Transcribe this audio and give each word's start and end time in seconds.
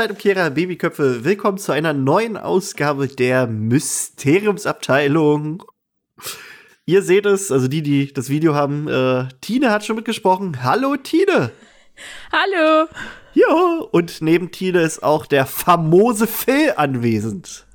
Zeitumkehrer, 0.00 0.48
Babyköpfe. 0.48 1.26
Willkommen 1.26 1.58
zu 1.58 1.72
einer 1.72 1.92
neuen 1.92 2.38
Ausgabe 2.38 3.06
der 3.06 3.46
Mysteriumsabteilung. 3.46 5.62
Ihr 6.86 7.02
seht 7.02 7.26
es, 7.26 7.52
also 7.52 7.68
die, 7.68 7.82
die 7.82 8.10
das 8.10 8.30
Video 8.30 8.54
haben, 8.54 8.88
äh, 8.88 9.28
Tine 9.42 9.70
hat 9.70 9.84
schon 9.84 9.96
mitgesprochen. 9.96 10.62
Hallo, 10.62 10.96
Tine. 10.96 11.50
Hallo. 12.32 12.88
Ja, 13.34 13.80
und 13.90 14.22
neben 14.22 14.50
Tine 14.50 14.80
ist 14.80 15.02
auch 15.02 15.26
der 15.26 15.44
famose 15.44 16.26
Phil 16.26 16.72
anwesend. 16.78 17.66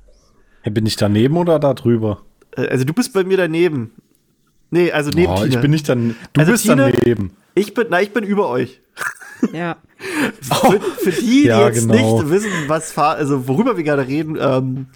Bin 0.64 0.84
ich 0.84 0.96
daneben 0.96 1.36
oder 1.36 1.60
da 1.60 1.74
drüber? 1.74 2.22
Äh, 2.56 2.66
also 2.66 2.84
du 2.84 2.92
bist 2.92 3.12
bei 3.12 3.22
mir 3.22 3.36
daneben. 3.36 3.92
Nee, 4.70 4.90
also 4.90 5.12
neben 5.12 5.30
oh, 5.30 5.36
Tine. 5.36 5.54
Ich 5.54 5.60
bin 5.60 5.70
nicht 5.70 5.88
dann. 5.88 6.16
Du 6.32 6.40
Also 6.40 6.50
bist 6.50 6.64
Tine- 6.64 6.92
daneben. 6.92 7.36
Ich 7.54 7.72
bin, 7.72 7.86
na, 7.88 8.02
ich 8.02 8.12
bin 8.12 8.24
über 8.24 8.48
euch. 8.48 8.80
Ja. 9.52 9.76
Für, 9.98 10.80
für 10.80 11.10
die, 11.10 11.42
die 11.42 11.42
Ja, 11.46 11.66
jetzt 11.66 11.88
genau. 11.88 12.20
nicht 12.20 12.30
wissen, 12.30 12.50
was 12.66 12.96
also 12.98 13.48
worüber 13.48 13.76
wir 13.76 13.84
gerade 13.84 14.06
reden, 14.06 14.36
ähm, 14.38 14.86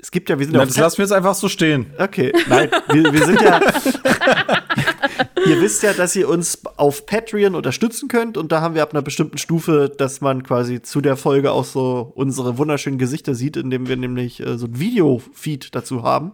es 0.00 0.10
gibt 0.10 0.30
ja, 0.30 0.38
wir 0.38 0.46
sind 0.46 0.54
ja 0.54 0.64
das 0.64 0.78
lassen 0.78 0.98
wir 0.98 1.04
jetzt 1.04 1.12
einfach 1.12 1.34
so 1.34 1.48
stehen. 1.48 1.86
Okay, 1.98 2.32
nein, 2.48 2.70
wir, 2.88 3.12
wir 3.12 3.26
sind 3.26 3.40
ja. 3.42 3.60
ihr 5.46 5.60
wisst 5.60 5.82
ja, 5.82 5.92
dass 5.92 6.16
ihr 6.16 6.26
uns 6.28 6.64
auf 6.76 7.04
Patreon 7.04 7.54
unterstützen 7.54 8.08
könnt 8.08 8.38
und 8.38 8.50
da 8.50 8.62
haben 8.62 8.74
wir 8.74 8.82
ab 8.82 8.92
einer 8.92 9.02
bestimmten 9.02 9.36
Stufe, 9.36 9.92
dass 9.94 10.22
man 10.22 10.42
quasi 10.42 10.80
zu 10.80 11.02
der 11.02 11.16
Folge 11.16 11.52
auch 11.52 11.66
so 11.66 12.12
unsere 12.14 12.56
wunderschönen 12.56 12.96
Gesichter 12.96 13.34
sieht, 13.34 13.58
indem 13.58 13.88
wir 13.88 13.96
nämlich 13.96 14.40
äh, 14.40 14.56
so 14.56 14.66
ein 14.66 14.78
Video-Feed 14.78 15.74
dazu 15.74 16.02
haben. 16.02 16.32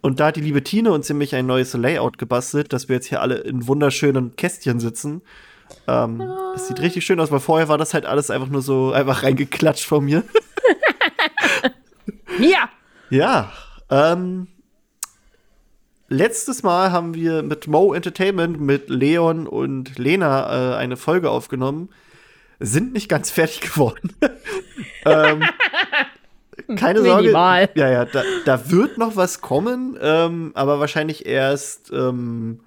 Und 0.00 0.20
da 0.20 0.26
hat 0.26 0.36
die 0.36 0.40
liebe 0.40 0.62
Tine 0.62 0.92
uns 0.92 1.08
nämlich 1.08 1.34
ein 1.34 1.46
neues 1.46 1.74
Layout 1.74 2.18
gebastelt, 2.18 2.72
dass 2.72 2.88
wir 2.88 2.96
jetzt 2.96 3.08
hier 3.08 3.20
alle 3.20 3.38
in 3.38 3.66
wunderschönen 3.66 4.36
Kästchen 4.36 4.78
sitzen. 4.78 5.22
Ähm, 5.88 6.18
das 6.54 6.68
sieht 6.68 6.80
richtig 6.80 7.04
schön 7.04 7.20
aus, 7.20 7.30
weil 7.30 7.40
vorher 7.40 7.68
war 7.68 7.78
das 7.78 7.94
halt 7.94 8.06
alles 8.06 8.30
einfach 8.30 8.48
nur 8.48 8.62
so 8.62 8.92
einfach 8.92 9.22
reingeklatscht 9.22 9.84
von 9.84 10.04
mir. 10.04 10.22
Ja. 12.38 12.68
Ja, 13.08 13.52
ähm, 13.90 14.48
letztes 16.08 16.62
Mal 16.62 16.92
haben 16.92 17.14
wir 17.14 17.42
mit 17.42 17.66
Mo 17.66 17.94
Entertainment, 17.94 18.60
mit 18.60 18.90
Leon 18.90 19.46
und 19.46 19.98
Lena 19.98 20.74
äh, 20.74 20.76
eine 20.76 20.96
Folge 20.96 21.30
aufgenommen. 21.30 21.88
Sind 22.58 22.92
nicht 22.92 23.08
ganz 23.08 23.30
fertig 23.30 23.60
geworden. 23.60 24.14
ähm, 25.04 25.44
keine 26.76 27.02
Sorge. 27.02 27.22
Minimal. 27.22 27.68
Ja, 27.74 27.88
ja, 27.90 28.04
da, 28.06 28.22
da 28.44 28.70
wird 28.70 28.98
noch 28.98 29.14
was 29.14 29.40
kommen, 29.40 29.96
ähm, 30.00 30.52
aber 30.54 30.80
wahrscheinlich 30.80 31.26
erst. 31.26 31.92
Ähm, 31.92 32.60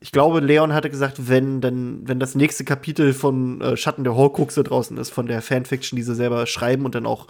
ich 0.00 0.12
glaube, 0.12 0.40
Leon 0.40 0.72
hatte 0.72 0.88
gesagt, 0.88 1.28
wenn 1.28 1.60
dann, 1.60 2.08
wenn 2.08 2.18
das 2.18 2.34
nächste 2.34 2.64
Kapitel 2.64 3.12
von 3.12 3.60
äh, 3.60 3.76
Schatten 3.76 4.02
der 4.02 4.14
Horcruxe 4.14 4.64
draußen 4.64 4.96
ist, 4.96 5.10
von 5.10 5.26
der 5.26 5.42
Fanfiction, 5.42 5.96
die 5.96 6.02
sie 6.02 6.14
selber 6.14 6.46
schreiben 6.46 6.86
und 6.86 6.94
dann 6.94 7.04
auch 7.04 7.26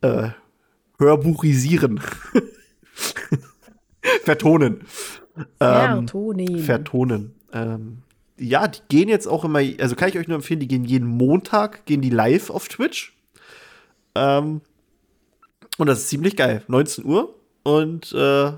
äh, 0.00 0.28
hörbuchisieren. 0.98 2.00
Vertonen. 4.24 4.82
Ähm, 5.58 6.06
Vertonen. 6.06 6.58
vertonen. 6.58 7.34
Ähm, 7.52 7.98
ja, 8.38 8.68
die 8.68 8.80
gehen 8.88 9.08
jetzt 9.08 9.26
auch 9.26 9.44
immer, 9.44 9.60
also 9.80 9.96
kann 9.96 10.08
ich 10.08 10.18
euch 10.18 10.28
nur 10.28 10.36
empfehlen, 10.36 10.60
die 10.60 10.68
gehen 10.68 10.84
jeden 10.84 11.06
Montag, 11.06 11.84
gehen 11.86 12.00
die 12.00 12.10
live 12.10 12.50
auf 12.50 12.68
Twitch. 12.68 13.16
Ähm, 14.14 14.60
und 15.78 15.86
das 15.86 16.00
ist 16.00 16.08
ziemlich 16.08 16.36
geil. 16.36 16.62
19 16.68 17.04
Uhr. 17.04 17.34
Und 17.64 18.12
äh, 18.12 18.52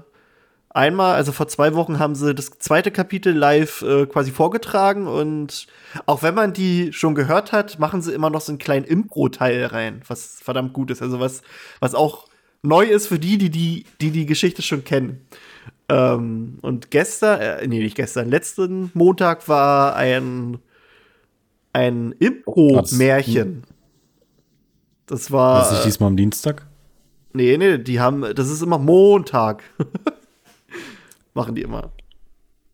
einmal, 0.75 1.15
also 1.15 1.33
vor 1.33 1.49
zwei 1.49 1.75
Wochen 1.75 1.99
haben 1.99 2.15
sie 2.15 2.35
das 2.35 2.51
zweite 2.59 2.91
Kapitel 2.91 3.33
live 3.33 3.83
äh, 3.83 4.07
quasi 4.07 4.31
vorgetragen. 4.31 5.07
Und 5.07 5.67
auch 6.05 6.23
wenn 6.23 6.35
man 6.35 6.53
die 6.53 6.93
schon 6.93 7.15
gehört 7.15 7.53
hat, 7.53 7.79
machen 7.79 8.03
sie 8.03 8.13
immer 8.13 8.29
noch 8.29 8.43
so 8.43 8.53
einen 8.53 8.59
kleinen 8.59 8.85
Impro-Teil 8.85 9.67
rein, 9.67 10.03
was 10.09 10.41
verdammt 10.43 10.75
gut 10.75 10.91
ist. 10.91 11.01
Also 11.01 11.21
was, 11.21 11.43
was 11.81 11.95
auch 11.95 12.27
neu 12.63 12.85
ist 12.85 13.07
für 13.07 13.19
die, 13.19 13.39
die 13.39 13.51
die, 13.51 13.85
die, 14.01 14.11
die 14.11 14.27
Geschichte 14.27 14.61
schon 14.63 14.85
kennen. 14.85 15.27
Ähm, 15.89 16.59
und 16.61 16.91
gestern, 16.91 17.41
äh, 17.41 17.67
nee, 17.67 17.81
nicht 17.81 17.97
gestern, 17.97 18.29
letzten 18.29 18.91
Montag 18.95 19.49
war 19.49 19.95
ein, 19.97 20.59
ein 21.73 22.13
Impro-Märchen. 22.19 23.63
Das 25.07 25.31
war. 25.31 25.61
Was 25.61 25.79
ich 25.79 25.85
diesmal 25.85 26.09
am 26.09 26.17
Dienstag? 26.17 26.67
Nee, 27.35 27.59
nee, 27.59 27.79
die 27.79 28.01
haben, 28.01 28.35
das 28.35 28.51
ist 28.51 28.63
immer 28.63 28.79
Montag. 28.79 29.63
Machen 31.35 31.55
die 31.55 31.63
immer. 31.63 31.91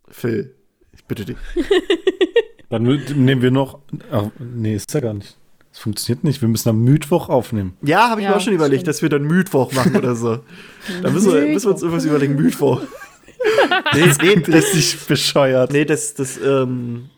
Phil, 0.08 0.54
ich 0.92 1.04
bitte 1.04 1.24
dich. 1.24 1.36
Dann 2.68 2.82
nehmen 2.84 3.42
wir 3.42 3.50
noch. 3.50 3.80
Ach, 4.12 4.26
nee, 4.38 4.74
ist 4.76 4.92
ja 4.94 5.00
gar 5.00 5.14
nicht. 5.14 5.36
Das 5.70 5.80
funktioniert 5.80 6.24
nicht. 6.24 6.40
Wir 6.40 6.48
müssen 6.48 6.68
am 6.68 6.82
Mittwoch 6.84 7.28
aufnehmen. 7.28 7.76
Ja, 7.82 8.10
habe 8.10 8.20
ich 8.20 8.24
Ja, 8.24 8.30
mir 8.30 8.36
auch 8.36 8.40
schon 8.40 8.52
überlegt, 8.52 8.80
stimmt. 8.82 8.88
dass 8.88 9.02
wir 9.02 9.08
dann 9.08 9.22
Mittwoch 9.22 9.72
machen 9.72 9.96
oder 9.96 10.14
so. 10.14 10.40
da 11.02 11.10
müssen 11.10 11.32
wir, 11.32 11.40
müssen 11.46 11.66
wir 11.66 11.72
uns 11.72 11.82
irgendwas 11.82 12.04
überlegen, 12.04 12.34
Mittwoch. 12.36 12.82
nee, 13.94 14.06
nee, 14.22 14.34
das, 14.36 14.64
Richtig 14.74 15.06
bescheuert. 15.06 15.72
nee, 15.72 15.84
das, 15.84 16.14
das, 16.14 16.38
ähm, 16.44 17.08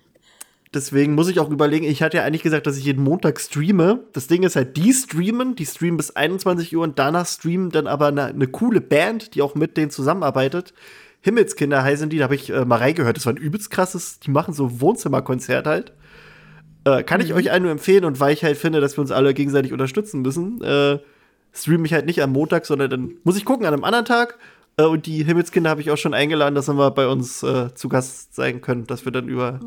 deswegen 0.75 1.15
muss 1.15 1.29
ich 1.29 1.41
auch 1.41 1.51
überlegen, 1.51 1.87
ich 1.87 2.03
hatte 2.03 2.19
ja 2.19 2.25
eigentlich 2.25 2.43
gesagt, 2.43 2.67
dass 2.67 2.77
ich 2.77 2.85
jeden 2.85 3.03
Montag 3.03 3.41
streame. 3.41 4.05
Das 4.13 4.27
Ding 4.27 4.43
ist 4.43 4.55
halt, 4.57 4.77
die 4.77 4.93
streamen, 4.93 5.55
die 5.57 5.67
streamen 5.67 5.97
bis 5.97 6.11
21 6.11 6.77
Uhr 6.77 6.83
und 6.85 6.99
danach 6.99 7.27
streamen 7.27 7.71
dann 7.71 7.87
aber 7.87 8.09
eine, 8.09 8.27
eine 8.27 8.47
coole 8.49 8.81
Band, 8.83 9.35
die 9.35 9.43
auch 9.43 9.55
mit 9.55 9.77
denen 9.79 9.91
zusammenarbeitet. 9.91 10.75
Himmelskinder 11.23 11.83
heißen 11.83 12.11
die, 12.11 12.19
da 12.19 12.25
habe 12.25 12.35
ich 12.35 12.51
äh, 12.51 12.65
mal 12.65 12.77
reingehört. 12.77 13.17
Das 13.17 13.27
war 13.27 13.33
ein 13.33 13.39
übelst 13.39 13.71
krasses, 13.71 14.19
die 14.21 14.31
machen 14.31 14.53
so 14.53 14.81
Wohnzimmerkonzert 14.81 15.67
halt. 15.67 15.93
Äh, 16.85 17.05
kann 17.05 17.21
ich 17.21 17.33
euch 17.33 17.53
allen 17.53 17.63
nur 17.63 17.73
empfehlen 17.73 18.05
und 18.05 18.19
weil 18.19 18.33
ich 18.33 18.43
halt 18.43 18.57
finde, 18.57 18.81
dass 18.81 18.97
wir 18.97 19.03
uns 19.03 19.13
alle 19.13 19.33
gegenseitig 19.33 19.73
unterstützen 19.73 20.21
müssen, 20.23 20.61
äh, 20.63 20.99
streame 21.53 21.87
ich 21.87 21.93
halt 21.93 22.07
nicht 22.07 22.23
am 22.23 22.33
Montag, 22.33 22.67
sondern 22.67 22.91
dann 22.91 23.13
muss 23.23 23.37
ich 23.37 23.45
gucken 23.45 23.67
an 23.67 23.73
einem 23.73 23.85
anderen 23.85 24.05
Tag. 24.05 24.37
Äh, 24.77 24.85
und 24.85 25.07
die 25.07 25.23
Himmelskinder 25.23 25.71
habe 25.71 25.81
ich 25.81 25.93
auch 25.93 25.97
schon 25.97 26.13
eingeladen, 26.13 26.57
dass 26.57 26.69
wir 26.69 26.91
bei 26.91 27.07
uns 27.07 27.45
äh, 27.45 27.73
zu 27.75 27.89
Gast 27.89 28.35
sein 28.35 28.61
können, 28.61 28.87
dass 28.87 29.05
wir 29.05 29.13
dann 29.13 29.29
über 29.29 29.61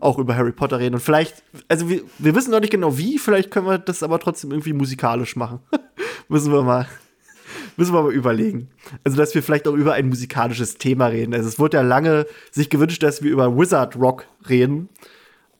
auch 0.00 0.18
über 0.18 0.34
Harry 0.36 0.52
Potter 0.52 0.78
reden. 0.78 0.94
Und 0.94 1.02
vielleicht, 1.02 1.42
also 1.68 1.90
wir, 1.90 2.00
wir 2.18 2.34
wissen 2.34 2.52
noch 2.52 2.60
nicht 2.60 2.70
genau 2.70 2.96
wie, 2.96 3.18
vielleicht 3.18 3.50
können 3.50 3.66
wir 3.66 3.78
das 3.78 4.02
aber 4.02 4.18
trotzdem 4.18 4.50
irgendwie 4.50 4.72
musikalisch 4.72 5.36
machen. 5.36 5.60
müssen 6.28 6.52
wir 6.52 6.62
mal. 6.62 6.86
Müssen 7.76 7.92
wir 7.92 8.02
mal 8.02 8.12
überlegen. 8.12 8.68
Also, 9.04 9.16
dass 9.16 9.34
wir 9.34 9.42
vielleicht 9.42 9.68
auch 9.68 9.74
über 9.74 9.94
ein 9.94 10.08
musikalisches 10.08 10.78
Thema 10.78 11.06
reden. 11.06 11.34
Also, 11.34 11.48
es 11.48 11.58
wurde 11.58 11.76
ja 11.76 11.82
lange 11.82 12.26
sich 12.50 12.70
gewünscht, 12.70 13.02
dass 13.02 13.22
wir 13.22 13.30
über 13.30 13.56
Wizard 13.56 13.96
Rock 13.96 14.26
reden 14.48 14.88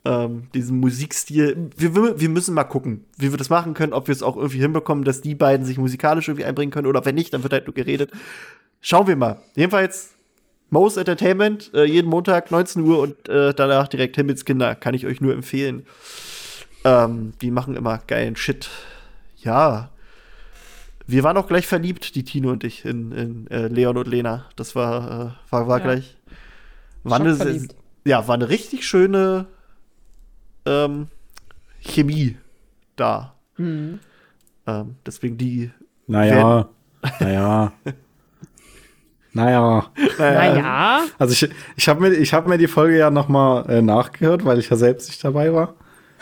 ähm, 0.06 0.48
diesen 0.54 0.78
Musikstil. 0.78 1.70
Wir, 1.76 2.20
wir, 2.20 2.28
müssen 2.28 2.54
mal 2.54 2.64
gucken, 2.64 3.04
wie 3.18 3.32
wir 3.32 3.38
das 3.38 3.50
machen 3.50 3.74
können, 3.74 3.92
ob 3.92 4.06
wir 4.08 4.12
es 4.12 4.22
auch 4.22 4.36
irgendwie 4.36 4.60
hinbekommen, 4.60 5.04
dass 5.04 5.20
die 5.20 5.34
beiden 5.34 5.66
sich 5.66 5.78
musikalisch 5.78 6.28
irgendwie 6.28 6.44
einbringen 6.44 6.70
können 6.70 6.86
oder 6.86 7.04
wenn 7.04 7.14
nicht, 7.14 7.34
dann 7.34 7.42
wird 7.42 7.52
halt 7.52 7.66
nur 7.66 7.74
geredet. 7.74 8.12
Schauen 8.80 9.08
wir 9.08 9.16
mal. 9.16 9.40
Jedenfalls 9.56 10.14
Mo's 10.70 10.96
Entertainment, 10.96 11.72
äh, 11.74 11.84
jeden 11.84 12.08
Montag 12.08 12.50
19 12.50 12.82
Uhr 12.82 13.00
und 13.00 13.28
äh, 13.28 13.52
danach 13.54 13.88
direkt 13.88 14.16
Himmelskinder, 14.16 14.74
kann 14.74 14.94
ich 14.94 15.06
euch 15.06 15.20
nur 15.20 15.32
empfehlen. 15.32 15.86
Ähm, 16.84 17.32
die 17.40 17.50
machen 17.50 17.76
immer 17.76 18.00
geilen 18.06 18.36
Shit. 18.36 18.68
Ja. 19.38 19.90
Wir 21.06 21.22
waren 21.22 21.36
auch 21.36 21.46
gleich 21.46 21.66
verliebt, 21.66 22.14
die 22.14 22.24
Tino 22.24 22.50
und 22.50 22.64
ich, 22.64 22.84
in, 22.84 23.12
in 23.12 23.46
äh, 23.50 23.68
Leon 23.68 23.96
und 23.96 24.08
Lena. 24.08 24.46
Das 24.56 24.74
war, 24.74 25.36
äh, 25.48 25.52
war, 25.52 25.68
war 25.68 25.78
Ja. 25.78 25.84
gleich. 25.84 26.16
War 27.04 27.20
eine, 27.20 27.68
ja, 28.04 28.26
war 28.26 28.34
eine 28.34 28.48
richtig 28.48 28.86
schöne 28.86 29.46
ähm, 30.64 31.06
Chemie 31.80 32.36
da. 32.96 33.34
Mhm. 33.56 34.00
Ähm, 34.66 34.96
deswegen 35.06 35.38
die. 35.38 35.70
Naja. 36.06 36.68
Naja. 37.20 37.72
Naja. 39.32 39.92
Naja. 40.18 41.04
Also 41.18 41.32
ich, 41.34 41.54
ich 41.76 41.88
habe 41.88 42.00
mir, 42.00 42.12
ich 42.14 42.32
hab 42.32 42.48
mir 42.48 42.58
die 42.58 42.66
Folge 42.66 42.98
ja 42.98 43.10
noch 43.10 43.28
mal 43.28 43.68
äh, 43.70 43.80
nachgehört, 43.82 44.44
weil 44.44 44.58
ich 44.58 44.70
ja 44.70 44.76
selbst 44.76 45.08
nicht 45.08 45.22
dabei 45.22 45.52
war. 45.52 45.74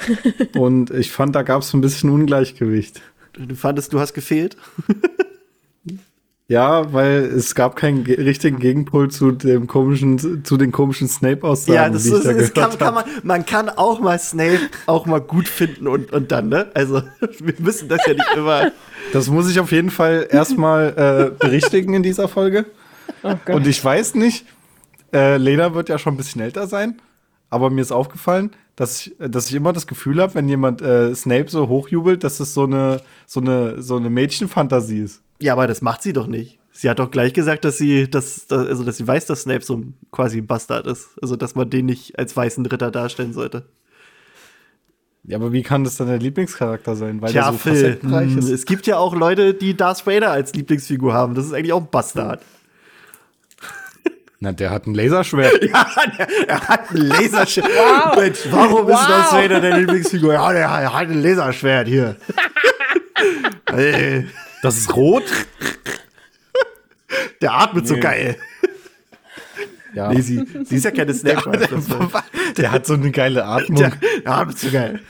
Und 0.59 0.91
ich 0.91 1.11
fand, 1.11 1.35
da 1.35 1.43
gab 1.43 1.63
es 1.63 1.73
ein 1.73 1.81
bisschen 1.81 2.11
Ungleichgewicht. 2.11 3.01
Du 3.37 3.55
fandest, 3.55 3.93
du 3.93 4.01
hast 4.01 4.15
gefehlt? 4.15 4.57
Ja, 6.47 6.93
weil 6.93 7.25
es 7.25 7.55
gab 7.55 7.75
keinen 7.75 8.05
ge 8.05 8.21
richtigen 8.21 8.59
Gegenpol 8.59 9.11
zu 9.11 9.33
dem 9.33 9.67
komischen, 9.67 10.45
zu 10.45 10.59
den 10.59 10.73
komischen 10.73 11.09
Snape-Aussagen, 11.09 11.75
ja, 11.75 11.89
das, 11.89 12.03
die 12.03 12.11
ich 12.11 12.15
ist, 12.17 12.27
da 12.27 12.33
gehört 12.35 12.55
kann, 12.55 12.79
kann 12.79 12.95
man, 12.95 13.05
man 13.23 13.47
kann 13.47 13.71
auch 13.71 13.99
mal 13.99 14.19
Snape 14.19 14.61
auch 14.85 15.07
mal 15.07 15.23
gut 15.23 15.49
finden 15.49 15.89
und, 15.89 16.13
und 16.13 16.31
dann, 16.33 16.51
ne? 16.51 16.71
Also, 16.75 17.03
wir 17.39 17.55
müssen 17.59 17.89
das 17.89 18.01
ja 18.07 18.13
nicht 18.13 18.37
immer. 18.37 18.73
Das 19.15 19.31
muss 19.31 19.51
ich 19.51 19.59
auf 19.59 19.73
jeden 19.73 19.91
Fall 19.91 20.27
erstmal 20.31 21.33
äh, 21.33 21.39
berichtigen 21.39 21.95
in 21.95 22.03
dieser 22.03 22.29
Folge. 22.29 22.67
Oh. 23.23 23.35
Und 23.47 23.67
ich 23.67 23.83
weiß 23.83 24.15
nicht, 24.15 24.45
äh, 25.15 25.39
Lena 25.39 25.73
wird 25.73 25.89
ja 25.89 25.99
schon 25.99 26.13
ein 26.13 26.19
bisschen 26.19 26.43
älter 26.43 26.67
sein, 26.67 27.01
aber 27.49 27.71
mir 27.71 27.81
ist 27.81 27.93
aufgefallen, 27.93 28.51
dass 28.76 29.06
ich, 29.06 29.15
dass 29.19 29.49
ich 29.49 29.55
immer 29.55 29.73
das 29.73 29.87
Gefühl 29.87 30.21
habe, 30.21 30.35
wenn 30.35 30.49
jemand 30.49 30.82
äh, 30.82 31.15
Snape 31.15 31.49
so 31.49 31.69
hochjubelt, 31.69 32.25
dass 32.25 32.41
es 32.41 32.55
so 32.55 32.65
eine, 32.65 33.00
so 33.26 33.41
eine, 33.41 33.81
so 33.82 33.97
eine 33.97 34.11
Mädchenfantasie 34.11 34.99
ist. 35.00 35.23
Ja, 35.41 35.53
aber 35.53 35.67
das 35.67 35.81
macht 35.82 36.03
sie 36.03 36.12
doch 36.12 36.26
nicht. 36.26 36.59
Sie 36.73 36.91
hat 36.91 36.99
doch 36.99 37.11
gleich 37.12 37.32
gesagt, 37.35 37.65
dass 37.65 37.79
sie, 37.79 38.11
dass, 38.11 38.47
dass- 38.49 38.67
also, 38.67 38.82
dass 38.82 38.97
sie 38.97 39.06
weiß, 39.06 39.26
dass 39.26 39.43
Snape 39.43 39.65
so 39.65 39.76
ein 39.76 39.94
quasi 40.11 40.38
ein 40.38 40.47
Bastard 40.47 40.87
ist. 40.88 41.11
Also, 41.23 41.37
dass 41.37 41.55
man 41.55 41.71
den 41.71 41.87
nicht 41.87 42.19
als 42.19 42.37
weißen 42.37 42.67
Ritter 42.67 42.91
darstellen 42.91 43.32
sollte. 43.32 43.67
Ja, 45.26 45.38
aber 45.38 45.53
wie 45.53 45.62
kann 45.62 45.85
das 45.85 45.97
dann 45.97 46.09
der 46.09 46.19
Lieblingscharakter 46.19 46.97
sein? 46.97 47.23
Weil 47.23 47.31
Tja, 47.31 47.44
der 47.44 47.53
so 47.53 47.59
Phil, 47.59 47.99
mh, 48.03 48.23
ist. 48.38 48.50
es 48.50 48.67
gibt 48.67 48.87
ja 48.87 48.99
auch 48.99 49.15
Leute, 49.15 49.55
die 49.55 49.75
Darth 49.76 50.06
Vader 50.06 50.31
als 50.32 50.53
Lieblingsfigur 50.55 51.15
haben. 51.15 51.35
Das 51.35 51.47
ist 51.47 51.53
eigentlich 51.53 51.73
auch 51.73 51.81
ein 51.81 51.88
Bastard. 51.91 52.43
Na, 54.41 54.53
der 54.53 54.71
hat 54.71 54.87
ein 54.87 54.95
Laserschwert. 54.95 55.63
Ja, 55.71 55.87
der, 56.19 56.49
er 56.49 56.69
hat 56.69 56.91
ein 56.91 56.97
Laserschwert. 56.97 58.17
Mensch, 58.17 58.41
warum 58.51 58.89
ist 58.89 58.95
Wow. 58.95 59.07
Darth 59.09 59.33
Vader 59.33 59.61
der 59.61 59.79
Lieblingsfigur? 59.79 60.35
Ja, 60.35 60.53
der 60.53 60.93
hat 60.93 61.09
ein 61.09 61.23
Laserschwert 61.23 61.89
hier. 61.89 62.17
Ey, 63.73 64.27
Das 64.63 64.77
ist 64.79 64.95
rot. 64.97 65.25
der 67.43 67.53
atmet 67.53 67.87
so 67.87 67.95
Nee. 67.95 68.01
geil. 68.01 68.37
Ja. 69.95 70.09
Nee, 70.13 70.23
sie, 70.23 70.45
sie 70.65 70.77
ist 70.77 70.85
ja 70.85 70.91
keine 70.91 71.13
Snack. 71.15 71.45
Der 72.57 72.73
hat 72.73 72.87
so 72.87 72.95
eine 72.95 73.11
geile 73.13 73.45
Atmung. 73.45 73.77
Der, 73.79 73.93
der 74.25 74.33
atmet 74.33 74.59
so 74.59 74.71
geil. 74.71 75.01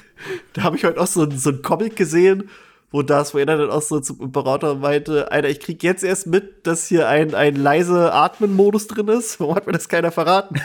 Da 0.53 0.63
habe 0.65 0.77
ich 0.77 0.85
heute 0.85 1.01
auch 1.01 1.07
so, 1.07 1.31
so 1.31 1.51
ein 1.51 1.63
Comic 1.63 1.97
gesehen, 1.97 2.51
wo 2.95 3.03
Darth 3.03 3.35
Vader 3.35 3.57
dann 3.57 3.71
auch 3.71 3.83
so 3.83 3.99
zum 3.99 4.21
Imperator 4.21 4.77
meinte, 4.77 5.33
Alter, 5.33 5.49
ich 5.49 5.59
krieg 5.59 5.83
jetzt 5.83 6.05
erst 6.05 6.29
mit, 6.29 6.65
dass 6.65 6.87
hier 6.87 7.09
ein, 7.09 7.35
ein 7.35 7.57
leise 7.57 8.13
Atmen-Modus 8.13 8.87
drin 8.87 9.09
ist. 9.09 9.41
Warum 9.41 9.57
hat 9.57 9.67
mir 9.67 9.73
das 9.73 9.89
keiner 9.89 10.13
verraten? 10.13 10.55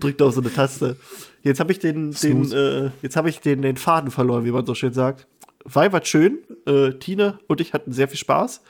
Drückt 0.00 0.20
auf 0.20 0.34
so 0.34 0.42
eine 0.42 0.52
Taste. 0.52 0.98
Jetzt 1.40 1.60
habe 1.60 1.72
ich 1.72 1.78
den, 1.78 2.10
den, 2.12 2.52
äh, 2.52 2.90
jetzt 3.00 3.16
habe 3.16 3.30
ich 3.30 3.40
den, 3.40 3.62
den 3.62 3.78
Faden 3.78 4.10
verloren, 4.10 4.44
wie 4.44 4.50
man 4.50 4.66
so 4.66 4.74
schön 4.74 4.92
sagt. 4.92 5.26
War 5.64 5.90
war 5.94 6.04
schön. 6.04 6.40
Äh, 6.66 6.90
Tine 6.98 7.38
und 7.46 7.62
ich 7.62 7.72
hatten 7.72 7.92
sehr 7.92 8.08
viel 8.08 8.18
Spaß. 8.18 8.60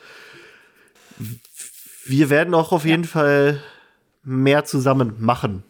Wir 2.05 2.29
werden 2.29 2.53
auch 2.53 2.71
auf 2.71 2.85
jeden 2.85 3.03
Fall 3.03 3.61
mehr 4.23 4.63
zusammen 4.63 5.15
machen. 5.19 5.63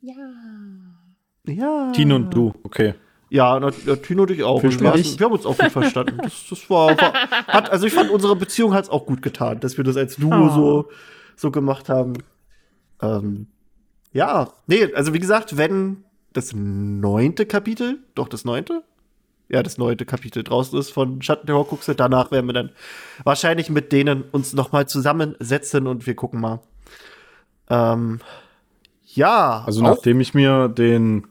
Ja. 0.00 0.16
Ja. 1.46 1.92
Tino 1.92 2.16
und 2.16 2.34
du, 2.34 2.52
okay. 2.64 2.94
Ja, 3.30 3.58
na, 3.60 3.70
na, 3.86 3.96
Tino 3.96 4.22
und 4.22 4.30
ich 4.32 4.42
auch. 4.42 4.60
Wir, 4.62 4.70
hatten, 4.70 5.18
wir 5.18 5.24
haben 5.24 5.32
uns 5.32 5.46
auch 5.46 5.56
gut 5.56 5.70
verstanden. 5.72 6.18
Das, 6.22 6.46
das 6.50 6.68
war, 6.68 6.98
war 6.98 7.12
hat, 7.46 7.70
also 7.70 7.86
ich 7.86 7.94
fand 7.94 8.10
unsere 8.10 8.34
Beziehung 8.36 8.74
hat 8.74 8.84
es 8.84 8.90
auch 8.90 9.06
gut 9.06 9.22
getan, 9.22 9.60
dass 9.60 9.76
wir 9.76 9.84
das 9.84 9.96
als 9.96 10.16
Duo 10.16 10.34
Oh. 10.34 10.48
so, 10.48 10.88
so 11.36 11.50
gemacht 11.52 11.88
haben. 11.88 12.14
Ähm, 13.00 13.46
ja, 14.12 14.48
nee, 14.66 14.92
also 14.94 15.14
wie 15.14 15.20
gesagt, 15.20 15.56
wenn 15.56 16.04
das 16.32 16.52
neunte 16.52 17.46
Kapitel, 17.46 17.98
doch 18.16 18.28
das 18.28 18.44
neunte? 18.44 18.82
Ja, 19.48 19.62
das 19.62 19.78
neunte 19.78 20.04
Kapitel 20.06 20.42
draußen 20.44 20.78
ist 20.78 20.90
von 20.90 21.22
Schatten 21.22 21.46
der 21.46 21.56
Horcruxe, 21.56 21.94
danach 21.94 22.30
werden 22.30 22.46
wir 22.46 22.52
dann 22.52 22.70
wahrscheinlich 23.24 23.70
mit 23.70 23.92
denen 23.92 24.22
uns 24.22 24.52
noch 24.52 24.72
mal 24.72 24.86
zusammensetzen 24.88 25.86
und 25.86 26.06
wir 26.06 26.14
gucken 26.14 26.40
mal. 26.40 26.60
Ähm, 27.68 28.20
ja, 29.06 29.62
Also 29.66 29.82
nachdem 29.82 30.20
ich 30.20 30.34
mir 30.34 30.68
den, 30.68 31.26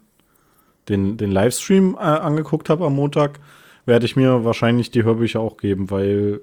den, 0.89 1.17
den 1.17 1.31
Livestream 1.31 1.95
äh, 1.95 1.99
angeguckt 1.99 2.69
habe 2.69 2.85
am 2.85 2.95
Montag, 2.95 3.39
werde 3.85 4.05
ich 4.05 4.15
mir 4.15 4.43
wahrscheinlich 4.43 4.91
die 4.91 5.03
Hörbücher 5.03 5.39
auch 5.39 5.57
geben, 5.57 5.89
weil 5.89 6.41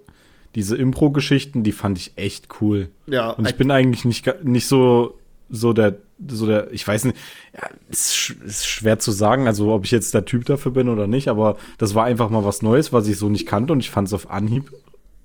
diese 0.55 0.77
Impro-Geschichten, 0.77 1.63
die 1.63 1.73
fand 1.73 1.99
ich 1.99 2.13
echt 2.17 2.49
cool. 2.61 2.89
ja, 3.07 3.31
Und 3.31 3.49
ich 3.49 3.57
bin 3.57 3.71
eigentlich 3.71 4.05
nicht, 4.05 4.43
nicht 4.43 4.67
so, 4.67 5.19
so 5.51 5.73
der, 5.73 5.97
so 6.29 6.47
der, 6.47 6.73
ich 6.73 6.87
weiß 6.87 7.05
nicht, 7.05 7.19
ja, 7.55 7.69
ist, 7.91 8.31
ist 8.45 8.67
schwer 8.67 8.99
zu 8.99 9.13
sagen, 9.13 9.47
also 9.47 9.73
ob 9.73 9.85
ich 9.85 9.91
jetzt 9.91 10.15
der 10.15 10.25
Typ 10.25 10.47
dafür 10.47 10.73
bin 10.73 10.89
oder 10.89 11.07
nicht, 11.07 11.29
aber 11.29 11.57
das 11.77 11.95
war 11.95 12.05
einfach 12.05 12.31
mal 12.31 12.45
was 12.45 12.63
Neues, 12.63 12.93
was 12.93 13.07
ich 13.07 13.19
so 13.19 13.29
nicht 13.29 13.47
kannte 13.47 13.73
und 13.73 13.81
ich 13.81 13.91
fand 13.91 14.09
es 14.09 14.15
auf 14.15 14.31
Anhieb 14.31 14.73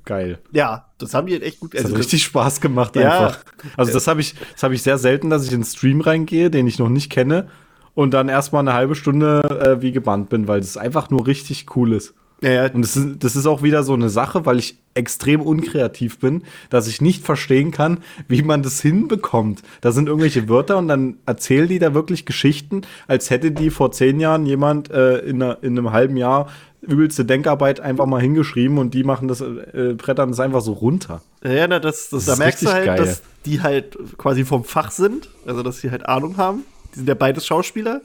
geil. 0.03 0.39
ja, 0.51 0.87
das 0.97 1.13
haben 1.13 1.27
die 1.27 1.41
echt 1.41 1.59
gut. 1.59 1.73
Das 1.73 1.85
also 1.85 1.95
hat 1.95 2.01
richtig 2.01 2.23
Spaß 2.23 2.59
gemacht 2.59 2.95
Ja. 2.95 3.11
einfach. 3.11 3.43
Also 3.77 3.93
das 3.93 4.07
habe 4.07 4.19
ich, 4.19 4.35
das 4.53 4.63
habe 4.63 4.75
ich 4.75 4.81
sehr 4.83 4.97
selten, 4.97 5.29
dass 5.29 5.45
ich 5.45 5.51
in 5.51 5.55
einen 5.55 5.63
Stream 5.63 6.01
reingehe, 6.01 6.49
den 6.49 6.67
ich 6.67 6.77
noch 6.79 6.89
nicht 6.89 7.09
kenne 7.09 7.47
und 7.93 8.13
dann 8.13 8.29
erstmal 8.29 8.61
eine 8.61 8.73
halbe 8.73 8.95
Stunde 8.95 9.41
äh, 9.77 9.81
wie 9.81 9.91
gebannt 9.91 10.29
bin, 10.29 10.47
weil 10.47 10.59
das 10.61 10.77
einfach 10.77 11.09
nur 11.09 11.27
richtig 11.27 11.65
cool 11.75 11.93
ist. 11.93 12.13
Ja, 12.43 12.49
ja, 12.49 12.71
Und 12.71 12.81
das 12.81 12.97
ist, 12.97 13.23
das 13.23 13.35
ist 13.35 13.45
auch 13.45 13.61
wieder 13.61 13.83
so 13.83 13.93
eine 13.93 14.09
Sache, 14.09 14.47
weil 14.47 14.57
ich 14.57 14.79
extrem 14.95 15.41
unkreativ 15.41 16.17
bin, 16.17 16.43
dass 16.71 16.87
ich 16.87 16.99
nicht 16.99 17.23
verstehen 17.23 17.69
kann, 17.69 17.99
wie 18.27 18.41
man 18.41 18.63
das 18.63 18.81
hinbekommt. 18.81 19.61
Da 19.81 19.91
sind 19.91 20.07
irgendwelche 20.07 20.49
Wörter 20.49 20.79
und 20.79 20.87
dann 20.87 21.17
erzählen 21.27 21.67
die 21.67 21.77
da 21.77 21.93
wirklich 21.93 22.25
Geschichten, 22.25 22.81
als 23.07 23.29
hätte 23.29 23.51
die 23.51 23.69
vor 23.69 23.91
zehn 23.91 24.19
Jahren 24.19 24.47
jemand 24.47 24.89
äh, 24.89 25.19
in, 25.19 25.41
einer, 25.41 25.59
in 25.61 25.77
einem 25.77 25.91
halben 25.91 26.17
Jahr 26.17 26.47
übelste 26.81 27.25
Denkarbeit 27.25 27.79
einfach 27.79 28.07
mal 28.07 28.19
hingeschrieben 28.19 28.79
und 28.79 28.95
die 28.95 29.03
machen 29.03 29.27
das, 29.27 29.41
äh, 29.41 29.93
brettern 29.95 30.29
das 30.29 30.39
einfach 30.39 30.61
so 30.61 30.73
runter. 30.73 31.21
Ja, 31.43 31.67
na, 31.67 31.79
das, 31.79 32.09
das, 32.09 32.25
Das 32.25 32.25
da 32.25 32.33
ist 32.33 32.39
merkst 32.39 32.61
du 32.63 32.67
halt, 32.71 32.85
geil. 32.85 32.97
dass 32.97 33.21
die 33.45 33.61
halt 33.61 33.97
quasi 34.17 34.45
vom 34.45 34.63
Fach 34.63 34.89
sind, 34.89 35.29
also 35.45 35.61
dass 35.61 35.79
sie 35.79 35.91
halt 35.91 36.07
Ahnung 36.07 36.37
haben. 36.37 36.63
Die 36.93 36.99
sind 36.99 37.07
ja 37.07 37.15
beides 37.15 37.45
Schauspieler. 37.45 38.01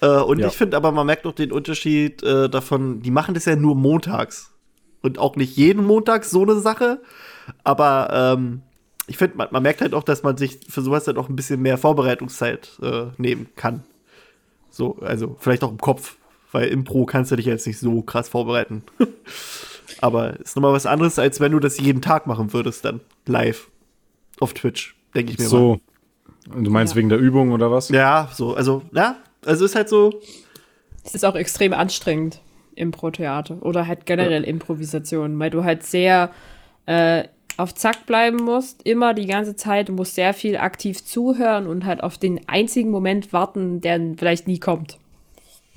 Äh, 0.00 0.08
und 0.08 0.38
Ja. 0.38 0.48
ich 0.48 0.54
finde 0.56 0.76
aber, 0.76 0.92
man 0.92 1.06
merkt 1.06 1.26
auch 1.26 1.32
den 1.34 1.52
Unterschied 1.52 2.22
äh, 2.22 2.48
davon, 2.48 3.02
die 3.02 3.10
machen 3.10 3.34
das 3.34 3.44
ja 3.44 3.56
nur 3.56 3.74
montags. 3.74 4.50
Und 5.02 5.18
auch 5.18 5.36
nicht 5.36 5.56
jeden 5.56 5.86
Montag 5.86 6.24
so 6.24 6.42
eine 6.42 6.60
Sache. 6.60 7.00
Aber 7.64 8.36
ähm, 8.36 8.62
ich 9.06 9.16
finde, 9.16 9.36
man, 9.38 9.48
man 9.50 9.62
merkt 9.62 9.80
halt 9.80 9.94
auch, 9.94 10.04
dass 10.04 10.22
man 10.22 10.36
sich 10.36 10.60
für 10.68 10.82
sowas 10.82 11.06
halt 11.06 11.16
auch 11.16 11.28
ein 11.28 11.36
bisschen 11.36 11.60
mehr 11.62 11.78
Vorbereitungszeit 11.78 12.78
äh, 12.82 13.06
nehmen 13.16 13.48
kann. 13.56 13.82
So, 14.70 14.98
also 15.00 15.36
vielleicht 15.40 15.64
auch 15.64 15.70
im 15.70 15.78
Kopf, 15.78 16.16
weil 16.52 16.68
Impro 16.68 17.06
kannst 17.06 17.32
du 17.32 17.36
dich 17.36 17.46
jetzt 17.46 17.66
nicht 17.66 17.78
so 17.78 18.02
krass 18.02 18.28
vorbereiten. 18.28 18.84
Aber 20.00 20.38
ist 20.38 20.54
nochmal 20.54 20.72
was 20.72 20.86
anderes, 20.86 21.18
als 21.18 21.40
wenn 21.40 21.52
du 21.52 21.58
das 21.58 21.78
jeden 21.78 22.02
Tag 22.02 22.26
machen 22.26 22.52
würdest, 22.52 22.84
dann 22.84 23.00
live 23.26 23.68
auf 24.38 24.54
Twitch, 24.54 24.96
denke 25.14 25.32
ich 25.32 25.38
mir 25.38 25.48
mal. 25.48 25.80
Und 26.54 26.64
du 26.64 26.70
meinst 26.70 26.94
Ja. 26.94 26.98
wegen 26.98 27.08
der 27.08 27.18
Übung 27.18 27.52
oder 27.52 27.70
was? 27.70 27.88
Ja, 27.90 28.28
so, 28.32 28.54
also, 28.54 28.82
ja, 28.92 29.16
also 29.44 29.64
ist 29.64 29.74
halt 29.74 29.88
so, 29.88 30.20
Es 31.04 31.14
ist 31.14 31.24
auch 31.24 31.34
extrem 31.34 31.72
anstrengend, 31.72 32.40
Impro-Theater 32.74 33.58
oder 33.62 33.86
halt 33.86 34.06
generell 34.06 34.44
Improvisation, 34.44 35.38
weil 35.38 35.50
du 35.50 35.64
halt 35.64 35.82
sehr 35.82 36.30
äh, 36.86 37.24
auf 37.56 37.74
Zack 37.74 38.06
bleiben 38.06 38.38
musst, 38.38 38.82
immer 38.86 39.12
die 39.14 39.26
ganze 39.26 39.54
Zeit. 39.54 39.88
Du 39.88 39.92
musst 39.92 40.14
sehr 40.14 40.32
viel 40.34 40.56
aktiv 40.56 41.04
zuhören 41.04 41.66
und 41.66 41.84
halt 41.84 42.02
auf 42.02 42.16
den 42.16 42.40
einzigen 42.48 42.90
Moment 42.90 43.32
warten, 43.32 43.80
der 43.80 44.00
vielleicht 44.16 44.46
nie 44.48 44.58
kommt. 44.58 44.98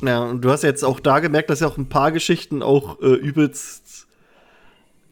ja, 0.01 0.23
und 0.23 0.41
du 0.41 0.49
hast 0.49 0.63
jetzt 0.63 0.83
auch 0.83 0.99
da 0.99 1.19
gemerkt, 1.19 1.49
dass 1.49 1.59
ja 1.59 1.67
auch 1.67 1.77
ein 1.77 1.89
paar 1.89 2.11
Geschichten 2.11 2.61
auch 2.63 3.01
äh, 3.01 3.07
übelst, 3.07 3.82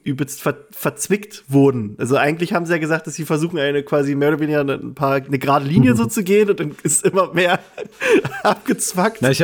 übelst 0.04 0.42
ver 0.42 0.56
verzwickt 0.72 1.44
wurden. 1.48 1.96
Also 1.98 2.16
eigentlich 2.18 2.54
haben 2.54 2.66
sie 2.66 2.74
ja 2.74 2.78
gesagt, 2.78 3.08
dass 3.08 3.16
sie 3.16 3.26
versuchen, 3.26 3.60
eine 3.60 3.84
quasi 3.84 4.16
mehr 4.16 4.30
oder 4.30 4.40
weniger 4.40 4.62
ein 4.62 4.96
paar, 4.96 5.16
eine 5.16 5.40
gerade 5.40 5.66
Linie 5.66 5.96
so 5.96 6.06
zu 6.08 6.24
gehen 6.24 6.50
und 6.50 6.60
dann 6.60 6.76
ist 6.84 7.06
immer 7.06 7.34
mehr 7.34 7.60
abgezwackt. 8.44 9.22
Na, 9.22 9.32
ich, 9.32 9.44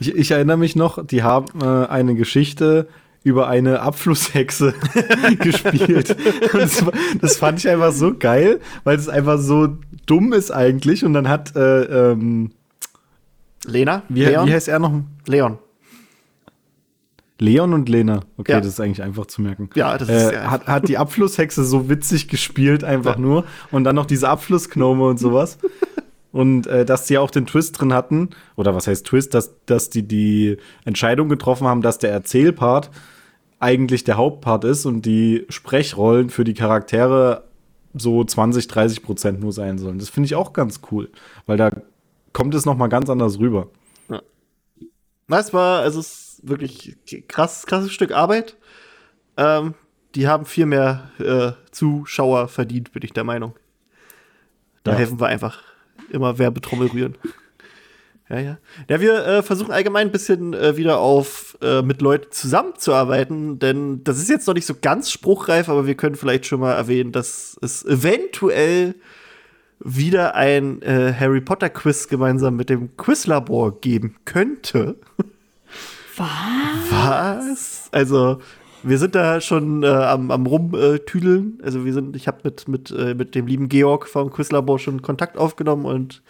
ich, 0.00 0.14
ich 0.14 0.30
erinnere 0.30 0.56
mich 0.56 0.76
noch, 0.76 1.04
die 1.04 1.22
haben 1.22 1.60
äh, 1.60 1.86
eine 1.86 2.14
Geschichte 2.14 2.88
über 3.24 3.48
eine 3.48 3.80
Abflusshexe 3.80 4.74
gespielt. 5.38 6.16
Das, 6.52 6.84
das 7.20 7.36
fand 7.36 7.60
ich 7.60 7.68
einfach 7.68 7.92
so 7.92 8.14
geil, 8.16 8.60
weil 8.84 8.96
es 8.98 9.08
einfach 9.08 9.38
so 9.38 9.78
dumm 10.06 10.32
ist 10.32 10.50
eigentlich. 10.50 11.04
Und 11.04 11.14
dann 11.14 11.28
hat, 11.28 11.54
äh, 11.54 12.10
ähm, 12.10 12.50
Lena? 13.64 14.02
wie, 14.08 14.24
Leon? 14.24 14.48
wie 14.48 14.52
heißt 14.52 14.68
er 14.68 14.80
noch? 14.80 14.92
Leon. 15.26 15.58
Leon 17.38 17.72
und 17.74 17.88
Lena. 17.88 18.20
Okay, 18.36 18.52
Ja. 18.52 18.58
das 18.60 18.68
ist 18.68 18.80
eigentlich 18.80 19.02
einfach 19.02 19.26
zu 19.26 19.42
merken. 19.42 19.68
Ja, 19.74 19.98
das 19.98 20.08
ist 20.08 20.30
äh, 20.30 20.34
ja 20.34 20.50
hat, 20.50 20.66
hat 20.66 20.88
die 20.88 20.98
Abflusshexe 20.98 21.64
so 21.64 21.88
witzig 21.88 22.28
gespielt, 22.28 22.84
einfach 22.84 23.16
Ja. 23.16 23.20
nur. 23.20 23.44
Und 23.70 23.84
dann 23.84 23.96
noch 23.96 24.06
diese 24.06 24.28
Abflussgnome 24.28 25.04
und 25.06 25.18
sowas. 25.18 25.58
und 26.32 26.66
äh, 26.66 26.84
dass 26.84 27.06
die 27.06 27.18
auch 27.18 27.30
den 27.30 27.46
Twist 27.46 27.80
drin 27.80 27.92
hatten, 27.92 28.30
oder 28.56 28.74
was 28.74 28.86
heißt 28.86 29.06
Twist, 29.06 29.34
dass, 29.34 29.54
dass 29.66 29.90
die 29.90 30.02
die 30.06 30.56
Entscheidung 30.84 31.28
getroffen 31.28 31.66
haben, 31.66 31.82
dass 31.82 31.98
der 31.98 32.10
Erzählpart 32.12 32.90
eigentlich 33.58 34.04
der 34.04 34.16
Hauptpart 34.16 34.64
ist 34.64 34.86
und 34.86 35.06
die 35.06 35.44
Sprechrollen 35.48 36.30
für 36.30 36.44
die 36.44 36.54
Charaktere 36.54 37.44
so 37.94 38.24
20, 38.24 38.66
30 38.68 39.02
Prozent 39.02 39.40
nur 39.40 39.52
sein 39.52 39.78
sollen. 39.78 39.98
Das 39.98 40.08
finde 40.08 40.26
ich 40.26 40.34
auch 40.34 40.52
ganz 40.52 40.80
cool, 40.90 41.10
weil 41.46 41.58
da 41.58 41.70
kommt 42.32 42.54
es 42.54 42.64
noch 42.66 42.76
mal 42.76 42.88
ganz 42.88 43.10
anders 43.10 43.38
rüber. 43.38 43.68
Das 45.28 45.52
war, 45.52 45.80
also 45.82 46.00
es 46.00 46.06
ist 46.08 46.48
wirklich 46.48 46.96
krass, 47.28 47.64
krasses 47.66 47.92
Stück 47.92 48.12
Arbeit. 48.12 48.56
Ähm, 49.36 49.74
die 50.14 50.28
haben 50.28 50.44
viel 50.44 50.66
mehr 50.66 51.10
äh, 51.18 51.52
Zuschauer 51.70 52.48
verdient, 52.48 52.92
bin 52.92 53.02
ich 53.02 53.12
der 53.12 53.24
Meinung. 53.24 53.54
Da 54.84 54.92
Ja. 54.92 54.98
helfen 54.98 55.20
wir 55.20 55.26
einfach 55.26 55.62
immer 56.10 56.38
Werbetrommel 56.38 56.88
rühren. 56.88 57.16
Ja, 58.28 58.38
ja. 58.38 58.58
Ja, 58.88 59.00
wir 59.00 59.26
äh, 59.26 59.42
versuchen 59.42 59.72
allgemein 59.72 60.08
ein 60.08 60.12
bisschen 60.12 60.54
äh, 60.54 60.76
wieder 60.76 60.98
auf 60.98 61.56
äh, 61.62 61.82
mit 61.82 62.00
Leuten 62.02 62.30
zusammenzuarbeiten, 62.30 63.58
denn 63.58 64.04
das 64.04 64.18
ist 64.18 64.28
jetzt 64.28 64.46
noch 64.46 64.54
nicht 64.54 64.66
so 64.66 64.74
ganz 64.80 65.10
spruchreif, 65.10 65.68
aber 65.68 65.86
wir 65.86 65.94
können 65.96 66.14
vielleicht 66.14 66.46
schon 66.46 66.60
mal 66.60 66.72
erwähnen, 66.72 67.12
dass 67.12 67.56
es 67.62 67.84
eventuell 67.84 68.94
wieder 69.84 70.34
ein 70.34 70.80
äh, 70.82 71.12
Harry 71.18 71.40
Potter 71.40 71.68
Quiz 71.70 72.08
gemeinsam 72.08 72.56
mit 72.56 72.70
dem 72.70 72.96
Quizlabor 72.96 73.80
geben 73.80 74.16
könnte. 74.24 74.96
Was? 76.16 76.26
Was? 76.90 77.88
Also, 77.92 78.38
wir 78.82 78.98
sind 78.98 79.14
da 79.14 79.40
schon 79.40 79.82
äh, 79.82 79.86
am, 79.86 80.30
am 80.30 80.46
rumtüdeln. 80.46 81.58
Also, 81.62 81.84
wir 81.84 81.92
sind, 81.92 82.16
ich 82.16 82.26
habe 82.28 82.38
mit, 82.44 82.68
mit, 82.68 82.90
äh, 82.90 83.14
mit 83.14 83.34
dem 83.34 83.46
lieben 83.46 83.68
Georg 83.68 84.06
vom 84.08 84.30
Quizlabor 84.30 84.78
schon 84.78 85.02
Kontakt 85.02 85.36
aufgenommen 85.38 85.84
und 85.86 86.22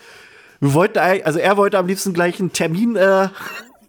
Wir 0.60 0.74
wollten, 0.74 0.98
eigentlich- 0.98 1.26
also 1.26 1.38
er 1.40 1.56
wollte 1.56 1.78
am 1.78 1.86
liebsten 1.86 2.12
gleich 2.12 2.38
einen 2.38 2.52
Termin 2.52 2.94
äh, 2.96 3.28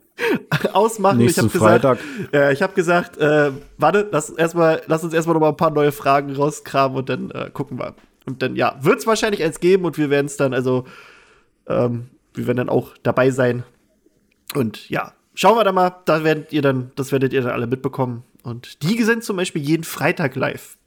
ausmachen. 0.74 1.20
Nächsten 1.20 1.46
ich 1.48 1.54
habe 1.54 1.60
Freitag. 1.60 2.00
gesagt, 2.00 2.34
äh, 2.34 2.54
ich 2.54 2.62
habe 2.62 2.74
gesagt, 2.74 3.18
äh, 3.18 3.52
warte, 3.78 4.08
lass, 4.12 4.30
erstmal, 4.30 4.82
lass 4.88 5.04
uns 5.04 5.14
erstmal 5.14 5.36
noch 5.36 5.42
mal 5.42 5.50
ein 5.50 5.58
paar 5.58 5.72
neue 5.72 5.92
Fragen 5.92 6.36
rauskramen 6.36 6.98
und 6.98 7.10
dann 7.10 7.32
äh, 7.32 7.50
gucken 7.54 7.78
wir. 7.78 7.94
Und 8.26 8.42
dann, 8.42 8.56
ja, 8.56 8.78
wird 8.82 9.00
es 9.00 9.08
wahrscheinlich 9.08 9.44
eins 9.44 9.60
geben 9.60 9.86
und 9.86 9.98
wir 9.98 10.10
werden 10.10 10.28
es 10.28 10.38
dann, 10.38 10.54
also, 10.54 10.86
ähm, 11.68 12.08
wir 12.34 12.48
werden 12.48 12.58
dann 12.58 12.70
auch 12.70 12.96
dabei 13.04 13.32
sein. 13.32 13.64
Und 14.56 14.90
ja, 14.90 15.14
schauen 15.36 15.58
wir 15.58 15.64
da 15.64 15.72
mal, 15.72 15.96
da 16.06 16.24
werdet 16.24 16.54
ihr 16.54 16.62
dann, 16.62 16.92
das 16.96 17.12
werdet 17.12 17.34
ihr 17.34 17.42
dann 17.42 17.52
alle 17.52 17.68
mitbekommen. 17.68 18.24
Und 18.44 18.84
die 18.84 19.02
sind 19.04 19.24
zum 19.24 19.38
Beispiel 19.38 19.62
jeden 19.62 19.84
Freitag 19.84 20.36
live. 20.36 20.78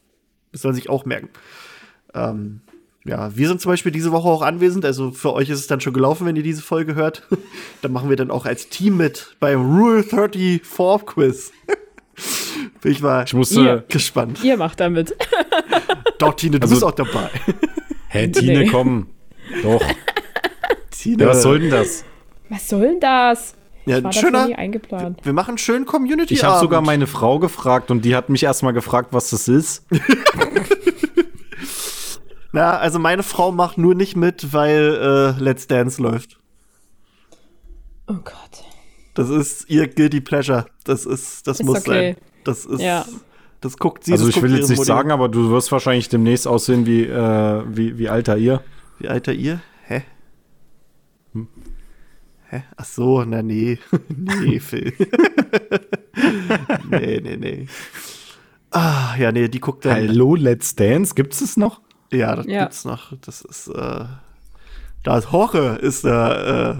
Das 0.52 0.62
soll 0.62 0.74
sich 0.74 0.88
auch 0.88 1.04
merken. 1.04 1.30
Ähm, 2.14 2.60
ja, 3.04 3.36
wir 3.36 3.48
sind 3.48 3.60
zum 3.60 3.70
Beispiel 3.70 3.92
diese 3.92 4.10
Woche 4.12 4.28
auch 4.28 4.42
anwesend. 4.42 4.84
Also 4.84 5.12
für 5.12 5.32
euch 5.32 5.48
ist 5.48 5.60
es 5.60 5.66
dann 5.66 5.80
schon 5.80 5.92
gelaufen, 5.92 6.26
wenn 6.26 6.36
ihr 6.36 6.42
diese 6.42 6.62
Folge 6.62 6.94
hört. 6.94 7.22
dann 7.82 7.92
machen 7.92 8.08
wir 8.10 8.16
dann 8.16 8.30
auch 8.30 8.46
als 8.46 8.68
Team 8.68 8.96
mit 8.96 9.36
beim 9.40 9.60
Rule 9.60 10.02
34 10.02 10.60
Quiz. 11.06 11.52
Bin 12.80 12.92
ich 12.92 13.00
mal 13.00 13.24
Ich 13.26 13.34
musste. 13.34 13.60
Ihr. 13.60 13.84
gespannt. 13.88 14.42
Ihr 14.42 14.56
macht 14.56 14.80
damit. 14.80 15.14
Doch, 16.18 16.34
Tine, 16.34 16.58
du 16.60 16.64
Also- 16.64 16.74
bist 16.74 16.84
auch 16.84 16.92
dabei. 16.92 17.30
Hä, 18.08 18.28
Tine, 18.28 18.60
Nee. 18.60 18.66
komm. 18.70 19.08
Doch. 19.62 19.82
Tine, 20.90 21.22
Ja, 21.24 21.28
was 21.30 21.42
soll 21.42 21.60
denn 21.60 21.70
das? 21.70 22.04
Was 22.48 22.68
soll 22.68 22.80
denn 22.82 23.00
das? 23.00 23.54
Ja, 23.84 24.02
war 24.02 24.12
schöner. 24.12 24.46
nie 24.48 24.54
eingeplant. 24.56 25.20
Wir 25.24 25.32
machen 25.32 25.50
einen 25.50 25.58
schönen 25.58 25.86
Community. 25.86 26.34
Ich 26.34 26.42
habe 26.44 26.58
sogar 26.60 26.80
meine 26.80 27.06
Frau 27.06 27.38
gefragt 27.38 27.90
und 27.92 28.04
die 28.04 28.16
hat 28.16 28.28
mich 28.28 28.42
erstmal 28.42 28.72
gefragt, 28.72 29.08
was 29.12 29.30
das 29.30 29.46
ist. 29.46 29.84
Na, 32.52 32.78
also 32.78 32.98
meine 32.98 33.22
Frau 33.22 33.52
macht 33.52 33.78
nur 33.78 33.94
nicht 33.94 34.16
mit, 34.16 34.52
weil 34.52 35.34
äh, 35.38 35.40
Let's 35.42 35.66
Dance 35.66 36.00
läuft. 36.02 36.38
Oh 38.08 38.14
Gott. 38.14 38.64
Das 39.14 39.28
ist 39.28 39.68
ihr 39.68 39.88
guilty 39.88 40.20
pleasure. 40.20 40.66
Das 40.84 41.04
ist, 41.06 41.46
das 41.46 41.60
Ist 41.60 41.66
muss 41.66 41.78
okay. 41.80 42.14
sein. 42.14 42.16
Das 42.44 42.64
ist, 42.64 42.80
Ja. 42.80 43.04
Das 43.66 43.76
guckt 43.78 44.04
sie. 44.04 44.12
Also 44.12 44.26
das 44.26 44.36
ich 44.36 44.42
will 44.42 44.54
jetzt 44.56 44.68
nicht 44.68 44.78
Mutti. 44.78 44.86
sagen, 44.88 45.10
aber 45.10 45.28
du 45.28 45.50
wirst 45.50 45.70
wahrscheinlich 45.72 46.08
demnächst 46.08 46.46
aussehen 46.46 46.86
wie, 46.86 47.02
äh, 47.04 47.62
wie, 47.68 47.98
wie 47.98 48.08
alter 48.08 48.36
ihr. 48.36 48.62
Wie 48.98 49.08
alter 49.08 49.32
ihr? 49.32 49.60
Hä? 49.84 50.02
Hä? 52.48 52.62
Ach 52.76 52.84
so, 52.84 53.24
na 53.24 53.42
nee. 53.42 53.78
nee, 54.08 54.60
Phil. 54.60 54.92
nee, 56.90 57.20
nee, 57.22 57.36
nee. 57.36 57.66
Ah, 58.70 59.16
ja, 59.18 59.32
nee, 59.32 59.48
die 59.48 59.60
guckt 59.60 59.84
dann. 59.84 59.94
Hallo, 59.94 60.34
Let's 60.34 60.74
Dance, 60.76 61.14
gibt's 61.14 61.40
es 61.40 61.56
noch? 61.56 61.80
Ja, 62.12 62.36
das 62.36 62.46
Ja. 62.46 62.62
gibt's 62.62 62.84
noch. 62.84 63.12
Das 63.20 63.40
ist, 63.42 63.68
äh, 63.68 64.04
da 65.02 65.18
ist 65.18 65.32
Horre, 65.32 65.76
ist 65.76 66.04
da, 66.04 66.70
äh, 66.72 66.76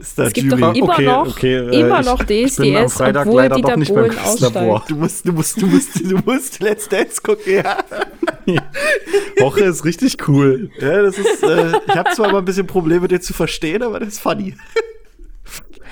ist 0.00 0.18
da 0.18 0.24
Es 0.24 0.32
gibt 0.32 0.50
Jury. 0.50 0.60
doch 0.60 0.74
immer 0.74 0.92
Okay, 0.94 1.04
noch, 1.04 1.26
okay, 1.28 1.54
äh, 1.56 1.80
immer 1.80 2.00
ich 2.00 2.06
noch 2.06 2.24
bin 2.24 2.44
am 2.44 2.48
DSDS, 2.48 2.92
Freitag 2.94 3.26
obwohl 3.26 3.42
leider 3.42 3.54
doch 3.56 3.62
Dieter 3.62 3.76
nicht 3.76 3.94
beim 3.94 4.18
aussteigt. 4.18 4.90
Du 4.90 4.96
musst, 4.96 5.26
du 5.26 5.32
musst, 5.32 5.60
du 5.62 5.66
musst, 5.66 6.00
du 6.10 6.16
musst 6.24 6.60
Let's 6.60 6.88
Dance 6.88 7.20
gucken, 7.22 7.54
ja. 7.54 7.78
Woche 9.40 9.64
ist 9.64 9.84
richtig 9.84 10.26
cool. 10.28 10.70
Ja, 10.80 11.02
das 11.02 11.18
ist, 11.18 11.42
äh, 11.42 11.72
ich 11.86 11.94
habe 11.96 12.10
zwar 12.10 12.30
immer 12.30 12.38
ein 12.38 12.44
bisschen 12.44 12.66
Probleme, 12.66 13.06
den 13.08 13.20
zu 13.20 13.32
verstehen, 13.32 13.82
aber 13.82 14.00
das 14.00 14.08
ist 14.14 14.20
funny. 14.20 14.54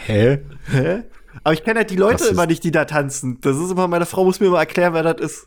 Hä? 0.06 0.38
Hä? 0.70 1.02
Aber 1.44 1.54
ich 1.54 1.62
kenne 1.64 1.80
halt 1.80 1.90
die 1.90 1.96
Leute 1.96 2.26
immer 2.28 2.46
nicht, 2.46 2.64
die 2.64 2.70
da 2.72 2.84
tanzen. 2.84 3.38
Das 3.42 3.56
ist 3.56 3.70
immer, 3.70 3.88
meine 3.88 4.06
Frau 4.06 4.24
muss 4.24 4.40
mir 4.40 4.46
immer 4.46 4.58
erklären, 4.58 4.94
wer 4.94 5.02
das 5.02 5.20
ist. 5.20 5.46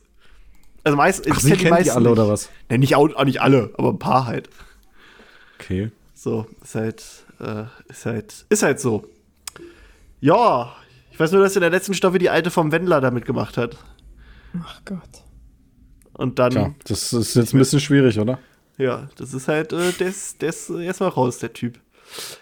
Also 0.84 0.98
meist, 0.98 1.27
Ach, 1.30 1.39
sie 1.39 1.51
kennt 1.51 1.86
die 1.86 1.91
alle 1.91 2.01
nicht. 2.01 2.12
oder 2.12 2.27
was? 2.27 2.50
Nee, 2.70 2.77
nicht, 2.80 2.96
auch, 2.96 3.13
auch 3.15 3.25
nicht 3.25 3.41
alle, 3.41 3.72
aber 3.77 3.89
ein 3.89 4.00
paar 4.00 4.25
halt. 4.25 4.50
Okay. 5.60 5.91
So, 6.15 6.48
ist 6.63 6.75
halt, 6.75 7.03
äh, 7.42 7.66
ist 7.90 8.06
halt, 8.06 8.46
ist 8.50 8.64
halt 8.64 8.80
so. 8.80 9.06
Ja, 10.20 10.76
ich 11.12 11.20
weiß 11.20 11.32
nur, 11.32 11.42
dass 11.42 11.56
in 11.56 11.62
der 11.62 11.70
letzten 11.70 11.94
Staffel 11.94 12.20
die 12.20 12.30
alte 12.30 12.52
vom 12.52 12.72
Wendler 12.72 13.02
damit 13.02 13.26
gemacht 13.26 13.58
hat. 13.58 13.78
Ach 14.64 14.82
Gott. 14.86 15.24
Und 16.14 16.40
dann, 16.40 16.52
Tja, 16.52 16.76
das 16.86 17.14
ist 17.14 17.36
jetzt 17.36 17.54
ein 17.54 17.58
bisschen 17.58 17.80
schwierig, 17.80 18.20
oder? 18.20 18.40
ja, 18.78 19.10
das 19.18 19.34
ist 19.34 19.48
halt, 19.48 19.74
äh, 19.74 19.92
der 19.92 20.08
ist, 20.08 20.42
der 20.42 20.50
ist 20.50 20.70
äh, 20.70 20.86
erstmal 20.86 21.10
raus, 21.10 21.40
der 21.40 21.54
Typ. 21.54 21.80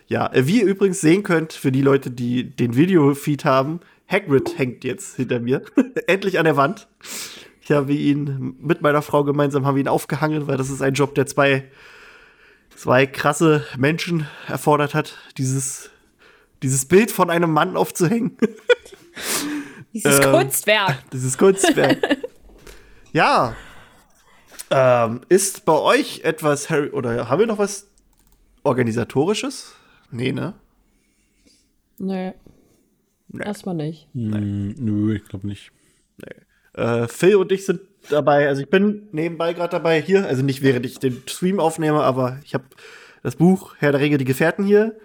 Ja, 0.07 0.31
äh, 0.33 0.47
wie 0.47 0.61
ihr 0.61 0.67
übrigens 0.67 1.01
sehen 1.01 1.23
könnt, 1.23 1.53
für 1.53 1.71
die 1.71 1.81
Leute, 1.81 2.11
die 2.11 2.43
den 2.43 2.75
Videofeed 2.75 3.45
haben, 3.45 3.81
Hagrid 4.07 4.57
hängt 4.57 4.83
jetzt 4.83 5.17
hinter 5.17 5.39
mir. 5.39 5.61
Endlich 6.07 6.39
an 6.39 6.45
der 6.45 6.57
Wand. 6.57 6.87
Ich 7.61 7.71
habe 7.71 7.93
ihn 7.93 8.55
mit 8.59 8.81
meiner 8.81 9.01
Frau 9.01 9.23
gemeinsam 9.23 9.65
haben 9.65 9.75
wir 9.75 9.83
ihn 9.83 9.87
aufgehangen, 9.87 10.47
weil 10.47 10.57
das 10.57 10.69
ist 10.69 10.81
ein 10.81 10.93
Job, 10.93 11.13
der 11.13 11.27
zwei, 11.27 11.65
zwei 12.79 13.05
krasse 13.05 13.65
Menschen 13.77 14.25
erfordert 14.47 14.95
hat, 14.95 15.17
dieses, 15.37 15.89
dieses 16.63 16.85
Bild 16.85 17.11
von 17.11 17.29
einem 17.29 17.51
Mann 17.51 17.75
aufzuhängen. 17.75 18.37
Dieses 19.93 20.19
Ähm, 20.19 20.31
Kunstwerk. 20.31 21.03
Dieses 21.11 21.37
Kunstwerk. 21.37 21.97
ja. 23.11 23.55
Ähm, 24.69 25.21
ist 25.29 25.65
bei 25.65 25.73
euch 25.73 26.21
etwas 26.23 26.69
Harry 26.69 26.89
oder 26.91 27.27
haben 27.27 27.39
wir 27.39 27.47
noch 27.47 27.57
was 27.57 27.87
organisatorisches? 28.63 29.73
Nee, 30.11 30.31
ne? 30.31 30.53
Nee. 31.97 32.33
Nee. 33.29 33.43
Erstmal 33.43 33.75
nicht. 33.75 34.07
Hm, 34.13 34.75
nö, 34.77 35.15
ich 35.15 35.25
glaube 35.25 35.47
nicht. 35.47 35.71
Äh, 36.73 37.07
Phil 37.07 37.35
und 37.35 37.51
ich 37.51 37.65
sind 37.65 37.81
dabei, 38.09 38.47
also 38.47 38.61
ich 38.61 38.69
bin 38.69 39.07
nebenbei 39.11 39.53
gerade 39.53 39.71
dabei 39.71 40.01
hier, 40.01 40.25
also 40.25 40.43
nicht 40.43 40.61
während 40.61 40.85
ich 40.85 40.99
den 40.99 41.21
Stream 41.27 41.59
aufnehme, 41.59 42.01
aber 42.01 42.39
ich 42.43 42.53
habe 42.53 42.65
das 43.23 43.35
Buch 43.35 43.75
Herr 43.79 43.91
der 43.91 44.01
Ringe, 44.01 44.17
die 44.17 44.25
Gefährten 44.25 44.65
hier, 44.65 44.95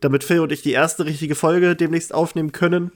damit 0.00 0.24
Phil 0.24 0.40
und 0.40 0.52
ich 0.52 0.62
die 0.62 0.72
erste 0.72 1.04
richtige 1.06 1.34
Folge 1.34 1.76
demnächst 1.76 2.12
aufnehmen 2.12 2.52
können. 2.52 2.92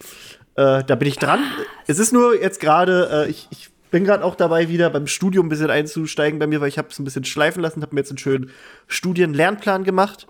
Äh, 0.57 0.85
da 0.85 0.95
bin 0.95 1.09
ich 1.09 1.19
dran. 1.19 1.41
Es 1.87 1.99
ist 1.99 2.13
nur 2.13 2.41
jetzt 2.41 2.61
gerade, 2.61 3.27
äh, 3.27 3.31
ich, 3.31 3.49
ich 3.51 3.71
bin 3.91 4.05
gerade 4.05 4.25
auch 4.25 4.35
dabei, 4.35 4.69
wieder 4.69 4.91
beim 4.91 5.07
Studium 5.07 5.47
ein 5.47 5.49
bisschen 5.49 5.71
einzusteigen 5.71 6.39
bei 6.39 6.47
mir, 6.47 6.61
weil 6.61 6.69
ich 6.69 6.79
habe 6.79 6.89
es 6.91 6.99
ein 6.99 7.05
bisschen 7.05 7.25
schleifen 7.25 7.63
lassen, 7.63 7.83
habe 7.83 7.95
mir 7.95 8.01
jetzt 8.01 8.11
einen 8.11 8.19
schönen 8.19 8.51
Studien-Lernplan 8.89 9.85
gemacht. 9.85 10.27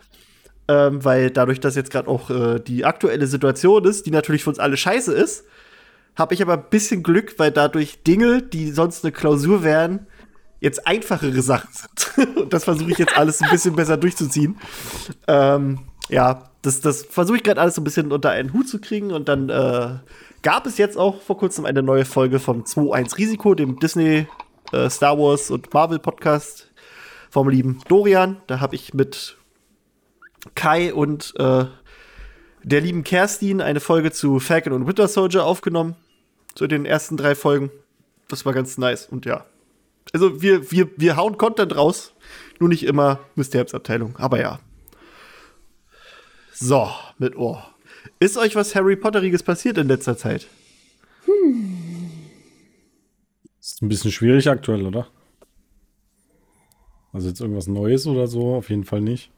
Ähm, 0.68 1.04
weil 1.04 1.30
dadurch, 1.30 1.60
dass 1.60 1.76
jetzt 1.76 1.92
gerade 1.92 2.08
auch 2.08 2.28
äh, 2.28 2.58
die 2.58 2.84
aktuelle 2.84 3.28
Situation 3.28 3.84
ist, 3.84 4.04
die 4.04 4.10
natürlich 4.10 4.42
für 4.42 4.50
uns 4.50 4.58
alle 4.58 4.76
scheiße 4.76 5.14
ist, 5.14 5.44
habe 6.16 6.34
ich 6.34 6.42
aber 6.42 6.54
ein 6.54 6.70
bisschen 6.70 7.02
Glück, 7.02 7.38
weil 7.38 7.52
dadurch 7.52 8.02
Dinge, 8.02 8.42
die 8.42 8.70
sonst 8.70 9.04
eine 9.04 9.12
Klausur 9.12 9.62
wären, 9.62 10.06
jetzt 10.60 10.86
einfachere 10.86 11.42
Sachen 11.42 11.68
sind. 11.72 12.36
Und 12.36 12.52
das 12.52 12.64
versuche 12.64 12.90
ich 12.90 12.98
jetzt 12.98 13.16
alles 13.16 13.42
ein 13.42 13.50
bisschen 13.50 13.76
besser 13.76 13.96
durchzuziehen. 13.96 14.56
Ähm, 15.28 15.80
ja, 16.08 16.50
das, 16.62 16.80
das 16.80 17.02
versuche 17.02 17.36
ich 17.36 17.42
gerade 17.42 17.60
alles 17.60 17.74
so 17.74 17.80
ein 17.80 17.84
bisschen 17.84 18.12
unter 18.12 18.30
einen 18.30 18.52
Hut 18.52 18.68
zu 18.68 18.80
kriegen. 18.80 19.12
Und 19.12 19.28
dann 19.28 19.48
äh, 19.50 19.98
gab 20.42 20.66
es 20.66 20.78
jetzt 20.78 20.96
auch 20.96 21.20
vor 21.20 21.36
kurzem 21.36 21.66
eine 21.66 21.82
neue 21.82 22.04
Folge 22.04 22.38
vom 22.38 22.62
2.1 22.64 23.18
Risiko, 23.18 23.54
dem 23.54 23.78
Disney, 23.78 24.26
äh, 24.72 24.88
Star 24.88 25.18
Wars 25.18 25.50
und 25.50 25.72
Marvel 25.72 25.98
Podcast 25.98 26.70
vom 27.30 27.48
lieben 27.48 27.80
Dorian. 27.88 28.38
Da 28.46 28.60
habe 28.60 28.74
ich 28.74 28.94
mit 28.94 29.36
Kai 30.54 30.94
und 30.94 31.34
äh, 31.38 31.66
der 32.62 32.80
lieben 32.80 33.04
Kerstin 33.04 33.60
eine 33.60 33.80
Folge 33.80 34.10
zu 34.10 34.40
Falcon 34.40 34.72
und 34.72 34.86
Winter 34.86 35.06
Soldier 35.06 35.44
aufgenommen. 35.44 35.96
Zu 36.56 36.66
den 36.66 36.84
ersten 36.86 37.16
drei 37.16 37.34
Folgen. 37.36 37.70
Das 38.28 38.44
war 38.44 38.52
ganz 38.52 38.76
nice. 38.78 39.06
Und 39.06 39.24
ja. 39.26 39.44
Also 40.12 40.42
wir, 40.42 40.72
wir, 40.72 40.88
wir 40.96 41.16
hauen 41.16 41.38
Content 41.38 41.76
raus. 41.76 42.12
Nur 42.58 42.68
nicht 42.68 42.82
immer 42.84 43.20
Mysteriumsabteilung. 43.36 44.16
Aber 44.16 44.40
ja. 44.40 44.58
So, 46.52 46.88
mit 47.18 47.36
Ohr. 47.36 47.64
Ist 48.18 48.38
euch 48.38 48.56
was 48.56 48.74
Harry 48.74 48.96
Potteriges 48.96 49.42
passiert 49.42 49.76
in 49.78 49.88
letzter 49.88 50.16
Zeit? 50.16 50.48
Ist 53.60 53.82
ein 53.82 53.88
bisschen 53.88 54.10
schwierig 54.10 54.48
aktuell, 54.48 54.86
oder? 54.86 55.08
Also 57.12 57.28
jetzt 57.28 57.40
irgendwas 57.40 57.66
Neues 57.66 58.06
oder 58.06 58.26
so, 58.26 58.54
auf 58.54 58.70
jeden 58.70 58.84
Fall 58.84 59.00
nicht. 59.02 59.30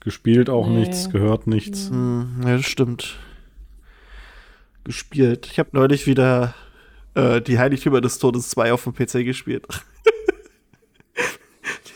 Gespielt 0.00 0.48
auch 0.50 0.66
Nee. 0.66 0.80
nichts, 0.80 1.10
gehört 1.10 1.46
nichts. 1.46 1.90
Hm, 1.90 2.40
ja, 2.44 2.56
das 2.56 2.66
stimmt. 2.66 3.18
Gespielt. 4.90 5.46
Ich 5.52 5.60
habe 5.60 5.68
neulich 5.70 6.08
wieder 6.08 6.52
äh, 7.14 7.40
die 7.40 7.60
Heiligtümer 7.60 8.00
des 8.00 8.18
Todes 8.18 8.48
2 8.48 8.72
auf 8.72 8.82
dem 8.82 8.92
PC 8.92 9.24
gespielt. 9.24 9.64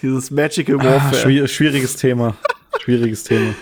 Dieses 0.00 0.30
Magical 0.30 0.80
Ah, 0.80 0.84
Warfare. 0.84 1.16
schwier 1.16 1.48
schwieriges 1.48 1.96
Thema. 1.96 2.36
Schwieriges 2.84 3.24
Thema. 3.24 3.52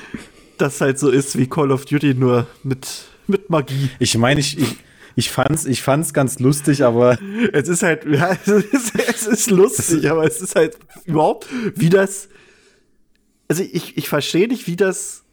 das 0.59 0.83
halt 0.83 0.99
so 0.99 1.09
ist 1.09 1.39
wie 1.39 1.49
Call 1.49 1.73
of 1.73 1.87
Duty, 1.87 2.13
nur 2.13 2.47
mit, 2.63 2.87
mit 3.27 3.49
Magie. 3.49 3.89
Ich 3.99 4.19
meine, 4.19 4.39
ich, 4.41 4.59
ich, 4.59 4.77
ich 5.17 5.31
fand's, 5.31 5.65
ich 5.65 5.81
fand's 5.81 6.13
ganz 6.13 6.39
lustig, 6.39 6.85
aber 6.85 7.19
Es 7.55 7.71
ist 7.71 7.83
halt, 7.83 8.05
ja, 8.11 8.37
es 8.45 8.49
ist, 8.49 8.93
es 8.99 9.27
ist 9.27 9.51
lustig, 9.51 10.11
aber 10.11 10.25
es 10.27 10.43
ist 10.43 10.55
halt 10.57 10.77
überhaupt, 11.07 11.47
wie 11.75 11.89
das. 11.89 12.29
Also 13.49 13.63
ich, 13.63 13.97
ich 13.97 14.11
verstehe 14.11 14.47
nicht, 14.47 14.67
wie 14.67 14.77
das, 14.77 15.25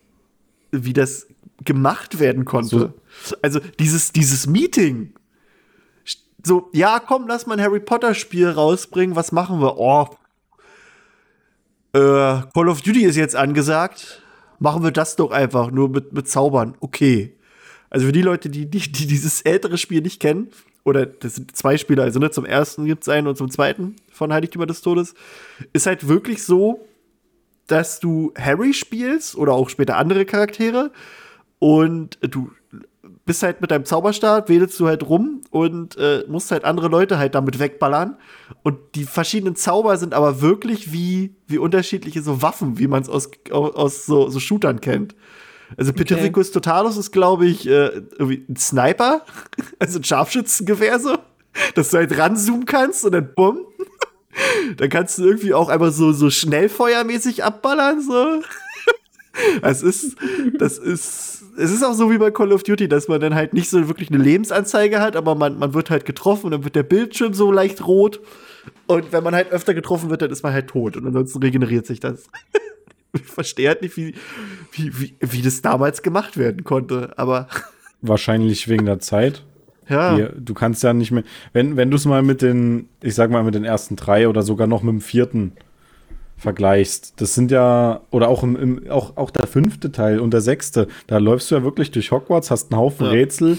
wie 0.71 0.93
das 0.93 1.27
gemacht 1.65 2.21
werden 2.21 2.45
konnte. 2.45 2.93
Also 3.41 3.59
dieses, 3.79 4.11
dieses 4.11 4.47
Meeting. 4.47 5.13
So, 6.43 6.69
ja, 6.73 6.99
komm, 6.99 7.27
lass 7.27 7.45
mal 7.45 7.55
ein 7.55 7.61
Harry 7.61 7.79
Potter 7.79 8.13
Spiel 8.13 8.49
rausbringen. 8.49 9.15
Was 9.15 9.31
machen 9.31 9.59
wir? 9.61 9.77
Oh. 9.77 10.07
äh, 11.93 12.41
Call 12.53 12.69
of 12.69 12.81
Duty 12.81 13.03
ist 13.03 13.17
jetzt 13.17 13.35
angesagt. 13.35 14.21
Machen 14.59 14.83
wir 14.83 14.91
das 14.91 15.15
doch 15.15 15.31
einfach, 15.31 15.71
nur 15.71 15.89
mit, 15.89 16.13
mit 16.13 16.27
Zaubern. 16.27 16.75
Okay. 16.79 17.35
Also 17.89 18.05
für 18.07 18.11
die 18.11 18.21
Leute, 18.21 18.49
die, 18.49 18.69
die, 18.69 18.79
die 18.91 19.07
dieses 19.07 19.41
ältere 19.41 19.77
Spiel 19.77 20.01
nicht 20.01 20.21
kennen, 20.21 20.49
oder 20.83 21.05
das 21.05 21.35
sind 21.35 21.55
zwei 21.55 21.77
Spiele, 21.77 22.03
also 22.03 22.19
ne, 22.19 22.31
zum 22.31 22.45
ersten 22.45 22.85
gibt 22.85 23.03
es 23.03 23.09
einen 23.09 23.27
und 23.27 23.37
zum 23.37 23.49
zweiten 23.49 23.95
von 24.11 24.31
Heiligtümer 24.33 24.65
des 24.65 24.81
Todes, 24.81 25.13
ist 25.73 25.85
halt 25.85 26.07
wirklich 26.07 26.43
so, 26.43 26.87
dass 27.67 27.99
du 27.99 28.33
Harry 28.37 28.73
spielst 28.73 29.35
oder 29.35 29.53
auch 29.53 29.69
später 29.69 29.97
andere 29.97 30.25
Charaktere 30.25 30.91
und 31.59 32.17
du 32.21 32.51
bist 33.29 33.43
halt 33.43 33.61
mit 33.61 33.69
deinem 33.69 33.85
Zauberstab, 33.85 34.49
wedelst 34.49 34.79
du 34.79 34.87
halt 34.87 35.07
rum 35.07 35.41
und 35.51 35.95
äh, 35.97 36.23
musst 36.27 36.49
halt 36.49 36.65
andere 36.65 36.87
Leute 36.87 37.19
halt 37.19 37.35
damit 37.35 37.59
wegballern. 37.59 38.17
Und 38.63 38.79
die 38.95 39.03
verschiedenen 39.03 39.55
Zauber 39.55 39.97
sind 39.97 40.15
aber 40.15 40.41
wirklich 40.41 40.91
wie, 40.91 41.35
wie 41.45 41.59
unterschiedliche 41.59 42.23
so 42.23 42.41
Waffen, 42.41 42.79
wie 42.79 42.87
man 42.87 43.03
es 43.03 43.07
aus, 43.07 43.29
aus 43.51 44.07
so, 44.07 44.29
so 44.29 44.39
Shootern 44.39 44.81
kennt. 44.81 45.13
Also 45.77 45.93
Petrificus 45.93 46.47
okay. 46.47 46.53
Totalus 46.53 46.97
ist, 46.97 47.11
glaube 47.11 47.45
ich, 47.45 47.67
äh, 47.67 48.01
irgendwie 48.17 48.43
ein 48.49 48.55
Sniper, 48.55 49.23
also 49.77 49.99
ein 49.99 50.03
Scharfschützengewehr 50.03 50.99
so, 50.99 51.15
dass 51.75 51.91
du 51.91 51.97
halt 51.97 52.17
ranzoomen 52.17 52.65
kannst 52.65 53.05
und 53.05 53.11
dann 53.11 53.31
bumm. 53.35 53.59
dann 54.77 54.89
kannst 54.89 55.19
du 55.19 55.25
irgendwie 55.25 55.53
auch 55.53 55.69
einfach 55.69 55.91
so, 55.91 56.13
so 56.13 56.31
schnellfeuermäßig 56.31 57.43
abballern, 57.43 58.01
so. 58.01 58.41
Es 59.61 59.83
ist, 59.83 60.17
das 60.57 60.79
ist, 60.79 61.38
es 61.59 61.71
ist 61.71 61.83
auch 61.83 61.93
so 61.93 62.09
wie 62.09 62.17
bei 62.17 62.31
Call 62.31 62.51
of 62.53 62.63
Duty, 62.63 62.87
dass 62.87 63.07
man 63.07 63.19
dann 63.19 63.35
halt 63.35 63.53
nicht 63.53 63.69
so 63.69 63.87
wirklich 63.87 64.09
eine 64.09 64.21
Lebensanzeige 64.23 65.01
hat, 65.01 65.15
aber 65.15 65.35
man, 65.35 65.59
man 65.59 65.73
wird 65.73 65.89
halt 65.89 66.05
getroffen 66.05 66.45
und 66.45 66.51
dann 66.51 66.63
wird 66.63 66.75
der 66.75 66.83
Bildschirm 66.83 67.33
so 67.33 67.51
leicht 67.51 67.85
rot. 67.85 68.19
Und 68.87 69.11
wenn 69.11 69.23
man 69.23 69.35
halt 69.35 69.51
öfter 69.51 69.73
getroffen 69.73 70.09
wird, 70.09 70.21
dann 70.21 70.31
ist 70.31 70.43
man 70.43 70.53
halt 70.53 70.67
tot 70.67 70.97
und 70.97 71.05
ansonsten 71.05 71.39
regeneriert 71.39 71.85
sich 71.85 71.99
das. 71.99 72.27
ich 73.13 73.23
verstehe 73.23 73.69
halt 73.69 73.81
nicht, 73.81 73.97
wie, 73.97 74.15
wie, 74.71 74.99
wie, 74.99 75.15
wie 75.19 75.41
das 75.41 75.61
damals 75.61 76.01
gemacht 76.01 76.37
werden 76.37 76.63
konnte, 76.63 77.13
aber. 77.17 77.47
Wahrscheinlich 78.01 78.67
wegen 78.67 78.85
der 78.85 78.99
Zeit. 78.99 79.43
Ja. 79.89 80.15
Hier, 80.15 80.33
du 80.37 80.53
kannst 80.53 80.83
ja 80.83 80.93
nicht 80.93 81.11
mehr, 81.11 81.23
wenn, 81.51 81.75
wenn 81.75 81.89
du 81.89 81.97
es 81.97 82.05
mal 82.05 82.21
mit 82.21 82.41
den, 82.41 82.89
ich 83.01 83.15
sag 83.15 83.31
mal, 83.31 83.43
mit 83.43 83.55
den 83.55 83.65
ersten 83.65 83.95
drei 83.95 84.27
oder 84.27 84.43
sogar 84.43 84.67
noch 84.67 84.83
mit 84.83 84.93
dem 84.93 85.01
vierten 85.01 85.53
vergleichst, 86.39 87.13
das 87.17 87.35
sind 87.35 87.51
ja, 87.51 88.01
oder 88.11 88.29
auch, 88.29 88.43
im, 88.43 88.55
im, 88.55 88.89
auch, 88.89 89.17
auch 89.17 89.29
der 89.29 89.45
fünfte 89.45 89.91
Teil 89.91 90.19
und 90.19 90.31
der 90.31 90.41
sechste, 90.41 90.87
da 91.07 91.17
läufst 91.17 91.51
du 91.51 91.55
ja 91.55 91.63
wirklich 91.63 91.91
durch 91.91 92.11
Hogwarts, 92.11 92.49
hast 92.49 92.71
einen 92.71 92.79
Haufen 92.79 93.05
ja. 93.05 93.11
Rätsel. 93.11 93.57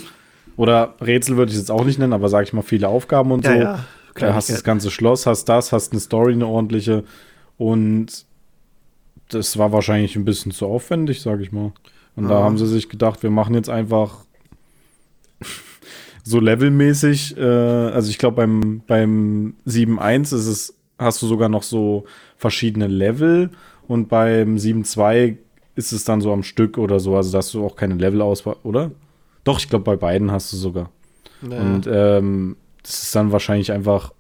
Oder 0.57 0.95
Rätsel 1.01 1.37
würde 1.37 1.53
ich 1.53 1.59
jetzt 1.59 1.71
auch 1.71 1.85
nicht 1.85 1.99
nennen, 1.99 2.13
aber 2.13 2.29
sag 2.29 2.45
ich 2.45 2.53
mal, 2.53 2.63
viele 2.63 2.89
Aufgaben 2.89 3.33
und 3.33 3.45
ja, 3.45 3.53
so. 3.53 3.59
Ja, 3.59 3.85
klar, 4.15 4.35
hast 4.35 4.51
das 4.51 4.65
ganze 4.65 4.91
Schloss, 4.91 5.27
hast 5.27 5.45
das, 5.45 5.73
hast 5.73 5.93
eine 5.93 6.01
Story, 6.01 6.33
eine 6.33 6.47
ordentliche. 6.47 7.05
Und 7.57 8.27
das 9.29 9.59
war 9.59 9.73
wahrscheinlich 9.73 10.17
ein 10.17 10.25
bisschen 10.25 10.53
zu 10.53 10.67
aufwendig, 10.67 11.21
sag 11.21 11.41
ich 11.41 11.53
mal. 11.53 11.73
Und 12.17 12.29
da 12.29 12.43
haben 12.43 12.59
sie 12.59 12.67
sich 12.67 12.89
gedacht, 12.89 13.23
wir 13.23 13.31
machen 13.31 13.55
jetzt 13.55 13.71
einfach 13.71 14.19
so 16.25 16.41
levelmäßig, 16.41 17.37
äh, 17.39 17.43
also 17.43 18.11
ich 18.11 18.19
glaube 18.19 18.37
beim, 18.37 18.83
beim 18.87 19.55
7.1 19.67 20.35
ist 20.35 20.47
es, 20.47 20.75
hast 20.99 21.23
du 21.23 21.27
sogar 21.27 21.49
noch 21.49 21.63
so 21.63 22.05
verschiedene 22.41 22.87
Level 22.87 23.51
und 23.87 24.09
beim 24.09 24.57
7.2 24.57 25.37
ist 25.77 25.93
es 25.93 26.05
dann 26.05 26.23
so 26.23 26.33
am 26.33 26.43
Stück 26.43 26.79
oder 26.79 26.99
so, 26.99 27.17
also 27.17 27.31
da 27.31 27.39
hast 27.39 27.53
du 27.53 27.65
auch 27.65 27.77
keine 27.77 27.95
Level-Auswahl, 27.95 28.57
oder? 28.63 28.91
Doch, 29.45 29.59
ich 29.59 29.69
glaube 29.69 29.85
bei 29.85 29.97
beiden 29.97 30.31
hast 30.33 30.53
du 30.53 30.57
sogar. 30.57 30.91
Naja. 31.43 31.63
Und 31.63 31.89
ähm, 31.93 32.57
das 32.83 33.03
ist 33.03 33.15
dann 33.15 33.31
wahrscheinlich 33.31 33.73
einfach 33.73 34.13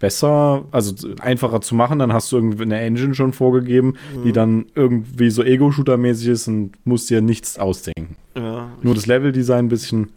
besser, 0.00 0.64
also 0.72 0.94
einfacher 1.20 1.60
zu 1.60 1.76
machen, 1.76 2.00
dann 2.00 2.12
hast 2.12 2.32
du 2.32 2.36
irgendwie 2.36 2.64
eine 2.64 2.80
Engine 2.80 3.14
schon 3.14 3.32
vorgegeben, 3.32 3.94
mhm. 4.16 4.24
die 4.24 4.32
dann 4.32 4.66
irgendwie 4.74 5.30
so 5.30 5.44
Ego-Shooter-mäßig 5.44 6.28
ist 6.28 6.48
und 6.48 6.72
musst 6.84 7.08
dir 7.08 7.20
nichts 7.20 7.56
ausdenken. 7.56 8.16
Ja, 8.34 8.68
Nur 8.82 8.96
das 8.96 9.06
Level-Design 9.06 9.66
ein 9.66 9.68
bisschen. 9.68 10.10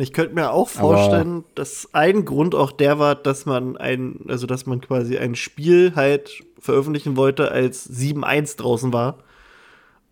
Ich 0.00 0.12
könnte 0.12 0.34
mir 0.34 0.52
auch 0.52 0.68
vorstellen, 0.68 1.44
dass 1.54 1.88
ein 1.92 2.24
Grund 2.24 2.54
auch 2.54 2.72
der 2.72 2.98
war, 2.98 3.14
dass 3.14 3.46
man 3.46 3.76
ein, 3.76 4.20
also 4.28 4.46
dass 4.46 4.66
man 4.66 4.80
quasi 4.80 5.18
ein 5.18 5.34
Spiel 5.34 5.92
halt 5.94 6.44
veröffentlichen 6.58 7.16
wollte, 7.16 7.50
als 7.50 7.88
7.1 7.90 8.56
draußen 8.56 8.92
war. 8.92 9.18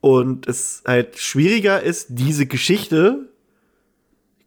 Und 0.01 0.47
es 0.47 0.83
halt 0.87 1.19
schwieriger 1.19 1.83
ist, 1.83 2.09
diese 2.11 2.47
Geschichte 2.47 3.29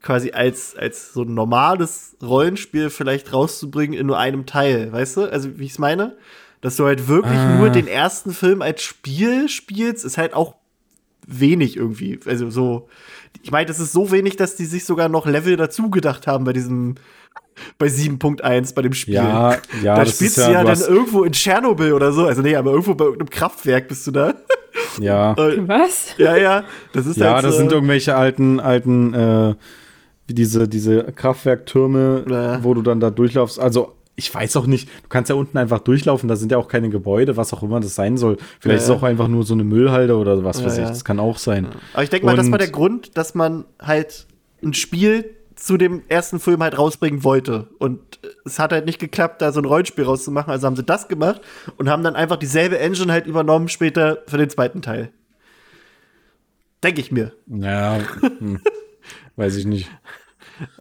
quasi 0.02 0.32
als, 0.32 0.76
als 0.76 1.14
so 1.14 1.24
ein 1.24 1.34
normales 1.34 2.16
Rollenspiel 2.22 2.90
vielleicht 2.90 3.34
rauszubringen 3.34 4.00
in 4.00 4.08
nur 4.08 4.18
einem 4.18 4.46
Teil, 4.46 4.92
weißt 4.92 5.18
du? 5.18 5.22
Also, 5.24 5.60
wie 5.60 5.66
ich 5.66 5.72
es 5.72 5.80
meine? 5.80 6.18
Dass 6.62 6.76
du 6.76 6.86
halt 6.86 7.08
wirklich 7.08 7.38
ah. 7.38 7.58
nur 7.58 7.70
den 7.70 7.88
ersten 7.88 8.32
Film 8.32 8.62
als 8.62 8.82
Spiel 8.82 9.50
spielst, 9.50 10.06
ist 10.06 10.18
halt 10.18 10.34
auch 10.34 10.56
wenig 11.26 11.78
irgendwie. 11.78 12.20
Also 12.26 12.50
so, 12.50 12.90
ich 13.42 13.52
meine, 13.52 13.66
das 13.66 13.80
ist 13.80 13.92
so 13.92 14.12
wenig, 14.12 14.36
dass 14.36 14.56
die 14.56 14.66
sich 14.66 14.86
sogar 14.86 15.10
noch 15.10 15.26
Level 15.26 15.56
dazu 15.56 15.90
gedacht 15.90 16.28
haben 16.28 16.44
bei 16.46 16.54
diesem, 16.54 16.96
bei 17.78 17.88
7.1 17.88 18.74
bei 18.74 18.82
dem 18.82 18.94
Spiel. 18.94 19.16
Ja, 19.16 19.58
ja. 19.84 19.96
Da 19.96 20.06
spielst 20.06 20.38
du 20.38 20.42
ja, 20.42 20.52
ja 20.52 20.64
dann 20.64 20.80
irgendwo 20.80 21.24
in 21.24 21.32
Tschernobyl 21.32 21.94
oder 21.94 22.12
so. 22.12 22.26
Also 22.26 22.42
nee, 22.42 22.56
aber 22.56 22.72
irgendwo 22.72 22.96
bei 22.96 23.06
irgendeinem 23.06 23.30
Kraftwerk 23.30 23.88
bist 23.88 24.06
du 24.08 24.12
da. 24.12 24.34
Ja. 25.00 25.36
Was? 25.68 26.16
Ja, 26.18 26.36
ja. 26.36 26.64
Das 26.94 27.06
ist 27.06 27.18
ja, 27.18 27.36
halt 27.36 27.46
das 27.46 27.58
sind 27.58 27.72
irgendwelche 27.72 28.16
alten, 28.16 28.60
alten 28.60 29.14
äh, 29.14 29.56
wie 30.28 30.34
diese, 30.34 30.68
diese 30.68 31.04
Kraftwerktürme, 31.04 32.26
ja. 32.30 32.64
wo 32.64 32.74
du 32.74 32.82
dann 32.82 33.00
da 33.00 33.10
durchlaufst. 33.10 33.60
Also, 33.60 33.96
ich 34.20 34.34
weiß 34.34 34.58
auch 34.58 34.68
nicht, 34.68 34.88
du 34.88 35.10
kannst 35.10 35.30
ja 35.30 35.36
unten 35.36 35.58
einfach 35.58 35.80
durchlaufen, 35.80 36.28
da 36.28 36.36
sind 36.36 36.52
ja 36.52 36.58
auch 36.58 36.68
keine 36.68 36.90
Gebäude, 36.90 37.38
was 37.38 37.54
auch 37.54 37.64
immer 37.64 37.80
das 37.80 37.96
sein 37.96 38.18
soll. 38.18 38.38
Vielleicht 38.60 38.66
ja, 38.66 38.76
ist 38.76 38.84
es 38.84 38.90
auch 38.90 39.04
einfach 39.04 39.28
nur 39.28 39.44
so 39.44 39.54
eine 39.54 39.64
Müllhalde 39.64 40.18
oder 40.18 40.44
was 40.44 40.64
weiß 40.64 40.78
ich, 40.78 40.88
das 40.88 41.06
kann 41.06 41.20
auch 41.20 41.38
sein. 41.38 41.70
Aber 41.94 42.04
ich 42.04 42.10
denke 42.10 42.26
mal, 42.26 42.36
das 42.36 42.52
war 42.52 42.58
der 42.58 42.70
Grund, 42.70 43.18
dass 43.18 43.34
man 43.34 43.66
halt 43.82 44.28
ein 44.62 44.74
Spiel 44.74 45.36
zu 45.56 45.78
dem 45.78 46.04
ersten 46.08 46.40
Film 46.40 46.62
halt 46.62 46.78
rausbringen 46.78 47.24
wollte. 47.24 47.68
Und 47.80 48.20
es 48.46 48.60
hat 48.60 48.72
halt 48.72 48.86
nicht 48.86 49.00
geklappt, 49.00 49.42
da 49.42 49.52
so 49.52 49.62
ein 49.62 49.66
Rollenspiel 49.66 50.06
rauszumachen. 50.06 50.52
Also 50.52 50.68
haben 50.68 50.76
sie 50.76 50.84
das 50.84 51.08
gemacht 51.08 51.42
und 51.78 51.90
haben 51.90 52.04
dann 52.04 52.16
einfach 52.16 52.38
dieselbe 52.38 52.80
Engine 52.80 53.12
halt 53.12 53.28
übernommen 53.28 53.68
später 53.68 54.24
für 54.28 54.38
den 54.38 54.50
zweiten 54.50 54.82
Teil. 54.82 55.12
Denke 56.84 57.02
ich 57.02 57.12
mir. 57.12 57.34
Ja. 57.48 58.00
Hm. 58.40 58.62
Weiß 59.36 59.56
ich 59.56 59.66
nicht. 59.66 59.90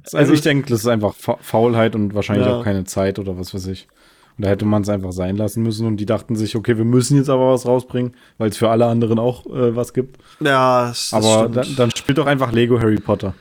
Also, 0.02 0.18
also 0.18 0.32
ich 0.32 0.40
denke, 0.40 0.68
das 0.68 0.80
ist 0.80 0.86
einfach 0.86 1.14
Faulheit 1.14 1.94
und 1.94 2.14
wahrscheinlich 2.14 2.46
ja. 2.46 2.56
auch 2.56 2.64
keine 2.64 2.84
Zeit 2.84 3.18
oder 3.18 3.38
was 3.38 3.54
weiß 3.54 3.66
ich. 3.66 3.88
Und 4.36 4.44
da 4.44 4.50
hätte 4.50 4.64
man 4.64 4.82
es 4.82 4.88
einfach 4.88 5.10
sein 5.12 5.36
lassen 5.36 5.64
müssen 5.64 5.86
und 5.86 5.96
die 5.96 6.06
dachten 6.06 6.36
sich, 6.36 6.54
okay, 6.54 6.76
wir 6.76 6.84
müssen 6.84 7.16
jetzt 7.16 7.28
aber 7.28 7.52
was 7.52 7.66
rausbringen, 7.66 8.14
weil 8.38 8.50
es 8.50 8.56
für 8.56 8.70
alle 8.70 8.86
anderen 8.86 9.18
auch 9.18 9.46
äh, 9.46 9.74
was 9.74 9.92
gibt. 9.92 10.18
Ja, 10.40 10.88
das 10.88 11.12
aber 11.12 11.48
dann, 11.48 11.74
dann 11.76 11.90
spielt 11.90 12.18
doch 12.18 12.26
einfach 12.26 12.52
Lego 12.52 12.78
Harry 12.78 13.00
Potter. 13.00 13.34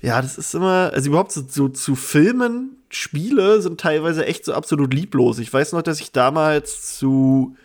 Ja, 0.00 0.20
das 0.20 0.36
ist 0.36 0.54
immer, 0.54 0.90
also 0.92 1.08
überhaupt 1.08 1.32
so, 1.32 1.42
so, 1.48 1.68
zu 1.68 1.94
Filmen, 1.94 2.76
Spiele 2.88 3.60
sind 3.60 3.80
teilweise 3.80 4.26
echt 4.26 4.44
so 4.44 4.54
absolut 4.54 4.92
lieblos. 4.92 5.38
Ich 5.38 5.52
weiß 5.52 5.72
noch, 5.72 5.82
dass 5.82 6.00
ich 6.00 6.10
damals 6.10 6.96
zu 6.96 7.56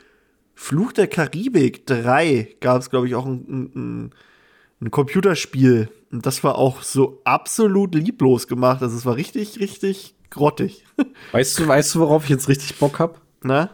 Fluch 0.53 0.93
der 0.93 1.07
Karibik 1.07 1.85
3 1.87 2.55
gab 2.59 2.81
es, 2.81 2.89
glaube 2.89 3.07
ich, 3.07 3.15
auch 3.15 3.25
ein, 3.25 3.45
ein, 3.47 3.71
ein 3.75 4.11
Computerspiel, 4.91 5.89
und 6.13 6.27
das 6.27 6.43
war 6.43 6.59
auch 6.59 6.83
so 6.83 7.21
absolut 7.23 7.95
lieblos 7.95 8.47
gemacht. 8.47 8.83
Also 8.83 8.95
es 8.95 9.05
war 9.05 9.15
richtig, 9.15 9.59
richtig 9.59 10.13
grottig. 10.29 10.85
Weißt 11.31 11.57
du, 11.57 11.67
weißt 11.67 11.95
du, 11.95 11.99
worauf 11.99 12.25
ich 12.25 12.29
jetzt 12.29 12.47
richtig 12.47 12.77
Bock 12.77 12.99
hab? 12.99 13.19
Na? 13.41 13.71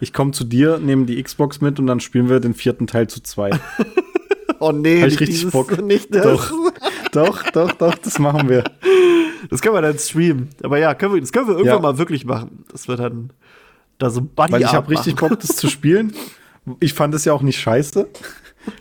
Ich 0.00 0.12
komme 0.12 0.32
zu 0.32 0.44
dir, 0.44 0.78
nehme 0.78 1.06
die 1.06 1.22
Xbox 1.22 1.62
mit 1.62 1.78
und 1.78 1.86
dann 1.86 2.00
spielen 2.00 2.28
wir 2.28 2.40
den 2.40 2.52
vierten 2.52 2.86
Teil 2.86 3.08
zu 3.08 3.22
zwei. 3.22 3.50
oh 4.60 4.72
nee, 4.72 5.00
hab 5.00 5.08
ich 5.08 5.20
richtig 5.20 5.28
dieses, 5.28 5.52
Bock. 5.52 5.82
Nicht 5.82 6.14
das. 6.14 6.22
Doch, 6.22 6.52
doch, 7.12 7.42
doch, 7.50 7.72
doch, 7.72 7.94
das 7.94 8.18
machen 8.18 8.48
wir. 8.50 8.64
Das 9.48 9.62
können 9.62 9.74
wir 9.74 9.82
dann 9.82 9.98
streamen. 9.98 10.50
Aber 10.62 10.78
ja, 10.78 10.94
können 10.94 11.14
wir, 11.14 11.20
das 11.20 11.32
können 11.32 11.46
wir 11.46 11.54
irgendwann 11.54 11.76
ja. 11.76 11.82
mal 11.82 11.98
wirklich 11.98 12.26
machen. 12.26 12.64
Das 12.70 12.88
wird 12.88 12.98
dann 12.98 13.30
da 13.96 14.10
so 14.10 14.20
Buddy 14.20 14.52
Weil 14.52 14.62
ich 14.62 14.72
habe 14.74 14.90
richtig 14.90 15.16
Bock, 15.16 15.40
das 15.40 15.56
zu 15.56 15.68
spielen. 15.68 16.12
Ich 16.80 16.92
fand 16.92 17.14
es 17.14 17.24
ja 17.24 17.32
auch 17.32 17.42
nicht 17.42 17.58
scheiße. 17.58 18.08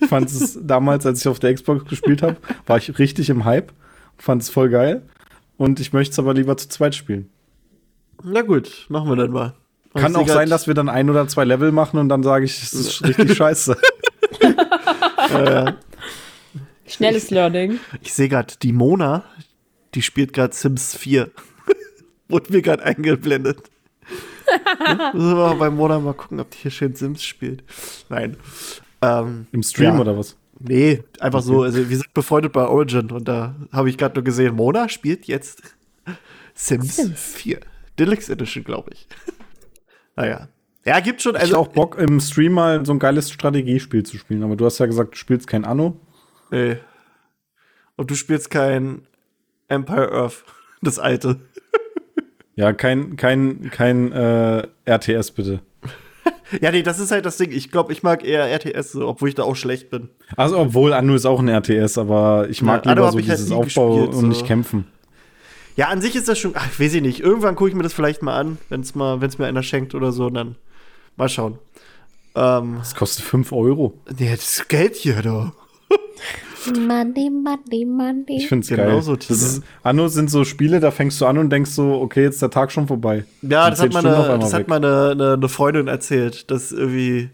Ich 0.01 0.07
fand 0.07 0.29
es 0.29 0.59
damals, 0.61 1.05
als 1.05 1.21
ich 1.21 1.27
auf 1.27 1.39
der 1.39 1.53
Xbox 1.53 1.85
gespielt 1.85 2.21
habe, 2.21 2.37
war 2.65 2.77
ich 2.77 2.97
richtig 2.99 3.29
im 3.29 3.45
Hype. 3.45 3.71
Fand 4.17 4.41
es 4.41 4.49
voll 4.49 4.69
geil. 4.69 5.03
Und 5.57 5.79
ich 5.79 5.93
möchte 5.93 6.13
es 6.13 6.19
aber 6.19 6.33
lieber 6.33 6.57
zu 6.57 6.67
zweit 6.69 6.95
spielen. 6.95 7.29
Na 8.23 8.41
gut, 8.41 8.85
machen 8.89 9.09
wir 9.09 9.15
dann 9.15 9.31
mal. 9.31 9.53
Kann 9.93 10.15
auch 10.15 10.27
sein, 10.27 10.49
dass 10.49 10.65
wir 10.65 10.73
dann 10.73 10.89
ein 10.89 11.09
oder 11.09 11.27
zwei 11.27 11.43
Level 11.43 11.71
machen 11.71 11.99
und 11.99 12.09
dann 12.09 12.23
sage 12.23 12.45
ich, 12.45 12.63
es 12.63 12.73
ist 12.73 13.03
richtig 13.03 13.33
scheiße. 13.37 13.77
äh, 15.33 15.73
Schnelles 16.87 17.29
Learning. 17.29 17.79
Ich 18.01 18.13
sehe 18.13 18.29
gerade, 18.29 18.55
die 18.61 18.71
Mona, 18.71 19.23
die 19.93 20.01
spielt 20.01 20.33
gerade 20.33 20.53
Sims 20.55 20.95
4. 20.95 21.29
Wurde 22.27 22.51
mir 22.51 22.61
gerade 22.61 22.83
eingeblendet. 22.83 23.69
Müssen 25.13 25.37
wir 25.37 25.55
bei 25.55 25.69
Mona 25.69 25.99
mal 25.99 26.13
gucken, 26.13 26.39
ob 26.39 26.49
die 26.51 26.57
hier 26.57 26.71
schön 26.71 26.95
Sims 26.95 27.23
spielt. 27.23 27.63
Nein. 28.09 28.37
Ähm, 29.03 29.47
Im 29.51 29.63
Stream 29.63 29.95
ja. 29.95 30.01
oder 30.01 30.17
was? 30.17 30.37
Nee, 30.59 31.03
einfach 31.19 31.39
okay. 31.39 31.47
so. 31.47 31.63
Also 31.63 31.89
wir 31.89 31.97
sind 31.97 32.13
befreundet 32.13 32.53
bei 32.53 32.65
Origin 32.65 33.11
und 33.11 33.27
da 33.27 33.55
habe 33.71 33.89
ich 33.89 33.97
gerade 33.97 34.15
nur 34.15 34.23
gesehen, 34.23 34.55
Mona 34.55 34.87
spielt 34.87 35.25
jetzt 35.25 35.61
Sims, 36.53 36.95
Sims. 36.95 37.19
4. 37.19 37.59
Deluxe 37.99 38.31
Edition, 38.31 38.63
glaube 38.63 38.91
ich. 38.93 39.07
naja. 40.15 40.47
Ja, 40.85 40.99
gibt 40.99 41.21
schon. 41.21 41.35
Ich 41.35 41.41
Also, 41.41 41.53
hätte 41.53 41.59
auch 41.59 41.73
Bock, 41.73 41.97
im 41.97 42.19
Stream 42.19 42.53
mal 42.53 42.85
so 42.85 42.93
ein 42.93 42.99
geiles 42.99 43.31
Strategiespiel 43.31 44.03
zu 44.03 44.17
spielen. 44.17 44.43
Aber 44.43 44.55
du 44.55 44.65
hast 44.65 44.79
ja 44.79 44.85
gesagt, 44.85 45.13
du 45.13 45.17
spielst 45.17 45.47
kein 45.47 45.65
Anno. 45.65 45.99
Nee. 46.51 46.77
Und 47.95 48.11
du 48.11 48.15
spielst 48.15 48.49
kein 48.49 49.07
Empire 49.67 50.11
Earth, 50.11 50.43
das 50.81 50.99
alte. 50.99 51.39
Ja, 52.55 52.71
kein, 52.71 53.15
kein, 53.15 53.69
kein 53.71 54.11
äh, 54.11 54.67
RTS 54.85 55.31
bitte. 55.31 55.61
Ja, 56.61 56.71
nee, 56.71 56.83
das 56.83 56.99
ist 56.99 57.11
halt 57.11 57.25
das 57.25 57.37
Ding. 57.37 57.51
Ich 57.51 57.71
glaube, 57.71 57.91
ich 57.93 58.03
mag 58.03 58.23
eher 58.23 58.49
RTS, 58.51 58.91
so, 58.93 59.07
obwohl 59.07 59.29
ich 59.29 59.35
da 59.35 59.43
auch 59.43 59.55
schlecht 59.55 59.89
bin. 59.89 60.09
Also, 60.37 60.57
obwohl 60.59 60.93
Anno 60.93 61.15
ist 61.15 61.25
auch 61.25 61.39
ein 61.39 61.49
RTS, 61.49 61.97
aber 61.97 62.47
ich 62.49 62.61
mag 62.61 62.85
Ja, 62.85 62.91
lieber 62.93 63.11
so 63.11 63.17
halt 63.17 63.25
dieses 63.25 63.49
nie 63.49 63.55
Aufbau 63.55 63.95
gespielt, 63.95 64.15
und 64.15 64.29
nicht 64.29 64.45
kämpfen. 64.45 64.85
Ja, 65.75 65.87
an 65.87 66.01
sich 66.01 66.15
ist 66.15 66.27
das 66.27 66.37
schon, 66.37 66.51
ach, 66.55 66.79
weiß 66.79 66.93
ich 66.93 67.01
nicht. 67.01 67.19
Irgendwann 67.21 67.55
gucke 67.55 67.69
ich 67.69 67.75
mir 67.75 67.83
das 67.83 67.93
vielleicht 67.93 68.21
mal 68.21 68.37
an, 68.37 68.57
wenn 68.69 68.81
es 68.81 68.93
mal, 68.93 69.21
wenn's 69.21 69.37
mir 69.39 69.47
einer 69.47 69.63
schenkt 69.63 69.95
oder 69.95 70.11
so, 70.11 70.29
dann 70.29 70.55
mal 71.15 71.29
schauen. 71.29 71.57
Ähm, 72.35 72.75
Das 72.79 72.93
kostet 72.95 73.25
5 73.25 73.51
Euro. 73.51 73.93
nee, 74.19 74.35
das 74.35 74.67
Geld 74.67 74.95
hier, 74.95 75.21
da. 75.21 75.53
Money, 76.67 77.29
money, 77.29 77.85
money. 77.85 78.37
Ich 78.37 78.47
find's 78.47 78.67
Genau 78.67 78.83
geil. 78.83 79.01
so, 79.01 79.15
das 79.15 79.29
ist, 79.29 79.63
Anno 79.83 80.07
sind 80.07 80.29
so 80.29 80.43
Spiele, 80.45 80.79
da 80.79 80.91
fängst 80.91 81.19
du 81.21 81.25
an 81.25 81.37
und 81.37 81.49
denkst 81.49 81.71
so, 81.71 81.93
okay, 82.01 82.23
jetzt 82.23 82.35
ist 82.35 82.41
der 82.41 82.49
Tag 82.51 82.71
schon 82.71 82.87
vorbei. 82.87 83.25
Ja, 83.41 83.69
das 83.69 83.81
hat 83.81 83.93
meine, 83.93 84.37
das 84.39 84.53
hat 84.53 84.67
meine 84.67 85.11
eine, 85.11 85.33
eine 85.33 85.49
Freundin 85.49 85.87
erzählt, 85.87 86.49
dass 86.51 86.71
irgendwie. 86.71 87.29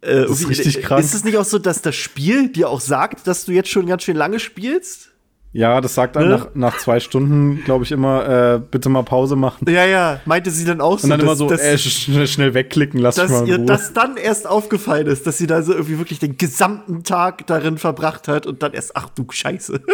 Äh, 0.00 0.22
Das 0.22 0.30
ist 0.40 0.48
richtig 0.48 0.82
krank. 0.82 1.02
Ist 1.02 1.14
es 1.14 1.24
nicht 1.24 1.36
auch 1.36 1.44
so, 1.44 1.58
dass 1.58 1.82
das 1.82 1.96
Spiel 1.96 2.48
dir 2.48 2.68
auch 2.70 2.80
sagt, 2.80 3.26
dass 3.26 3.44
du 3.44 3.52
jetzt 3.52 3.68
schon 3.68 3.86
ganz 3.86 4.04
schön 4.04 4.16
lange 4.16 4.38
spielst? 4.38 5.07
Ja, 5.52 5.80
das 5.80 5.94
sagt 5.94 6.16
Ne? 6.16 6.26
nach, 6.26 6.48
nach 6.54 6.78
zwei 6.78 7.00
Stunden, 7.00 7.62
glaube 7.64 7.84
ich, 7.84 7.92
immer, 7.92 8.54
äh, 8.54 8.58
bitte 8.58 8.88
mal 8.88 9.02
Pause 9.02 9.34
machen. 9.34 9.68
Ja, 9.70 9.86
ja, 9.86 10.20
meinte 10.26 10.50
sie 10.50 10.64
dann 10.64 10.80
auch 10.80 10.98
so. 10.98 11.04
Und 11.04 11.10
dann 11.10 11.20
immer 11.20 11.30
dass, 11.30 11.38
so, 11.38 11.48
dass, 11.48 11.62
äh, 11.62 11.78
schnell, 11.78 12.26
schnell 12.26 12.54
wegklicken, 12.54 13.00
lass 13.00 13.16
mal 13.16 13.28
dass 13.28 13.40
in 13.40 13.46
ihr 13.46 13.58
das 13.58 13.92
dann 13.94 14.16
erst 14.16 14.46
aufgefallen 14.46 15.06
ist, 15.06 15.26
dass 15.26 15.38
sie 15.38 15.46
da 15.46 15.62
so 15.62 15.72
irgendwie 15.72 15.98
wirklich 15.98 16.18
den 16.18 16.36
gesamten 16.36 17.02
Tag 17.02 17.46
darin 17.46 17.78
verbracht 17.78 18.28
hat 18.28 18.46
und 18.46 18.62
dann 18.62 18.74
erst, 18.74 18.94
ach 18.96 19.08
du 19.10 19.26
Scheiße. 19.30 19.80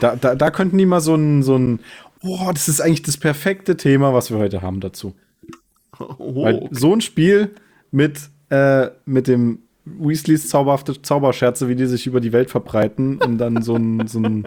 Da, 0.00 0.16
da, 0.16 0.34
da 0.34 0.50
könnten 0.50 0.78
die 0.78 0.86
mal 0.86 1.00
so 1.00 1.14
ein, 1.14 1.44
so 1.44 1.56
ein, 1.56 1.78
oh, 2.24 2.50
das 2.52 2.68
ist 2.68 2.80
eigentlich 2.80 3.02
das 3.02 3.16
perfekte 3.16 3.76
Thema, 3.76 4.12
was 4.12 4.32
wir 4.32 4.38
heute 4.38 4.60
haben 4.60 4.80
dazu. 4.80 5.14
Oh, 6.00 6.42
Weil 6.42 6.68
so 6.72 6.92
ein 6.92 7.00
Spiel 7.00 7.54
mit, 7.92 8.18
äh, 8.48 8.88
mit 9.04 9.28
dem 9.28 9.60
Weasleys 9.84 10.48
zauberhafte 10.48 11.00
Zauberscherze, 11.02 11.68
wie 11.68 11.74
die 11.74 11.86
sich 11.86 12.06
über 12.06 12.20
die 12.20 12.32
Welt 12.32 12.50
verbreiten 12.50 13.18
und 13.18 13.38
dann 13.38 13.62
so 13.62 13.74
ein, 13.76 14.06
so 14.06 14.20
ein 14.20 14.44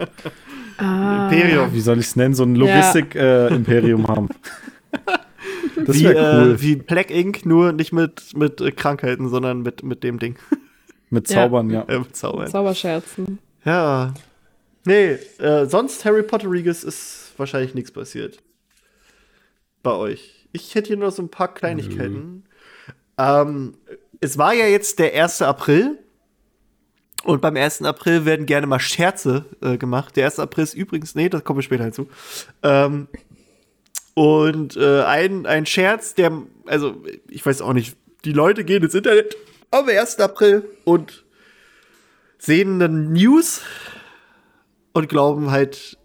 Imperium. 0.78 1.72
wie 1.72 1.80
soll 1.80 1.98
ich 1.98 2.06
es 2.06 2.16
nennen, 2.16 2.34
so 2.34 2.44
ein 2.44 2.54
Logistik-Imperium 2.54 4.08
haben. 4.08 4.28
Das 5.84 5.96
wie, 5.96 6.04
wäre 6.04 6.44
cool. 6.44 6.54
äh, 6.54 6.60
wie 6.62 6.76
Black 6.76 7.10
Ink, 7.10 7.44
nur 7.44 7.72
nicht 7.72 7.92
mit, 7.92 8.36
mit 8.36 8.60
äh, 8.60 8.72
Krankheiten, 8.72 9.28
sondern 9.28 9.62
mit, 9.62 9.82
mit 9.82 10.02
dem 10.02 10.18
Ding. 10.18 10.36
mit 11.10 11.28
Ja. 11.28 11.36
Zaubern, 11.36 11.70
ja. 11.70 11.82
Äh, 11.82 11.98
mit 12.00 12.16
Zaubern. 12.16 12.48
Zauberscherzen. 12.48 13.38
Ja. 13.64 14.14
Nee, 14.84 15.18
äh, 15.38 15.66
sonst 15.66 16.04
Harry 16.04 16.22
Potteriges 16.22 16.84
ist 16.84 17.32
wahrscheinlich 17.36 17.74
nichts 17.74 17.90
passiert. 17.92 18.42
Bei 19.82 19.92
euch. 19.92 20.48
Ich 20.52 20.74
hätte 20.74 20.88
hier 20.88 20.96
nur 20.96 21.10
so 21.10 21.22
ein 21.22 21.28
paar 21.28 21.52
Kleinigkeiten. 21.52 22.44
Ähm, 23.18 23.74
es 24.20 24.38
war 24.38 24.54
ja 24.54 24.66
jetzt 24.66 24.98
der 24.98 25.14
1. 25.14 25.42
April. 25.42 25.98
Und 27.24 27.42
beim 27.42 27.56
1. 27.56 27.82
April 27.82 28.24
werden 28.24 28.46
gerne 28.46 28.66
mal 28.68 28.78
Scherze 28.78 29.46
äh, 29.60 29.78
gemacht. 29.78 30.16
Der 30.16 30.26
1. 30.26 30.38
April 30.38 30.64
ist 30.64 30.74
übrigens, 30.74 31.14
nee, 31.14 31.28
das 31.28 31.42
kommen 31.42 31.58
wir 31.58 31.62
später 31.62 31.84
hinzu. 31.84 32.08
Ähm, 32.62 33.08
und 34.14 34.76
äh, 34.76 35.02
ein, 35.02 35.44
ein 35.44 35.66
Scherz, 35.66 36.14
der, 36.14 36.32
also 36.66 37.02
ich 37.28 37.44
weiß 37.44 37.62
auch 37.62 37.72
nicht, 37.72 37.96
die 38.24 38.32
Leute 38.32 38.64
gehen 38.64 38.82
ins 38.82 38.94
Internet 38.94 39.36
am 39.70 39.88
1. 39.88 40.20
April 40.20 40.68
und 40.84 41.24
sehen 42.38 42.80
eine 42.80 42.88
News 42.88 43.62
und 44.92 45.08
glauben 45.08 45.50
halt, 45.50 45.98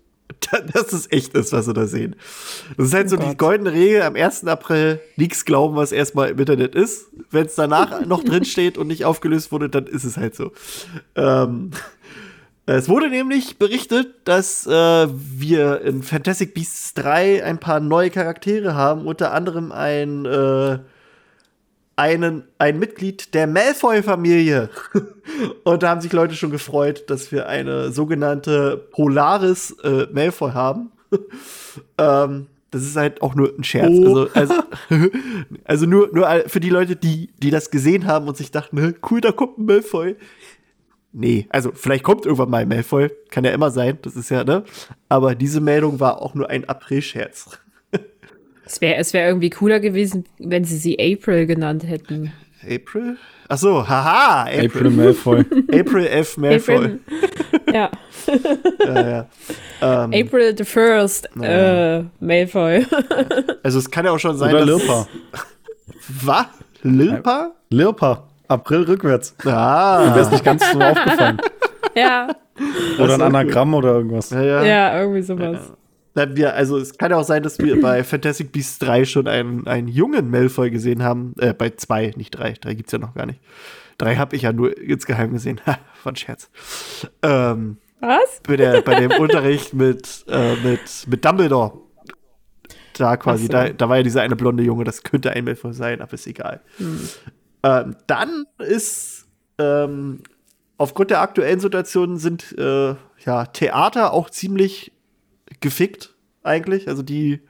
dass 0.74 0.94
es 0.94 1.12
echt 1.12 1.34
ist, 1.34 1.54
was 1.54 1.66
sie 1.66 1.74
da 1.74 1.86
sehen. 1.86 2.16
Das 2.78 2.88
ist 2.88 2.94
halt 2.94 3.10
so 3.10 3.18
die 3.18 3.26
Gott. 3.26 3.38
goldene 3.38 3.72
Regel 3.72 4.02
am 4.02 4.16
1. 4.16 4.46
April, 4.46 5.00
nichts 5.16 5.46
glauben, 5.46 5.76
was 5.76 5.92
erstmal 5.92 6.30
im 6.30 6.40
Internet 6.40 6.76
ist. 6.76 7.08
Wenn 7.30 7.46
es 7.46 7.56
danach 7.56 8.06
noch 8.06 8.24
drin 8.24 8.46
steht 8.46 8.78
und 8.78 8.88
nicht 8.88 9.06
aufgelöst 9.06 9.52
wurde, 9.52 9.70
dann 9.70 9.88
ist 9.88 10.04
es 10.04 10.18
halt 10.18 10.36
so. 10.36 10.52
Ähm, 11.16 11.72
es 12.66 12.88
wurde 12.88 13.10
nämlich 13.10 13.58
berichtet, 13.58 14.08
dass 14.26 14.68
äh, 14.68 15.08
wir 15.10 15.82
in 15.82 16.04
Fantastic 16.04 16.54
Beasts 16.54 16.94
3 16.94 17.44
ein 17.44 17.60
paar 17.60 17.80
neue 17.80 18.12
Charaktere 18.12 18.76
haben, 18.76 19.08
unter 19.08 19.34
anderem 19.34 19.72
ein 19.72 20.26
äh, 20.26 20.80
einen, 22.02 22.46
ein 22.58 22.80
Mitglied 22.80 23.36
der 23.36 23.46
Malfoy-Familie. 23.46 24.72
Und 25.64 25.84
da 25.84 25.90
haben 25.90 26.02
sich 26.02 26.12
Leute 26.12 26.34
schon 26.34 26.50
gefreut, 26.50 27.04
dass 27.12 27.32
wir 27.32 27.48
eine 27.48 27.92
sogenannte 27.92 28.76
Polaris 28.92 29.76
äh, 29.84 30.08
Malfoy 30.12 30.52
haben. 30.52 30.92
ähm, 32.00 32.48
das 32.72 32.82
ist 32.82 32.96
halt 32.96 33.22
auch 33.22 33.36
nur 33.36 33.54
ein 33.56 33.64
Scherz. 33.64 33.92
Oh. 33.92 34.28
Also, 34.34 34.34
also, 34.34 34.54
also 35.64 35.86
nur, 35.86 36.10
nur 36.12 36.28
für 36.48 36.60
die 36.60 36.72
Leute, 36.72 36.96
die, 36.96 37.30
die 37.38 37.52
das 37.52 37.70
gesehen 37.70 38.08
haben 38.08 38.28
und 38.28 38.36
sich 38.36 38.50
dachten, 38.50 38.80
"Hä, 38.80 38.94
cool, 39.12 39.22
da 39.22 39.32
kommt 39.32 39.60
ein 39.60 39.66
Malfoy. 39.66 40.16
Nee, 41.12 41.46
also 41.50 41.72
vielleicht 41.76 42.04
kommt 42.04 42.26
irgendwann 42.26 42.50
mal 42.50 42.62
ein 42.64 42.68
Malfoy. 42.68 43.12
Kann 43.30 43.44
ja 43.44 43.52
immer 43.52 43.70
sein, 43.70 44.00
das 44.02 44.16
ist 44.16 44.30
ja, 44.30 44.44
ne? 44.44 44.64
Aber 45.08 45.36
diese 45.36 45.62
Meldung 45.62 46.00
war 46.00 46.20
auch 46.20 46.34
nur 46.34 46.50
ein 46.50 46.68
April-Scherz. 46.68 47.60
Es 48.72 48.80
wäre 48.80 48.96
es 48.96 49.12
wär 49.12 49.28
irgendwie 49.28 49.50
cooler 49.50 49.82
gewesen, 49.82 50.24
wenn 50.40 50.64
sie 50.64 50.78
sie 50.78 50.98
April 50.98 51.46
genannt 51.46 51.84
hätten. 51.86 52.32
April? 52.64 53.18
Ach 53.50 53.58
so, 53.58 53.86
haha, 53.86 54.44
April 54.44 54.66
April. 54.66 54.90
Malfoy. 54.92 55.40
April 55.74 56.08
F. 56.08 56.38
Malfoy. 56.38 56.76
April. 56.76 57.00
ja, 57.74 57.92
Ja, 58.86 59.10
ja. 59.10 59.28
Ähm, 59.82 60.14
April 60.14 60.56
the 60.58 60.64
First, 60.64 61.28
äh, 61.42 62.04
Malfoy. 62.22 62.86
also 63.64 63.80
es 63.80 63.92
kann 63.92 64.06
ja 64.06 64.12
auch 64.12 64.20
schon 64.20 64.38
sein, 64.38 64.56
Oder 64.56 64.66
Lirpa. 64.66 65.06
Was? 66.24 66.46
Lilpa? 66.84 67.52
Lirpa. 67.72 68.24
April 68.48 68.84
rückwärts. 68.84 69.36
Ah. 69.44 70.16
Wäre 70.16 70.22
es 70.22 70.32
nicht 70.32 70.46
ganz 70.46 70.64
so 70.72 70.80
aufgefallen. 70.80 71.42
ja, 71.94 72.30
Oder 73.00 73.16
ein 73.16 73.22
Anagramm 73.22 73.74
oder 73.74 73.96
irgendwas. 73.96 74.30
Ja, 74.30 74.42
ja. 74.42 74.64
ja, 74.64 75.00
irgendwie 75.02 75.24
sowas. 75.24 75.74
Wir, 76.13 76.56
also 76.56 76.78
es 76.78 76.97
kann 76.97 77.12
ja 77.12 77.17
auch 77.17 77.24
sein, 77.24 77.43
dass 77.43 77.58
wir 77.60 77.80
bei 77.80 78.04
Fantastic 78.04 78.52
Beasts 78.52 78.80
3 78.80 79.06
schon 79.06 79.28
einen, 79.28 79.67
einen 79.67 79.88
jungen 79.88 80.30
Malfoy 80.30 80.69
gesehen 80.69 81.04
haben. 81.04 81.34
Äh, 81.39 81.54
bei 81.54 81.69
2, 81.69 82.13
nicht 82.17 82.32
3. 82.32 82.54
3 82.54 82.74
gibt's 82.74 82.91
ja 82.91 83.00
noch 83.00 83.13
gar 83.13 83.26
nicht. 83.26 83.39
3 83.97 84.15
habe 84.17 84.36
ich 84.36 84.41
ja 84.43 84.52
nur 84.52 84.78
insgeheim 84.78 85.32
gesehen. 85.32 85.62
Von 86.04 86.15
Scherz. 86.15 86.50
Ähm, 87.21 87.78
Was? 88.02 88.41
bei, 88.43 88.58
der, 88.58 88.82
bei 88.82 88.95
dem 88.95 89.12
Unterricht 89.12 89.74
mit, 89.74 90.26
äh, 90.28 90.56
mit, 90.56 91.08
mit 91.08 91.24
Dumbledore. 91.24 91.78
Da 92.97 93.15
quasi, 93.15 93.45
so. 93.45 93.54
da, 93.54 93.69
da 93.69 93.88
war 93.88 93.97
ja 93.97 94.04
dieser 94.04 94.21
eine 94.21 94.36
blonde 94.36 94.63
Junge, 94.63 94.84
das 94.84 95.04
könnte 95.04 95.32
ein 95.32 95.45
Malfoy 95.45 95.74
sein, 95.74 96.02
aber 96.02 96.13
ist 96.13 96.28
egal. 96.28 96.62
Ähm, 97.63 97.95
dann 98.08 98.45
ist 98.60 99.28
ähm, 99.58 100.24
aufgrund 100.78 101.12
der 101.12 101.21
aktuellen 101.21 101.60
Situation 101.60 102.17
sind 102.17 102.56
äh, 102.58 102.95
ja 103.26 103.45
Theater 103.45 104.13
auch 104.13 104.30
ziemlich 104.30 104.91
gefickt 105.60 106.14
eigentlich. 106.44 106.88
Also 106.88 107.04
die 107.04 107.42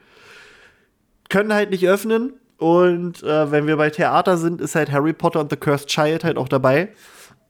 können 1.29 1.53
halt 1.53 1.69
nicht 1.69 1.87
öffnen. 1.87 2.33
Und 2.57 3.23
äh, 3.23 3.51
wenn 3.51 3.65
wir 3.65 3.77
bei 3.77 3.89
Theater 3.89 4.37
sind, 4.37 4.61
ist 4.61 4.75
halt 4.75 4.91
Harry 4.91 5.13
Potter 5.13 5.39
und 5.39 5.49
The 5.49 5.57
Cursed 5.57 5.87
Child 5.87 6.23
halt 6.23 6.37
auch 6.37 6.49
dabei. 6.49 6.89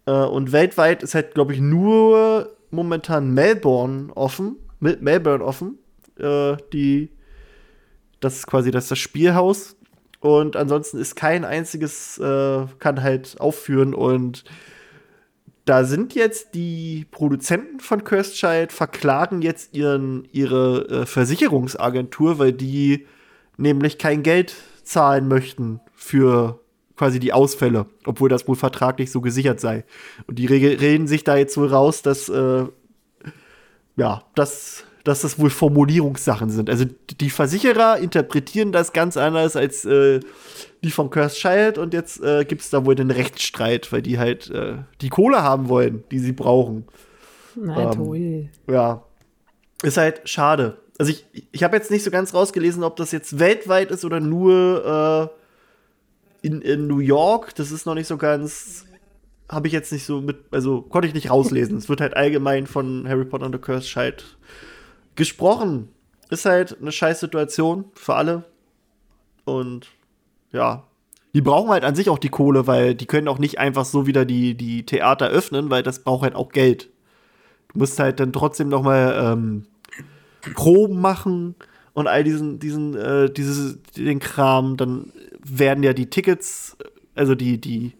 Äh, 0.05 0.11
und 0.11 0.51
weltweit 0.51 1.03
ist 1.03 1.15
halt, 1.15 1.33
glaube 1.33 1.53
ich, 1.53 1.59
nur 1.59 2.55
momentan 2.69 3.31
Melbourne 3.31 4.15
offen. 4.15 4.55
Mel 4.79 4.97
Melbourne 5.01 5.43
offen. 5.43 5.79
Äh, 6.17 6.55
die, 6.71 7.09
das 8.21 8.37
ist 8.37 8.47
quasi 8.47 8.71
das, 8.71 8.87
das 8.87 8.99
Spielhaus. 8.99 9.75
Und 10.21 10.55
ansonsten 10.55 10.97
ist 10.97 11.15
kein 11.15 11.43
einziges, 11.43 12.17
äh, 12.19 12.65
kann 12.79 13.01
halt 13.03 13.35
aufführen. 13.39 13.93
Und 13.93 14.45
da 15.65 15.83
sind 15.83 16.15
jetzt 16.15 16.55
die 16.55 17.05
Produzenten 17.11 17.79
von 17.79 18.03
Cursed 18.03 18.35
Child 18.35 18.71
verklagen 18.71 19.41
jetzt 19.41 19.73
ihren, 19.75 20.27
ihre 20.31 20.87
äh, 20.89 21.05
Versicherungsagentur, 21.05 22.39
weil 22.39 22.53
die 22.53 23.05
nämlich 23.57 23.97
kein 23.97 24.23
Geld 24.23 24.55
zahlen 24.83 25.27
möchten 25.27 25.79
für 25.93 26.59
quasi 26.95 27.19
die 27.19 27.33
Ausfälle, 27.33 27.85
obwohl 28.05 28.29
das 28.29 28.47
wohl 28.47 28.55
vertraglich 28.55 29.11
so 29.11 29.21
gesichert 29.21 29.59
sei. 29.59 29.85
Und 30.27 30.39
die 30.39 30.45
reden 30.45 31.07
sich 31.07 31.23
da 31.23 31.35
jetzt 31.35 31.57
wohl 31.57 31.67
raus, 31.67 32.01
dass 32.01 32.29
äh, 32.29 32.65
ja, 33.95 34.23
dass, 34.35 34.83
dass 35.03 35.21
das 35.21 35.39
wohl 35.39 35.49
Formulierungssachen 35.49 36.49
sind. 36.49 36.69
Also 36.69 36.85
die 37.19 37.29
Versicherer 37.29 37.97
interpretieren 37.97 38.71
das 38.71 38.93
ganz 38.93 39.17
anders 39.17 39.55
als 39.55 39.85
äh, 39.85 40.19
die 40.83 40.91
von 40.91 41.09
Cursed 41.09 41.37
Child 41.37 41.77
und 41.77 41.93
jetzt 41.93 42.21
äh, 42.23 42.45
gibt 42.45 42.61
es 42.61 42.69
da 42.69 42.85
wohl 42.85 42.95
den 42.95 43.11
Rechtsstreit, 43.11 43.91
weil 43.91 44.01
die 44.01 44.19
halt 44.19 44.49
äh, 44.49 44.77
die 45.01 45.09
Kohle 45.09 45.43
haben 45.43 45.69
wollen, 45.69 46.03
die 46.11 46.19
sie 46.19 46.33
brauchen. 46.33 46.85
Na 47.55 47.91
Ähm, 47.91 47.91
toll. 47.91 48.49
Ja, 48.67 49.03
ist 49.83 49.97
halt 49.97 50.21
schade. 50.25 50.77
Also 50.97 51.11
ich, 51.11 51.25
ich 51.51 51.63
habe 51.63 51.75
jetzt 51.75 51.89
nicht 51.89 52.03
so 52.03 52.11
ganz 52.11 52.33
rausgelesen, 52.33 52.83
ob 52.83 52.95
das 52.95 53.11
jetzt 53.11 53.39
weltweit 53.39 53.91
ist 53.91 54.05
oder 54.05 54.19
nur 54.19 55.31
äh, 56.43 56.47
in, 56.47 56.61
in 56.61 56.87
New 56.87 56.99
York, 56.99 57.55
das 57.55 57.71
ist 57.71 57.85
noch 57.85 57.95
nicht 57.95 58.07
so 58.07 58.17
ganz, 58.17 58.85
habe 59.49 59.67
ich 59.67 59.73
jetzt 59.73 59.91
nicht 59.91 60.05
so 60.05 60.21
mit, 60.21 60.37
also 60.51 60.81
konnte 60.81 61.07
ich 61.07 61.13
nicht 61.13 61.29
rauslesen. 61.29 61.77
es 61.77 61.89
wird 61.89 62.01
halt 62.01 62.15
allgemein 62.15 62.67
von 62.67 63.07
Harry 63.07 63.25
Potter 63.25 63.45
and 63.45 63.55
the 63.55 63.61
Cursed 63.61 63.89
Child 63.89 64.37
gesprochen. 65.15 65.89
Ist 66.29 66.45
halt 66.45 66.79
eine 66.79 66.91
scheiß 66.91 67.19
Situation 67.19 67.85
für 67.93 68.15
alle. 68.15 68.45
Und 69.45 69.87
ja, 70.51 70.83
die 71.33 71.41
brauchen 71.41 71.69
halt 71.69 71.83
an 71.83 71.95
sich 71.95 72.09
auch 72.09 72.19
die 72.19 72.29
Kohle, 72.29 72.67
weil 72.67 72.95
die 72.95 73.05
können 73.05 73.27
auch 73.27 73.39
nicht 73.39 73.59
einfach 73.59 73.85
so 73.85 74.05
wieder 74.05 74.25
die, 74.25 74.55
die 74.55 74.85
Theater 74.85 75.29
öffnen, 75.29 75.69
weil 75.69 75.83
das 75.83 76.03
braucht 76.03 76.23
halt 76.23 76.35
auch 76.35 76.49
Geld. 76.49 76.89
Du 77.69 77.79
musst 77.79 77.99
halt 77.99 78.19
dann 78.19 78.33
trotzdem 78.33 78.67
noch 78.67 78.83
mal 78.83 79.33
ähm, 79.33 79.65
Proben 80.55 80.99
machen 80.99 81.55
und 81.93 82.07
all 82.07 82.23
diesen, 82.23 82.59
diesen, 82.59 82.95
äh, 82.95 83.31
dieses, 83.31 83.81
den 83.95 84.19
Kram. 84.19 84.75
Dann 84.75 85.13
werden 85.43 85.83
ja 85.83 85.93
die 85.93 86.09
Tickets, 86.09 86.75
also 87.15 87.33
die, 87.33 87.61
die 87.61 87.93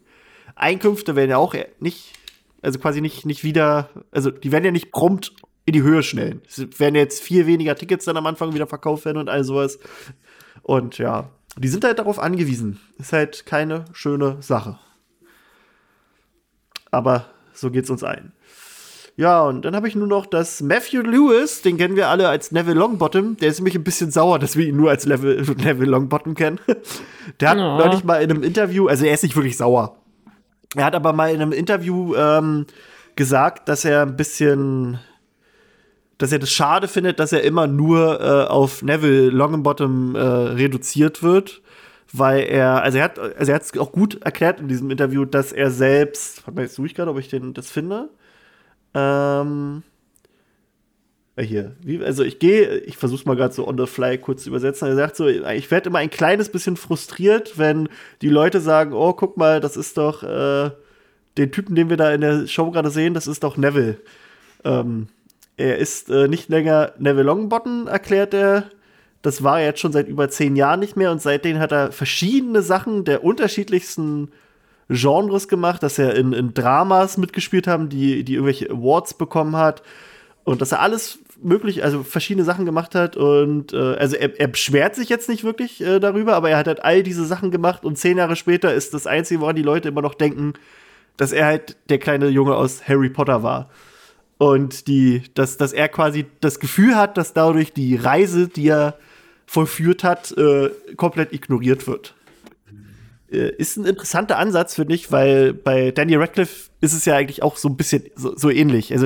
Einkünfte 0.56 1.16
werden 1.16 1.32
ja 1.32 1.38
auch 1.38 1.56
nicht, 1.80 2.14
also 2.62 2.80
quasi 2.80 3.00
nicht, 3.00 3.26
nicht 3.26 3.44
wieder, 3.46 3.90
also 4.12 4.30
die 4.30 4.52
werden 4.52 4.66
ja 4.66 4.72
nicht 4.72 4.92
prompt 4.92 5.34
in 5.72 5.74
die 5.74 5.84
Höhe 5.84 6.04
schnellen. 6.04 6.42
Es 6.48 6.80
werden 6.80 6.96
jetzt 6.96 7.22
viel 7.24 7.48
weniger 7.48 7.76
Tickets 7.76 8.06
dann 8.06 8.18
am 8.18 8.26
Anfang 8.28 8.54
wieder 8.54 8.68
verkauft 8.68 9.06
werden 9.06 9.18
und 9.18 9.30
all 9.30 9.44
sowas. 9.44 9.80
Und 10.64 10.98
ja, 10.98 11.30
die 11.58 11.68
sind 11.70 11.84
halt 11.84 11.98
darauf 12.00 12.20
angewiesen. 12.20 12.80
Ist 13.00 13.14
halt 13.14 13.46
keine 13.46 13.86
schöne 13.94 14.38
Sache. 14.42 14.78
Aber 16.92 17.26
so 17.54 17.72
geht's 17.72 17.90
uns 17.90 18.04
allen. 18.04 18.34
Ja, 19.18 19.42
und 19.44 19.64
dann 19.66 19.76
habe 19.76 19.88
ich 19.88 19.96
nur 19.96 20.08
noch 20.08 20.26
das 20.26 20.62
Matthew 20.62 21.02
Lewis, 21.02 21.62
den 21.62 21.78
kennen 21.78 21.96
wir 21.96 22.08
alle 22.08 22.28
als 22.30 22.52
Neville 22.52 22.80
Longbottom. 22.80 23.38
Der 23.38 23.50
ist 23.50 23.60
nämlich 23.60 23.76
ein 23.76 23.84
bisschen 23.84 24.10
sauer, 24.10 24.40
dass 24.40 24.56
wir 24.56 24.66
ihn 24.66 24.78
nur 24.78 24.90
als 24.90 25.06
Level, 25.06 25.42
Neville 25.58 25.92
Longbottom 25.92 26.34
kennen. 26.34 26.60
Der 27.40 27.50
hat 27.50 27.58
Ja. 27.58 27.78
neulich 27.78 28.04
mal 28.04 28.22
in 28.22 28.32
einem 28.32 28.44
Interview, 28.44 28.88
also 28.88 29.06
er 29.06 29.14
ist 29.14 29.24
nicht 29.24 29.36
wirklich 29.36 29.58
sauer. 29.58 29.98
Er 30.76 30.86
hat 30.86 30.96
aber 30.96 31.14
mal 31.14 31.34
in 31.34 31.42
einem 31.42 31.52
Interview 31.52 32.16
ähm, 32.16 32.66
gesagt, 33.18 33.68
dass 33.68 33.84
er 33.86 34.04
ein 34.04 34.16
bisschen, 34.16 35.00
dass 36.22 36.32
er 36.32 36.38
das 36.38 36.52
schade 36.52 36.88
findet, 36.88 37.20
dass 37.20 37.34
er 37.34 37.44
immer 37.44 37.66
nur 37.66 38.22
äh, 38.22 38.48
auf 38.48 38.84
Neville 38.84 39.30
Longbottom 39.30 40.16
äh, 40.16 40.20
reduziert 40.20 41.24
wird, 41.24 41.64
weil 42.14 42.44
er, 42.44 42.84
also 42.84 43.00
er 43.00 43.06
hat, 43.06 43.18
also 43.18 43.52
es 43.52 43.78
auch 43.80 43.92
gut 43.92 44.22
erklärt 44.22 44.60
in 44.60 44.68
diesem 44.68 44.92
Interview, 44.92 45.26
dass 45.26 45.52
er 45.52 45.72
selbst, 45.72 46.46
warte 46.46 46.56
mal, 46.56 46.62
jetzt 46.62 46.76
suche 46.76 46.88
ich 46.88 46.96
gerade, 46.96 47.10
ob 47.10 47.18
ich 47.18 47.30
den 47.30 47.56
das 47.56 47.72
finde. 47.72 48.10
Ähm, 48.94 49.82
äh, 51.38 51.44
hier, 51.44 51.76
wie, 51.82 52.04
also 52.04 52.24
ich 52.24 52.38
gehe, 52.38 52.78
ich 52.80 52.98
versuche 52.98 53.28
mal 53.28 53.36
gerade 53.36 53.56
so 53.56 53.68
on 53.68 53.80
the 53.80 53.88
fly 53.88 54.20
kurz 54.20 54.44
zu 54.44 54.50
übersetzen. 54.50 54.90
Er 54.90 54.96
sagt 54.96 55.16
so, 55.16 55.26
ich 55.28 55.72
werde 55.72 55.90
immer 55.90 56.00
ein 56.00 56.12
kleines 56.12 56.50
bisschen 56.50 56.78
frustriert, 56.78 57.58
wenn 57.58 57.90
die 58.22 58.30
Leute 58.30 58.62
sagen, 58.62 58.94
oh, 58.94 59.14
guck 59.14 59.38
mal, 59.38 59.60
das 59.60 59.76
ist 59.76 59.98
doch 59.98 60.22
äh, 60.22 60.70
den 61.40 61.52
Typen, 61.52 61.74
den 61.74 61.90
wir 61.90 61.98
da 61.98 62.14
in 62.14 62.22
der 62.22 62.46
Show 62.46 62.70
gerade 62.70 62.92
sehen, 62.92 63.16
das 63.16 63.26
ist 63.26 63.44
doch 63.44 63.58
Neville. 63.58 63.98
Ähm, 64.64 65.08
er 65.62 65.78
ist 65.78 66.10
äh, 66.10 66.28
nicht 66.28 66.50
länger 66.50 66.94
Neville 66.98 67.24
Longbottom, 67.24 67.88
erklärt 67.88 68.34
er. 68.34 68.66
Das 69.22 69.44
war 69.44 69.60
er 69.60 69.68
jetzt 69.68 69.80
schon 69.80 69.92
seit 69.92 70.08
über 70.08 70.30
zehn 70.30 70.56
Jahren 70.56 70.80
nicht 70.80 70.98
mehr 70.98 71.12
und 71.12 71.22
seitdem 71.22 71.60
hat 71.60 71.72
er 71.72 71.92
verschiedene 71.92 72.64
Sachen 72.64 73.06
der 73.06 73.24
unterschiedlichsten 73.24 74.32
Genres 74.90 75.48
gemacht, 75.48 75.84
dass 75.84 76.00
er 76.00 76.16
in, 76.16 76.34
in 76.34 76.54
Dramas 76.54 77.18
mitgespielt 77.18 77.68
haben, 77.68 77.90
die, 77.90 78.24
die 78.24 78.34
irgendwelche 78.34 78.70
Awards 78.70 79.14
bekommen 79.14 79.56
hat 79.56 79.84
und 80.44 80.62
dass 80.62 80.72
er 80.72 80.82
alles 80.82 81.20
möglich, 81.42 81.84
also 81.84 82.04
verschiedene 82.04 82.44
Sachen 82.44 82.66
gemacht 82.66 82.96
hat 82.96 83.16
und 83.16 83.74
äh, 83.74 83.96
also 83.96 84.16
er, 84.16 84.40
er 84.40 84.48
beschwert 84.48 84.96
sich 84.96 85.10
jetzt 85.10 85.30
nicht 85.30 85.44
wirklich 85.44 85.82
äh, 85.82 86.00
darüber, 86.00 86.36
aber 86.36 86.50
er 86.50 86.58
hat 86.58 86.68
halt 86.68 86.84
all 86.84 87.04
diese 87.04 87.26
Sachen 87.26 87.52
gemacht 87.52 87.86
und 87.86 87.98
zehn 87.98 88.18
Jahre 88.18 88.36
später 88.36 88.74
ist 88.74 88.94
das 88.94 89.08
Einzige, 89.08 89.42
woran 89.42 89.56
die 89.56 89.62
Leute 89.62 89.90
immer 89.90 90.02
noch 90.02 90.16
denken, 90.16 90.54
dass 91.18 91.32
er 91.32 91.46
halt 91.46 91.78
der 91.90 92.00
kleine 92.00 92.28
Junge 92.28 92.56
aus 92.56 92.88
Harry 92.88 93.10
Potter 93.10 93.44
war. 93.44 93.70
Und 94.42 94.88
die, 94.88 95.22
dass, 95.36 95.58
dass 95.58 95.72
er 95.72 95.88
quasi 95.88 96.26
das 96.40 96.60
Gefühl 96.60 96.96
hat, 96.96 97.16
dass 97.16 97.34
dadurch 97.34 97.74
die 97.74 97.96
Reise, 97.96 98.48
die 98.48 98.70
er 98.70 98.98
vollführt 99.46 100.04
hat, 100.04 100.36
äh, 100.36 100.72
komplett 100.96 101.32
ignoriert 101.32 101.86
wird. 101.86 102.16
Äh, 103.32 103.56
ist 103.58 103.78
ein 103.78 103.86
interessanter 103.86 104.40
Ansatz, 104.40 104.74
finde 104.74 104.96
ich, 104.96 105.12
weil 105.12 105.54
bei 105.54 105.92
Danny 105.92 106.16
Radcliffe 106.16 106.72
ist 106.82 106.94
es 106.94 107.06
ja 107.06 107.18
eigentlich 107.18 107.44
auch 107.44 107.56
so 107.56 107.70
ein 107.70 107.78
bisschen 107.78 108.06
so, 108.16 108.36
so 108.36 108.50
ähnlich. 108.50 108.92
Also, 108.92 109.06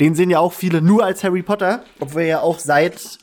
den 0.00 0.14
sehen 0.14 0.28
ja 0.28 0.38
auch 0.38 0.52
viele 0.52 0.82
nur 0.82 1.02
als 1.02 1.24
Harry 1.24 1.42
Potter, 1.42 1.82
obwohl 1.98 2.20
er 2.20 2.28
ja 2.28 2.40
auch 2.40 2.58
seit, 2.58 3.20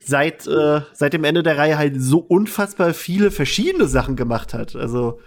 seit, 0.00 0.44
äh, 0.48 0.80
seit 0.92 1.12
dem 1.12 1.22
Ende 1.22 1.44
der 1.44 1.56
Reihe 1.56 1.78
halt 1.78 2.02
so 2.02 2.18
unfassbar 2.18 2.94
viele 2.94 3.30
verschiedene 3.30 3.86
Sachen 3.86 4.16
gemacht 4.16 4.54
hat. 4.54 4.74
Also 4.74 5.20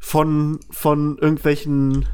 von, 0.00 0.58
von 0.72 1.18
irgendwelchen 1.18 2.08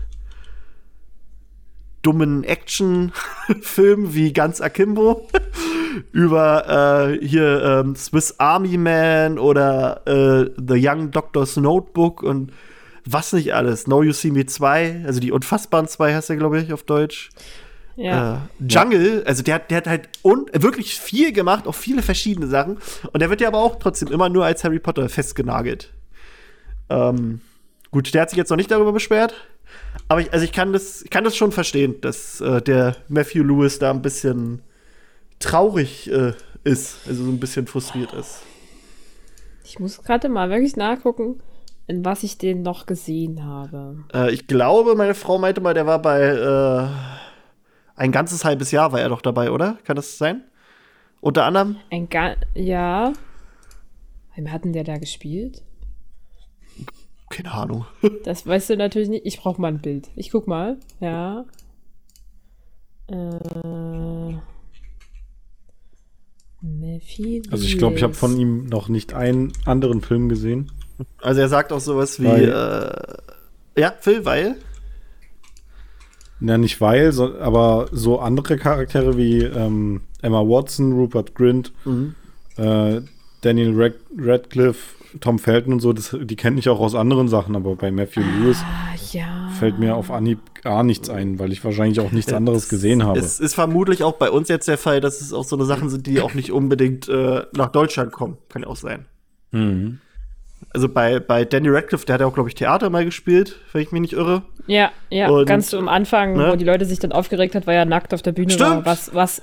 dummen 2.03 2.45
Action-Filmen 2.45 4.15
wie 4.15 4.33
ganz 4.33 4.61
Akimbo 4.61 5.29
über 6.13 7.11
äh, 7.21 7.27
hier 7.27 7.63
ähm, 7.85 7.97
Swiss 7.97 8.35
Army 8.39 8.77
Man 8.77 9.39
oder 9.39 10.03
äh, 10.07 10.51
The 10.57 10.75
Young 10.87 11.11
Doctor's 11.11 11.57
Notebook 11.57 12.23
und 12.23 12.53
was 13.05 13.33
nicht 13.33 13.55
alles. 13.55 13.87
Now 13.87 14.03
You 14.03 14.13
See 14.13 14.31
Me 14.31 14.45
2, 14.47 15.05
also 15.07 15.19
die 15.21 15.33
Unfassbaren 15.33 15.89
2 15.89 16.15
heißt 16.15 16.31
er, 16.31 16.37
glaube 16.37 16.61
ich, 16.61 16.73
auf 16.73 16.83
Deutsch. 16.83 17.31
Ja. 17.97 18.49
Äh, 18.61 18.65
Jungle, 18.69 19.25
also 19.27 19.43
der, 19.43 19.57
hat- 19.57 19.71
der 19.71 19.79
hat 19.79 19.87
halt 19.89 20.09
un 20.23 20.47
wirklich 20.53 20.95
viel 21.01 21.33
gemacht, 21.33 21.67
auch 21.67 21.75
viele 21.75 22.03
verschiedene 22.03 22.47
Sachen. 22.47 22.79
Und 23.13 23.21
der 23.21 23.29
wird 23.31 23.41
ja 23.41 23.49
aber 23.49 23.59
auch 23.59 23.77
trotzdem 23.77 24.09
immer 24.13 24.29
nur 24.29 24.45
als 24.45 24.63
Harry 24.63 24.79
Potter 24.79 25.09
festgenagelt. 25.09 25.93
Ähm, 26.91 27.41
gut, 27.91 28.13
der 28.15 28.23
hat 28.23 28.31
sich 28.31 28.37
jetzt 28.37 28.51
noch 28.51 28.57
nicht 28.57 28.71
darüber 28.71 28.93
beschwert. 28.93 29.35
Aber 30.09 30.21
ich, 30.21 30.33
also 30.33 30.45
ich 30.45 30.53
kann 30.53 30.73
das, 30.73 31.03
ich 31.03 31.11
kann 31.11 31.25
das 31.25 31.37
schon 31.37 31.53
verstehen, 31.53 32.01
dass 32.01 32.41
äh, 32.41 32.63
der 32.63 32.97
Matthew 33.09 33.43
Lewis 33.43 33.79
da 33.79 33.91
ein 33.91 34.03
bisschen 34.03 34.63
traurig 35.39 36.11
äh, 36.11 36.33
ist, 36.65 37.07
also 37.07 37.25
so 37.25 37.31
ein 37.31 37.41
bisschen 37.41 37.67
frustriert 37.67 38.13
ist. 38.13 38.43
Ich 39.65 39.79
muss 39.79 40.03
gerade 40.03 40.29
mal 40.29 40.49
wirklich 40.49 40.77
nachgucken, 40.77 41.43
in 41.87 42.05
was 42.05 42.23
ich 42.23 42.39
den 42.39 42.63
noch 42.63 42.87
gesehen 42.87 43.45
habe. 43.45 44.05
Äh, 44.15 44.33
ich 44.33 44.47
glaube, 44.47 44.95
meine 44.95 45.15
Frau 45.15 45.39
meinte 45.39 45.61
mal, 45.61 45.75
der 45.75 45.87
war 45.87 46.01
bei 46.01 46.23
äh, 46.23 46.89
ein 47.97 48.13
ganzes 48.13 48.45
halbes 48.45 48.71
Jahr 48.71 48.93
war 48.93 49.01
er 49.01 49.09
doch 49.09 49.21
dabei, 49.21 49.51
oder? 49.51 49.79
Kann 49.85 49.97
das 49.97 50.17
sein? 50.19 50.45
Unter 51.21 51.45
anderem? 51.45 51.77
Ein 51.91 52.09
Ga 52.09 52.37
ja. 52.55 53.13
Wem 54.37 54.53
hatten 54.53 54.73
der 54.73 54.85
da 54.85 54.99
gespielt? 54.99 55.63
Keine 57.31 57.53
Ahnung. 57.53 57.87
Das 58.25 58.47
weißt 58.47 58.71
du 58.71 58.77
natürlich 58.77 59.09
nicht. 59.09 59.27
Ich 59.27 59.39
brauche 59.41 59.61
mal 59.61 59.69
ein 59.69 59.81
Bild. 59.81 60.09
Ich 60.17 60.31
guck 60.31 60.47
mal. 60.47 60.79
Ja. 61.01 61.45
Äh. 63.09 64.35
Mephiles. 66.61 67.53
Also 67.53 67.65
ich 67.65 67.79
glaube, 67.79 67.97
ich 67.97 68.03
habe 68.03 68.15
von 68.15 68.37
ihm 68.39 68.67
noch 68.67 68.89
nicht 68.89 69.15
einen 69.15 69.53
anderen 69.65 70.01
Film 70.01 70.29
gesehen. 70.29 70.73
Also 71.23 71.41
er 71.41 71.49
sagt 71.49 71.73
auch 71.73 71.81
sowas 71.81 72.21
wie, 72.21 72.27
Weil- 72.27 72.49
äh, 73.77 73.81
ja, 73.81 73.93
Phil, 74.01 74.25
weil. 74.25 74.57
Ja, 76.41 76.59
nicht 76.59 76.81
weil, 76.81 77.13
so, 77.13 77.39
aber 77.39 77.89
so 77.93 78.19
andere 78.21 78.57
Charaktere 78.57 79.17
wie 79.17 79.43
ähm, 79.43 80.03
Emma 80.23 80.41
Watson, 80.41 80.93
Rupert 80.93 81.35
Grint, 81.35 81.73
äh, 82.57 83.01
Daniel 83.41 83.73
Rad 83.81 83.95
Radcliffe, 84.17 84.95
Tom 85.21 85.39
Felton 85.39 85.73
und 85.73 85.81
so, 85.81 85.93
das, 85.93 86.17
die 86.21 86.37
kenne 86.37 86.59
ich 86.59 86.69
auch 86.69 86.81
aus 86.81 86.95
anderen 86.95 87.29
Sachen, 87.29 87.57
aber 87.57 87.75
bei 87.77 87.91
Matthew 87.91 88.21
Lewis 88.21 88.59
Ah, 88.63 88.95
ja. 89.13 89.49
fällt 89.59 89.79
mir 89.79 89.95
auf 89.97 90.11
Anhieb 90.11 90.39
gar 90.63 90.83
nichts 90.83 91.09
ein, 91.09 91.39
weil 91.39 91.53
ich 91.53 91.65
wahrscheinlich 91.65 92.01
auch 92.01 92.13
nichts 92.13 92.33
anderes 92.33 92.69
gesehen 92.69 93.05
habe. 93.05 93.19
Es 93.19 93.41
ist 93.41 93.55
vermutlich 93.55 94.03
auch 94.05 94.15
bei 94.15 94.31
uns 94.31 94.49
jetzt 94.49 94.69
der 94.69 94.79
Fall, 94.79 95.01
dass 95.01 95.21
es 95.21 95.33
auch 95.33 95.45
so 95.45 95.57
eine 95.57 95.65
Sachen 95.65 95.89
sind, 95.89 96.07
die 96.07 96.21
auch 96.21 96.35
nicht 96.35 96.53
unbedingt 96.53 97.09
äh, 97.09 97.43
nach 97.57 97.69
Deutschland 97.73 98.13
kommen. 98.13 98.37
Kann 98.49 98.63
ja 98.63 98.69
auch 98.69 98.77
sein. 98.77 99.07
Mhm. 99.53 99.99
Also 100.75 100.89
bei, 100.89 101.21
bei 101.21 101.45
Danny 101.45 101.69
Radcliffe, 101.71 102.05
der 102.05 102.15
hat 102.15 102.21
ja 102.21 102.27
auch, 102.27 102.35
glaube 102.35 102.49
ich, 102.49 102.55
Theater 102.55 102.91
mal 102.91 103.05
gespielt, 103.05 103.57
wenn 103.73 103.81
ich 103.83 103.93
mich 103.93 104.01
nicht 104.03 104.13
irre. 104.13 104.43
Ja, 104.67 104.91
ja, 105.09 105.29
Und- 105.31 105.47
ganz 105.47 105.73
am 105.73 105.89
Anfang, 105.89 106.35
ne? 106.37 106.51
wo 106.53 106.57
die 106.57 106.65
Leute 106.65 106.85
sich 106.85 106.99
dann 106.99 107.13
aufgeregt 107.13 107.55
hat, 107.55 107.67
weil 107.67 107.77
er 107.77 107.85
nackt 107.87 108.13
auf 108.13 108.21
der 108.23 108.33
Bühne 108.33 108.59
war. 108.61 108.69
Stimmt. 108.73 108.85
Was, 108.87 109.15
was, 109.15 109.43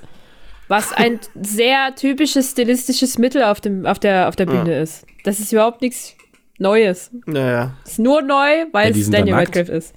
was 0.68 0.92
ein 0.92 1.20
sehr 1.40 1.94
typisches 1.94 2.50
stilistisches 2.52 3.18
Mittel 3.18 3.42
auf, 3.44 3.60
dem, 3.60 3.86
auf 3.86 3.98
der, 3.98 4.28
auf 4.28 4.36
der 4.36 4.46
Bühne 4.46 4.80
ist. 4.80 5.06
Das 5.24 5.38
ist 5.40 5.52
überhaupt 5.52 5.82
nichts 5.82 6.14
Neues. 6.58 7.10
Naja. 7.26 7.74
Ist 7.84 7.98
nur 7.98 8.22
neu, 8.22 8.64
weil 8.72 8.92
Ja, 8.96 9.00
es 9.00 9.10
Daniel. 9.10 9.34
Radcliffe 9.36 9.72
ist. 9.72 9.94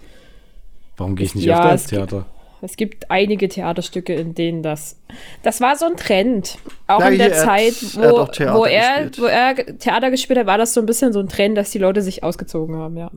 Warum 0.98 1.16
gehe 1.16 1.26
ich 1.26 1.36
nicht 1.36 1.46
Ja, 1.46 1.58
öfter 1.60 1.72
ins 1.72 1.88
Theater? 1.88 2.26
Es 2.62 2.76
gibt 2.76 3.10
einige 3.10 3.48
Theaterstücke, 3.48 4.14
in 4.14 4.36
denen 4.36 4.62
das. 4.64 4.98
Das 5.44 5.62
war 5.62 5.78
so 5.78 5.86
ein 5.86 5.96
Trend. 5.96 6.58
Auch 6.88 7.00
Ja, 7.00 7.08
in 7.08 7.18
der 7.18 7.32
er 7.32 7.46
Zeit, 7.46 7.74
er 7.96 8.02
hat 8.04 8.12
wo, 8.12 8.26
Theater 8.26 8.60
wo, 8.60 8.66
er, 8.66 9.06
gespielt. 9.06 9.22
wo 9.22 9.26
er 9.28 9.78
Theater 9.78 10.12
gespielt 10.12 10.40
hat, 10.40 10.46
war 10.48 10.58
das 10.58 10.74
so 10.74 10.82
ein 10.82 10.86
bisschen 10.86 11.14
so 11.14 11.20
ein 11.22 11.30
Trend, 11.30 11.58
dass 11.58 11.70
die 11.72 11.78
Leute 11.80 12.02
sich 12.02 12.22
ausgezogen 12.24 12.76
haben, 12.76 12.98
ja. 12.98 13.10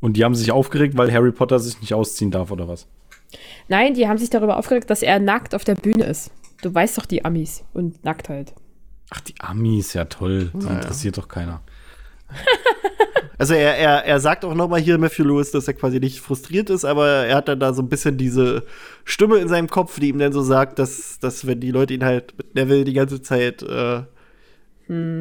Und 0.00 0.16
die 0.16 0.24
haben 0.24 0.34
sich 0.34 0.50
aufgeregt, 0.50 0.96
weil 0.96 1.12
Harry 1.12 1.30
Potter 1.30 1.60
sich 1.60 1.80
nicht 1.80 1.94
ausziehen 1.94 2.32
darf, 2.32 2.50
oder 2.50 2.66
was? 2.66 2.88
Nein, 3.68 3.94
die 3.94 4.08
haben 4.08 4.18
sich 4.18 4.30
darüber 4.30 4.58
aufgeregt, 4.58 4.90
dass 4.90 5.02
er 5.02 5.20
nackt 5.20 5.54
auf 5.54 5.62
der 5.62 5.76
Bühne 5.76 6.04
ist. 6.06 6.32
Du 6.62 6.74
weißt 6.74 6.98
doch 6.98 7.06
die 7.06 7.24
Amis 7.24 7.64
und 7.72 8.04
Nacktheit. 8.04 8.54
Ach, 9.10 9.20
die 9.20 9.34
Amis, 9.40 9.94
ja 9.94 10.04
toll. 10.04 10.50
Die 10.54 10.66
interessiert 10.66 11.18
doch 11.18 11.28
keiner. 11.28 11.62
Also 13.40 13.54
er, 13.54 13.78
er, 13.78 14.04
er 14.04 14.20
sagt 14.20 14.44
auch 14.44 14.52
noch 14.54 14.68
mal 14.68 14.78
hier 14.78 14.98
Matthew 14.98 15.24
Lewis, 15.24 15.50
dass 15.50 15.66
er 15.66 15.72
quasi 15.72 15.98
nicht 15.98 16.20
frustriert 16.20 16.68
ist, 16.68 16.84
aber 16.84 17.08
er 17.08 17.36
hat 17.36 17.48
dann 17.48 17.58
da 17.58 17.72
so 17.72 17.80
ein 17.80 17.88
bisschen 17.88 18.18
diese 18.18 18.64
Stimme 19.06 19.38
in 19.38 19.48
seinem 19.48 19.68
Kopf, 19.70 19.98
die 19.98 20.08
ihm 20.10 20.18
dann 20.18 20.34
so 20.34 20.42
sagt, 20.42 20.78
dass, 20.78 21.18
dass 21.20 21.46
wenn 21.46 21.58
die 21.58 21.70
Leute 21.70 21.94
ihn 21.94 22.04
halt 22.04 22.36
mit 22.36 22.54
Neville 22.54 22.84
die 22.84 22.92
ganze 22.92 23.22
Zeit 23.22 23.62
äh, 23.62 24.02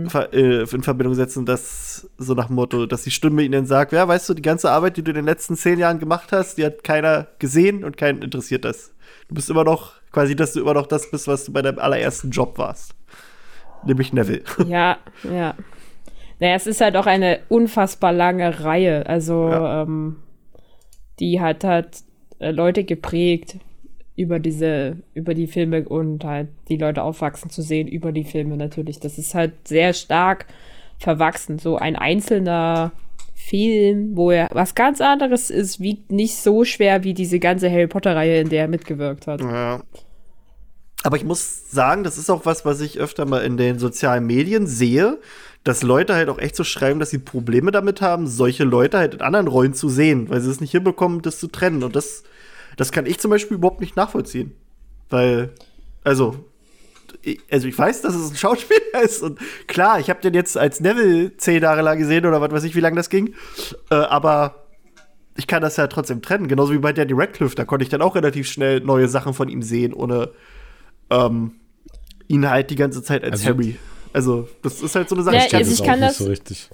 ver 0.10 0.34
äh, 0.34 0.64
in 0.70 0.84
Verbindung 0.84 1.14
setzen, 1.14 1.46
dass 1.46 2.10
so 2.18 2.34
nach 2.34 2.48
dem 2.48 2.58
Motto, 2.58 2.88
dass 2.88 3.04
die 3.04 3.12
Stimme 3.12 3.42
ihnen 3.44 3.66
sagt, 3.66 3.94
ja, 3.94 4.06
weißt 4.06 4.28
du, 4.28 4.34
die 4.34 4.42
ganze 4.42 4.70
Arbeit, 4.70 4.98
die 4.98 5.04
du 5.04 5.12
in 5.12 5.16
den 5.16 5.26
letzten 5.26 5.56
zehn 5.56 5.80
Jahren 5.80 6.00
gemacht 6.00 6.34
hast, 6.34 6.58
die 6.58 6.66
hat 6.66 6.84
keiner 6.84 7.28
gesehen 7.40 7.86
und 7.86 7.96
keinen 7.96 8.22
interessiert 8.22 8.66
das. 8.66 8.92
Du 9.30 9.36
bist 9.36 9.50
immer 9.50 9.64
noch, 9.64 9.94
quasi, 10.12 10.36
dass 10.36 10.54
du 10.54 10.62
immer 10.62 10.74
noch 10.74 10.88
das 10.88 11.10
bist, 11.12 11.28
was 11.28 11.46
du 11.46 11.54
bei 11.54 11.62
deinem 11.62 11.80
allerersten 11.80 12.32
Job 12.32 12.58
warst. 12.58 12.94
Nämlich 13.86 14.12
Neville. 14.14 14.44
Ja, 14.68 14.98
ja. 15.24 15.56
Naja, 16.40 16.56
es 16.56 16.68
ist 16.68 16.82
halt 16.82 16.96
auch 16.96 17.06
eine 17.06 17.40
unfassbar 17.50 18.14
lange 18.14 18.64
Reihe. 18.64 19.06
Also, 19.08 19.50
Ja. 19.50 19.84
ähm, 19.84 20.18
die 21.20 21.42
hat 21.42 21.64
halt 21.66 21.98
äh, 22.40 22.52
Leute 22.52 22.84
geprägt 22.86 23.58
über 24.16 24.40
diese, 24.40 24.98
über 25.14 25.34
die 25.34 25.48
Filme 25.48 25.88
und 25.88 26.24
halt 26.24 26.48
die 26.70 26.78
Leute 26.78 27.04
aufwachsen 27.04 27.50
zu 27.50 27.62
sehen 27.62 27.88
über 27.88 28.12
die 28.12 28.24
Filme 28.24 28.56
natürlich. 28.58 29.00
Das 29.00 29.18
ist 29.18 29.36
halt 29.36 29.68
sehr 29.68 29.94
stark 29.94 30.46
verwachsen. 30.98 31.60
So 31.60 31.78
ein 31.78 31.96
einzelner 31.96 32.92
Film, 33.50 34.16
wo 34.16 34.32
er 34.32 34.48
was 34.52 34.76
ganz 34.76 35.02
anderes 35.02 35.50
ist, 35.50 35.80
wiegt 35.80 36.12
nicht 36.12 36.36
so 36.36 36.64
schwer 36.64 37.04
wie 37.04 37.14
diese 37.14 37.40
ganze 37.40 37.70
Harry 37.70 37.88
Potter-Reihe, 37.88 38.42
in 38.42 38.50
der 38.50 38.62
er 38.62 38.68
mitgewirkt 38.68 39.28
hat. 39.28 39.42
Ja. 39.42 39.82
Aber 41.04 41.18
ich 41.18 41.24
muss 41.24 41.72
sagen, 41.72 42.04
das 42.04 42.18
ist 42.18 42.30
auch 42.30 42.46
was, 42.46 42.66
was 42.66 42.82
ich 42.82 43.00
öfter 43.00 43.26
mal 43.26 43.40
in 43.40 43.58
den 43.58 43.80
sozialen 43.80 44.26
Medien 44.28 44.68
sehe, 44.68 45.18
dass 45.64 45.82
Leute 45.82 46.14
halt 46.14 46.30
auch 46.30 46.40
echt 46.40 46.56
so 46.56 46.64
schreiben, 46.64 47.00
dass 47.00 47.10
sie 47.10 47.20
Probleme 47.20 47.72
damit 47.72 48.02
haben, 48.02 48.28
solche 48.28 48.66
Leute 48.66 48.98
halt 48.98 49.16
in 49.16 49.22
anderen 49.22 49.48
Rollen 49.48 49.74
zu 49.74 49.90
sehen, 49.90 50.30
weil 50.30 50.42
sie 50.42 50.52
es 50.52 50.62
nicht 50.62 50.72
hinbekommen, 50.72 51.22
das 51.22 51.40
zu 51.40 51.48
trennen. 51.48 51.84
Und 51.84 51.96
das, 51.96 52.24
das 52.78 52.92
kann 52.92 53.06
ich 53.06 53.20
zum 53.20 53.32
Beispiel 53.32 53.58
überhaupt 53.58 53.82
nicht 53.82 53.96
nachvollziehen. 53.96 54.54
Weil, 55.10 55.52
also, 56.04 56.46
also 57.52 57.68
ich 57.68 57.78
weiß, 57.78 58.02
dass 58.02 58.16
es 58.16 58.32
ein 58.32 58.36
Schauspieler 58.38 58.80
ist 59.04 59.22
und 59.24 59.40
klar, 59.68 60.00
ich 60.00 60.10
habe 60.10 60.22
den 60.22 60.34
jetzt 60.34 60.58
als 60.58 60.80
Neville 60.80 61.36
zehn 61.38 61.62
Jahre 61.64 61.82
lang 61.82 61.98
gesehen 62.00 62.26
oder 62.26 62.42
was 62.42 62.52
weiß 62.52 62.64
ich, 62.64 62.76
wie 62.76 62.80
lange 62.82 62.96
das 62.96 63.10
ging. 63.10 63.34
Äh, 63.90 63.96
aber 63.96 64.66
ich 65.38 65.48
kann 65.48 65.62
das 65.62 65.78
ja 65.78 65.88
trotzdem 65.88 66.22
trennen. 66.22 66.48
Genauso 66.48 66.74
wie 66.74 66.80
bei 66.80 66.92
Danny 66.94 67.14
Radcliffe. 67.14 67.56
Da 67.56 67.64
konnte 67.66 67.84
ich 67.84 67.90
dann 67.90 68.02
auch 68.02 68.16
relativ 68.16 68.48
schnell 68.48 68.82
neue 68.82 69.08
Sachen 69.08 69.34
von 69.34 69.48
ihm 69.50 69.62
sehen, 69.62 69.94
ohne 69.94 70.32
ähm, 71.10 71.54
ihn 72.28 72.50
halt 72.50 72.70
die 72.70 72.76
ganze 72.76 73.02
Zeit 73.04 73.24
als 73.24 73.34
Also- 73.42 73.46
Harry. 73.50 73.78
Also, 74.12 74.48
das 74.64 74.82
ist 74.82 74.96
halt 74.96 75.08
so 75.08 75.16
eine 75.16 75.24
Sache. 75.24 75.36
Ja, 75.36 75.46
ich 75.46 75.56
also 75.56 75.70
das 75.70 75.80
ich 75.80 75.82
auch 75.82 75.86
kann 75.86 76.00
nicht 76.00 76.10
das- 76.10 76.18
so 76.18 76.26
richtig. 76.26 76.70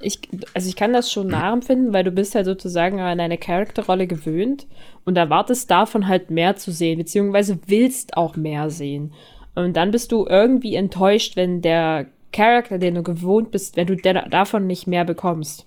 ich, 0.00 0.20
also 0.54 0.68
ich 0.68 0.76
kann 0.76 0.92
das 0.92 1.10
schon 1.10 1.26
nachempfinden, 1.26 1.92
weil 1.92 2.04
du 2.04 2.12
bist 2.12 2.34
halt 2.36 2.46
sozusagen 2.46 3.00
an 3.00 3.18
eine 3.18 3.38
Charakterrolle 3.38 4.06
gewöhnt 4.06 4.66
und 5.04 5.16
erwartest 5.16 5.68
davon 5.70 6.06
halt 6.06 6.30
mehr 6.30 6.54
zu 6.56 6.70
sehen, 6.70 6.98
beziehungsweise 6.98 7.58
willst 7.66 8.16
auch 8.16 8.36
mehr 8.36 8.70
sehen. 8.70 9.12
Und 9.56 9.76
dann 9.76 9.90
bist 9.90 10.12
du 10.12 10.26
irgendwie 10.26 10.76
enttäuscht, 10.76 11.34
wenn 11.34 11.62
der 11.62 12.06
Charakter, 12.30 12.78
den 12.78 12.94
du 12.94 13.02
gewohnt 13.02 13.50
bist, 13.50 13.76
wenn 13.76 13.86
du 13.86 13.96
davon 13.96 14.66
nicht 14.66 14.86
mehr 14.86 15.04
bekommst. 15.04 15.66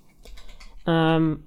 Ähm, 0.85 1.39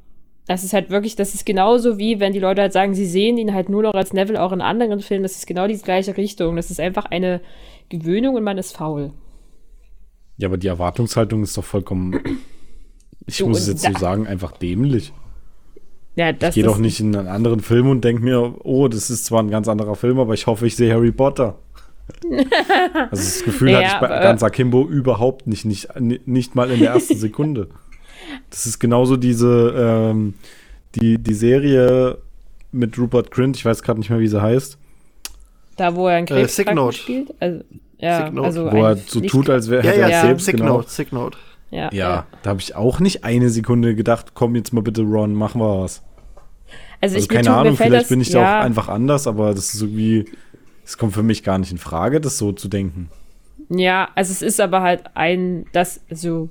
das 0.46 0.64
ist 0.64 0.72
halt 0.72 0.90
wirklich, 0.90 1.14
das 1.14 1.34
ist 1.34 1.46
genauso 1.46 1.98
wie, 1.98 2.18
wenn 2.18 2.32
die 2.32 2.40
Leute 2.40 2.60
halt 2.60 2.72
sagen, 2.72 2.94
sie 2.94 3.06
sehen 3.06 3.38
ihn 3.38 3.54
halt 3.54 3.68
nur 3.68 3.82
noch 3.82 3.94
als 3.94 4.12
Neville 4.12 4.42
auch 4.42 4.50
in 4.50 4.60
anderen 4.60 5.00
Filmen. 5.00 5.22
Das 5.22 5.36
ist 5.36 5.46
genau 5.46 5.68
die 5.68 5.78
gleiche 5.78 6.16
Richtung. 6.16 6.56
Das 6.56 6.70
ist 6.70 6.80
einfach 6.80 7.04
eine 7.06 7.40
Gewöhnung 7.88 8.34
und 8.34 8.42
man 8.42 8.58
ist 8.58 8.76
faul. 8.76 9.12
Ja, 10.36 10.48
aber 10.48 10.58
die 10.58 10.66
Erwartungshaltung 10.66 11.44
ist 11.44 11.56
doch 11.56 11.64
vollkommen, 11.64 12.18
ich 13.26 13.38
Du, 13.38 13.46
muss 13.46 13.60
es 13.60 13.68
jetzt 13.68 13.82
so 13.82 13.92
sagen, 14.00 14.26
einfach 14.26 14.50
dämlich. 14.52 15.12
Ja, 16.16 16.32
das 16.32 16.50
Ich 16.50 16.54
gehe 16.56 16.64
doch 16.64 16.78
nicht 16.78 16.98
in 16.98 17.14
einen 17.14 17.28
anderen 17.28 17.60
Film 17.60 17.88
und 17.88 18.02
denke 18.02 18.22
mir, 18.22 18.56
oh, 18.64 18.88
das 18.88 19.10
ist 19.10 19.24
zwar 19.26 19.42
ein 19.42 19.50
ganz 19.50 19.68
anderer 19.68 19.94
Film, 19.94 20.18
aber 20.18 20.34
ich 20.34 20.48
hoffe, 20.48 20.66
ich 20.66 20.74
sehe 20.74 20.92
Harry 20.92 21.12
Potter. 21.12 21.58
also 23.10 23.10
das 23.10 23.42
Gefühl 23.44 23.70
Ja, 23.70 23.78
hatte 23.78 23.86
ich 23.94 24.00
bei 24.00 24.08
ganz 24.22 24.42
Akimbo 24.42 24.86
überhaupt 24.86 25.46
nicht, 25.46 25.64
nicht, 25.64 25.88
nicht 26.26 26.54
mal 26.54 26.70
in 26.70 26.80
der 26.80 26.92
ersten 26.92 27.16
Sekunde. 27.16 27.68
Das 28.50 28.66
ist 28.66 28.78
genauso 28.78 29.16
diese, 29.16 29.74
ähm, 29.76 30.34
die, 30.94 31.18
die 31.18 31.34
Serie 31.34 32.18
mit 32.70 32.96
Rupert 32.96 33.30
Grint, 33.30 33.56
ich 33.56 33.64
weiß 33.64 33.82
gerade 33.82 33.98
nicht 33.98 34.08
mehr, 34.10 34.20
wie 34.20 34.28
sie 34.28 34.40
heißt, 34.40 34.78
Da, 35.76 35.94
wo 35.96 36.06
er 36.08 36.16
einen 36.16 36.26
Äh, 36.28 36.30
Krebs 36.30 36.56
Sick 36.56 36.72
Note. 36.72 36.96
spielt? 36.96 37.34
Also, 37.40 37.62
ja, 37.98 38.24
Sick 38.24 38.34
Note. 38.34 38.46
also 38.46 38.72
wo 38.72 38.84
er 38.84 38.90
ein 38.90 39.02
so 39.06 39.20
tut, 39.20 39.50
als 39.50 39.68
wäre 39.68 39.84
Ja, 39.84 39.92
ja, 39.94 40.00
er 40.02 40.08
Ja. 40.10 40.20
Selbst, 40.22 40.46
Sick 40.46 40.56
genau. 40.56 40.76
Note, 40.76 40.88
Sick 40.88 41.12
Note. 41.12 41.36
Ja, 41.70 41.90
Ja, 41.92 42.26
da 42.42 42.50
habe 42.50 42.60
ich 42.60 42.74
auch 42.76 43.00
nicht 43.00 43.24
eine 43.24 43.50
Sekunde 43.50 43.94
gedacht, 43.94 44.32
komm 44.34 44.54
jetzt 44.56 44.72
mal 44.72 44.82
bitte, 44.82 45.02
Ron, 45.02 45.34
machen 45.34 45.60
wir 45.60 45.80
was. 45.82 46.02
Also, 47.00 47.16
Also 47.16 47.18
ich 47.18 47.28
keine 47.28 47.50
Ahnung, 47.54 47.76
vielleicht 47.76 48.02
das, 48.02 48.08
bin 48.08 48.20
ich 48.20 48.28
ja, 48.28 48.40
da 48.40 48.60
auch 48.60 48.64
einfach 48.64 48.88
anders, 48.88 49.26
aber 49.26 49.52
das 49.52 49.74
ist 49.74 49.82
irgendwie, 49.82 50.26
es 50.84 50.98
kommt 50.98 51.14
für 51.14 51.22
mich 51.22 51.42
gar 51.42 51.58
nicht 51.58 51.72
in 51.72 51.78
Frage, 51.78 52.20
das 52.20 52.38
so 52.38 52.52
zu 52.52 52.68
denken. 52.68 53.08
Ja, 53.68 54.10
also 54.14 54.32
es 54.32 54.42
ist 54.42 54.60
aber 54.60 54.82
halt 54.82 55.02
ein, 55.14 55.66
das, 55.72 56.00
also 56.10 56.50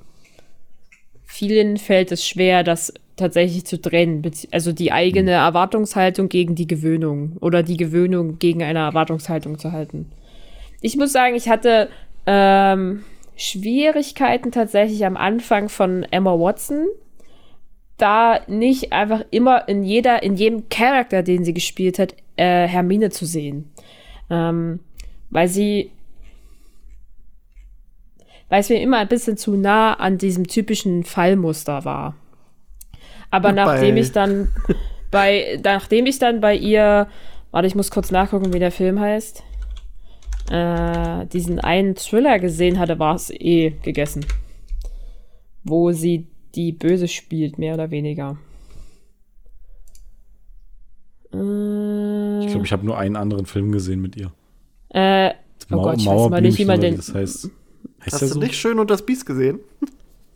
vielen 1.24 1.76
fällt 1.76 2.12
es 2.12 2.26
schwer, 2.26 2.64
das 2.64 2.92
tatsächlich 3.16 3.64
zu 3.64 3.80
trennen. 3.80 4.22
Also 4.50 4.72
die 4.72 4.92
eigene 4.92 5.32
Erwartungshaltung 5.32 6.28
gegen 6.28 6.54
die 6.54 6.66
Gewöhnung 6.66 7.36
oder 7.40 7.62
die 7.62 7.76
Gewöhnung 7.76 8.38
gegen 8.38 8.62
eine 8.62 8.80
Erwartungshaltung 8.80 9.58
zu 9.58 9.72
halten. 9.72 10.10
Ich 10.80 10.96
muss 10.96 11.12
sagen, 11.12 11.36
ich 11.36 11.48
hatte 11.48 11.88
ähm, 12.26 13.04
Schwierigkeiten 13.36 14.50
tatsächlich 14.50 15.04
am 15.06 15.16
Anfang 15.16 15.68
von 15.68 16.04
Emma 16.10 16.32
Watson, 16.32 16.86
da 17.98 18.40
nicht 18.48 18.92
einfach 18.92 19.24
immer 19.30 19.68
in 19.68 19.84
jeder, 19.84 20.22
in 20.22 20.34
jedem 20.34 20.68
Charakter, 20.68 21.22
den 21.22 21.44
sie 21.44 21.54
gespielt 21.54 21.98
hat, 21.98 22.14
äh, 22.36 22.66
Hermine 22.66 23.10
zu 23.10 23.26
sehen. 23.26 23.70
Ähm, 24.32 24.80
weil 25.30 25.46
sie 25.46 25.90
weil 28.48 28.60
es 28.60 28.68
mir 28.68 28.80
immer 28.82 28.98
ein 28.98 29.08
bisschen 29.08 29.36
zu 29.36 29.56
nah 29.56 29.94
an 29.94 30.18
diesem 30.18 30.46
typischen 30.46 31.04
Fallmuster 31.04 31.84
war. 31.84 32.16
Aber 33.30 33.48
bei- 33.50 33.54
nachdem 33.54 33.96
ich 33.96 34.12
dann 34.12 34.48
bei, 35.10 35.60
nachdem 35.62 36.06
ich 36.06 36.18
dann 36.18 36.40
bei 36.40 36.54
ihr, 36.56 37.08
warte, 37.50 37.66
ich 37.66 37.74
muss 37.74 37.90
kurz 37.90 38.10
nachgucken, 38.10 38.52
wie 38.52 38.58
der 38.58 38.72
Film 38.72 38.98
heißt, 39.00 39.42
äh, 40.50 41.26
diesen 41.26 41.60
einen 41.60 41.94
Thriller 41.94 42.38
gesehen 42.38 42.78
hatte, 42.78 42.98
war 42.98 43.14
es 43.14 43.30
eh 43.30 43.70
gegessen. 43.82 44.24
Wo 45.64 45.92
sie 45.92 46.26
die 46.54 46.72
Böse 46.72 47.08
spielt, 47.08 47.58
mehr 47.58 47.74
oder 47.74 47.90
weniger. 47.90 48.36
Äh, 51.34 52.44
Ich 52.44 52.50
glaube, 52.50 52.64
ich 52.66 52.72
habe 52.72 52.84
nur 52.86 52.98
einen 52.98 53.16
anderen 53.16 53.46
Film 53.46 53.72
gesehen 53.72 54.00
mit 54.02 54.16
ihr. 54.16 54.32
äh, 54.90 55.30
oh 55.70 55.82
Gott, 55.82 55.96
ich 55.98 56.06
weiß 56.06 56.30
mal 56.30 56.40
nicht, 56.42 56.58
wie 56.58 56.64
man 56.64 56.80
den. 56.80 56.96
Das 56.96 57.14
heißt, 57.14 57.44
heißt 58.04 58.12
Hast 58.14 58.22
du 58.22 58.26
so? 58.26 58.38
nicht 58.40 58.54
schön 58.56 58.78
und 58.78 58.90
das 58.90 59.04
Biest 59.04 59.26
gesehen? 59.26 59.60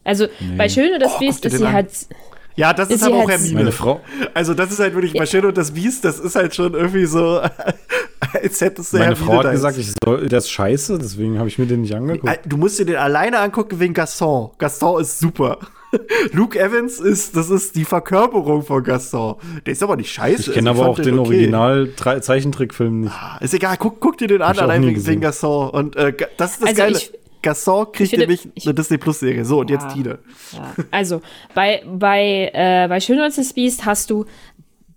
Also 0.04 0.26
bei 0.56 0.68
Schön 0.68 0.92
und 0.94 1.00
das 1.00 1.14
Oh, 1.16 1.18
Biest 1.18 1.44
ist 1.46 1.58
sie 1.58 1.66
an. 1.66 1.72
halt. 1.72 1.90
Ja, 2.54 2.72
das 2.72 2.88
ist, 2.88 2.96
Ist 2.96 3.02
aber 3.02 3.16
auch 3.16 3.28
halt- 3.28 3.40
Hermine. 3.40 3.54
Meine 3.56 3.72
Frau, 3.72 4.00
Also, 4.32 4.54
das 4.54 4.70
ist 4.72 4.78
halt 4.78 4.94
wirklich, 4.94 5.12
bei 5.12 5.26
Schön 5.26 5.44
und 5.44 5.58
das 5.58 5.72
Biest, 5.72 6.04
das 6.04 6.18
ist 6.20 6.36
halt 6.36 6.54
schon 6.54 6.72
irgendwie 6.74 7.04
so, 7.06 7.40
als 8.32 8.60
hättest 8.62 8.92
du 8.92 8.98
meine 8.98 9.14
Hermine 9.14 9.26
Frau 9.26 9.42
hat 9.44 9.50
gesagt, 9.52 9.76
ich 9.78 9.92
soll, 10.02 10.28
der 10.28 10.38
ist 10.38 10.48
scheiße, 10.48 10.96
deswegen 10.98 11.38
habe 11.38 11.48
ich 11.48 11.58
mir 11.58 11.66
den 11.66 11.82
nicht 11.82 11.94
angeguckt. 11.94 12.38
Du 12.46 12.56
musst 12.56 12.78
dir 12.78 12.86
den 12.86 12.96
alleine 12.96 13.40
angucken 13.40 13.78
wegen 13.80 13.92
Gaston. 13.92 14.52
Gaston 14.58 15.00
ist 15.02 15.18
super. 15.18 15.58
Luke 16.32 16.58
Evans 16.58 16.98
ist, 17.00 17.36
das 17.36 17.50
ist 17.50 17.76
die 17.76 17.84
Verkörperung 17.84 18.62
von 18.62 18.82
Gaston. 18.82 19.36
Der 19.64 19.72
ist 19.72 19.82
aber 19.82 19.96
nicht 19.96 20.12
scheiße. 20.12 20.50
Ich 20.50 20.54
kenne 20.54 20.70
Also, 20.70 20.82
aber 20.82 20.90
auch 20.90 20.96
fand 20.96 21.06
den 21.06 21.18
okay. 21.18 21.28
Original-Zeichentrickfilm 21.30 23.00
nicht. 23.02 23.14
Ist 23.40 23.54
egal, 23.54 23.76
guck, 23.78 24.00
guck 24.00 24.18
dir 24.18 24.28
den 24.28 24.42
an, 24.42 24.58
allein 24.58 24.82
wegen, 24.82 24.94
gesehen. 24.94 25.12
wegen 25.12 25.20
Gaston. 25.22 25.70
Und 25.70 25.96
äh, 25.96 26.12
das 26.36 26.52
ist 26.52 26.62
das 26.62 26.68
Also 26.70 26.82
Geile. 26.82 27.00
Gaston 27.42 27.92
kriegt 27.92 28.10
finde- 28.10 28.26
nämlich 28.26 28.48
ich- 28.54 28.64
eine 28.66 28.74
Disney 28.74 28.98
Plus 28.98 29.20
Serie. 29.20 29.44
So, 29.44 29.60
und 29.60 29.70
jetzt 29.70 29.84
Ja. 29.84 29.92
Tine. 29.92 30.18
Ja. 30.52 30.74
Also, 30.90 31.22
bei, 31.54 31.82
bei, 31.86 32.50
äh, 32.52 32.88
bei 32.88 32.98
Schön 33.00 33.20
und 33.20 33.36
das 33.36 33.52
Biest 33.52 33.84
hast 33.84 34.10
du 34.10 34.24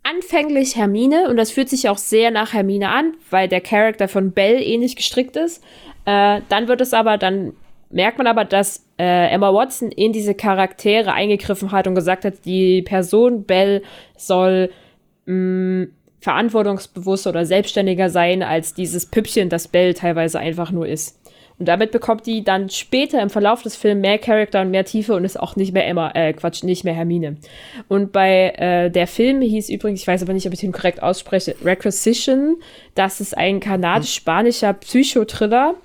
anfänglich 0.03 0.75
Hermine 0.75 1.29
und 1.29 1.37
das 1.37 1.51
fühlt 1.51 1.69
sich 1.69 1.89
auch 1.89 1.97
sehr 1.97 2.31
nach 2.31 2.53
Hermine 2.53 2.89
an, 2.89 3.13
weil 3.29 3.47
der 3.47 3.61
Charakter 3.61 4.07
von 4.07 4.31
Belle 4.31 4.61
ähnlich 4.63 4.95
gestrickt 4.95 5.35
ist. 5.35 5.61
Äh, 6.05 6.41
dann 6.49 6.67
wird 6.67 6.81
es 6.81 6.93
aber, 6.93 7.17
dann 7.17 7.53
merkt 7.89 8.17
man 8.17 8.27
aber, 8.27 8.45
dass 8.45 8.85
äh, 8.99 9.33
Emma 9.33 9.53
Watson 9.53 9.91
in 9.91 10.13
diese 10.13 10.35
Charaktere 10.35 11.13
eingegriffen 11.13 11.71
hat 11.71 11.87
und 11.87 11.95
gesagt 11.95 12.25
hat, 12.25 12.45
die 12.45 12.81
Person 12.81 13.43
Belle 13.43 13.81
soll 14.15 14.69
mh, 15.25 15.87
verantwortungsbewusster 16.19 17.29
oder 17.29 17.45
selbstständiger 17.45 18.09
sein 18.09 18.43
als 18.43 18.73
dieses 18.73 19.05
Püppchen, 19.05 19.49
das 19.49 19.67
Belle 19.67 19.93
teilweise 19.93 20.39
einfach 20.39 20.71
nur 20.71 20.87
ist. 20.87 21.19
Und 21.59 21.67
damit 21.67 21.91
bekommt 21.91 22.25
die 22.25 22.43
dann 22.43 22.69
später 22.69 23.21
im 23.21 23.29
Verlauf 23.29 23.63
des 23.63 23.75
Films 23.75 23.99
mehr 24.01 24.17
Charakter 24.17 24.61
und 24.61 24.71
mehr 24.71 24.85
Tiefe 24.85 25.13
und 25.13 25.25
ist 25.25 25.37
auch 25.37 25.57
nicht 25.57 25.73
mehr 25.73 25.85
Emma, 25.85 26.09
äh, 26.15 26.31
Quatsch, 26.31 26.63
nicht 26.63 26.85
mehr 26.85 26.93
Hermine. 26.93 27.35
Und 27.89 28.13
bei 28.13 28.51
äh, 28.57 28.89
der 28.89 29.07
Film 29.07 29.41
hieß 29.41 29.69
übrigens, 29.69 30.01
ich 30.01 30.07
weiß 30.07 30.23
aber 30.23 30.31
nicht, 30.31 30.47
ob 30.47 30.53
ich 30.53 30.61
den 30.61 30.71
korrekt 30.71 31.03
ausspreche, 31.03 31.55
Requisition. 31.63 32.61
Das 32.95 33.19
ist 33.19 33.37
ein 33.37 33.59
kanadisch-spanischer 33.59 34.71
Psychothriller. 34.71 35.75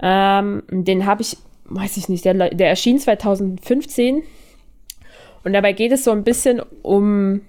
Ähm, 0.00 0.62
den 0.70 1.06
habe 1.06 1.22
ich, 1.22 1.36
weiß 1.66 1.96
ich 1.96 2.08
nicht, 2.08 2.24
der, 2.24 2.34
der 2.50 2.68
erschien 2.68 2.98
2015. 2.98 4.22
Und 5.44 5.52
dabei 5.52 5.72
geht 5.72 5.92
es 5.92 6.04
so 6.04 6.10
ein 6.10 6.24
bisschen 6.24 6.60
um, 6.82 7.42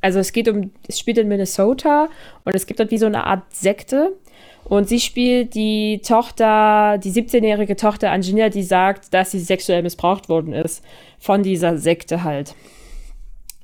also 0.00 0.18
es 0.18 0.32
geht 0.32 0.48
um, 0.48 0.70
es 0.88 0.98
spielt 0.98 1.18
in 1.18 1.28
Minnesota 1.28 2.08
und 2.44 2.54
es 2.54 2.66
gibt 2.66 2.80
dort 2.80 2.90
wie 2.90 2.98
so 2.98 3.06
eine 3.06 3.24
Art 3.24 3.42
Sekte. 3.54 4.16
Und 4.64 4.88
sie 4.88 5.00
spielt 5.00 5.54
die 5.54 6.00
Tochter, 6.06 6.98
die 6.98 7.10
17-jährige 7.10 7.76
Tochter 7.76 8.10
Angelina, 8.10 8.48
die 8.48 8.62
sagt, 8.62 9.12
dass 9.12 9.32
sie 9.32 9.40
sexuell 9.40 9.82
missbraucht 9.82 10.28
worden 10.28 10.52
ist 10.52 10.84
von 11.18 11.42
dieser 11.42 11.78
Sekte 11.78 12.22
halt. 12.22 12.54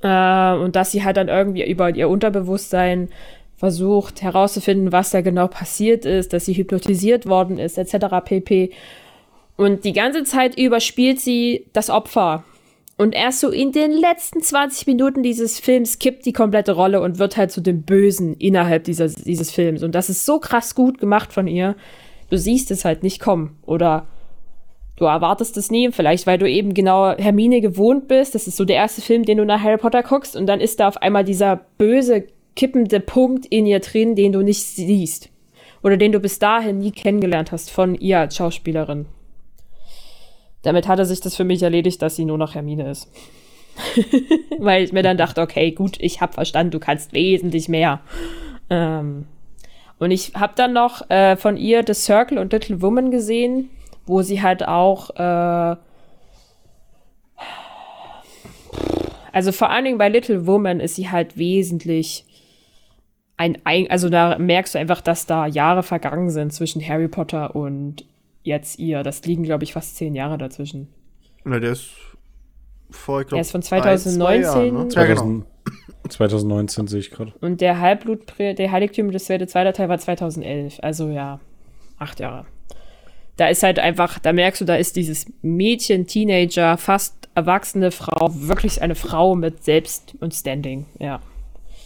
Äh, 0.03 0.55
und 0.55 0.77
dass 0.77 0.91
sie 0.91 1.05
halt 1.05 1.17
dann 1.17 1.29
irgendwie 1.29 1.65
über 1.69 1.95
ihr 1.95 2.09
Unterbewusstsein 2.09 3.09
versucht 3.59 4.23
herauszufinden, 4.23 4.93
was 4.93 5.11
da 5.11 5.21
genau 5.21 5.49
passiert 5.49 6.05
ist, 6.05 6.33
dass 6.33 6.45
sie 6.45 6.55
hypnotisiert 6.55 7.27
worden 7.27 7.59
ist, 7.59 7.77
etc. 7.77 8.07
pp. 8.25 8.71
Und 9.57 9.85
die 9.85 9.93
ganze 9.93 10.23
Zeit 10.23 10.57
über 10.57 10.79
spielt 10.79 11.21
sie 11.21 11.67
das 11.73 11.91
Opfer. 11.91 12.45
Und 12.97 13.15
erst 13.15 13.41
so 13.41 13.51
in 13.51 13.73
den 13.73 13.91
letzten 13.91 14.43
20 14.43 14.87
Minuten 14.87 15.25
dieses 15.25 15.59
Films 15.59 15.99
kippt 15.99 16.25
die 16.25 16.33
komplette 16.33 16.73
Rolle 16.73 17.01
und 17.01 17.19
wird 17.19 17.37
halt 17.37 17.51
zu 17.51 17.61
dem 17.61 17.83
Bösen 17.83 18.35
innerhalb 18.35 18.85
dieser, 18.85 19.09
dieses 19.09 19.51
Films. 19.51 19.83
Und 19.83 19.95
das 19.97 20.09
ist 20.09 20.25
so 20.25 20.39
krass 20.39 20.77
gut 20.77 20.99
gemacht 20.99 21.33
von 21.33 21.49
ihr. 21.49 21.75
Du 22.31 22.39
siehst 22.39 22.71
es 22.71 22.85
halt 22.85 23.03
nicht 23.03 23.21
kommen. 23.21 23.57
Oder 23.67 24.07
du 24.97 25.05
erwartest 25.05 25.57
es 25.57 25.71
nie. 25.71 25.91
Vielleicht, 25.91 26.29
weil 26.29 26.39
du 26.39 26.49
eben 26.49 26.75
genau 26.75 27.17
Hermine 27.17 27.61
gewohnt 27.61 28.07
bist. 28.07 28.37
Das 28.37 28.47
ist 28.47 28.57
so 28.57 28.65
der 28.65 28.77
erste 28.77 29.01
Film, 29.01 29.25
den 29.25 29.39
du 29.39 29.45
nach 29.45 29.63
Harry 29.63 29.79
Potter 29.79 30.05
guckst. 30.05 30.37
Und 30.37 30.47
dann 30.47 30.61
ist 30.61 30.79
da 30.79 30.87
auf 30.87 30.97
einmal 30.97 31.25
dieser 31.25 31.57
böse, 31.79 32.27
kippende 32.59 32.99
Punkt 32.99 33.47
in 33.47 33.67
ihr 33.67 33.79
drin, 33.79 34.17
den 34.17 34.33
du 34.33 34.43
nicht 34.43 34.65
siehst. 34.65 35.31
Oder 35.85 35.97
den 35.97 36.11
du 36.11 36.19
bis 36.19 36.41
dahin 36.41 36.79
nie 36.79 36.91
kennengelernt 36.91 37.53
hast 37.53 37.71
von 37.71 37.95
ihr 37.95 38.19
als 38.19 38.35
Schauspielerin. 38.35 39.07
Damit 40.63 40.89
hatte 40.89 41.05
sich 41.05 41.21
das 41.21 41.37
für 41.37 41.45
mich 41.45 41.63
erledigt, 41.63 42.03
dass 42.03 42.17
sie 42.17 42.25
nur 42.25 42.37
noch 42.37 42.57
Hermine 42.57 42.91
ist. 42.91 43.09
Weil 44.59 44.83
ich 44.83 44.93
mir 44.93 45.05
dann 45.05 45.17
dachte, 45.17 45.41
okay, 45.41 45.71
gut, 45.71 45.99
ich 46.01 46.21
habe 46.21 46.33
verstanden, 46.33 46.73
du 46.73 46.81
kannst 46.81 47.13
wesentlich 47.13 47.69
mehr. 47.69 48.01
Ähm, 48.71 49.27
und 50.01 50.11
ich 50.11 50.33
habe 50.35 50.55
dann 50.57 50.73
noch 50.73 51.09
äh, 51.11 51.37
von 51.37 51.57
ihr 51.57 51.85
The 51.87 51.95
Circle 51.95 52.39
und 52.39 52.53
Little 52.53 52.83
Woman 52.83 53.13
gesehen, 53.13 53.71
wo 54.05 54.23
sie 54.23 54.43
halt 54.43 54.67
auch, 54.67 55.11
äh, 55.11 55.77
also 59.33 59.53
vor 59.53 59.71
allen 59.71 59.85
Dingen 59.85 59.99
bei 59.99 60.09
Little 60.09 60.49
Woman 60.49 60.81
ist 60.81 60.97
sie 60.97 61.09
halt 61.09 61.39
wesentlich 61.39 62.25
ein, 63.39 63.57
ein, 63.65 63.89
also 63.89 64.11
da 64.11 64.37
merkst 64.39 64.75
du 64.75 64.79
einfach, 64.79 65.01
dass 65.01 65.25
da 65.25 65.47
Jahre 65.47 65.83
vergangen 65.83 66.29
sind 66.29 66.53
zwischen 66.53 66.87
Harry 66.87 67.09
Potter 67.09 67.57
und 67.57 68.05
jetzt 68.43 68.79
ihr. 68.79 69.03
Das 69.03 69.25
liegen, 69.25 69.45
glaube 69.45 69.65
ich, 69.65 69.73
fast 69.73 69.97
zehn 69.97 70.15
Jahre 70.15 70.37
dazwischen. 70.37 70.89
Na, 71.45 71.61
der 71.61 71.73
ist 71.73 71.91
vor, 72.91 73.21
ich 73.21 73.29
glaub, 73.29 73.39
Er 73.39 73.43
ist 73.43 73.53
von 73.53 73.61
ein, 73.61 73.63
zwei 73.63 73.81
2019. 73.81 74.43
Jahren, 74.43 74.75
ne? 74.75 74.89
Ja, 74.93 75.05
genau. 75.05 75.21
2000, 75.21 75.47
2019 76.09 76.87
sehe 76.89 77.01
ich 77.01 77.11
gerade. 77.11 77.33
Und 77.41 77.61
der 77.61 77.81
Halbblut, 77.81 78.23
der 78.39 78.73
Heiligtümer 78.73 79.13
des 79.13 79.29
Werte 79.29 79.47
zweiter 79.47 79.73
Teil 79.73 79.89
war 79.89 79.99
2011. 79.99 80.81
Also 80.83 81.09
ja, 81.09 81.39
acht 81.99 82.19
Jahre. 82.19 82.47
Da 83.37 83.47
ist 83.47 83.63
halt 83.63 83.79
einfach, 83.79 84.19
da 84.19 84.33
merkst 84.33 84.63
du, 84.63 84.65
da 84.65 84.75
ist 84.75 84.97
dieses 84.97 85.27
Mädchen, 85.43 86.09
Teenager, 86.09 86.77
fast 86.77 87.29
erwachsene 87.37 87.93
Frau, 87.93 88.31
wirklich 88.33 88.83
eine 88.83 88.97
Frau 88.97 89.37
mit 89.37 89.63
Selbst 89.63 90.17
und 90.19 90.35
Standing. 90.35 90.87
Ja, 90.99 91.21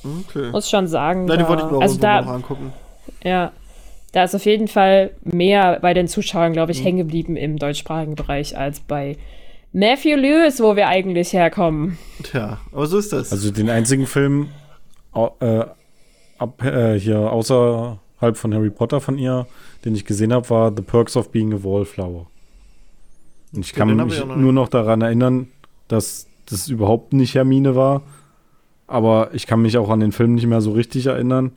Okay. 0.04 0.50
muss 0.50 0.68
schon 0.68 0.86
sagen. 0.86 1.24
Na, 1.26 1.36
die 1.36 1.42
da- 1.42 1.48
wollte 1.48 1.64
ich 1.64 1.70
mir 1.70 1.76
auch 1.78 1.82
also 1.82 1.98
da, 2.00 2.22
noch 2.22 2.32
angucken. 2.32 2.72
Ja, 3.24 3.52
da 4.12 4.24
ist 4.24 4.34
auf 4.34 4.44
jeden 4.44 4.68
Fall 4.68 5.10
mehr 5.22 5.78
bei 5.80 5.94
den 5.94 6.08
Zuschauern, 6.08 6.52
glaube 6.52 6.72
ich, 6.72 6.80
Mhm. 6.80 6.84
hängen 6.84 6.98
geblieben 6.98 7.36
im 7.36 7.58
deutschsprachigen 7.58 8.14
Bereich 8.14 8.56
als 8.58 8.80
bei 8.80 9.16
Matthew 9.72 10.16
Lewis, 10.16 10.60
wo 10.60 10.76
wir 10.76 10.88
eigentlich 10.88 11.32
herkommen. 11.32 11.98
Tja, 12.22 12.58
aber 12.72 12.86
so 12.86 12.98
ist 12.98 13.12
das. 13.12 13.32
Also 13.32 13.50
den 13.50 13.70
einzigen 13.70 14.06
Film 14.06 14.48
äh, 15.14 15.64
ab, 16.38 16.62
äh, 16.64 16.98
hier 16.98 17.32
außerhalb 17.32 17.98
von 18.36 18.54
Harry 18.54 18.70
Potter 18.70 19.00
von 19.00 19.16
ihr, 19.18 19.46
den 19.84 19.94
ich 19.94 20.04
gesehen 20.04 20.32
habe, 20.32 20.48
war 20.50 20.72
The 20.74 20.82
Perks 20.82 21.16
of 21.16 21.30
Being 21.30 21.52
a 21.54 21.62
Wallflower. 21.62 22.26
Und 23.54 23.60
ich 23.64 23.72
Ja, 23.72 23.78
kann 23.78 23.94
mich 23.96 24.14
ich 24.16 24.22
auch 24.22 24.26
noch 24.26 24.36
nur 24.36 24.52
noch 24.52 24.68
daran 24.68 25.02
erinnern, 25.02 25.48
dass 25.88 26.26
das 26.46 26.68
überhaupt 26.68 27.12
nicht 27.12 27.34
Hermine 27.34 27.76
war. 27.76 28.02
Aber 28.92 29.30
ich 29.32 29.46
kann 29.46 29.62
mich 29.62 29.78
auch 29.78 29.88
an 29.90 30.00
den 30.00 30.12
Film 30.12 30.34
nicht 30.34 30.46
mehr 30.46 30.60
so 30.60 30.72
richtig 30.72 31.06
erinnern. 31.06 31.52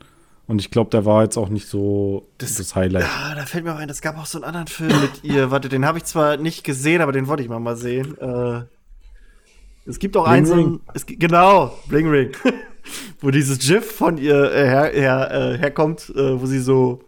Und 0.48 0.60
ich 0.60 0.70
glaube, 0.70 0.90
der 0.90 1.04
war 1.04 1.22
jetzt 1.24 1.36
auch 1.36 1.48
nicht 1.48 1.66
so 1.68 2.28
das, 2.38 2.54
Das- 2.54 2.74
Highlight. 2.76 3.04
Ah, 3.04 3.34
da 3.34 3.44
fällt 3.46 3.64
mir 3.64 3.74
auch 3.74 3.78
ein, 3.78 3.90
es 3.90 4.00
gab 4.00 4.16
auch 4.16 4.26
so 4.26 4.38
einen 4.38 4.44
anderen 4.44 4.68
Film 4.68 4.92
mit 5.00 5.24
ihr. 5.24 5.50
Warte, 5.50 5.68
den 5.68 5.84
habe 5.84 5.98
ich 5.98 6.04
zwar 6.04 6.36
nicht 6.36 6.62
gesehen, 6.64 7.00
aber 7.02 7.10
den 7.12 7.26
wollte 7.26 7.42
ich 7.42 7.48
mal 7.48 7.58
mal 7.58 7.76
sehen. 7.76 8.16
Äh, 8.18 8.62
es 9.88 9.98
gibt 9.98 10.16
auch 10.16 10.24
Bling 10.24 10.34
einen, 10.36 10.46
so 10.46 10.54
Ring. 10.54 10.66
einen, 10.86 11.06
gi- 11.06 11.16
genau, 11.16 11.76
Bling 11.88 12.08
Ring, 12.08 12.30
wo 13.20 13.30
dieses 13.30 13.58
GIF 13.58 13.90
von 13.90 14.18
ihr 14.18 14.52
äh, 14.52 14.66
her, 14.68 14.90
her, 14.94 15.30
äh, 15.32 15.58
herkommt, 15.58 16.12
äh, 16.16 16.40
wo 16.40 16.46
sie 16.46 16.60
so 16.60 17.00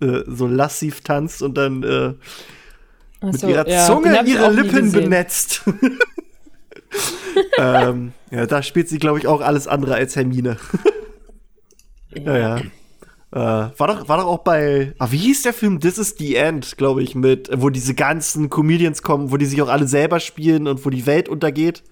äh, 0.00 0.20
so 0.26 0.46
lassiv 0.46 1.02
tanzt 1.02 1.42
und 1.42 1.56
dann 1.56 1.82
äh, 1.82 2.14
mit 3.24 3.34
Achso, 3.34 3.48
ihrer 3.48 3.68
ja, 3.68 3.86
Zunge 3.86 4.18
ihre 4.26 4.50
Lippen 4.50 4.90
benetzt. 4.92 5.62
ähm, 7.58 8.12
ja, 8.30 8.46
da 8.46 8.62
spielt 8.62 8.88
sie, 8.88 8.98
glaube 8.98 9.18
ich, 9.18 9.26
auch 9.26 9.40
alles 9.40 9.66
andere 9.66 9.94
als 9.94 10.16
Hermine. 10.16 10.56
ja, 12.14 12.36
ja. 12.36 12.60
Äh, 13.34 13.70
war, 13.78 13.86
doch, 13.86 14.08
war 14.08 14.18
doch 14.18 14.26
auch 14.26 14.40
bei. 14.40 14.92
Ah, 14.98 15.08
wie 15.10 15.16
hieß 15.16 15.42
der 15.42 15.54
Film? 15.54 15.80
This 15.80 15.96
is 15.96 16.16
the 16.18 16.36
End, 16.36 16.76
glaube 16.76 17.02
ich, 17.02 17.14
mit, 17.14 17.50
wo 17.54 17.70
diese 17.70 17.94
ganzen 17.94 18.50
Comedians 18.50 19.02
kommen, 19.02 19.32
wo 19.32 19.38
die 19.38 19.46
sich 19.46 19.62
auch 19.62 19.70
alle 19.70 19.88
selber 19.88 20.20
spielen 20.20 20.68
und 20.68 20.84
wo 20.84 20.90
die 20.90 21.06
Welt 21.06 21.30
untergeht. 21.30 21.82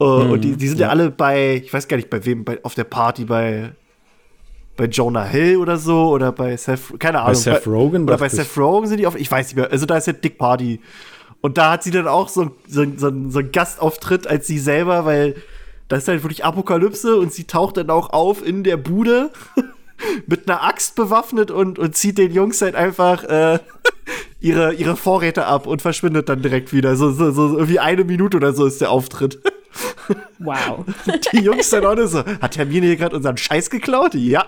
Äh, 0.00 0.04
und 0.04 0.40
die, 0.42 0.56
die 0.56 0.68
sind 0.68 0.78
ja. 0.78 0.86
ja. 0.86 0.90
alle 0.90 1.10
bei, 1.10 1.56
ich 1.56 1.72
weiß 1.72 1.88
gar 1.88 1.98
nicht, 1.98 2.08
bei 2.08 2.24
wem, 2.24 2.44
bei, 2.44 2.58
auf 2.64 2.74
der 2.74 2.84
Party 2.84 3.24
bei. 3.24 3.72
Bei 4.78 4.84
Jonah 4.84 5.24
Hill 5.24 5.56
oder 5.56 5.78
so 5.78 6.10
oder 6.10 6.32
bei 6.32 6.54
Seth, 6.54 7.00
keine 7.00 7.22
Ahnung. 7.22 7.34
Seth 7.34 7.66
Rogen, 7.66 8.02
Oder 8.02 8.18
bei 8.18 8.26
dachte 8.26 8.42
ich. 8.42 8.46
Seth 8.46 8.58
Rogen 8.58 8.86
sind 8.86 8.98
die 8.98 9.06
auf, 9.06 9.18
ich 9.18 9.30
weiß 9.30 9.46
nicht 9.46 9.56
mehr. 9.56 9.72
Also 9.72 9.86
da 9.86 9.96
ist 9.96 10.06
ja 10.06 10.12
Dick 10.12 10.36
Party. 10.36 10.80
Und 11.46 11.58
da 11.58 11.70
hat 11.70 11.84
sie 11.84 11.92
dann 11.92 12.08
auch 12.08 12.28
so, 12.28 12.56
so, 12.66 12.84
so, 12.96 13.12
so 13.28 13.38
einen 13.38 13.52
Gastauftritt 13.52 14.26
als 14.26 14.48
sie 14.48 14.58
selber, 14.58 15.04
weil 15.04 15.36
da 15.86 15.94
ist 15.94 16.08
halt 16.08 16.24
wirklich 16.24 16.44
Apokalypse 16.44 17.14
und 17.14 17.32
sie 17.32 17.44
taucht 17.44 17.76
dann 17.76 17.88
auch 17.88 18.10
auf 18.10 18.44
in 18.44 18.64
der 18.64 18.76
Bude 18.76 19.30
mit 20.26 20.50
einer 20.50 20.64
Axt 20.64 20.96
bewaffnet 20.96 21.52
und, 21.52 21.78
und 21.78 21.94
zieht 21.94 22.18
den 22.18 22.34
Jungs 22.34 22.60
halt 22.62 22.74
einfach 22.74 23.22
äh, 23.22 23.60
ihre, 24.40 24.74
ihre 24.74 24.96
Vorräte 24.96 25.46
ab 25.46 25.68
und 25.68 25.82
verschwindet 25.82 26.28
dann 26.28 26.42
direkt 26.42 26.72
wieder. 26.72 26.96
So, 26.96 27.12
so, 27.12 27.30
so 27.30 27.52
irgendwie 27.52 27.78
eine 27.78 28.02
Minute 28.02 28.38
oder 28.38 28.52
so 28.52 28.66
ist 28.66 28.80
der 28.80 28.90
Auftritt. 28.90 29.38
Wow. 30.38 30.84
Die 31.32 31.40
Jungs 31.40 31.68
dann 31.70 31.84
auch 31.84 31.94
nur 31.94 32.08
so, 32.08 32.24
hat 32.24 32.56
Hermine 32.56 32.86
hier 32.86 32.96
gerade 32.96 33.14
unseren 33.14 33.36
Scheiß 33.36 33.68
geklaut? 33.68 34.14
Ja. 34.14 34.46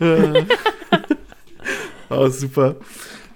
Äh. 0.00 0.44
oh, 2.10 2.28
super. 2.28 2.76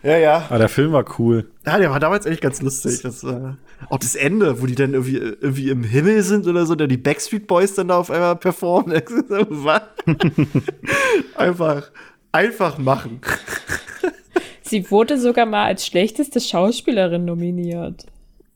Ja, 0.02 0.16
ja. 0.16 0.36
Aber 0.36 0.54
Ah, 0.54 0.58
der 0.58 0.68
Film 0.68 0.92
war 0.92 1.04
cool. 1.18 1.50
Ja, 1.66 1.78
der 1.78 1.90
war 1.90 2.00
damals 2.00 2.26
echt 2.26 2.40
ganz 2.40 2.62
lustig. 2.62 3.02
Das, 3.02 3.22
äh, 3.22 3.52
auch 3.88 3.98
das 3.98 4.14
Ende, 4.14 4.60
wo 4.62 4.66
die 4.66 4.74
dann 4.74 4.94
irgendwie, 4.94 5.16
irgendwie 5.18 5.68
im 5.70 5.82
Himmel 5.84 6.22
sind 6.22 6.46
oder 6.46 6.64
so, 6.66 6.74
da 6.74 6.86
die 6.86 6.96
Backstreet 6.96 7.46
Boys 7.46 7.74
dann 7.74 7.88
da 7.88 7.98
auf 7.98 8.10
einmal 8.10 8.36
performen. 8.36 8.94
Was? 9.50 9.82
einfach, 11.36 11.90
einfach 12.32 12.78
machen. 12.78 13.20
Sie 14.62 14.90
wurde 14.90 15.18
sogar 15.18 15.46
mal 15.46 15.64
als 15.66 15.84
schlechteste 15.86 16.40
Schauspielerin 16.40 17.24
nominiert. 17.24 18.06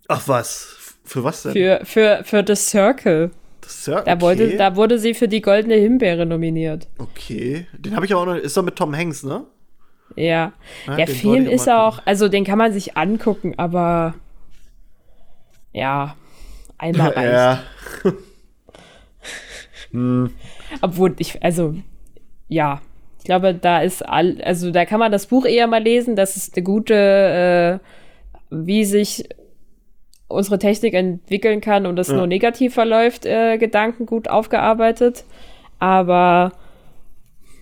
Ach 0.08 0.22
was? 0.28 0.76
Für 1.04 1.24
was 1.24 1.42
denn? 1.42 1.52
Für, 1.52 1.80
für, 1.84 2.20
für 2.24 2.44
The 2.46 2.54
Circle. 2.54 3.30
ja, 3.86 4.00
Da, 4.02 4.12
okay. 4.12 4.20
wollte, 4.20 4.56
da 4.56 4.76
wurde 4.76 4.98
sie 4.98 5.14
für 5.14 5.28
die 5.28 5.40
Goldene 5.40 5.74
Himbeere 5.74 6.24
nominiert. 6.24 6.86
okay. 6.98 7.66
Den 7.76 7.96
habe 7.96 8.06
ich 8.06 8.14
auch 8.14 8.24
noch. 8.26 8.36
Ist 8.36 8.56
doch 8.56 8.62
mit 8.62 8.76
Tom 8.76 8.94
Hanks, 8.96 9.22
ne? 9.24 9.44
Ja. 10.16 10.52
Ja, 10.86 10.96
Der 10.96 11.06
Film 11.08 11.46
ist 11.46 11.68
auch, 11.68 12.00
also 12.04 12.28
den 12.28 12.44
kann 12.44 12.58
man 12.58 12.72
sich 12.72 12.96
angucken, 12.96 13.54
aber 13.56 14.14
ja, 15.72 16.16
einmal 16.78 17.10
reicht. 17.16 17.32
Ja. 17.32 17.62
Obwohl 20.82 21.14
ich, 21.18 21.42
also, 21.42 21.74
ja. 22.48 22.80
Ich 23.18 23.24
glaube, 23.26 23.54
da 23.54 23.80
ist 23.80 24.02
all, 24.06 24.38
also 24.42 24.70
da 24.70 24.84
kann 24.84 25.00
man 25.00 25.10
das 25.10 25.26
Buch 25.28 25.46
eher 25.46 25.66
mal 25.66 25.82
lesen. 25.82 26.14
Das 26.14 26.36
ist 26.36 26.56
eine 26.56 26.62
gute, 26.62 27.80
äh, 27.80 28.54
wie 28.54 28.84
sich 28.84 29.26
unsere 30.28 30.58
Technik 30.58 30.92
entwickeln 30.94 31.62
kann 31.62 31.86
und 31.86 31.96
das 31.96 32.08
Ja. 32.08 32.16
nur 32.16 32.26
negativ 32.26 32.74
verläuft, 32.74 33.24
äh, 33.24 33.56
Gedanken 33.56 34.04
gut 34.04 34.28
aufgearbeitet. 34.28 35.24
Aber 35.78 36.52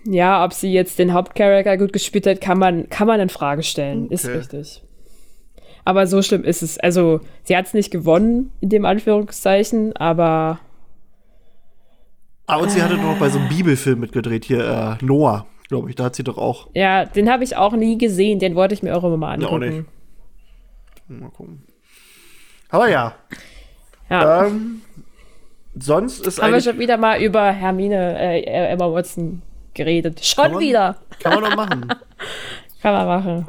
ja, 0.04 0.44
ob 0.44 0.52
sie 0.52 0.72
jetzt 0.72 0.98
den 0.98 1.12
Hauptcharakter 1.12 1.76
gut 1.78 1.92
gespielt 1.92 2.26
hat, 2.26 2.40
kann 2.40 2.58
man, 2.58 2.88
kann 2.88 3.06
man 3.06 3.20
in 3.20 3.28
Frage 3.28 3.62
stellen. 3.62 4.08
Ist 4.10 4.24
Okay. 4.24 4.38
richtig. 4.38 4.82
Aber 5.84 6.06
so 6.06 6.22
schlimm 6.22 6.44
ist 6.44 6.62
es. 6.62 6.78
Also, 6.78 7.20
sie 7.44 7.56
hat 7.56 7.66
es 7.66 7.74
nicht 7.74 7.90
gewonnen, 7.90 8.52
in 8.60 8.68
dem 8.68 8.84
Anführungszeichen, 8.84 9.96
aber 9.96 10.60
Ah, 12.46 12.56
und 12.56 12.70
sie 12.70 12.82
hatte 12.82 12.96
noch 12.96 13.18
bei 13.18 13.28
so 13.28 13.38
einem 13.38 13.48
Bibelfilm 13.48 14.00
mitgedreht, 14.00 14.44
hier, 14.44 14.98
äh, 15.00 15.04
Noah, 15.04 15.46
glaube 15.68 15.88
ich. 15.90 15.96
Da 15.96 16.04
hat 16.04 16.14
sie 16.16 16.24
doch 16.24 16.36
auch. 16.38 16.68
Ja, 16.74 17.04
den 17.04 17.30
habe 17.30 17.44
ich 17.44 17.56
auch 17.56 17.72
nie 17.72 17.96
gesehen. 17.98 18.38
Den 18.40 18.54
wollte 18.56 18.74
ich 18.74 18.82
mir 18.82 18.96
auch 18.96 19.04
immer 19.04 19.16
mal 19.16 19.40
Ja, 19.40 19.48
auch 19.48 19.52
angucken. 19.54 19.86
nicht. 21.08 21.20
Mal 21.20 21.30
gucken. 21.30 21.62
Aber 22.68 22.88
ja. 22.90 23.14
Ja. 24.10 24.46
Ähm, 24.46 24.82
sonst 25.78 26.26
ist 26.26 26.42
Haben 26.42 26.52
wir 26.52 26.60
schon 26.60 26.78
wieder 26.78 26.96
mal 26.96 27.22
über 27.22 27.50
Hermine, 27.52 28.18
äh, 28.18 28.42
Emma 28.72 28.92
Watson 28.92 29.40
geredet. 29.74 30.24
Schon 30.24 30.44
Kann 30.44 30.52
man- 30.52 30.60
wieder. 30.60 30.96
kann 31.20 31.34
man 31.40 31.42
noch 31.50 31.56
machen. 31.56 31.88
Kann 32.82 32.94
man 32.94 33.06
machen. 33.06 33.48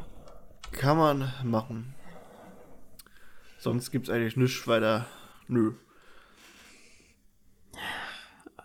Kann 0.71 0.97
man 0.97 1.33
machen. 1.43 1.95
Sonst 3.57 3.89
gibt's 3.91 4.09
eigentlich 4.09 4.37
nichts 4.37 4.67
weiter. 4.67 5.05
Nö. 5.47 5.71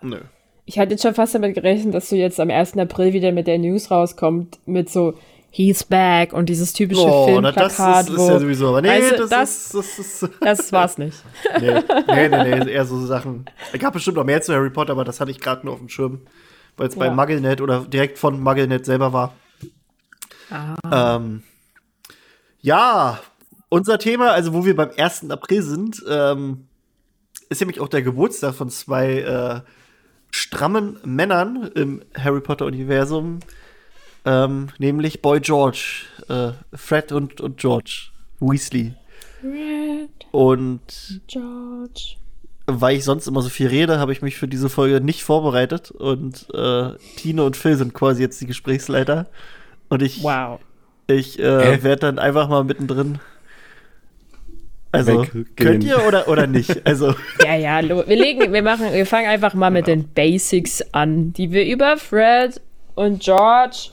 Nö. 0.03 0.21
Ich 0.67 0.79
hatte 0.79 0.91
jetzt 0.93 1.03
schon 1.03 1.15
fast 1.15 1.35
damit 1.35 1.55
gerechnet, 1.55 1.95
dass 1.95 2.11
du 2.11 2.17
jetzt 2.17 2.39
am 2.41 2.51
1. 2.51 2.77
April 2.77 3.13
wieder 3.15 3.33
mit 3.33 3.47
der 3.47 3.59
News 3.59 3.91
rauskommt, 3.91 4.59
mit 4.67 4.91
so 4.91 5.15
He's 5.51 5.83
back 5.83 6.35
und 6.35 6.51
dieses 6.51 6.75
typische 6.75 7.01
Oh, 7.07 7.41
na, 7.41 7.53
das 7.53 7.75
Filmplakat, 7.77 8.05
ist, 8.07 8.11
ist 8.13 8.19
wo. 8.19 8.29
ja 8.29 8.39
sowieso. 8.39 8.69
Aber 8.69 8.83
nee, 8.83 9.01
du, 9.11 9.17
das, 9.17 9.31
das- 9.31 9.75
ist, 9.75 9.75
das 9.75 9.99
ist. 10.23 10.31
das 10.43 10.73
war's 10.73 10.99
nicht. 10.99 11.17
Nee, 11.59 11.81
nee, 12.07 12.29
nee, 12.29 12.59
nee, 12.65 12.71
eher 12.73 12.85
so 12.85 13.05
Sachen. 13.07 13.47
Es 13.73 13.81
gab 13.81 13.95
bestimmt 13.95 14.19
noch 14.19 14.25
mehr 14.25 14.43
zu 14.43 14.53
Harry 14.53 14.69
Potter, 14.69 14.93
aber 14.93 15.05
das 15.05 15.21
hatte 15.21 15.31
ich 15.31 15.41
gerade 15.41 15.65
nur 15.65 15.73
auf 15.73 15.81
dem 15.81 15.89
Schirm. 15.89 16.21
Weil 16.79 16.89
es 16.89 16.97
bei 16.97 17.07
Ja. 17.07 17.13
MuggleNet 17.15 17.61
oder 17.61 17.81
direkt 17.81 18.19
von 18.19 18.41
MuggleNet 18.41 18.87
selber 18.87 19.13
war. 19.13 19.35
Ah. 20.51 21.17
Ähm, 21.17 21.43
ja, 22.61 23.21
unser 23.69 23.99
Thema, 23.99 24.31
also 24.31 24.55
wo 24.55 24.65
wir 24.65 24.75
beim 24.75 24.91
1. 24.97 25.31
April 25.31 25.63
sind, 25.63 26.03
ähm, 26.09 26.69
ist 27.51 27.61
nämlich 27.61 27.81
auch 27.81 27.89
der 27.89 28.03
Geburtstag 28.03 28.55
von 28.55 28.71
zwei 28.71 29.21
äh, 29.21 29.61
strammen 30.31 30.99
Männern 31.05 31.71
im 31.75 32.03
Harry 32.17 32.41
Potter-Universum. 32.41 33.41
Ähm, 34.25 34.69
nämlich 34.79 35.23
Boy 35.23 35.41
George, 35.41 36.05
äh, 36.29 36.53
Fred 36.75 37.13
und, 37.13 37.41
und 37.41 37.59
George 37.59 38.11
Weasley. 38.41 38.95
Red 39.43 40.11
Und 40.33 41.23
George. 41.27 42.17
Weil 42.71 42.97
ich 42.97 43.05
sonst 43.05 43.27
immer 43.27 43.41
so 43.41 43.49
viel 43.49 43.69
rede, 43.69 43.99
habe 43.99 44.13
ich 44.13 44.21
mich 44.21 44.37
für 44.37 44.47
diese 44.47 44.69
Folge 44.69 45.01
nicht 45.01 45.25
vorbereitet. 45.25 45.91
Und 45.91 46.47
äh, 46.55 46.91
Tine 47.17 47.45
und 47.45 47.57
Phil 47.57 47.77
sind 47.77 47.95
quasi 47.95 48.23
jetzt 48.23 48.41
die 48.41 48.47
Gesprächsleiter. 48.47 49.27
Und 49.89 50.03
ich, 50.03 50.23
Wow. 50.23 50.61
ich 51.07 51.39
äh, 51.39 51.83
werde 51.83 52.01
dann 52.01 52.19
einfach 52.19 52.49
mal 52.49 52.65
mittendrin. 52.65 53.21
Also, 54.93 55.23
Weggehen. 55.23 55.49
könnt 55.57 55.85
ihr 55.85 56.07
oder, 56.07 56.29
oder 56.29 56.47
nicht? 56.47 56.87
Also, 56.87 57.15
Ja, 57.45 57.57
ja, 57.57 57.83
wir 57.83 58.17
legen, 58.17 58.53
wir 58.53 58.63
machen, 58.63 58.93
wir 58.93 59.07
fangen 59.07 59.29
einfach 59.29 59.55
mal 59.55 59.71
mit 59.71 59.87
den 59.87 60.09
Basics 60.09 60.83
an, 60.93 61.33
die 61.33 61.51
wir 61.53 61.67
über 61.67 61.97
Fred 61.97 62.61
und 62.95 63.21
George 63.23 63.91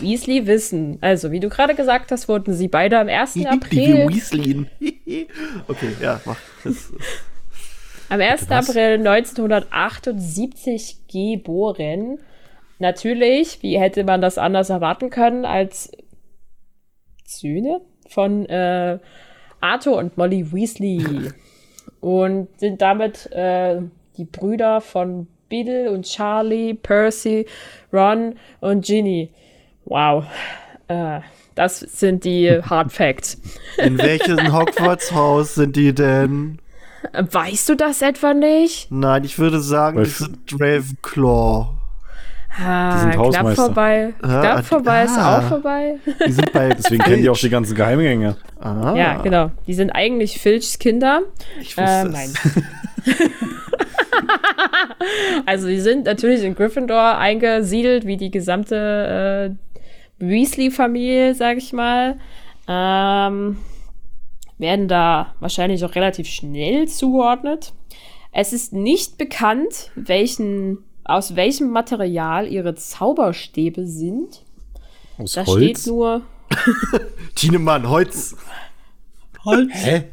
Weasley 0.00 0.46
wissen. 0.46 0.98
Also, 1.00 1.32
wie 1.32 1.40
du 1.40 1.48
gerade 1.48 1.74
gesagt 1.74 2.12
hast, 2.12 2.28
wurden 2.28 2.54
sie 2.54 2.68
beide 2.68 2.98
am 2.98 3.08
1. 3.08 3.34
die 3.34 3.46
April, 3.46 4.08
Weasleyen. 4.08 4.68
okay, 5.68 5.96
ja, 6.00 6.20
mach. 6.24 6.36
Das, 6.62 6.92
am 8.08 8.20
1. 8.20 8.48
Was? 8.48 8.68
April 8.68 9.06
1978 9.06 11.06
geboren. 11.08 12.18
Natürlich, 12.78 13.62
wie 13.62 13.78
hätte 13.78 14.04
man 14.04 14.20
das 14.20 14.38
anders 14.38 14.70
erwarten 14.70 15.10
können, 15.10 15.44
als 15.44 15.90
Söhne 17.24 17.80
von 18.08 18.46
äh, 18.46 18.98
Arthur 19.60 19.96
und 19.96 20.16
Molly 20.16 20.52
Weasley. 20.52 21.32
und 22.00 22.48
sind 22.58 22.80
damit 22.80 23.30
äh, 23.32 23.80
die 24.16 24.24
Brüder 24.24 24.80
von 24.80 25.26
Bill 25.48 25.88
und 25.88 26.04
Charlie, 26.04 26.74
Percy, 26.74 27.46
Ron 27.92 28.34
und 28.60 28.84
Ginny. 28.84 29.30
Wow. 29.84 30.24
Äh, 30.88 31.20
das 31.54 31.80
sind 31.80 32.24
die 32.24 32.60
Hard 32.62 32.92
Facts. 32.92 33.40
in 33.78 33.98
welchem 33.98 34.52
Hogwarts-Haus 34.52 35.56
sind 35.56 35.76
die 35.76 35.94
denn? 35.94 36.58
Weißt 37.12 37.68
du 37.68 37.74
das 37.76 38.02
etwa 38.02 38.34
nicht? 38.34 38.90
Nein, 38.90 39.24
ich 39.24 39.38
würde 39.38 39.60
sagen, 39.60 39.98
die 39.98 40.08
f- 40.08 40.18
sind 40.18 40.38
Ravenclaw. 40.60 41.68
Ah, 42.60 42.98
sind 42.98 43.10
knapp 43.12 43.24
Hausmeister. 43.26 43.64
vorbei. 43.66 44.14
Ah, 44.20 44.40
knapp 44.40 44.56
die- 44.60 44.64
vorbei 44.66 45.04
ist 45.04 45.16
ah. 45.18 45.38
auch 45.38 45.42
vorbei. 45.44 45.96
Die 46.26 46.32
sind 46.32 46.52
bei 46.52 46.68
Deswegen 46.76 47.02
kennen 47.04 47.22
die 47.22 47.28
auch 47.30 47.36
die 47.38 47.50
ganzen 47.50 47.74
Geheimgänge. 47.76 48.36
Ah, 48.60 48.94
Ja, 48.96 49.22
genau. 49.22 49.52
Die 49.68 49.74
sind 49.74 49.90
eigentlich 49.90 50.40
Filchs 50.40 50.78
Kinder. 50.78 51.20
Ich 51.60 51.76
wusste 51.76 51.82
Äh, 51.82 52.06
es. 52.06 52.12
nein. 52.12 52.30
also 55.46 55.68
die 55.68 55.80
sind 55.80 56.06
natürlich 56.06 56.42
in 56.42 56.54
Gryffindor 56.54 57.16
eingesiedelt, 57.18 58.06
wie 58.06 58.16
die 58.16 58.30
gesamte 58.30 59.54
äh, 60.20 60.24
Weasley-Familie, 60.24 61.34
sag 61.34 61.58
ich 61.58 61.72
mal. 61.72 62.16
Ähm, 62.66 63.58
werden 64.58 64.88
da 64.88 65.34
wahrscheinlich 65.40 65.84
auch 65.84 65.94
relativ 65.94 66.26
schnell 66.28 66.88
zugeordnet. 66.88 67.72
Es 68.32 68.52
ist 68.52 68.72
nicht 68.72 69.16
bekannt, 69.18 69.90
welchen, 69.94 70.78
aus 71.04 71.34
welchem 71.36 71.70
Material 71.70 72.46
ihre 72.46 72.74
Zauberstäbe 72.74 73.86
sind. 73.86 74.42
Aus 75.16 75.32
Da 75.32 75.46
Holz? 75.46 75.80
steht 75.82 75.86
nur 75.86 76.22
Tienemann, 77.34 77.88
Holz. 77.88 78.36
Holz. 79.44 79.70
Hä? 79.72 80.04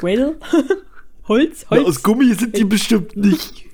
Well. 0.00 0.36
Holz, 1.28 1.66
Na, 1.70 1.78
aus 1.78 2.02
Gummi 2.02 2.32
sind 2.34 2.56
die 2.56 2.64
bestimmt 2.64 3.16
nicht. 3.16 3.64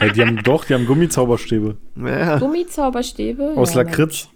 Hey, 0.00 0.10
die 0.12 0.20
haben 0.22 0.42
doch, 0.42 0.64
die 0.64 0.74
haben 0.74 0.84
Gummizauberstäbe. 0.84 1.76
Ja. 1.96 2.38
Gummizauberstäbe. 2.38 3.52
Aus 3.54 3.74
Ja, 3.74 3.82
Lakritz. 3.82 4.28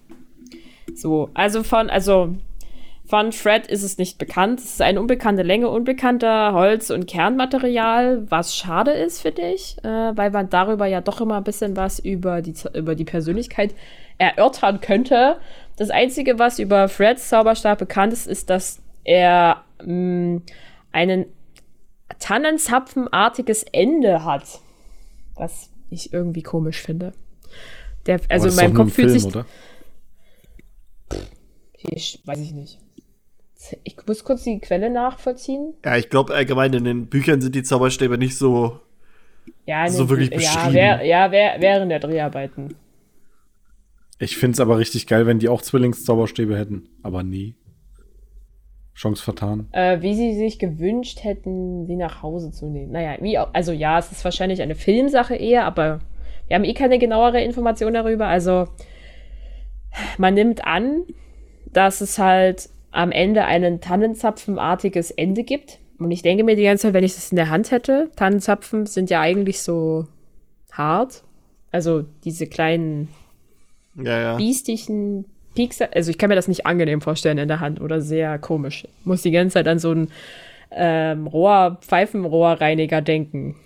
So, 0.94 1.30
also 1.34 1.64
von, 1.64 1.90
also 1.90 2.36
von 3.08 3.32
Fred 3.32 3.66
ist 3.66 3.82
es 3.82 3.96
nicht 3.96 4.18
bekannt. 4.18 4.60
Es 4.60 4.66
ist 4.66 4.82
eine 4.82 5.00
unbekannte 5.00 5.42
Länge, 5.42 5.70
unbekannter 5.70 6.52
Holz- 6.52 6.90
und 6.90 7.06
Kernmaterial, 7.06 8.30
was 8.30 8.54
schade 8.54 8.90
ist, 8.90 9.22
finde 9.22 9.50
ich, 9.50 9.78
äh, 9.82 10.14
weil 10.14 10.30
man 10.30 10.50
darüber 10.50 10.84
ja 10.84 11.00
doch 11.00 11.22
immer 11.22 11.38
ein 11.38 11.44
bisschen 11.44 11.74
was 11.74 11.98
über 11.98 12.42
die, 12.42 12.54
über 12.74 12.94
die 12.94 13.06
Persönlichkeit 13.06 13.74
erörtern 14.18 14.82
könnte. 14.82 15.38
Das 15.76 15.88
Einzige, 15.88 16.38
was 16.38 16.58
über 16.58 16.88
Freds 16.88 17.30
Zauberstab 17.30 17.78
bekannt 17.78 18.12
ist, 18.12 18.26
ist, 18.26 18.50
dass 18.50 18.82
er 19.04 19.64
mh, 19.82 20.42
einen 20.92 21.24
Tannenzapfenartiges 22.18 23.62
Ende 23.72 24.24
hat. 24.24 24.60
Was 25.34 25.70
ich 25.88 26.12
irgendwie 26.12 26.42
komisch 26.42 26.82
finde. 26.82 27.14
Der, 28.04 28.20
also 28.28 28.48
in 28.48 28.54
meinem 28.54 28.74
Kopf 28.74 28.92
fühlt 28.92 29.10
Film, 29.10 29.18
sich 29.18 29.24
oder? 29.24 29.46
ich 31.74 32.20
weiß 32.26 32.40
ich 32.40 32.52
nicht. 32.52 32.78
Ich 33.84 33.96
muss 34.06 34.24
kurz 34.24 34.44
die 34.44 34.58
Quelle 34.60 34.90
nachvollziehen. 34.90 35.74
ja, 35.84 35.96
ich 35.96 36.08
glaube 36.10 36.34
allgemein 36.34 36.72
in 36.72 36.84
den 36.84 37.06
Büchern 37.06 37.40
sind 37.40 37.54
die 37.54 37.62
Zauberstäbe 37.62 38.18
nicht 38.18 38.36
so. 38.36 38.80
Ja, 39.66 39.88
So 39.88 40.04
den- 40.04 40.10
wirklich 40.10 40.30
ja, 40.30 40.36
beschrieben. 40.36 40.74
wär, 40.74 41.04
ja 41.04 41.30
wär, 41.30 41.56
während 41.60 41.90
der 41.90 42.00
Dreharbeiten. 42.00 42.74
Ich 44.18 44.36
find's 44.36 44.60
aber 44.60 44.78
richtig 44.78 45.06
geil, 45.06 45.26
wenn 45.26 45.38
die 45.38 45.48
auch 45.48 45.62
Zwillingszauberstäbe 45.62 46.56
hätten. 46.58 46.88
Aber 47.02 47.22
nie. 47.22 47.54
Chance 48.94 49.22
vertan. 49.22 49.68
Äh, 49.70 50.02
wie 50.02 50.14
sie 50.16 50.34
sich 50.34 50.58
gewünscht 50.58 51.22
hätten, 51.22 51.86
sie 51.86 51.94
nach 51.94 52.20
Hause 52.22 52.50
zu 52.50 52.66
nehmen. 52.66 52.90
Naja, 52.92 53.16
wie 53.20 53.38
auch, 53.38 53.50
also 53.52 53.70
ja, 53.70 53.96
es 53.98 54.10
ist 54.10 54.24
wahrscheinlich 54.24 54.60
eine 54.60 54.74
Filmsache 54.74 55.36
eher, 55.36 55.64
aber 55.66 56.00
wir 56.48 56.56
haben 56.56 56.64
eh 56.64 56.74
keine 56.74 56.98
genauere 56.98 57.40
Information 57.40 57.94
darüber. 57.94 58.26
Also 58.26 58.66
man 60.18 60.34
nimmt 60.34 60.64
an, 60.66 61.04
dass 61.72 62.00
es 62.00 62.18
halt 62.18 62.70
am 62.90 63.12
Ende 63.12 63.44
ein 63.44 63.80
Tannenzapfenartiges 63.80 65.10
Ende 65.10 65.44
gibt. 65.44 65.78
Und 65.98 66.10
ich 66.10 66.22
denke 66.22 66.44
mir 66.44 66.56
die 66.56 66.62
ganze 66.62 66.82
Zeit, 66.82 66.94
wenn 66.94 67.04
ich 67.04 67.14
das 67.14 67.32
in 67.32 67.36
der 67.36 67.50
Hand 67.50 67.70
hätte, 67.70 68.10
Tannenzapfen 68.16 68.86
sind 68.86 69.10
ja 69.10 69.20
eigentlich 69.20 69.60
so 69.60 70.06
hart. 70.72 71.24
Also 71.70 72.04
diese 72.24 72.46
kleinen 72.46 73.08
Ja, 73.96 74.18
ja. 74.20 74.36
biestigen 74.36 75.24
Piekser. 75.54 75.88
Also 75.92 76.10
ich 76.10 76.18
kann 76.18 76.28
mir 76.28 76.36
das 76.36 76.48
nicht 76.48 76.66
angenehm 76.66 77.00
vorstellen 77.00 77.38
in 77.38 77.48
der 77.48 77.60
Hand 77.60 77.80
oder 77.80 78.00
sehr 78.00 78.38
komisch. 78.38 78.86
Muss 79.04 79.22
die 79.22 79.32
ganze 79.32 79.54
Zeit 79.54 79.68
an 79.68 79.78
so 79.78 79.90
einen 79.90 80.12
ähm, 80.70 81.26
Rohr, 81.26 81.78
Pfeifenrohrreiniger 81.80 83.02
denken. 83.02 83.56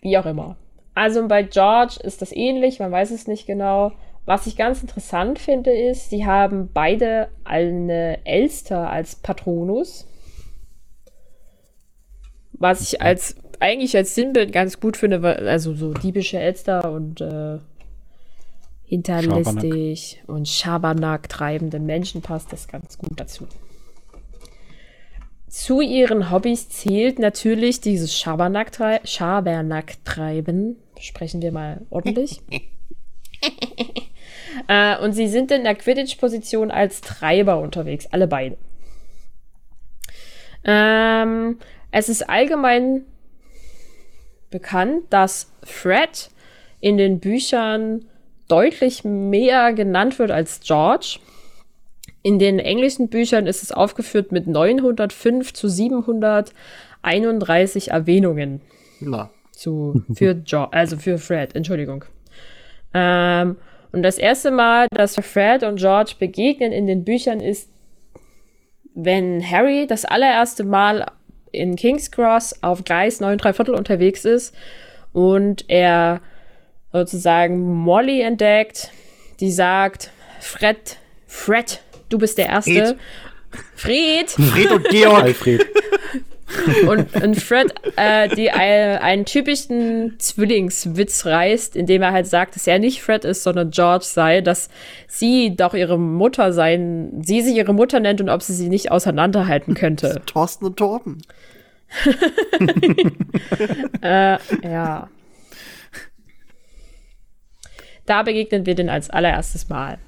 Wie 0.00 0.16
auch 0.18 0.26
immer. 0.26 0.56
Also 0.94 1.26
bei 1.26 1.42
George 1.42 1.98
ist 2.02 2.22
das 2.22 2.32
ähnlich, 2.32 2.78
man 2.78 2.92
weiß 2.92 3.10
es 3.10 3.26
nicht 3.26 3.46
genau. 3.46 3.92
Was 4.26 4.46
ich 4.46 4.56
ganz 4.56 4.80
interessant 4.80 5.38
finde, 5.38 5.70
ist, 5.70 6.08
sie 6.10 6.24
haben 6.24 6.70
beide 6.72 7.28
eine 7.44 8.24
Elster 8.24 8.90
als 8.90 9.16
Patronus. 9.16 10.06
Was 12.52 12.80
ich 12.80 13.02
als 13.02 13.36
eigentlich 13.60 13.96
als 13.96 14.14
Sinnbild 14.14 14.52
ganz 14.52 14.80
gut 14.80 14.96
finde, 14.96 15.22
weil, 15.22 15.48
also 15.48 15.74
so 15.74 15.92
diebische 15.92 16.38
Elster 16.38 16.90
und 16.90 17.20
äh, 17.20 17.58
hinterlistig 18.84 20.22
und 20.26 20.48
Schabernack 20.48 21.28
treibende 21.28 21.78
Menschen 21.78 22.22
passt 22.22 22.52
das 22.52 22.68
ganz 22.68 22.98
gut 22.98 23.18
dazu. 23.20 23.46
Zu 25.48 25.80
ihren 25.80 26.30
Hobbys 26.30 26.68
zählt 26.68 27.18
natürlich 27.18 27.80
dieses 27.80 28.16
Schabernack-Trei- 28.18 29.00
Schabernack-Treiben. 29.04 30.76
Sprechen 30.98 31.42
wir 31.42 31.52
mal 31.52 31.82
ordentlich. 31.90 32.40
äh, 34.68 34.98
und 34.98 35.12
sie 35.12 35.28
sind 35.28 35.50
in 35.50 35.64
der 35.64 35.74
Quidditch-Position 35.74 36.70
als 36.70 37.00
Treiber 37.00 37.58
unterwegs, 37.58 38.06
alle 38.10 38.26
beide. 38.26 38.56
Ähm, 40.64 41.58
es 41.90 42.08
ist 42.08 42.28
allgemein 42.28 43.02
bekannt, 44.50 45.02
dass 45.10 45.52
Fred 45.62 46.30
in 46.80 46.96
den 46.96 47.20
Büchern 47.20 48.06
deutlich 48.48 49.04
mehr 49.04 49.72
genannt 49.72 50.18
wird 50.18 50.30
als 50.30 50.60
George. 50.60 51.18
In 52.22 52.38
den 52.38 52.58
englischen 52.58 53.08
Büchern 53.08 53.46
ist 53.46 53.62
es 53.62 53.72
aufgeführt 53.72 54.32
mit 54.32 54.46
905 54.46 55.52
zu 55.52 55.68
731 55.68 57.90
Erwähnungen 57.90 58.62
Na, 59.00 59.30
zu, 59.52 60.02
für 60.14 60.42
jo 60.46 60.64
also 60.70 60.96
für 60.96 61.18
Fred, 61.18 61.54
Entschuldigung. 61.54 62.06
Ähm, 62.94 63.56
und 63.94 64.02
das 64.02 64.18
erste 64.18 64.50
Mal, 64.50 64.88
dass 64.90 65.14
Fred 65.14 65.62
und 65.62 65.76
George 65.76 66.14
begegnen 66.18 66.72
in 66.72 66.88
den 66.88 67.04
Büchern 67.04 67.38
ist, 67.38 67.70
wenn 68.92 69.48
Harry 69.48 69.86
das 69.86 70.04
allererste 70.04 70.64
Mal 70.64 71.06
in 71.52 71.76
King's 71.76 72.10
Cross 72.10 72.60
auf 72.60 72.82
Gleis 72.82 73.20
9 73.20 73.38
3 73.38 73.52
Viertel 73.52 73.74
unterwegs 73.76 74.24
ist 74.24 74.52
und 75.12 75.64
er 75.68 76.20
sozusagen 76.92 77.72
Molly 77.72 78.20
entdeckt, 78.20 78.90
die 79.38 79.52
sagt, 79.52 80.10
Fred, 80.40 80.98
Fred, 81.28 81.80
du 82.08 82.18
bist 82.18 82.36
der 82.36 82.48
Erste. 82.48 82.98
Fred, 83.76 84.30
Fred 84.30 84.72
und 84.72 84.88
Georg. 84.88 85.22
Alfred. 85.22 85.64
und, 86.86 87.14
und 87.22 87.36
Fred, 87.36 87.72
äh, 87.96 88.28
die 88.28 88.46
äh, 88.46 88.98
einen 88.98 89.24
typischen 89.24 90.18
Zwillingswitz 90.18 91.26
reißt, 91.26 91.74
indem 91.74 92.02
er 92.02 92.12
halt 92.12 92.26
sagt, 92.26 92.54
dass 92.54 92.66
er 92.66 92.78
nicht 92.78 93.02
Fred 93.02 93.24
ist, 93.24 93.42
sondern 93.42 93.70
George 93.70 94.04
sei, 94.04 94.40
dass 94.40 94.68
sie 95.08 95.56
doch 95.56 95.74
ihre 95.74 95.98
Mutter 95.98 96.52
sein, 96.52 97.22
sie 97.22 97.40
sich 97.42 97.56
ihre 97.56 97.72
Mutter 97.72 98.00
nennt 98.00 98.20
und 98.20 98.28
ob 98.28 98.42
sie 98.42 98.54
sie 98.54 98.68
nicht 98.68 98.90
auseinanderhalten 98.90 99.74
könnte. 99.74 100.22
Thorsten 100.26 100.66
und 100.66 100.76
Torben. 100.76 101.22
äh, 104.02 104.38
ja. 104.62 105.08
Da 108.06 108.22
begegnen 108.22 108.66
wir 108.66 108.74
den 108.74 108.90
als 108.90 109.08
allererstes 109.10 109.68
Mal. 109.68 109.98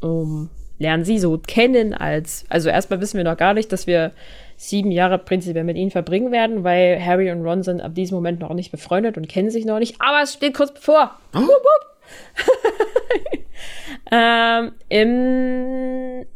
Um, 0.00 0.50
lernen 0.78 1.04
sie 1.04 1.18
so 1.18 1.38
kennen 1.38 1.94
als, 1.94 2.44
also 2.48 2.68
erstmal 2.68 3.00
wissen 3.00 3.18
wir 3.18 3.24
noch 3.24 3.36
gar 3.36 3.54
nicht, 3.54 3.70
dass 3.70 3.86
wir 3.86 4.12
sieben 4.60 4.90
Jahre 4.90 5.16
prinzipiell 5.18 5.64
mit 5.64 5.78
ihnen 5.78 5.90
verbringen 5.90 6.32
werden, 6.32 6.64
weil 6.64 7.02
Harry 7.02 7.30
und 7.30 7.42
Ron 7.46 7.62
sind 7.62 7.80
ab 7.80 7.94
diesem 7.94 8.16
Moment 8.16 8.40
noch 8.40 8.52
nicht 8.52 8.70
befreundet 8.70 9.16
und 9.16 9.26
kennen 9.26 9.48
sich 9.50 9.64
noch 9.64 9.78
nicht, 9.78 9.96
aber 10.02 10.20
es 10.22 10.34
steht 10.34 10.54
kurz 10.54 10.74
bevor. 10.74 11.12
Wupp, 11.32 11.48
wupp. 11.48 13.46
ähm, 14.12 14.72
Im 14.90 16.26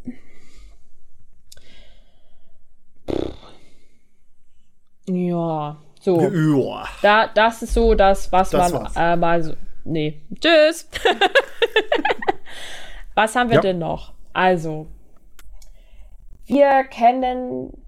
Ja, 5.07 5.77
so. 6.01 6.19
Ja. 6.19 6.87
Da, 7.03 7.27
das 7.27 7.61
ist 7.61 7.75
so 7.75 7.93
das, 7.93 8.31
was 8.31 8.49
Das 8.49 8.73
man 8.73 8.87
äh, 8.95 9.15
mal 9.15 9.43
so. 9.43 9.53
Nee. 9.83 10.19
Tschüss. 10.41 10.89
was 13.13 13.35
haben 13.35 13.49
wir 13.49 13.57
Ja. 13.57 13.61
denn 13.61 13.77
noch? 13.77 14.13
Also, 14.33 14.87
wir 16.47 16.85
kennen 16.85 17.84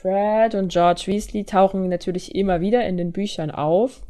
Fred 0.00 0.54
und 0.54 0.72
George 0.72 1.04
Weasley 1.06 1.44
tauchen 1.44 1.88
natürlich 1.88 2.34
immer 2.34 2.60
wieder 2.60 2.86
in 2.86 2.96
den 2.96 3.12
Büchern 3.12 3.50
auf. 3.50 4.02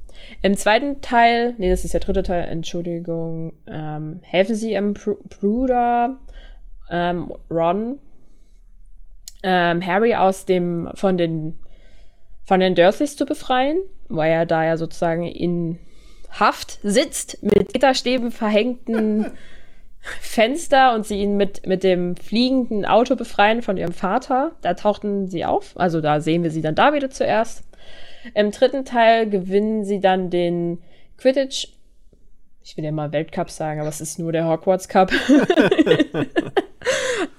Im 0.42 0.56
zweiten 0.56 1.00
Teil, 1.00 1.54
nee, 1.58 1.70
das 1.70 1.84
ist 1.84 1.94
der 1.94 2.00
dritte 2.00 2.22
Teil, 2.22 2.48
Entschuldigung, 2.48 3.54
ähm, 3.66 4.20
helfen 4.22 4.54
sie 4.54 4.72
ihrem 4.72 4.94
Br 4.94 5.16
Bruder 5.40 6.18
ähm, 6.90 7.32
Ron, 7.50 7.98
ähm, 9.42 9.84
Harry 9.84 10.14
aus 10.14 10.44
dem, 10.44 10.90
von 10.94 11.16
den 11.16 11.58
von 12.44 12.58
den 12.60 12.74
Dursleys 12.74 13.16
zu 13.16 13.26
befreien, 13.26 13.78
weil 14.08 14.32
er 14.32 14.44
da 14.44 14.64
ja 14.64 14.76
sozusagen 14.76 15.24
in 15.24 15.78
Haft 16.30 16.80
sitzt 16.82 17.42
mit 17.42 17.72
Gitterstäben 17.72 18.32
verhängten 18.32 19.26
Fenster 20.00 20.94
und 20.94 21.06
sie 21.06 21.20
ihn 21.20 21.36
mit, 21.36 21.66
mit 21.66 21.84
dem 21.84 22.16
fliegenden 22.16 22.86
Auto 22.86 23.16
befreien 23.16 23.62
von 23.62 23.76
ihrem 23.76 23.92
Vater. 23.92 24.52
Da 24.62 24.74
tauchten 24.74 25.28
sie 25.28 25.44
auf, 25.44 25.78
also 25.78 26.00
da 26.00 26.20
sehen 26.20 26.42
wir 26.42 26.50
sie 26.50 26.62
dann 26.62 26.74
da 26.74 26.94
wieder 26.94 27.10
zuerst. 27.10 27.64
Im 28.34 28.50
dritten 28.50 28.84
Teil 28.84 29.28
gewinnen 29.28 29.84
sie 29.84 30.00
dann 30.00 30.30
den 30.30 30.78
Quidditch. 31.18 31.68
Ich 32.62 32.76
will 32.76 32.84
ja 32.84 32.92
mal 32.92 33.12
Weltcup 33.12 33.50
sagen, 33.50 33.80
aber 33.80 33.88
es 33.88 34.00
ist 34.00 34.18
nur 34.18 34.32
der 34.32 34.46
Hogwarts 34.46 34.88
Cup. 34.88 35.10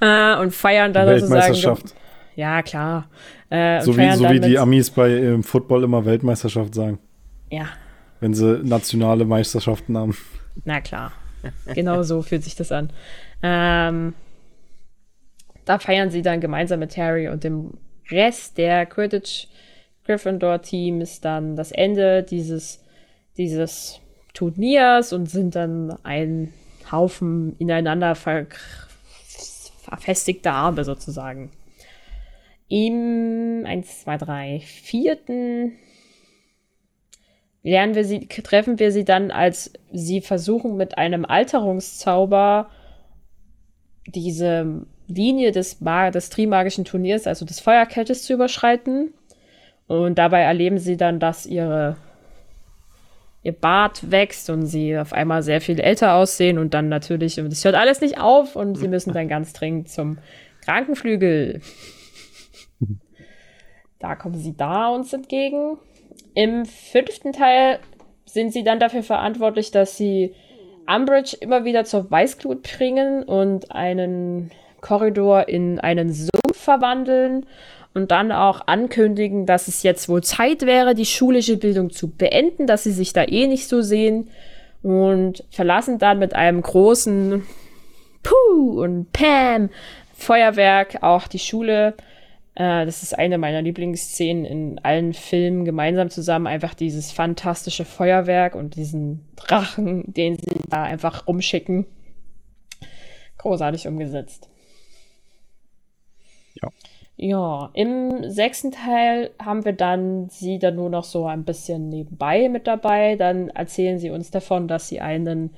äh, 0.01 0.35
und 0.37 0.53
feiern 0.53 0.93
dann 0.93 1.07
sozusagen. 1.07 1.31
Weltmeisterschaft. 1.41 1.95
Ja, 2.35 2.61
klar. 2.61 3.09
Äh, 3.49 3.81
So 3.81 3.97
wie, 3.97 4.11
so 4.13 4.29
wie 4.29 4.39
die 4.39 4.57
Amis 4.57 4.89
bei 4.89 5.15
im 5.15 5.43
Football 5.43 5.83
immer 5.83 6.05
Weltmeisterschaft 6.05 6.73
sagen, 6.73 6.99
Ja, 7.49 7.65
wenn 8.19 8.33
sie 8.33 8.59
nationale 8.63 9.25
Meisterschaften 9.25 9.97
haben. 9.97 10.15
na 10.65 10.81
klar. 10.81 11.11
Genau 11.73 12.03
so 12.03 12.21
fühlt 12.21 12.43
sich 12.43 12.55
das 12.55 12.71
an. 12.71 12.91
Ähm, 13.41 14.13
da 15.65 15.79
feiern 15.79 16.09
sie 16.09 16.21
dann 16.21 16.41
gemeinsam 16.41 16.79
mit 16.79 16.97
Harry 16.97 17.27
und 17.27 17.43
dem 17.43 17.77
Rest 18.09 18.57
der 18.57 18.85
Quidditch 18.85 19.47
Gryffindor 20.05 20.61
Teams 20.61 21.21
dann 21.21 21.55
das 21.55 21.71
Ende 21.71 22.23
dieses, 22.23 22.83
dieses 23.37 23.99
Turniers 24.33 25.13
und 25.13 25.29
sind 25.29 25.55
dann 25.55 25.95
ein 26.03 26.53
Haufen 26.91 27.55
ineinander 27.59 28.15
ver 28.15 28.47
verfestigter 29.83 30.53
Arme 30.53 30.83
sozusagen. 30.83 31.51
Im 32.67 33.63
1, 33.65 34.03
2, 34.03 34.17
3, 34.17 34.61
vierten 34.61 35.73
lernen 37.63 37.95
wir 37.95 38.05
sie, 38.05 38.27
treffen 38.27 38.79
wir 38.79 38.91
sie 38.91 39.05
dann, 39.05 39.31
als 39.31 39.73
sie 39.91 40.21
versuchen, 40.21 40.77
mit 40.77 40.97
einem 40.97 41.25
Alterungszauber 41.25 42.69
diese 44.07 44.85
Linie 45.07 45.51
des, 45.51 45.79
des 45.79 46.29
Trimagischen 46.29 46.85
Turniers, 46.85 47.27
also 47.27 47.45
des 47.45 47.59
Feuerkettes, 47.59 48.23
zu 48.23 48.33
überschreiten. 48.33 49.13
Und 49.87 50.17
dabei 50.17 50.41
erleben 50.41 50.77
sie 50.77 50.97
dann, 50.97 51.19
dass 51.19 51.45
ihre, 51.45 51.97
ihr 53.43 53.51
Bart 53.51 54.09
wächst 54.09 54.49
und 54.49 54.65
sie 54.65 54.97
auf 54.97 55.13
einmal 55.13 55.43
sehr 55.43 55.61
viel 55.61 55.79
älter 55.79 56.13
aussehen 56.15 56.57
und 56.57 56.73
dann 56.73 56.89
natürlich, 56.89 57.39
und 57.39 57.51
es 57.51 57.65
hört 57.65 57.75
alles 57.75 58.01
nicht 58.01 58.19
auf 58.19 58.55
und 58.55 58.75
sie 58.75 58.87
müssen 58.87 59.13
dann 59.13 59.27
ganz 59.27 59.53
dringend 59.53 59.89
zum 59.89 60.17
Krankenflügel. 60.63 61.61
Da 63.99 64.15
kommen 64.15 64.33
sie 64.33 64.57
da 64.57 64.87
uns 64.87 65.13
entgegen. 65.13 65.77
Im 66.33 66.65
fünften 66.65 67.33
Teil 67.33 67.79
sind 68.25 68.53
sie 68.53 68.63
dann 68.63 68.79
dafür 68.79 69.03
verantwortlich, 69.03 69.71
dass 69.71 69.97
sie 69.97 70.33
Umbridge 70.87 71.37
immer 71.39 71.65
wieder 71.65 71.85
zur 71.85 72.09
Weißglut 72.09 72.63
bringen 72.63 73.23
und 73.23 73.71
einen 73.71 74.51
Korridor 74.79 75.47
in 75.47 75.79
einen 75.79 76.11
Sumpf 76.11 76.57
verwandeln 76.57 77.45
und 77.93 78.11
dann 78.11 78.31
auch 78.31 78.61
ankündigen, 78.67 79.45
dass 79.45 79.67
es 79.67 79.83
jetzt 79.83 80.07
wohl 80.09 80.23
Zeit 80.23 80.65
wäre, 80.65 80.95
die 80.95 81.05
schulische 81.05 81.57
Bildung 81.57 81.91
zu 81.91 82.09
beenden, 82.09 82.67
dass 82.67 82.83
sie 82.83 82.91
sich 82.91 83.13
da 83.13 83.23
eh 83.23 83.47
nicht 83.47 83.67
so 83.67 83.81
sehen 83.81 84.29
und 84.81 85.43
verlassen 85.51 85.99
dann 85.99 86.19
mit 86.19 86.33
einem 86.33 86.61
großen 86.61 87.45
Puh 88.23 88.81
und 88.81 89.11
Pam 89.11 89.69
Feuerwerk 90.13 91.01
auch 91.01 91.27
die 91.27 91.39
Schule. 91.39 91.95
Äh, 92.55 92.85
das 92.85 93.03
ist 93.03 93.17
eine 93.17 93.37
meiner 93.37 93.61
Lieblingsszenen 93.61 94.45
in 94.45 94.79
allen 94.79 95.13
Filmen 95.13 95.65
gemeinsam 95.65 96.09
zusammen. 96.09 96.47
Einfach 96.47 96.73
dieses 96.73 97.11
fantastische 97.11 97.85
Feuerwerk 97.85 98.55
und 98.55 98.75
diesen 98.75 99.27
Drachen, 99.35 100.03
den 100.13 100.35
sie 100.35 100.59
da 100.69 100.83
einfach 100.83 101.27
rumschicken. 101.27 101.85
Großartig 103.37 103.87
umgesetzt. 103.87 104.49
Ja. 106.61 106.69
Ja, 107.17 107.69
im 107.73 108.31
sechsten 108.31 108.71
Teil 108.71 109.29
haben 109.37 109.63
wir 109.63 109.73
dann 109.73 110.29
sie 110.29 110.57
dann 110.57 110.75
nur 110.75 110.89
noch 110.89 111.03
so 111.03 111.27
ein 111.27 111.43
bisschen 111.43 111.87
nebenbei 111.87 112.49
mit 112.49 112.65
dabei. 112.65 113.15
Dann 113.15 113.49
erzählen 113.49 113.99
sie 113.99 114.09
uns 114.09 114.31
davon, 114.31 114.67
dass 114.67 114.87
sie 114.87 115.01
einen 115.01 115.53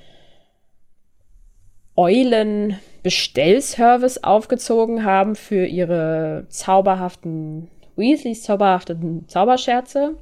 Eulen-Bestellservice 1.96 4.24
aufgezogen 4.24 5.04
haben 5.04 5.36
für 5.36 5.66
ihre 5.66 6.46
zauberhaften 6.50 7.70
Weasleys 7.96 8.44
zauberhaften 8.44 9.28
Zauberscherze, 9.28 10.16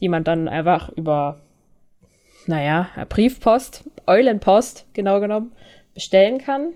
die 0.00 0.08
man 0.08 0.24
dann 0.24 0.48
einfach 0.48 0.88
über, 0.90 1.40
naja, 2.46 2.88
Briefpost, 3.08 3.88
Eulenpost, 4.06 4.86
genau 4.92 5.20
genommen, 5.20 5.52
bestellen 5.94 6.38
kann. 6.38 6.72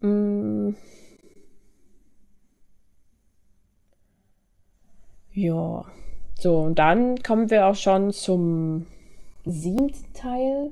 Mm. 0.00 0.74
Ja, 5.32 5.84
so, 6.38 6.60
und 6.60 6.78
dann 6.78 7.22
kommen 7.22 7.50
wir 7.50 7.66
auch 7.66 7.74
schon 7.74 8.12
zum 8.12 8.86
siebten 9.44 10.12
Teil. 10.14 10.70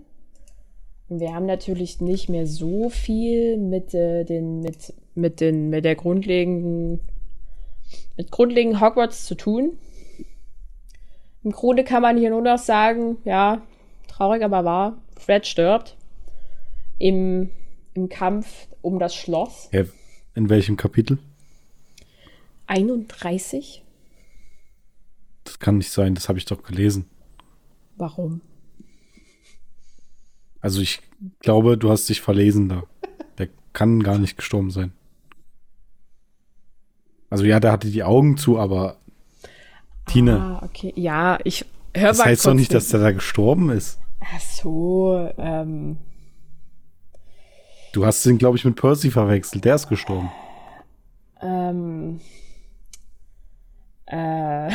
Wir 1.21 1.35
haben 1.35 1.47
natürlich 1.47 2.01
nicht 2.01 2.29
mehr 2.29 2.47
so 2.47 2.89
viel 2.89 3.57
mit, 3.57 3.95
äh, 3.95 4.25
den, 4.25 4.61
mit, 4.61 4.95
mit, 5.15 5.41
den, 5.41 5.71
mit 5.71 5.85
der 5.85 5.95
grundlegenden 5.95 7.01
mit 8.17 8.31
grundlegend 8.31 8.81
Hogwarts 8.81 9.25
zu 9.25 9.35
tun. 9.35 9.79
Im 11.43 11.51
Grunde 11.53 11.85
kann 11.85 12.03
man 12.03 12.17
hier 12.17 12.31
nur 12.31 12.43
noch 12.43 12.59
sagen, 12.59 13.19
ja, 13.25 13.63
traurig 14.09 14.43
aber 14.43 14.65
wahr, 14.65 15.03
Fred 15.17 15.47
stirbt 15.47 15.97
im, 16.99 17.51
im 17.95 18.09
Kampf 18.09 18.69
um 18.81 18.99
das 18.99 19.15
Schloss. 19.15 19.69
In 20.35 20.49
welchem 20.49 20.77
Kapitel? 20.77 21.19
31. 22.67 23.83
Das 25.45 25.59
kann 25.59 25.79
nicht 25.79 25.91
sein, 25.91 26.15
das 26.15 26.29
habe 26.29 26.39
ich 26.39 26.45
doch 26.45 26.63
gelesen. 26.63 27.07
Warum? 27.97 28.41
Also 30.63 30.81
ich 30.81 31.03
glaube, 31.41 31.77
du 31.77 31.91
hast 31.91 32.09
dich 32.09 32.23
verlesen 32.23 32.69
da. 32.69 32.85
Der 33.37 33.49
kann 33.73 34.03
gar 34.03 34.19
nicht 34.19 34.37
gestorben 34.37 34.71
sein. 34.71 34.93
Also 37.29 37.45
ja, 37.45 37.61
der 37.61 37.73
hatte 37.73 37.91
die 37.91 38.05
Augen 38.05 38.37
zu, 38.37 38.59
aber 38.59 38.97
Tine, 40.07 40.39
Ah, 40.39 40.65
okay. 40.65 40.93
Ja, 40.97 41.39
ich 41.45 41.65
höre 41.95 42.09
das 42.09 42.25
heißt 42.25 42.47
doch 42.47 42.55
nicht, 42.55 42.73
dass 42.75 42.89
der 42.89 43.01
da 43.01 43.13
gestorben 43.13 43.71
ist. 43.71 43.99
Ach 44.21 44.41
so, 44.41 45.31
ähm. 45.39 45.99
Du 47.93 48.07
hast 48.07 48.25
ihn, 48.27 48.39
glaube 48.39 48.57
ich, 48.57 48.65
mit 48.65 48.77
Percy 48.77 49.11
verwechselt. 49.11 49.65
Der 49.65 49.75
ist 49.75 49.89
gestorben. 49.89 50.31
Ähm. 51.41 52.21
Äh. 54.07 54.71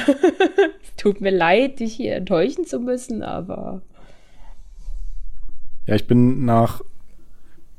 tut 0.98 1.22
mir 1.22 1.32
leid, 1.32 1.80
dich 1.80 1.94
hier 1.94 2.16
enttäuschen 2.16 2.66
zu 2.66 2.80
müssen, 2.80 3.24
aber. 3.24 3.82
Ja, 5.88 5.96
ich 5.96 6.06
bin 6.06 6.46
nach. 6.46 6.82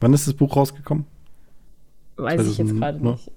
Wann 0.00 0.12
ist 0.12 0.26
das 0.26 0.34
Buch 0.34 0.56
rausgekommen? 0.56 1.06
Weiß 2.16 2.40
ich 2.46 2.58
jetzt 2.58 2.70
2000, 2.76 2.80
gerade 2.80 3.04
ne? 3.04 3.10
nicht. 3.12 3.30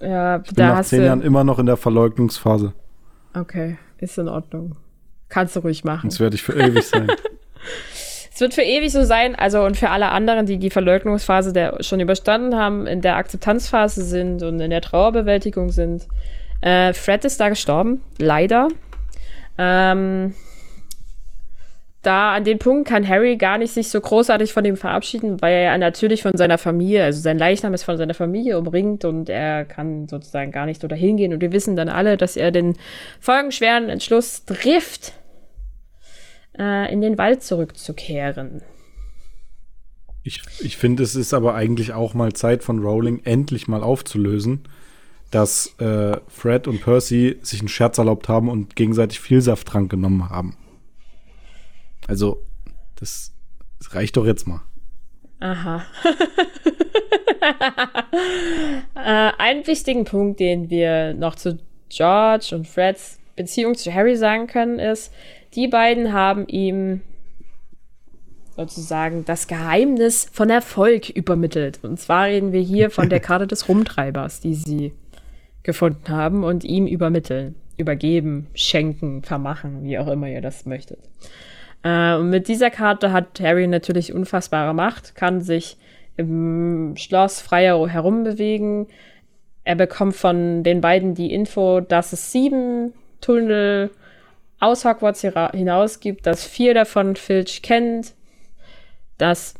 Ja, 0.00 0.36
Ich 0.44 0.54
bin 0.54 0.66
nach 0.66 0.82
zehn 0.82 1.00
du. 1.00 1.06
Jahren 1.06 1.22
immer 1.22 1.44
noch 1.44 1.58
in 1.58 1.66
der 1.66 1.76
Verleugnungsphase. 1.76 2.72
Okay, 3.34 3.76
ist 3.98 4.16
in 4.18 4.28
Ordnung. 4.28 4.76
Kannst 5.28 5.56
du 5.56 5.60
ruhig 5.60 5.84
machen. 5.84 6.10
Sonst 6.10 6.20
werde 6.20 6.36
ich 6.36 6.42
für 6.42 6.54
ewig 6.54 6.86
sein. 6.86 7.10
Es 8.34 8.40
wird 8.40 8.54
für 8.54 8.62
ewig 8.62 8.90
so 8.90 9.04
sein, 9.04 9.34
also 9.36 9.62
und 9.62 9.76
für 9.76 9.90
alle 9.90 10.08
anderen, 10.08 10.46
die 10.46 10.56
die 10.56 10.70
Verleugnungsphase 10.70 11.52
der 11.52 11.82
schon 11.82 12.00
überstanden 12.00 12.56
haben, 12.56 12.86
in 12.86 13.02
der 13.02 13.16
Akzeptanzphase 13.16 14.02
sind 14.04 14.42
und 14.42 14.58
in 14.58 14.70
der 14.70 14.80
Trauerbewältigung 14.80 15.70
sind. 15.70 16.08
Äh, 16.62 16.94
Fred 16.94 17.26
ist 17.26 17.38
da 17.40 17.50
gestorben, 17.50 18.00
leider. 18.18 18.68
Ähm, 19.58 20.34
da 22.02 22.34
an 22.34 22.42
dem 22.42 22.58
Punkt 22.58 22.88
kann 22.88 23.06
Harry 23.08 23.36
gar 23.36 23.58
nicht 23.58 23.72
sich 23.72 23.88
so 23.88 24.00
großartig 24.00 24.52
von 24.52 24.64
ihm 24.64 24.76
verabschieden, 24.76 25.40
weil 25.40 25.54
er 25.54 25.62
ja 25.62 25.78
natürlich 25.78 26.22
von 26.22 26.36
seiner 26.36 26.58
Familie, 26.58 27.04
also 27.04 27.20
sein 27.20 27.38
Leichnam 27.38 27.74
ist 27.74 27.84
von 27.84 27.96
seiner 27.96 28.14
Familie 28.14 28.58
umringt 28.58 29.04
und 29.04 29.28
er 29.28 29.64
kann 29.64 30.08
sozusagen 30.08 30.50
gar 30.50 30.66
nicht 30.66 30.80
so 30.80 30.88
dahin 30.88 31.16
gehen. 31.16 31.32
Und 31.32 31.40
wir 31.40 31.52
wissen 31.52 31.76
dann 31.76 31.88
alle, 31.88 32.16
dass 32.16 32.36
er 32.36 32.50
den 32.50 32.76
folgenschweren 33.20 33.88
Entschluss 33.88 34.44
trifft, 34.44 35.12
äh, 36.58 36.92
in 36.92 37.00
den 37.00 37.18
Wald 37.18 37.44
zurückzukehren. 37.44 38.62
Ich, 40.24 40.42
ich 40.60 40.76
finde, 40.76 41.04
es 41.04 41.14
ist 41.14 41.32
aber 41.34 41.54
eigentlich 41.54 41.92
auch 41.92 42.14
mal 42.14 42.32
Zeit 42.32 42.64
von 42.64 42.80
Rowling, 42.80 43.20
endlich 43.24 43.68
mal 43.68 43.82
aufzulösen, 43.82 44.64
dass 45.30 45.74
äh, 45.78 46.16
Fred 46.26 46.66
und 46.66 46.82
Percy 46.82 47.38
sich 47.42 47.60
einen 47.60 47.68
Scherz 47.68 47.98
erlaubt 47.98 48.28
haben 48.28 48.48
und 48.48 48.74
gegenseitig 48.74 49.20
Vielsafttrank 49.20 49.88
genommen 49.88 50.30
haben. 50.30 50.56
Also, 52.08 52.42
das, 52.96 53.32
das 53.78 53.94
reicht 53.94 54.16
doch 54.16 54.26
jetzt 54.26 54.46
mal. 54.46 54.62
Aha. 55.40 55.84
äh, 58.94 59.32
einen 59.38 59.66
wichtigen 59.66 60.04
Punkt, 60.04 60.40
den 60.40 60.70
wir 60.70 61.14
noch 61.14 61.34
zu 61.34 61.58
George 61.88 62.50
und 62.52 62.68
Freds 62.68 63.18
Beziehung 63.36 63.74
zu 63.74 63.92
Harry 63.92 64.16
sagen 64.16 64.46
können, 64.46 64.78
ist, 64.78 65.12
die 65.54 65.68
beiden 65.68 66.12
haben 66.12 66.46
ihm 66.48 67.00
sozusagen 68.56 69.24
das 69.24 69.46
Geheimnis 69.46 70.28
von 70.30 70.50
Erfolg 70.50 71.10
übermittelt. 71.10 71.80
Und 71.82 71.98
zwar 71.98 72.26
reden 72.26 72.52
wir 72.52 72.60
hier 72.60 72.90
von 72.90 73.08
der 73.08 73.20
Karte 73.20 73.46
des 73.46 73.68
Rumtreibers, 73.68 74.40
die 74.40 74.54
sie 74.54 74.92
gefunden 75.62 76.08
haben 76.08 76.44
und 76.44 76.64
ihm 76.64 76.86
übermitteln, 76.86 77.54
übergeben, 77.76 78.48
schenken, 78.54 79.22
vermachen, 79.22 79.84
wie 79.84 79.98
auch 79.98 80.08
immer 80.08 80.28
ihr 80.28 80.42
das 80.42 80.66
möchtet. 80.66 80.98
Äh, 81.82 82.14
und 82.14 82.30
mit 82.30 82.48
dieser 82.48 82.70
Karte 82.70 83.12
hat 83.12 83.40
Harry 83.40 83.66
natürlich 83.66 84.12
unfassbare 84.12 84.74
Macht, 84.74 85.14
kann 85.14 85.40
sich 85.40 85.76
im 86.16 86.94
Schloss 86.96 87.40
freier 87.40 87.86
herumbewegen. 87.88 88.86
Er 89.64 89.76
bekommt 89.76 90.16
von 90.16 90.62
den 90.62 90.80
beiden 90.80 91.14
die 91.14 91.32
Info, 91.32 91.80
dass 91.80 92.12
es 92.12 92.32
sieben 92.32 92.92
Tunnel 93.20 93.90
aus 94.60 94.84
Hogwarts 94.84 95.22
hinaus 95.22 96.00
gibt, 96.00 96.26
dass 96.26 96.44
vier 96.44 96.74
davon 96.74 97.16
Filch 97.16 97.62
kennt, 97.62 98.14
dass 99.18 99.54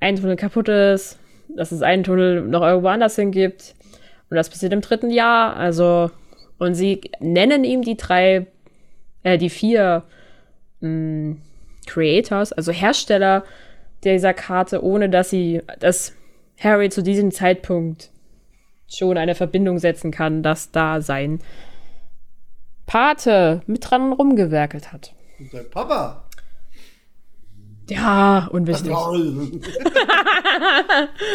ein 0.00 0.16
Tunnel 0.16 0.36
kaputt 0.36 0.68
ist, 0.68 1.18
dass 1.48 1.72
es 1.72 1.82
einen 1.82 2.04
Tunnel 2.04 2.42
noch 2.42 2.62
irgendwo 2.62 2.88
anders 2.88 3.16
hin 3.16 3.30
gibt. 3.30 3.74
Und 4.28 4.36
das 4.36 4.50
passiert 4.50 4.72
im 4.72 4.80
dritten 4.80 5.10
Jahr. 5.10 5.56
Also, 5.56 6.10
und 6.58 6.74
sie 6.74 7.00
nennen 7.20 7.64
ihm 7.64 7.82
die 7.82 7.96
drei, 7.96 8.46
äh, 9.22 9.38
die 9.38 9.50
vier 9.50 10.02
mh, 10.80 11.36
Creators, 11.86 12.52
also 12.52 12.72
Hersteller 12.72 13.44
dieser 14.04 14.34
Karte, 14.34 14.82
ohne 14.82 15.08
dass 15.08 15.30
sie, 15.30 15.62
dass 15.80 16.12
Harry 16.58 16.90
zu 16.90 17.02
diesem 17.02 17.30
Zeitpunkt 17.32 18.10
schon 18.88 19.18
eine 19.18 19.34
Verbindung 19.34 19.78
setzen 19.78 20.10
kann, 20.10 20.42
dass 20.42 20.70
da 20.70 21.00
sein 21.00 21.40
Pate 22.86 23.62
mit 23.66 23.90
dran 23.90 24.12
rumgewerkelt 24.12 24.92
hat. 24.92 25.12
Und 25.38 25.50
sein 25.50 25.68
Papa. 25.70 26.22
Ja, 27.88 28.48
unwichtig. 28.50 28.92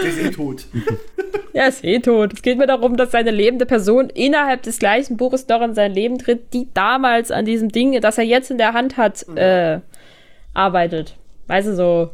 Der 0.03 0.09
ist 0.09 0.19
eh 0.19 0.31
tot. 0.31 0.65
Er 1.53 1.67
ist 1.67 1.83
eh 1.83 1.99
tot. 1.99 2.33
Es 2.33 2.41
geht 2.41 2.57
mir 2.57 2.67
darum, 2.67 2.95
dass 2.95 3.11
seine 3.11 3.31
lebende 3.31 3.65
Person 3.65 4.09
innerhalb 4.09 4.63
des 4.63 4.79
gleichen 4.79 5.17
Buches 5.17 5.47
doch 5.47 5.61
in 5.61 5.73
sein 5.73 5.93
Leben 5.93 6.17
tritt, 6.17 6.53
die 6.53 6.69
damals 6.73 7.29
an 7.29 7.43
diesem 7.43 7.69
Ding, 7.69 7.99
das 7.99 8.17
er 8.17 8.23
jetzt 8.23 8.51
in 8.51 8.57
der 8.57 8.71
Hand 8.73 8.95
hat, 8.95 9.27
äh, 9.35 9.81
arbeitet. 10.53 11.17
Weißt 11.47 11.67
du, 11.67 11.75
so 11.75 12.11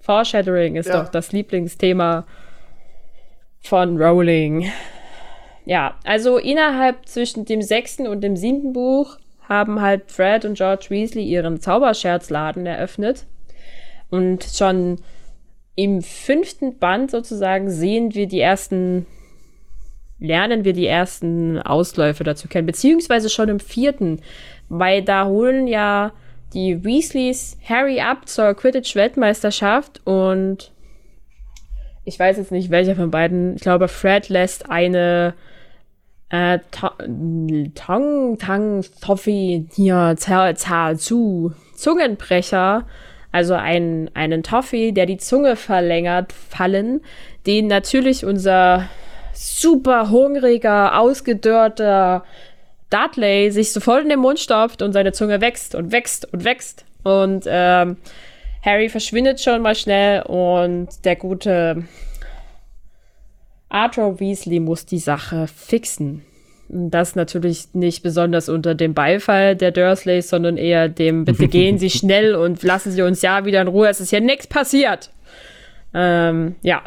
Foreshadowing 0.00 0.76
ist 0.76 0.88
Ja. 0.88 1.02
doch 1.02 1.10
das 1.10 1.32
Lieblingsthema 1.32 2.26
von 3.60 4.00
Rowling. 4.00 4.70
Ja, 5.64 5.94
also 6.04 6.36
innerhalb 6.36 7.06
zwischen 7.08 7.46
dem 7.46 7.62
sechsten 7.62 8.06
und 8.06 8.20
dem 8.20 8.36
siebten 8.36 8.72
Buch 8.74 9.16
haben 9.48 9.80
halt 9.80 10.10
Fred 10.10 10.44
und 10.44 10.56
George 10.58 10.86
Weasley 10.90 11.24
ihren 11.24 11.60
Zauberscherzladen 11.60 12.66
eröffnet. 12.66 13.24
Und 14.10 14.44
schon 14.44 14.98
im 15.74 16.02
fünften 16.02 16.78
Band 16.78 17.10
sozusagen 17.10 17.70
sehen 17.70 18.14
wir 18.14 18.26
die 18.26 18.40
ersten, 18.40 19.06
lernen 20.18 20.64
wir 20.64 20.72
die 20.72 20.86
ersten 20.86 21.58
Ausläufe 21.60 22.24
dazu 22.24 22.46
kennen, 22.48 22.66
beziehungsweise 22.66 23.28
schon 23.28 23.48
im 23.48 23.60
vierten, 23.60 24.20
weil 24.68 25.02
da 25.02 25.26
holen 25.26 25.66
ja 25.66 26.12
die 26.54 26.84
Weasleys 26.84 27.58
Harry 27.68 28.00
ab 28.00 28.28
zur 28.28 28.54
Quidditch-Weltmeisterschaft 28.54 30.00
und 30.04 30.72
ich 32.04 32.18
weiß 32.18 32.36
jetzt 32.36 32.52
nicht, 32.52 32.70
welcher 32.70 32.96
von 32.96 33.10
beiden, 33.10 33.56
ich 33.56 33.62
glaube, 33.62 33.88
Fred 33.88 34.28
lässt 34.28 34.70
eine 34.70 35.34
äh, 36.28 36.58
Ta- 36.70 36.96
Tang, 37.74 38.38
Tang, 38.38 38.84
Toffee, 39.00 39.66
hier, 39.74 40.14
za, 40.18 40.54
za, 40.54 40.94
zu, 40.96 41.52
Zungenbrecher, 41.74 42.86
also 43.32 43.54
einen, 43.54 44.10
einen 44.14 44.42
Toffee, 44.42 44.92
der 44.92 45.06
die 45.06 45.16
Zunge 45.16 45.56
verlängert, 45.56 46.32
fallen, 46.32 47.00
den 47.46 47.66
natürlich 47.66 48.24
unser 48.24 48.88
super 49.32 50.10
hungriger, 50.10 50.98
ausgedörrter 51.00 52.24
Dudley 52.94 53.50
sich 53.50 53.72
sofort 53.72 54.02
in 54.02 54.08
den 54.08 54.20
Mund 54.20 54.38
stopft 54.38 54.82
und 54.82 54.92
seine 54.92 55.12
Zunge 55.12 55.40
wächst 55.40 55.74
und 55.74 55.90
wächst 55.90 56.32
und 56.32 56.44
wächst. 56.44 56.84
Und 57.02 57.44
ähm, 57.46 57.96
Harry 58.62 58.88
verschwindet 58.88 59.40
schon 59.40 59.62
mal 59.62 59.74
schnell 59.74 60.22
und 60.22 60.88
der 61.04 61.16
gute 61.16 61.84
Arthur 63.68 64.20
Weasley 64.20 64.60
muss 64.60 64.86
die 64.86 64.98
Sache 64.98 65.48
fixen. 65.48 66.22
Das 66.68 67.14
natürlich 67.14 67.74
nicht 67.74 68.02
besonders 68.02 68.48
unter 68.48 68.74
dem 68.74 68.94
Beifall 68.94 69.54
der 69.56 69.70
Dursleys, 69.70 70.30
sondern 70.30 70.56
eher 70.56 70.88
dem, 70.88 71.24
bitte 71.24 71.48
gehen 71.48 71.78
Sie 71.78 71.90
schnell 71.90 72.34
und 72.34 72.62
lassen 72.62 72.92
Sie 72.92 73.02
uns 73.02 73.20
ja 73.20 73.44
wieder 73.44 73.60
in 73.60 73.68
Ruhe, 73.68 73.88
es 73.88 74.00
ist 74.00 74.10
hier 74.10 74.20
nichts 74.20 74.46
passiert. 74.46 75.10
Ähm, 75.92 76.54
ja. 76.62 76.82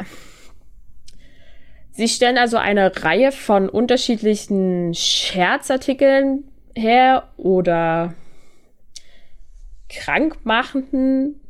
Sie 1.98 2.06
stellen 2.06 2.38
also 2.38 2.58
eine 2.58 2.92
Reihe 3.02 3.32
von 3.32 3.68
unterschiedlichen 3.68 4.94
Scherzartikeln 4.94 6.44
her 6.76 7.24
oder 7.36 8.14
krankmachenden 9.88 11.40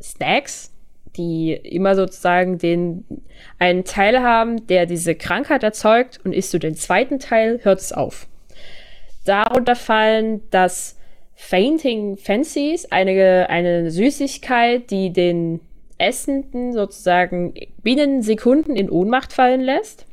Snacks, 0.00 0.72
die 1.16 1.54
immer 1.54 1.96
sozusagen 1.96 2.58
den 2.58 3.04
einen 3.58 3.82
Teil 3.82 4.22
haben, 4.22 4.64
der 4.68 4.86
diese 4.86 5.16
Krankheit 5.16 5.64
erzeugt 5.64 6.20
und 6.22 6.32
isst 6.34 6.54
du 6.54 6.60
den 6.60 6.76
zweiten 6.76 7.18
Teil, 7.18 7.58
hört 7.64 7.80
es 7.80 7.92
auf. 7.92 8.28
Darunter 9.24 9.74
fallen 9.74 10.40
das 10.52 10.96
Fainting 11.34 12.16
Fancies, 12.16 12.92
eine, 12.92 13.50
eine 13.50 13.90
Süßigkeit, 13.90 14.88
die 14.92 15.12
den 15.12 15.58
Essenden 15.98 16.72
sozusagen 16.72 17.54
binnen 17.82 18.22
Sekunden 18.22 18.76
in 18.76 18.88
Ohnmacht 18.90 19.32
fallen 19.32 19.60
lässt. 19.60 20.06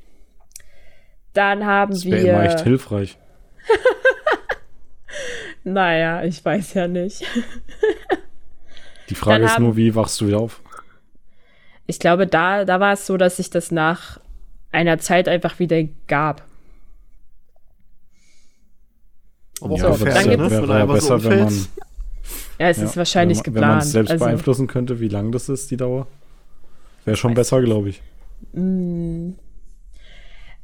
Dann 1.34 1.66
haben 1.66 1.92
Das 1.92 2.06
wäre 2.06 2.28
immer 2.28 2.44
echt 2.46 2.60
wir. 2.60 2.64
hilfreich. 2.66 3.18
Naja, 5.68 6.24
ich 6.24 6.44
weiß 6.46 6.76
ja 6.76 6.88
nicht. 6.88 7.24
Die 9.10 9.16
Frage 9.16 9.40
Dann 9.40 9.46
ist 9.48 9.56
haben- 9.56 9.64
nur, 9.64 9.76
wie 9.76 9.96
wachst 9.96 10.22
du 10.22 10.28
wieder 10.28 10.40
auf? 10.40 10.62
Ich 11.88 11.98
glaube, 12.00 12.28
da, 12.28 12.66
da 12.66 12.80
war 12.80 12.94
es 12.94 13.06
so, 13.08 13.18
dass 13.18 13.38
sich 13.38 13.50
das 13.50 13.72
nach 13.72 14.20
einer 14.72 14.98
Zeit 15.00 15.28
einfach 15.28 15.58
wieder 15.60 15.82
gab. 16.08 16.44
Aber 19.62 19.78
So, 19.78 19.88
auch 19.88 19.98
dann 19.98 20.06
gefährlich, 20.06 20.30
gibt- 20.38 20.52
ne? 20.52 20.62
du 20.62 20.68
ja 20.74 20.82
einfach 20.82 21.02
so 21.02 21.16
besser, 21.16 21.30
wenn 21.30 21.44
man. 21.46 21.68
Ja, 22.60 22.70
es 22.70 22.78
ja, 22.78 22.86
ist 22.86 22.98
wahrscheinlich 22.98 23.40
wenn 23.46 23.54
man, 23.54 23.56
Wenn 23.56 23.62
man 23.62 23.70
geplant. 23.70 23.84
es 23.84 23.92
selbst 23.92 24.12
also, 24.12 24.26
beeinflussen 24.26 24.68
könnte, 24.68 25.00
wie 25.00 25.08
lang 25.08 25.32
das 25.32 25.50
ist, 25.50 25.72
die 25.72 25.78
Dauer. 25.78 26.08
Wäre 27.04 27.18
schon 27.18 27.34
besser, 27.34 27.62
glaube 27.62 27.90
ich. 27.90 28.02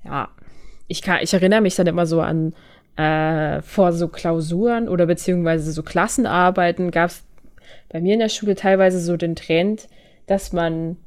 ja, 0.04 0.30
ich, 0.88 1.02
kann, 1.02 1.20
ich 1.22 1.34
erinnere 1.34 1.62
mich 1.62 1.76
dann 1.76 1.88
immer 1.88 2.06
so 2.06 2.22
an 2.22 2.54
äh, 2.96 3.62
vor 3.62 3.94
so 3.94 4.08
Klausuren 4.08 4.90
oder 4.90 5.06
beziehungsweise 5.06 5.72
so 5.72 5.84
Klassenarbeiten 5.84 6.92
gab 6.92 7.12
es 7.12 7.24
bei 7.90 8.02
mir 8.02 8.14
in 8.14 8.20
der 8.20 8.30
Schule 8.30 8.56
teilweise 8.56 9.00
so 9.00 9.18
den 9.18 9.36
Trend, 9.36 9.88
dass 10.28 10.54
man 10.54 10.98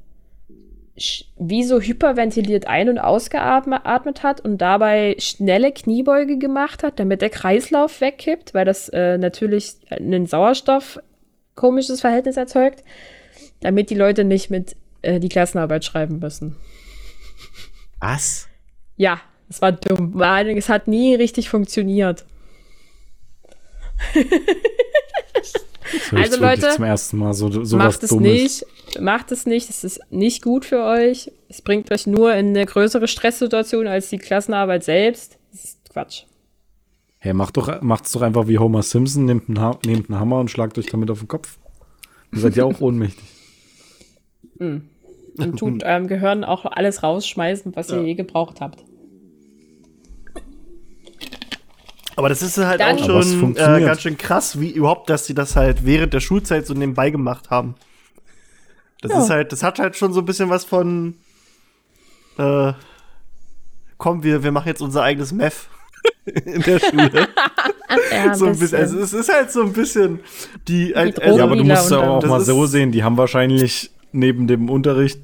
wie 0.97 1.65
so 1.65 1.81
hyperventiliert 1.81 2.69
ein- 2.69 2.89
und 2.89 2.99
ausgeatmet 2.99 4.23
hat 4.23 4.41
und 4.41 4.59
dabei 4.59 5.17
schnelle 5.19 5.73
Kniebeuge 5.73 6.39
gemacht 6.39 6.85
hat, 6.85 7.01
damit 7.01 7.21
der 7.21 7.31
Kreislauf 7.31 8.01
wegkippt, 8.01 8.55
weil 8.55 8.65
das 8.65 8.89
äh, 8.91 9.19
natürlich 9.19 9.75
einen 9.91 10.27
Sauerstoff 10.27 11.01
komisches 11.57 12.01
Verhältnis 12.01 12.37
erzeugt, 12.37 12.85
damit 13.61 13.91
die 13.91 13.97
Leute 13.97 14.23
nicht 14.23 14.51
mit 14.51 14.77
äh, 15.03 15.19
die 15.19 15.29
Klassenarbeit 15.29 15.85
schreiben 15.85 16.21
müssen. 16.21 16.55
Was? 17.99 18.49
Ja, 18.97 19.21
es 19.49 19.61
war 19.63 19.73
dumm. 19.73 20.21
Es 20.57 20.69
hat 20.69 20.87
nie 20.87 21.17
richtig 21.17 21.49
funktioniert. 21.49 22.25
Also, 26.13 26.41
Leute, 26.41 26.69
zum 26.71 26.85
ersten 26.85 27.19
Mal 27.19 27.35
so, 27.35 27.51
so 27.51 27.79
was 27.79 27.95
Macht 27.95 28.03
es 28.03 28.11
Dummes. 28.11 28.25
nicht. 28.25 28.67
Macht 29.01 29.33
es 29.33 29.47
nicht. 29.47 29.71
Es 29.71 29.85
ist 29.85 30.01
nicht 30.11 30.43
gut 30.43 30.65
für 30.65 30.85
euch. 30.85 31.31
Es 31.49 31.63
bringt 31.63 31.91
euch 31.93 32.07
nur 32.07 32.35
in 32.35 32.49
eine 32.49 32.67
größere 32.67 33.09
Stresssituation 33.09 33.87
als 33.87 34.11
die 34.11 34.19
Klassenarbeit 34.19 34.85
selbst. 34.85 35.39
Das 35.53 35.65
ist 35.65 35.91
Quatsch. 35.91 36.25
Hey, 37.19 37.33
macht 37.33 37.57
doch, 37.57 37.81
macht's 37.81 38.13
doch 38.13 38.23
einfach 38.23 38.49
wie 38.49 38.59
Homer 38.59 38.83
Simpson, 38.83 39.25
nehmt 39.25 39.49
einen, 39.49 39.61
ha 39.61 39.79
nehmt 39.87 40.11
einen 40.11 40.21
Hammer 40.21 40.41
und 40.41 40.51
schlagt 40.51 40.79
euch 40.79 40.87
damit 40.87 41.11
auf 41.11 41.21
den 41.21 41.29
Kopf. 41.29 41.59
Ihr 42.33 42.41
seid 42.41 42.57
ja 42.57 42.65
auch 42.65 42.81
ohnmächtig. 42.81 43.25
Und 44.59 45.57
tut 45.57 45.83
eurem 45.83 46.07
Gehirn 46.07 46.45
auch 46.45 46.65
alles 46.65 47.03
rausschmeißen, 47.03 47.75
was 47.75 47.91
ihr 47.91 48.03
je 48.03 48.15
gebraucht 48.15 48.61
habt. 48.61 48.85
Aber 52.17 52.29
das 52.29 52.43
ist 52.43 52.57
halt 52.59 52.81
Dann- 52.81 52.99
auch 53.01 53.19
es 53.21 53.33
schon 53.35 53.57
äh, 53.57 53.81
ganz 53.85 54.03
schön 54.03 54.17
krass, 54.17 54.61
wie 54.61 54.71
überhaupt, 54.71 55.11
dass 55.11 55.27
sie 55.27 55.35
das 55.35 55.57
halt 55.57 55.85
während 55.85 56.13
der 56.15 56.21
Schulzeit 56.21 56.67
so 56.67 56.75
nebenbei 56.75 57.11
gemacht 57.11 57.51
haben. 57.51 57.75
Das 59.03 59.13
Ja. 59.13 59.23
ist 59.23 59.31
halt, 59.31 59.53
das 59.53 59.63
hat 59.63 59.79
halt 59.79 59.97
schon 59.97 60.13
so 60.13 60.21
ein 60.21 60.25
bisschen 60.25 60.49
was 60.49 60.65
von 60.65 61.15
äh, 62.39 62.73
komm, 63.99 64.23
wir, 64.23 64.43
wir 64.43 64.51
machen 64.53 64.69
jetzt 64.69 64.83
unser 64.83 65.03
eigenes 65.03 65.33
Meth 65.33 65.69
in 66.25 66.63
der 66.63 66.79
Schule. 66.81 67.29
Ja, 68.11 68.35
so 68.35 68.47
ein 68.47 68.59
bisschen, 68.59 68.79
also 68.79 68.99
es 68.99 69.13
ist 69.13 69.33
halt 69.33 69.53
so 69.53 69.63
ein 69.63 69.73
bisschen 69.73 70.19
die, 70.67 70.97
also, 70.97 71.13
Drogen- 71.21 71.37
Ja, 71.39 71.45
aber 71.45 71.57
du 71.57 71.65
musst 71.65 71.91
ja 71.93 71.99
und 71.99 72.25
auch 72.25 72.29
mal 72.29 72.41
so 72.41 72.67
sehen, 72.67 72.91
die 72.91 73.05
haben 73.05 73.17
wahrscheinlich 73.17 73.93
neben 74.11 74.49
dem 74.49 74.69
Unterricht 74.69 75.21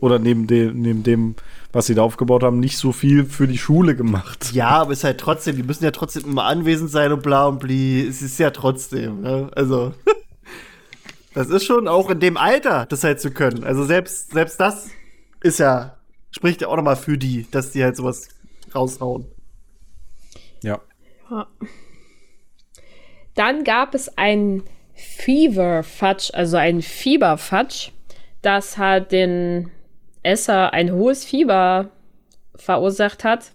oder 0.00 0.18
neben 0.18 0.46
dem, 0.46 0.80
neben 0.80 1.02
dem, 1.02 1.34
was 1.72 1.86
sie 1.86 1.94
da 1.94 2.02
aufgebaut 2.02 2.42
haben, 2.42 2.58
nicht 2.58 2.78
so 2.78 2.92
viel 2.92 3.24
für 3.24 3.46
die 3.46 3.58
Schule 3.58 3.94
gemacht. 3.94 4.52
Ja, 4.52 4.68
aber 4.68 4.92
es 4.92 4.98
ist 4.98 5.04
halt 5.04 5.18
trotzdem, 5.18 5.56
die 5.56 5.62
müssen 5.62 5.84
ja 5.84 5.90
trotzdem 5.90 6.24
immer 6.24 6.44
anwesend 6.44 6.90
sein 6.90 7.12
und 7.12 7.22
bla 7.22 7.46
und 7.46 7.60
bli. 7.60 8.06
Es 8.06 8.22
ist 8.22 8.38
ja 8.38 8.50
trotzdem, 8.50 9.20
ne? 9.22 9.50
Also. 9.54 9.94
Das 11.32 11.48
ist 11.48 11.64
schon 11.64 11.86
auch 11.86 12.10
in 12.10 12.18
dem 12.18 12.36
Alter, 12.36 12.86
das 12.86 13.04
halt 13.04 13.20
zu 13.20 13.30
können. 13.30 13.62
Also 13.62 13.84
selbst, 13.84 14.32
selbst 14.32 14.58
das 14.58 14.88
ist 15.40 15.60
ja, 15.60 15.96
spricht 16.32 16.60
ja 16.60 16.66
auch 16.66 16.74
nochmal 16.74 16.96
für 16.96 17.16
die, 17.16 17.46
dass 17.52 17.70
die 17.70 17.84
halt 17.84 17.94
sowas 17.94 18.30
raushauen. 18.74 19.26
Ja. 20.62 20.80
Dann 23.34 23.62
gab 23.62 23.94
es 23.94 24.16
ein 24.18 24.64
Fever 24.94 25.84
Fudge, 25.84 26.30
also 26.32 26.56
ein 26.56 26.82
Fieber 26.82 27.38
Fudge. 27.38 27.92
Das 28.42 28.76
hat 28.76 29.12
den 29.12 29.70
Esser 30.22 30.72
ein 30.72 30.92
hohes 30.92 31.24
Fieber 31.24 31.88
verursacht 32.54 33.24
hat. 33.24 33.52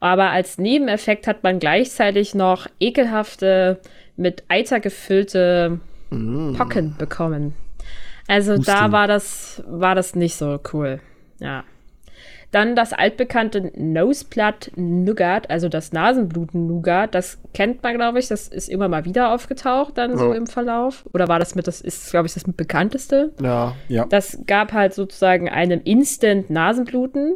Aber 0.00 0.30
als 0.30 0.58
Nebeneffekt 0.58 1.26
hat 1.26 1.42
man 1.42 1.58
gleichzeitig 1.58 2.34
noch 2.34 2.66
ekelhafte, 2.78 3.80
mit 4.16 4.44
Eiter 4.48 4.80
gefüllte 4.80 5.80
Pocken 6.10 6.96
bekommen. 6.98 7.54
Also 8.28 8.56
da 8.58 8.76
Husting. 8.76 8.92
war 8.92 9.06
das, 9.06 9.62
war 9.66 9.94
das 9.94 10.14
nicht 10.14 10.36
so 10.36 10.60
cool. 10.72 11.00
Ja. 11.40 11.64
Dann 12.54 12.76
das 12.76 12.92
altbekannte 12.92 13.72
Noseblood 13.74 14.70
Nougat, 14.76 15.50
also 15.50 15.68
das 15.68 15.90
Nasenbluten 15.92 16.68
Nougat. 16.68 17.12
Das 17.12 17.38
kennt 17.52 17.82
man, 17.82 17.94
glaube 17.96 18.20
ich. 18.20 18.28
Das 18.28 18.46
ist 18.46 18.68
immer 18.68 18.86
mal 18.86 19.04
wieder 19.04 19.34
aufgetaucht, 19.34 19.98
dann 19.98 20.16
so 20.16 20.30
Ja. 20.30 20.36
im 20.36 20.46
Verlauf. 20.46 21.04
Oder 21.12 21.26
war 21.26 21.40
das 21.40 21.56
mit, 21.56 21.66
das 21.66 21.80
ist, 21.80 22.12
glaube 22.12 22.28
ich, 22.28 22.34
das 22.34 22.46
mit 22.46 22.56
bekannteste. 22.56 23.32
Ja. 23.42 23.74
Ja. 23.88 24.06
Das 24.06 24.38
gab 24.46 24.72
halt 24.72 24.94
sozusagen 24.94 25.48
einem 25.48 25.80
Instant 25.82 26.48
Nasenbluten. 26.48 27.34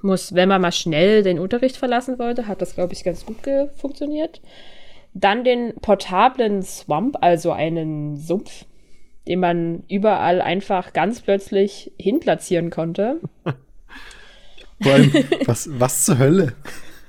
Muss, 0.00 0.34
wenn 0.34 0.48
man 0.48 0.62
mal 0.62 0.72
schnell 0.72 1.22
den 1.22 1.38
Unterricht 1.38 1.76
verlassen 1.76 2.18
wollte, 2.18 2.48
hat 2.48 2.62
das, 2.62 2.74
glaube 2.76 2.94
ich, 2.94 3.04
ganz 3.04 3.26
gut 3.26 3.36
funktioniert. 3.76 4.40
Dann 5.12 5.44
den 5.44 5.74
portablen 5.82 6.62
Swamp, 6.62 7.18
also 7.20 7.52
einen 7.52 8.16
Sumpf, 8.16 8.64
den 9.28 9.40
man 9.40 9.82
überall 9.90 10.40
einfach 10.40 10.94
ganz 10.94 11.20
plötzlich 11.20 11.92
hinplatzieren 11.98 12.70
konnte. 12.70 13.20
Vor 14.82 14.92
allem, 14.92 15.12
was, 15.46 15.68
was 15.78 16.04
zur 16.04 16.18
Hölle? 16.18 16.52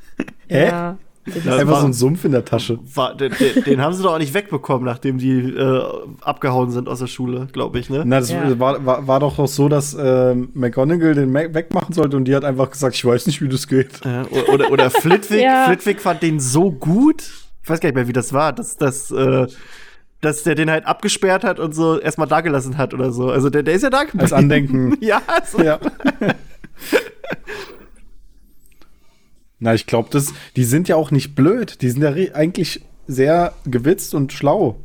Hä? 0.47 0.67
Ja. 0.67 0.97
Das 1.27 1.57
Einfach 1.59 1.73
war- 1.73 1.81
so 1.81 1.87
ein 1.87 1.93
Sumpf 1.93 2.23
in 2.25 2.33
der 2.33 2.45
Tasche. 2.45 2.77
War, 2.93 3.15
den, 3.15 3.33
den, 3.39 3.63
den 3.63 3.81
haben 3.81 3.93
sie 3.93 4.03
doch 4.03 4.13
auch 4.13 4.19
nicht 4.19 4.35
wegbekommen, 4.35 4.85
nachdem 4.85 5.17
die 5.17 5.39
äh, 5.39 5.83
abgehauen 6.21 6.69
sind 6.69 6.87
aus 6.87 6.99
der 6.99 7.07
Schule, 7.07 7.47
glaube 7.51 7.79
ich, 7.79 7.89
ne? 7.89 8.03
Na, 8.05 8.19
das 8.19 8.29
Ja. 8.29 8.59
war, 8.59 8.85
war, 8.85 9.07
war 9.07 9.19
doch 9.19 9.39
auch 9.39 9.47
so, 9.47 9.67
dass 9.67 9.97
ähm, 9.99 10.49
McGonagall 10.53 11.15
den 11.15 11.31
Mac 11.31 11.55
wegmachen 11.55 11.95
sollte 11.95 12.15
und 12.15 12.25
die 12.25 12.35
hat 12.35 12.45
einfach 12.45 12.69
gesagt, 12.69 12.93
ich 12.95 13.03
weiß 13.03 13.25
nicht, 13.25 13.41
wie 13.41 13.49
das 13.49 13.67
geht. 13.67 14.05
Ja, 14.05 14.23
oder, 14.53 14.71
oder 14.71 14.91
Flitwick, 14.91 15.41
Ja. 15.41 15.65
Flitwick 15.65 15.99
fand 15.99 16.21
den 16.21 16.39
so 16.39 16.71
gut. 16.71 17.23
Ich 17.63 17.69
weiß 17.71 17.79
gar 17.79 17.89
nicht 17.89 17.95
mehr, 17.95 18.07
wie 18.07 18.13
das 18.13 18.31
war, 18.31 18.53
dass, 18.53 18.77
dass, 18.77 19.09
äh, 19.09 19.47
dass 20.21 20.43
der 20.43 20.53
den 20.53 20.69
halt 20.69 20.85
abgesperrt 20.85 21.43
hat 21.43 21.59
und 21.59 21.73
so 21.73 21.99
erstmal 21.99 22.27
da 22.27 22.41
gelassen 22.41 22.77
hat 22.77 22.93
oder 22.93 23.11
so. 23.11 23.31
Also 23.31 23.49
der, 23.49 23.63
der 23.63 23.73
ist 23.73 23.81
ja 23.81 23.89
da 23.89 24.03
geblieben. 24.03 24.21
Als 24.21 24.31
Andenken. 24.33 24.95
ja, 25.01 25.23
so. 25.51 25.63
ja. 25.63 25.79
Na, 29.59 29.73
ich 29.73 29.85
glaube, 29.85 30.09
das, 30.11 30.33
die 30.55 30.63
sind 30.65 30.87
ja 30.87 30.95
auch 30.95 31.11
nicht 31.11 31.35
blöd. 31.35 31.81
Die 31.81 31.89
sind 31.89 32.01
ja 32.03 32.13
eigentlich 32.35 32.81
sehr 33.07 33.53
gewitzt 33.65 34.13
und 34.13 34.33
schlau. 34.33 34.77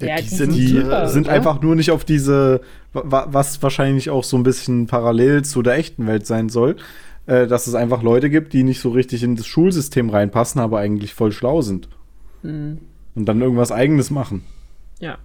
Ja, 0.00 0.16
die 0.16 0.22
die 0.24 0.28
sind, 0.28 0.54
Die 0.54 0.66
super, 0.68 1.08
sind 1.08 1.26
oder? 1.26 1.34
einfach 1.34 1.62
nur 1.62 1.74
nicht 1.76 1.90
auf 1.90 2.04
diese, 2.04 2.60
wa- 2.92 3.26
was 3.30 3.62
wahrscheinlich 3.62 4.10
auch 4.10 4.24
so 4.24 4.36
ein 4.36 4.42
bisschen 4.42 4.86
parallel 4.88 5.44
zu 5.44 5.62
der 5.62 5.76
echten 5.76 6.06
Welt 6.06 6.26
sein 6.26 6.48
soll, 6.48 6.76
äh, 7.26 7.46
dass 7.46 7.66
es 7.66 7.74
einfach 7.74 8.02
Leute 8.02 8.28
gibt, 8.28 8.52
die 8.52 8.64
nicht 8.64 8.80
so 8.80 8.90
richtig 8.90 9.22
in 9.22 9.36
das 9.36 9.46
Schulsystem 9.46 10.10
reinpassen, 10.10 10.60
aber 10.60 10.80
eigentlich 10.80 11.14
voll 11.14 11.32
schlau 11.32 11.62
sind. 11.62 11.88
Hm. 12.42 12.78
Und 13.14 13.26
dann 13.26 13.40
irgendwas 13.40 13.70
Eigenes 13.70 14.10
machen. 14.10 14.44
Ja. 14.98 15.18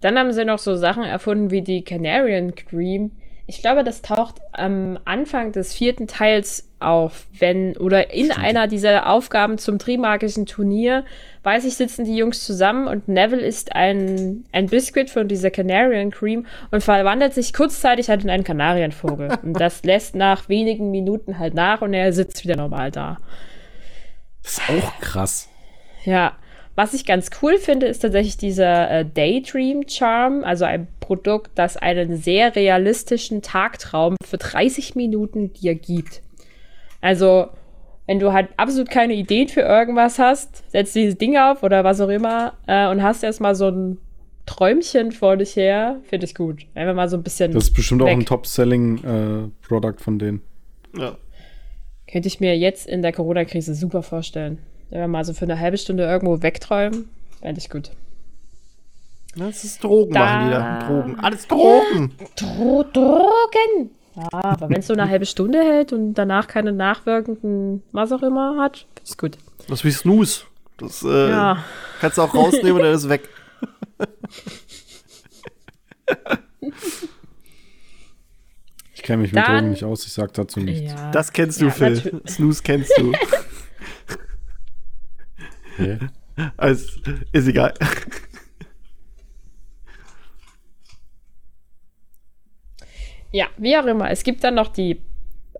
Dann 0.00 0.18
haben 0.18 0.32
sie 0.32 0.44
noch 0.44 0.58
so 0.58 0.76
Sachen 0.76 1.02
erfunden 1.02 1.50
wie 1.50 1.62
die 1.62 1.82
Canarian 1.82 2.54
Cream. 2.54 3.10
Ich 3.50 3.62
glaube, 3.62 3.82
das 3.82 4.02
taucht 4.02 4.42
am 4.52 4.98
Anfang 5.06 5.52
des 5.52 5.72
vierten 5.72 6.06
Teils 6.06 6.68
auf, 6.80 7.26
wenn 7.38 7.78
oder 7.78 8.12
in 8.12 8.30
einer 8.30 8.68
dieser 8.68 9.08
Aufgaben 9.08 9.56
zum 9.56 9.78
Trimagischen 9.78 10.44
Turnier, 10.44 11.06
weiß 11.44 11.64
ich, 11.64 11.74
sitzen 11.74 12.04
die 12.04 12.14
Jungs 12.14 12.44
zusammen 12.44 12.86
und 12.86 13.08
Neville 13.08 13.40
isst 13.40 13.74
ein, 13.74 14.44
ein 14.52 14.66
Biscuit 14.66 15.08
von 15.08 15.28
dieser 15.28 15.50
Canarian 15.50 16.10
Cream 16.10 16.44
und 16.72 16.82
verwandelt 16.82 17.32
sich 17.32 17.54
kurzzeitig 17.54 18.10
halt 18.10 18.22
in 18.22 18.28
einen 18.28 18.44
Kanarienvogel. 18.44 19.38
und 19.42 19.54
das 19.58 19.82
lässt 19.82 20.14
nach 20.14 20.50
wenigen 20.50 20.90
Minuten 20.90 21.38
halt 21.38 21.54
nach 21.54 21.80
und 21.80 21.94
er 21.94 22.12
sitzt 22.12 22.44
wieder 22.44 22.56
normal 22.56 22.90
da. 22.90 23.16
Das 24.42 24.58
ist 24.58 24.62
auch 24.68 25.00
krass. 25.00 25.48
Ja, 26.04 26.36
was 26.78 26.94
ich 26.94 27.04
ganz 27.04 27.30
cool 27.42 27.58
finde, 27.58 27.86
ist 27.86 27.98
tatsächlich 27.98 28.36
dieser 28.36 28.88
äh, 28.88 29.04
Daydream 29.04 29.88
Charm, 29.88 30.44
also 30.44 30.64
ein 30.64 30.86
Produkt, 31.00 31.50
das 31.56 31.76
einen 31.76 32.16
sehr 32.16 32.54
realistischen 32.54 33.42
Tagtraum 33.42 34.14
für 34.24 34.38
30 34.38 34.94
Minuten 34.94 35.52
dir 35.52 35.74
gibt. 35.74 36.22
Also, 37.00 37.48
wenn 38.06 38.20
du 38.20 38.32
halt 38.32 38.50
absolut 38.58 38.90
keine 38.90 39.14
Ideen 39.14 39.48
für 39.48 39.62
irgendwas 39.62 40.20
hast, 40.20 40.70
setzt 40.70 40.94
dieses 40.94 41.18
Ding 41.18 41.36
auf 41.36 41.64
oder 41.64 41.82
was 41.82 42.00
auch 42.00 42.10
immer 42.10 42.52
äh, 42.68 42.88
und 42.88 43.02
hast 43.02 43.24
erstmal 43.24 43.56
so 43.56 43.66
ein 43.66 43.98
Träumchen 44.46 45.10
vor 45.10 45.36
dich 45.36 45.56
her, 45.56 45.98
finde 46.04 46.26
ich 46.26 46.36
gut. 46.36 46.64
Einfach 46.76 46.94
mal 46.94 47.08
so 47.08 47.16
ein 47.16 47.24
bisschen. 47.24 47.50
Das 47.50 47.64
ist 47.64 47.74
bestimmt 47.74 48.02
auch 48.02 48.06
weg. 48.06 48.18
ein 48.18 48.24
Top-Selling-Produkt 48.24 50.00
von 50.00 50.20
denen. 50.20 50.42
Ja. 50.96 51.18
Könnte 52.08 52.28
ich 52.28 52.38
mir 52.38 52.56
jetzt 52.56 52.86
in 52.86 53.02
der 53.02 53.12
Corona-Krise 53.12 53.74
super 53.74 54.04
vorstellen. 54.04 54.58
Wenn 54.90 55.00
wir 55.00 55.08
mal 55.08 55.24
so 55.24 55.32
für 55.34 55.44
eine 55.44 55.58
halbe 55.58 55.76
Stunde 55.78 56.04
irgendwo 56.04 56.42
wegträumen, 56.42 57.08
fände 57.40 57.58
ich 57.60 57.68
gut. 57.70 57.90
Das 59.36 59.62
ist 59.64 59.84
Drogen, 59.84 60.12
Da- 60.14 60.20
machen 60.24 60.44
die 60.46 60.50
da. 60.54 60.78
Drogen. 60.88 61.20
Alles 61.20 61.46
Drogen. 61.46 62.12
Dro 62.36 62.84
Drogen! 62.92 63.90
Ja, 64.16 64.28
aber 64.32 64.68
wenn 64.70 64.80
es 64.80 64.86
so 64.88 64.94
eine 64.94 65.08
halbe 65.08 65.26
Stunde 65.26 65.58
hält 65.60 65.92
und 65.92 66.14
danach 66.14 66.48
keine 66.48 66.72
nachwirkenden, 66.72 67.82
was 67.92 68.10
auch 68.10 68.22
immer 68.22 68.56
hat, 68.60 68.86
ist 69.04 69.18
gut. 69.18 69.38
Das 69.68 69.80
ist 69.80 69.84
wie 69.84 69.90
Snooze. 69.92 70.44
Das 70.78 71.02
äh, 71.04 71.30
Ja. 71.30 71.62
kannst 72.00 72.18
du 72.18 72.22
auch 72.22 72.34
rausnehmen 72.34 72.72
und 72.78 72.82
dann 72.82 72.94
ist 72.94 73.04
es 73.04 73.08
weg. 73.08 73.28
Ich 78.94 79.02
kenne 79.02 79.22
mich 79.22 79.32
mit 79.32 79.44
Dann- 79.46 79.54
Drogen 79.58 79.70
nicht 79.70 79.84
aus, 79.84 80.04
ich 80.06 80.12
sag 80.12 80.32
dazu 80.34 80.60
nichts. 80.60 80.92
Ja. 80.92 81.10
Das 81.12 81.32
kennst 81.32 81.60
du, 81.60 81.66
Ja, 81.66 81.70
Phil. 81.70 82.20
Snooze 82.28 82.62
kennst 82.62 82.92
du. 82.98 83.12
Okay. 85.78 85.98
Also, 86.56 86.86
ist 87.32 87.48
egal. 87.48 87.74
Ja, 93.32 93.46
wie 93.56 93.76
auch 93.76 93.86
immer. 93.86 94.10
Es 94.10 94.22
gibt 94.22 94.44
dann 94.44 94.54
noch 94.54 94.68
die 94.68 95.00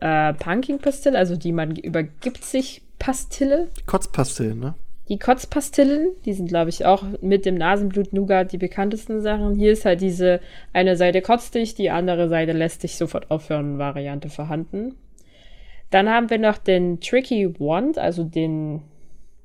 äh, 0.00 0.32
Pumpkin-Pastille, 0.34 1.18
also 1.18 1.36
die 1.36 1.52
man 1.52 1.76
übergibt 1.76 2.44
sich 2.44 2.82
Pastille. 2.98 3.68
Kotzpastillen, 3.86 4.58
ne? 4.58 4.74
Die 5.08 5.18
Kotzpastillen, 5.18 6.10
die 6.26 6.34
sind, 6.34 6.48
glaube 6.48 6.68
ich, 6.68 6.84
auch 6.84 7.02
mit 7.22 7.46
dem 7.46 7.54
Nasenblut-Nougat 7.54 8.52
die 8.52 8.58
bekanntesten 8.58 9.22
Sachen. 9.22 9.54
Hier 9.54 9.72
ist 9.72 9.86
halt 9.86 10.02
diese 10.02 10.40
eine 10.74 10.96
Seite 10.96 11.22
kotzt 11.22 11.54
dich, 11.54 11.74
die 11.74 11.90
andere 11.90 12.28
Seite 12.28 12.52
lässt 12.52 12.82
dich 12.82 12.96
sofort 12.96 13.30
aufhören 13.30 13.78
Variante 13.78 14.28
vorhanden. 14.28 14.96
Dann 15.90 16.10
haben 16.10 16.28
wir 16.28 16.38
noch 16.38 16.58
den 16.58 17.00
Tricky 17.00 17.58
Wand, 17.58 17.98
also 17.98 18.22
den, 18.22 18.82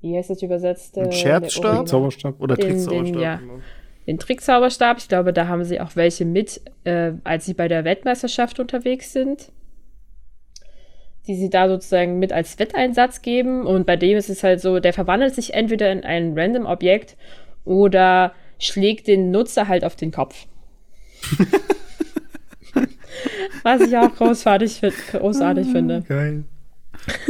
wie 0.04 0.16
heißt 0.18 0.30
das 0.30 0.42
übersetzt? 0.44 0.98
Ein 0.98 1.12
Scherzstab? 1.12 1.64
Original- 1.66 1.88
Zauberstab. 1.88 2.40
Oder 2.40 2.56
Den- 2.56 2.68
Trickzauberstab. 2.70 3.06
den, 3.14 3.20
ja. 3.22 3.36
genau. 3.38 3.60
den 4.06 4.20
Trickzauberstab. 4.20 4.98
Ich 5.00 5.08
glaube, 5.08 5.34
da 5.34 5.48
haben 5.48 5.64
sie 5.64 5.80
auch 5.82 5.96
welche 5.96 6.26
mit, 6.26 6.62
äh, 6.84 7.14
als 7.24 7.46
sie 7.46 7.54
bei 7.56 7.68
der 7.68 7.86
Weltmeisterschaft 7.86 8.60
unterwegs 8.60 9.14
sind. 9.14 9.52
Die 11.26 11.36
sie 11.36 11.50
da 11.50 11.70
sozusagen 11.70 12.20
mit 12.20 12.34
als 12.34 12.60
Wetteinsatz 12.60 13.22
geben. 13.22 13.66
Und 13.66 13.86
bei 13.88 13.96
dem 13.96 14.18
ist 14.18 14.30
es 14.30 14.44
halt 14.44 14.60
so, 14.60 14.80
der 14.80 14.92
verwandelt 14.92 15.34
sich 15.34 15.54
entweder 15.54 15.90
in 15.92 16.04
ein 16.04 16.38
random 16.38 16.66
Objekt 16.66 17.16
oder 17.64 18.34
schlägt 18.60 19.08
den 19.08 19.32
Nutzer 19.32 19.70
halt 19.70 19.86
auf 19.86 19.96
den 19.96 20.12
Kopf. 20.12 20.46
Was 23.64 23.80
ich 23.82 23.96
auch 23.98 24.14
großartig, 24.14 24.82
großartig 25.12 25.68
finde. 25.68 26.04
Geil. 26.08 26.44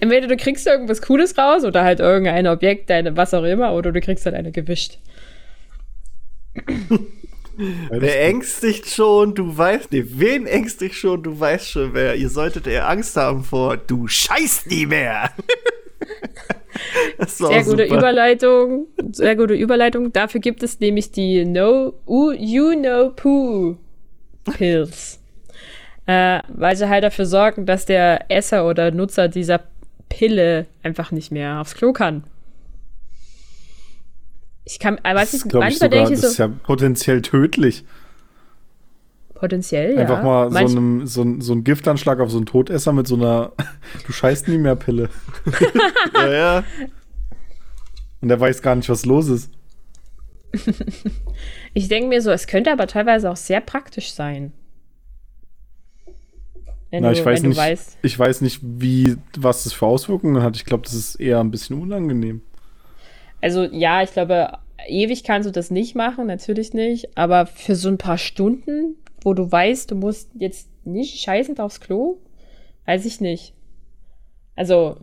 Entweder 0.00 0.26
du 0.28 0.36
kriegst 0.36 0.66
irgendwas 0.66 1.02
Cooles 1.02 1.36
raus 1.38 1.64
oder 1.64 1.82
halt 1.84 2.00
irgendein 2.00 2.46
Objekt, 2.46 2.90
deine, 2.90 3.16
was 3.16 3.34
auch 3.34 3.44
immer, 3.44 3.74
oder 3.74 3.92
du 3.92 4.00
kriegst 4.00 4.24
halt 4.26 4.34
eine 4.34 4.52
gewischt. 4.52 4.98
Wer 7.90 8.24
ängstigt 8.24 8.88
schon, 8.88 9.34
du 9.34 9.56
weißt, 9.56 9.92
nee, 9.92 10.04
wen 10.06 10.46
ängstigt 10.46 10.94
schon, 10.94 11.22
du 11.22 11.38
weißt 11.38 11.68
schon 11.68 11.92
wer. 11.92 12.16
Ihr 12.16 12.30
solltet 12.30 12.66
eher 12.66 12.88
Angst 12.88 13.14
haben 13.16 13.44
vor, 13.44 13.76
du 13.76 14.08
scheißt 14.08 14.68
nie 14.68 14.86
mehr. 14.86 15.30
Sehr 17.26 17.62
gute 17.62 17.84
super. 17.84 17.98
Überleitung. 17.98 18.86
Sehr 19.12 19.36
gute 19.36 19.54
Überleitung. 19.54 20.12
Dafür 20.12 20.40
gibt 20.40 20.62
es 20.62 20.80
nämlich 20.80 21.12
die 21.12 21.44
No 21.44 21.92
U, 22.06 22.32
You 22.32 22.72
Know 22.72 23.10
Poo 23.10 23.76
Pills. 24.56 25.20
äh, 26.06 26.40
weil 26.48 26.74
sie 26.76 26.88
halt 26.88 27.04
dafür 27.04 27.26
sorgen, 27.26 27.66
dass 27.66 27.84
der 27.84 28.30
Esser 28.30 28.66
oder 28.66 28.90
Nutzer 28.90 29.28
dieser 29.28 29.60
Pille 30.12 30.66
einfach 30.82 31.10
nicht 31.10 31.32
mehr 31.32 31.60
aufs 31.60 31.74
Klo 31.74 31.92
kann. 31.92 32.24
Ich 34.64 34.78
kann, 34.78 34.98
äh, 34.98 35.14
weiß 35.14 35.30
Das 35.32 35.34
ist, 35.34 35.48
glaube 35.48 35.66
ich, 35.68 35.80
manchmal 35.80 35.90
sogar, 35.90 35.98
denke 36.06 36.14
ich 36.14 36.20
das 36.20 36.30
ist 36.32 36.36
so, 36.36 36.42
ja 36.44 36.48
potenziell 36.48 37.22
tödlich. 37.22 37.84
potenziell, 39.34 39.94
ja. 39.94 40.00
Einfach 40.02 40.22
mal 40.22 40.52
so, 40.52 40.58
einem, 40.76 41.06
so, 41.06 41.22
ein- 41.22 41.40
so 41.40 41.52
ein 41.52 41.64
Giftanschlag 41.64 42.20
auf 42.20 42.30
so 42.30 42.36
einen 42.36 42.46
Todesser 42.46 42.92
mit 42.92 43.08
so 43.08 43.16
einer 43.16 43.52
Du 44.06 44.12
scheißt 44.12 44.48
nie 44.48 44.58
mehr 44.58 44.76
Pille. 44.76 45.08
Ja, 46.14 46.32
ja. 46.32 46.64
Und 48.20 48.28
der 48.28 48.38
weiß 48.38 48.62
gar 48.62 48.76
nicht, 48.76 48.88
was 48.88 49.04
los 49.06 49.28
ist. 49.28 49.50
Ich 51.74 51.88
denke 51.88 52.08
mir 52.10 52.20
so, 52.20 52.30
es 52.30 52.46
könnte 52.46 52.70
aber 52.70 52.86
teilweise 52.86 53.30
auch 53.30 53.36
sehr 53.36 53.62
praktisch 53.62 54.12
sein. 54.12 54.52
Wenn, 56.92 57.04
Na, 57.04 57.10
du, 57.10 57.18
ich 57.18 57.24
weiß 57.24 57.42
wenn 57.42 57.48
nicht, 57.48 57.58
du 57.58 57.62
weißt. 57.62 57.98
ich 58.02 58.18
weiß 58.18 58.42
nicht, 58.42 58.60
wie, 58.62 59.16
was 59.38 59.64
das 59.64 59.72
für 59.72 59.86
Auswirkungen 59.86 60.42
hat. 60.42 60.56
Ich 60.56 60.66
glaube, 60.66 60.84
das 60.84 60.92
ist 60.92 61.14
eher 61.16 61.40
ein 61.40 61.50
bisschen 61.50 61.80
unangenehm. 61.80 62.42
Also 63.40 63.64
ja, 63.64 64.02
ich 64.02 64.12
glaube, 64.12 64.58
ewig 64.86 65.24
kannst 65.24 65.48
du 65.48 65.52
das 65.52 65.70
nicht 65.70 65.94
machen, 65.94 66.26
natürlich 66.26 66.74
nicht. 66.74 67.16
Aber 67.16 67.46
für 67.46 67.76
so 67.76 67.88
ein 67.88 67.96
paar 67.96 68.18
Stunden, 68.18 68.96
wo 69.22 69.32
du 69.32 69.50
weißt, 69.50 69.90
du 69.90 69.94
musst 69.94 70.32
jetzt 70.34 70.68
nicht 70.84 71.18
scheißend 71.18 71.60
aufs 71.60 71.80
Klo, 71.80 72.18
weiß 72.84 73.06
ich 73.06 73.22
nicht. 73.22 73.54
Also 74.54 74.98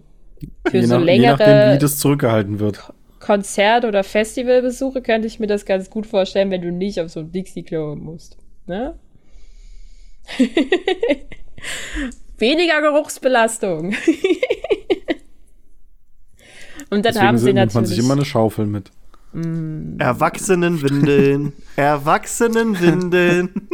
für 0.67 0.77
je, 0.77 0.85
so 0.85 0.93
nach, 0.93 0.99
je 0.99 1.05
längere 1.05 1.37
nachdem, 1.39 1.73
wie 1.73 1.79
das 1.79 1.97
zurückgehalten 1.97 2.59
wird. 2.59 2.93
Konzert- 3.19 3.83
oder 3.85 4.03
Festivalbesuche 4.03 5.01
könnte 5.01 5.27
ich 5.27 5.39
mir 5.39 5.47
das 5.47 5.65
ganz 5.65 5.89
gut 5.89 6.05
vorstellen, 6.05 6.51
wenn 6.51 6.61
du 6.61 6.71
nicht 6.71 7.01
auf 7.01 7.09
so 7.09 7.21
ein 7.21 7.31
Dixie-Klo 7.31 7.95
musst. 7.95 8.37
Ne? 8.67 8.93
Weniger 12.37 12.81
Geruchsbelastung. 12.81 13.93
Und 16.91 17.05
dann 17.05 17.13
Deswegen 17.13 17.27
haben 17.27 17.37
sie 17.37 17.53
nimmt 17.53 17.73
man 17.75 17.85
sich 17.85 17.97
natürlich. 17.97 17.99
immer 17.99 18.13
eine 18.13 18.25
Schaufel 18.25 18.65
mit. 18.65 18.89
Erwachsenenwindeln. 19.99 21.53
Erwachsenenwindeln. 21.75 23.53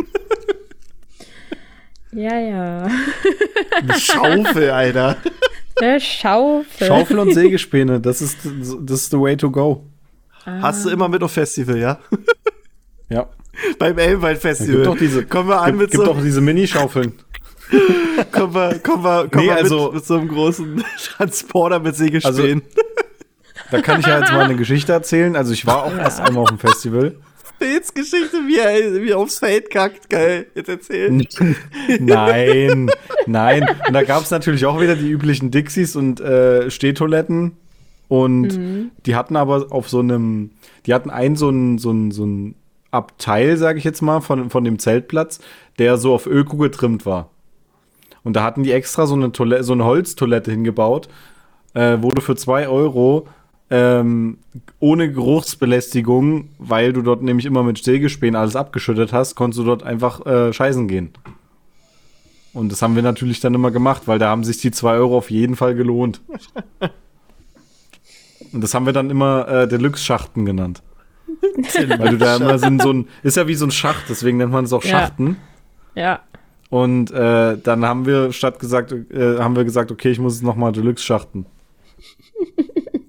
ja, 2.11 2.37
ja. 2.37 2.89
Eine 3.77 3.93
Schaufel, 3.99 4.69
Alter. 4.71 5.15
Eine 5.81 6.01
Schaufel. 6.01 6.87
Schaufel 6.87 7.19
und 7.19 7.33
Sägespäne, 7.33 8.01
das 8.01 8.21
ist, 8.21 8.39
das 8.81 9.01
ist 9.01 9.11
the 9.11 9.19
way 9.19 9.37
to 9.37 9.49
go. 9.49 9.85
Hast 10.43 10.85
du 10.85 10.89
immer 10.89 11.07
mit 11.07 11.23
auf 11.23 11.31
Festival, 11.31 11.77
ja? 11.77 11.99
Ja. 13.09 13.29
Beim 13.79 13.97
Elbenwald 13.97 14.35
Es 14.37 14.41
Festival. 14.41 14.75
gibt 14.75 14.87
doch 14.87 14.97
diese, 14.97 15.25
Kommen 15.25 15.47
wir 15.49 15.61
an 15.61 15.67
gibt, 15.67 15.77
mit 15.79 15.91
gibt 15.91 16.03
so, 16.03 16.11
doch 16.13 16.21
diese 16.21 16.41
Minischaufeln. 16.41 17.13
Kommen 18.31 18.53
wir, 18.53 18.79
kommen 18.79 19.03
wir, 19.03 19.27
kommen 19.29 19.45
Nee, 19.45 19.51
wir 19.51 19.55
also- 19.57 19.85
mit, 19.85 19.93
mit 19.95 20.05
so 20.05 20.15
einem 20.15 20.27
großen 20.27 20.83
Transporter 21.17 21.79
mit 21.79 21.95
Sägespänen. 21.95 22.61
Da 23.71 23.81
kann 23.81 23.99
ich 23.99 24.05
ja 24.05 24.19
jetzt 24.19 24.31
mal 24.31 24.41
eine 24.45 24.55
Geschichte 24.55 24.91
erzählen. 24.93 25.35
Also 25.35 25.51
ich 25.53 25.65
war 25.65 25.83
auch 25.83 25.95
erst 25.97 26.19
einmal 26.21 26.43
auf 26.43 26.49
dem 26.49 26.59
Festival. 26.59 27.15
Jetzt 27.59 27.95
Geschichte, 27.95 28.37
wie 28.47 28.57
er, 28.59 29.01
wie 29.01 29.09
er 29.11 29.17
aufs 29.17 29.39
Feld 29.39 29.69
kackt. 29.71 30.09
Geil, 30.09 30.45
jetzt 30.55 30.69
erzählen. 30.69 31.25
Nein, 31.99 32.91
nein. 33.25 33.67
Und 33.87 33.93
da 33.93 34.03
gab 34.03 34.23
es 34.23 34.31
natürlich 34.31 34.65
auch 34.65 34.79
wieder 34.81 34.95
die 34.95 35.09
üblichen 35.09 35.51
Dixies 35.51 35.95
und 35.95 36.19
äh, 36.19 36.69
Stehtoiletten. 36.69 37.53
Und 38.07 38.91
die 39.05 39.15
hatten 39.15 39.35
aber 39.35 39.67
auf 39.71 39.89
so 39.89 39.99
einem, 39.99 40.51
die 40.85 40.93
hatten 40.93 41.09
einen 41.09 41.35
so 41.35 41.49
ein, 41.49 41.77
so 41.79 41.91
ein, 41.91 42.11
so 42.11 42.25
ein 42.25 42.55
Abteil, 42.91 43.57
sage 43.57 43.79
ich 43.79 43.83
jetzt 43.83 44.01
mal, 44.01 44.21
von, 44.21 44.49
von 44.49 44.63
dem 44.63 44.77
Zeltplatz, 44.77 45.39
der 45.79 45.97
so 45.97 46.13
auf 46.13 46.27
Öko 46.27 46.57
getrimmt 46.57 47.05
war. 47.05 47.31
Und 48.25 48.35
da 48.35 48.43
hatten 48.43 48.63
die 48.63 48.73
extra 48.73 49.05
so 49.05 49.15
eine, 49.15 49.31
Toilette, 49.31 49.63
so 49.63 49.71
eine 49.73 49.85
Holztoilette 49.85 50.51
hingebaut, 50.51 51.07
äh, 51.73 51.97
wo 52.01 52.09
du 52.09 52.21
für 52.21 52.35
zwei 52.35 52.67
Euro 52.67 53.27
ähm, 53.69 54.37
ohne 54.79 55.11
Geruchsbelästigung, 55.11 56.49
weil 56.59 56.91
du 56.91 57.01
dort 57.01 57.21
nämlich 57.23 57.45
immer 57.45 57.63
mit 57.63 57.81
Sägespänen 57.83 58.35
alles 58.35 58.55
abgeschüttet 58.57 59.13
hast, 59.13 59.35
konntest 59.35 59.59
du 59.59 59.63
dort 59.63 59.83
einfach 59.83 60.25
äh, 60.25 60.51
scheißen 60.51 60.87
gehen. 60.87 61.11
Und 62.53 62.71
das 62.71 62.81
haben 62.81 62.95
wir 62.95 63.01
natürlich 63.03 63.39
dann 63.39 63.53
immer 63.53 63.71
gemacht, 63.71 64.03
weil 64.05 64.17
da 64.19 64.29
haben 64.29 64.43
sich 64.43 64.57
die 64.59 64.71
zwei 64.71 64.95
Euro 64.95 65.17
auf 65.17 65.29
jeden 65.31 65.55
Fall 65.55 65.75
gelohnt. 65.75 66.21
Und 68.53 68.61
das 68.63 68.73
haben 68.73 68.85
wir 68.85 68.93
dann 68.93 69.09
immer 69.09 69.47
äh, 69.47 69.67
Deluxe-Schachten 69.67 70.45
genannt. 70.45 70.81
weil 71.97 72.09
du 72.11 72.17
da 72.17 72.37
immer 72.37 72.57
so, 72.57 72.65
ein- 72.67 72.79
so 72.79 72.91
ein, 72.93 73.07
ist 73.23 73.37
ja 73.37 73.47
wie 73.47 73.55
so 73.55 73.65
ein 73.65 73.71
Schacht, 73.71 74.05
deswegen 74.09 74.37
nennt 74.37 74.51
man 74.51 74.65
es 74.65 74.73
auch 74.73 74.83
Ja. 74.83 74.91
Schachten. 74.91 75.37
Ja. 75.95 76.21
Und 76.69 77.11
äh, 77.11 77.57
dann 77.57 77.85
haben 77.85 78.05
wir 78.05 78.33
statt 78.33 78.59
gesagt, 78.59 78.91
äh, 78.91 79.37
haben 79.39 79.55
wir 79.55 79.63
gesagt, 79.63 79.91
okay, 79.91 80.09
ich 80.09 80.19
muss 80.19 80.35
es 80.35 80.41
nochmal 80.41 80.71
Deluxe 80.71 81.03
schachten. 81.03 81.45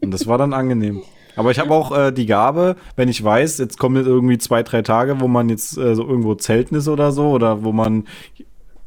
Und 0.03 0.11
das 0.13 0.27
war 0.27 0.39
dann 0.39 0.53
angenehm. 0.53 1.03
Aber 1.37 1.51
ich 1.51 1.59
habe 1.59 1.71
auch 1.71 1.97
äh, 1.97 2.13
die 2.13 2.27
Gabe, 2.27 2.77
wenn 2.97 3.09
ich 3.09 3.23
weiß, 3.23 3.59
jetzt 3.59 3.79
kommen 3.79 3.97
jetzt 3.97 4.07
irgendwie 4.07 4.39
zwei, 4.39 4.63
drei 4.63 4.83
Tage, 4.83 5.21
wo 5.21 5.29
man 5.29 5.49
jetzt 5.49 5.77
äh, 5.77 5.95
so 5.95 6.07
irgendwo 6.07 6.35
zelten 6.35 6.77
ist 6.77 6.89
oder 6.89 7.13
so, 7.13 7.31
oder 7.31 7.63
wo 7.63 7.73
man 7.73 8.05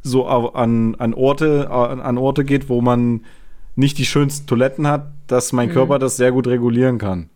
so 0.02 0.26
an, 0.28 0.96
an, 0.96 1.14
Orte, 1.14 1.70
an, 1.70 2.00
an 2.00 2.18
Orte 2.18 2.44
geht, 2.44 2.70
wo 2.70 2.82
man 2.82 3.22
nicht 3.76 3.98
die 3.98 4.06
schönsten 4.06 4.48
Toiletten 4.48 4.88
hat, 4.88 5.12
dass 5.28 5.54
mein 5.54 5.72
Körper 5.72 6.00
das 6.00 6.18
sehr 6.18 6.32
gut 6.32 6.48
regulieren 6.48 6.98
kann. 6.98 7.30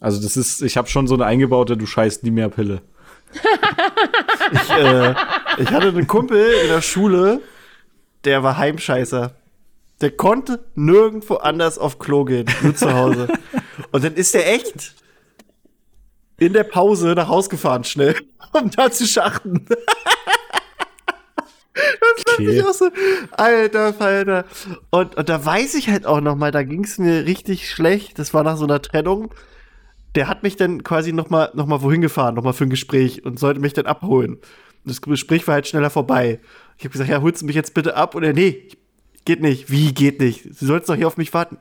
Also 0.00 0.20
das 0.20 0.36
ist, 0.36 0.62
ich 0.62 0.76
habe 0.76 0.88
schon 0.88 1.06
so 1.06 1.14
eine 1.14 1.24
eingebaute, 1.24 1.76
du 1.76 1.86
scheißt 1.86 2.24
nie 2.24 2.30
mehr 2.30 2.48
Pille. 2.48 2.82
Ich, 4.52 4.70
äh, 4.70 5.14
ich 5.58 5.70
hatte 5.70 5.88
einen 5.88 6.06
Kumpel 6.06 6.44
in 6.62 6.68
der 6.68 6.82
Schule, 6.82 7.40
der 8.24 8.42
war 8.42 8.56
Heimscheißer. 8.58 9.34
Der 10.00 10.10
konnte 10.10 10.64
nirgendwo 10.74 11.36
anders 11.36 11.78
auf 11.78 11.98
Klo 11.98 12.24
gehen, 12.24 12.46
nur 12.62 12.74
zu 12.74 12.92
Hause. 12.92 13.28
Und 13.92 14.04
dann 14.04 14.14
ist 14.14 14.34
der 14.34 14.52
echt 14.52 14.94
in 16.38 16.52
der 16.52 16.64
Pause 16.64 17.14
nach 17.14 17.28
Haus 17.28 17.48
gefahren, 17.48 17.84
schnell, 17.84 18.16
um 18.52 18.70
da 18.70 18.90
zu 18.90 19.06
schachten. 19.06 19.66
Okay. 22.34 22.50
Ich 22.50 22.64
auch 22.64 22.72
so, 22.72 22.90
alter 23.32 23.94
Falter. 23.94 24.44
Und, 24.90 25.16
und 25.16 25.28
da 25.28 25.44
weiß 25.44 25.74
ich 25.74 25.88
halt 25.88 26.06
auch 26.06 26.20
noch 26.20 26.36
mal, 26.36 26.50
da 26.50 26.62
ging 26.62 26.84
es 26.84 26.98
mir 26.98 27.24
richtig 27.24 27.70
schlecht. 27.70 28.18
Das 28.18 28.34
war 28.34 28.42
nach 28.42 28.56
so 28.56 28.64
einer 28.64 28.82
Trennung. 28.82 29.34
Der 30.14 30.28
hat 30.28 30.42
mich 30.42 30.56
dann 30.56 30.82
quasi 30.84 31.12
noch 31.12 31.30
mal, 31.30 31.50
noch 31.54 31.66
mal 31.66 31.80
wohin 31.80 32.02
gefahren, 32.02 32.34
noch 32.34 32.44
mal 32.44 32.52
für 32.52 32.64
ein 32.64 32.70
Gespräch 32.70 33.24
und 33.24 33.38
sollte 33.38 33.60
mich 33.60 33.72
dann 33.72 33.86
abholen. 33.86 34.38
Das 34.84 35.00
Gespräch 35.00 35.46
war 35.46 35.54
halt 35.54 35.66
schneller 35.68 35.90
vorbei. 35.90 36.40
Ich 36.78 36.84
habe 36.84 36.90
gesagt, 36.92 37.10
ja, 37.10 37.20
holst 37.22 37.42
du 37.42 37.46
mich 37.46 37.54
jetzt 37.56 37.74
bitte 37.74 37.94
ab? 37.96 38.14
Und 38.14 38.24
er, 38.24 38.32
nee, 38.32 38.68
geht 39.24 39.40
nicht. 39.40 39.70
Wie 39.70 39.92
geht 39.94 40.20
nicht? 40.20 40.42
Sie 40.54 40.66
sollst 40.66 40.88
doch 40.88 40.94
hier 40.96 41.06
auf 41.06 41.16
mich 41.16 41.32
warten. 41.32 41.58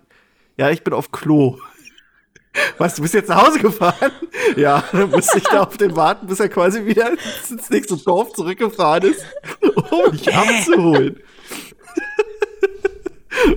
Ja, 0.57 0.69
ich 0.72 0.84
bin 0.84 0.93
auf 0.93 1.11
Klo. 1.11 1.57
Was, 2.78 2.95
du 2.95 3.01
bist 3.01 3.13
jetzt 3.13 3.30
nach 3.30 3.47
Hause 3.47 3.59
gefahren? 3.59 4.11
Ja, 4.57 4.84
dann 4.91 5.11
musste 5.11 5.38
ich 5.38 5.45
da 5.45 5.61
auf 5.63 5.78
den 5.78 5.95
warten, 5.95 6.28
bis 6.28 6.41
er 6.41 6.49
quasi 6.49 6.86
wieder 6.86 7.11
ins 7.49 7.69
nächste 7.69 7.95
Dorf 7.95 8.34
zurückgefahren 8.34 9.03
ist, 9.11 9.24
um 9.91 10.11
mich 10.11 10.34
abzuholen. 10.36 11.22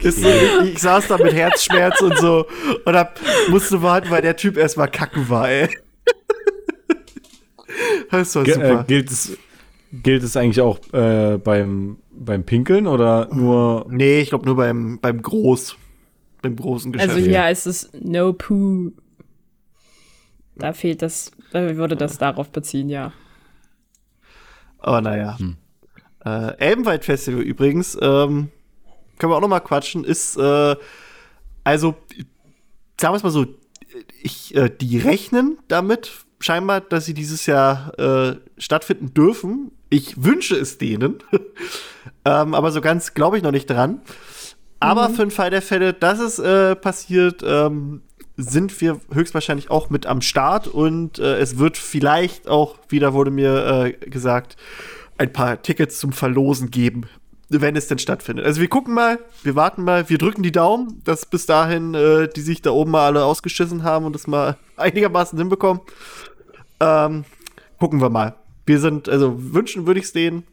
So, 0.01 0.29
ich, 0.29 0.75
ich 0.75 0.79
saß 0.79 1.09
da 1.09 1.19
mit 1.19 1.33
Herzschmerz 1.35 2.01
und 2.01 2.17
so 2.19 2.47
und 2.85 2.95
hab, 2.95 3.19
musste 3.49 3.83
warten, 3.83 4.09
weil 4.11 4.23
der 4.23 4.37
Typ 4.37 4.57
erstmal 4.57 4.89
kacken 4.89 5.29
war, 5.29 5.51
ey. 5.51 5.69
Das 8.11 8.35
war 8.37 8.45
Ge- 8.45 8.55
super. 8.55 8.81
Äh, 8.81 8.85
gilt, 8.87 9.11
es, 9.11 9.37
gilt 10.03 10.23
es 10.23 10.37
eigentlich 10.37 10.61
auch 10.61 10.79
äh, 10.93 11.39
beim, 11.39 11.99
beim 12.11 12.45
Pinkeln 12.45 12.87
oder 12.87 13.29
nur 13.33 13.87
nee, 13.89 14.21
ich 14.21 14.31
glaube 14.31 14.47
nur 14.47 14.57
beim, 14.57 14.99
beim 15.01 15.23
Groß. 15.23 15.77
Beim 16.43 16.57
großen 16.57 16.93
Geschäft. 16.93 17.11
Also 17.11 17.25
hier 17.25 17.43
heißt 17.43 17.67
es 17.67 17.91
No 18.01 18.33
Poo. 18.33 18.93
Da 20.57 20.73
fehlt 20.73 21.03
das, 21.03 21.33
da 21.53 21.77
würde 21.77 21.97
das 21.97 22.19
darauf 22.19 22.51
beziehen, 22.51 22.89
ja. 22.89 23.13
Aber 24.79 25.01
naja. 25.01 25.39
Äh, 26.25 26.57
Elbenwald 26.59 27.05
Festival 27.05 27.43
übrigens, 27.43 27.97
ähm, 28.01 28.51
können 29.19 29.33
wir 29.33 29.37
auch 29.37 29.41
noch 29.41 29.49
mal 29.49 29.61
quatschen, 29.61 30.05
ist, 30.05 30.37
äh, 30.37 30.77
also, 31.65 31.97
sagen 33.01 33.13
wir 33.13 33.17
es 33.17 33.23
mal 33.23 33.31
so, 33.31 33.47
ich, 34.23 34.55
äh, 34.55 34.71
die 34.71 34.99
rechnen 34.99 35.59
damit 35.69 36.25
scheinbar, 36.41 36.81
dass 36.81 37.07
sie 37.07 37.15
dieses 37.15 37.47
Jahr 37.47 37.99
äh, 37.99 38.37
stattfinden 38.59 39.15
dürfen. 39.15 39.73
Ich 39.95 40.25
wünsche 40.25 40.57
es 40.57 40.77
denen. 40.77 41.23
ähm, 42.25 42.55
aber 42.55 42.73
so 42.73 42.81
ganz 42.81 43.15
glaube 43.15 43.37
ich 43.37 43.45
noch 43.45 43.53
nicht 43.53 43.71
dran. 43.71 44.01
Aber 44.81 45.09
für 45.09 45.23
den 45.23 45.31
Fall 45.31 45.51
der 45.51 45.63
Fälle, 45.63 45.93
dass 45.93 46.19
es 46.19 46.41
äh, 46.41 46.75
passiert, 46.75 47.45
ähm, 47.47 48.03
sind 48.37 48.81
wir 48.81 49.01
höchstwahrscheinlich 49.13 49.71
auch 49.71 49.91
mit 49.91 50.07
am 50.07 50.21
Start 50.21 50.67
und 50.67 51.21
äh, 51.21 51.39
es 51.39 51.59
wird 51.59 51.77
vielleicht 51.77 52.49
auch, 52.49 52.77
wieder 52.89 53.15
wurde 53.15 53.31
mir 53.31 53.85
äh, 53.85 53.93
gesagt, 53.93 54.57
ein 55.17 55.33
paar 55.33 55.63
Tickets 55.63 56.01
zum 56.01 56.13
Verlosen 56.13 56.73
geben, 56.73 57.03
wenn 57.49 57.77
es 57.77 57.87
denn 57.87 58.01
stattfindet. 58.01 58.45
Also 58.45 58.61
wir 58.61 58.69
gucken 58.69 58.95
mal, 58.95 59.21
wir 59.45 59.55
warten 59.55 59.85
mal, 59.85 60.11
wir 60.11 60.19
drücken 60.19 60.43
die 60.43 60.51
Daumen, 60.51 61.03
dass 61.05 61.25
bis 61.25 61.47
dahin 61.47 61.95
äh, 61.95 62.29
die 62.29 62.41
sich 62.41 62.63
da 62.63 62.73
oben 62.73 62.91
mal 62.91 63.07
alle 63.07 63.25
ausgeschissen 63.25 63.85
haben 63.85 64.07
und 64.07 64.13
das 64.13 64.27
mal 64.27 64.57
einigermaßen 64.77 65.39
hinbekommen. 65.39 65.83
Ähm, 66.81 67.25
gucken 67.79 68.01
wir 68.01 68.11
mal. 68.11 68.35
Wir 68.67 68.81
sind, 68.81 69.09
also 69.09 69.35
wünschen 69.53 69.87
würde 69.87 70.01
ich 70.01 70.07
es 70.07 70.13
denen 70.13 70.45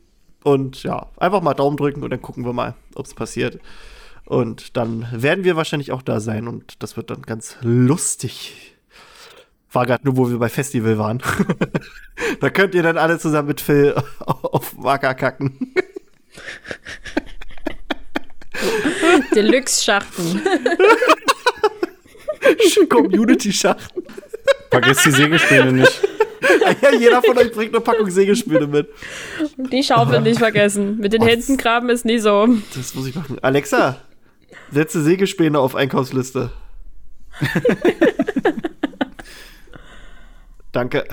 und 0.44 0.84
ja, 0.84 1.08
einfach 1.18 1.42
mal 1.42 1.54
Daumen 1.54 1.78
drücken 1.78 2.04
und 2.04 2.10
dann 2.10 2.22
gucken 2.22 2.46
wir 2.46 2.54
mal, 2.54 2.76
ob 2.96 3.06
es 3.06 3.14
passiert. 3.14 3.60
Und 4.26 4.78
dann 4.78 5.08
werden 5.12 5.44
wir 5.44 5.56
wahrscheinlich 5.56 5.92
auch 5.92 6.02
da 6.02 6.20
sein 6.20 6.48
und 6.48 6.82
das 6.84 6.98
wird 6.98 7.10
dann 7.10 7.24
ganz 7.24 7.58
lustig. 7.62 8.76
War 9.72 9.86
gerade 9.86 10.06
nur, 10.06 10.18
wo 10.18 10.30
wir 10.30 10.38
bei 10.38 10.50
Festival 10.50 10.98
waren. 10.98 11.22
da 12.40 12.50
könnt 12.50 12.76
ihr 12.76 12.84
dann 12.84 12.98
alle 12.98 13.20
zusammen 13.20 13.50
mit 13.50 13.62
Phil 13.62 13.96
auf 14.26 14.74
Wacker 14.78 15.16
kacken. 15.16 15.74
Deluxe-Schachten. 19.36 20.42
Community-Schachten. 22.90 24.04
vergesst 24.70 25.06
die 25.06 25.12
Sägespäne 25.12 25.72
nicht. 25.72 26.02
Ja, 26.82 26.92
jeder 27.00 27.22
von 27.22 27.38
euch 27.38 27.52
bringt 27.52 27.74
eine 27.74 27.82
Packung 27.82 28.10
Sägespüle 28.10 28.68
mit. 28.68 28.90
Die 29.58 29.84
Schaufel 29.84 30.22
nicht 30.22 30.40
vergessen. 30.40 30.98
Mit 30.98 31.14
den 31.14 31.22
Was? 31.22 31.30
Händen 31.30 31.58
graben 31.58 31.90
ist 31.90 32.06
nie 32.06 32.20
so. 32.20 32.48
Das 32.76 32.94
muss 32.96 33.08
ich 33.08 33.16
machen. 33.16 33.38
Alexa, 33.42 33.98
setze 34.72 35.02
Sägespäne 35.04 35.60
auf 35.60 35.76
Einkaufsliste. 35.76 36.52
Danke. 40.72 41.06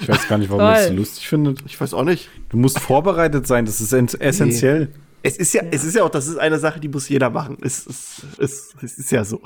Ich 0.00 0.08
weiß 0.08 0.28
gar 0.28 0.38
nicht, 0.38 0.50
warum 0.50 0.62
ihr 0.64 0.70
das 0.72 0.82
so 0.84 0.88
Toll. 0.88 0.96
lustig 0.98 1.28
findet. 1.28 1.62
Ich 1.66 1.80
weiß 1.80 1.94
auch 1.94 2.04
nicht. 2.04 2.28
Du 2.50 2.56
musst 2.56 2.78
vorbereitet 2.78 3.46
sein, 3.46 3.64
das 3.66 3.80
ist 3.80 3.92
ess- 3.92 4.14
essentiell. 4.14 4.88
Es 5.22 5.36
ist 5.36 5.52
ja, 5.54 5.62
es 5.70 5.82
ist 5.84 5.96
ja 5.96 6.04
auch, 6.04 6.10
das 6.10 6.28
ist 6.28 6.36
eine 6.36 6.58
Sache, 6.58 6.78
die 6.80 6.88
muss 6.88 7.08
jeder 7.08 7.30
machen. 7.30 7.58
Es, 7.62 7.86
es, 7.86 8.22
es, 8.38 8.74
es 8.82 8.98
ist 8.98 9.10
ja 9.10 9.24
so. 9.24 9.40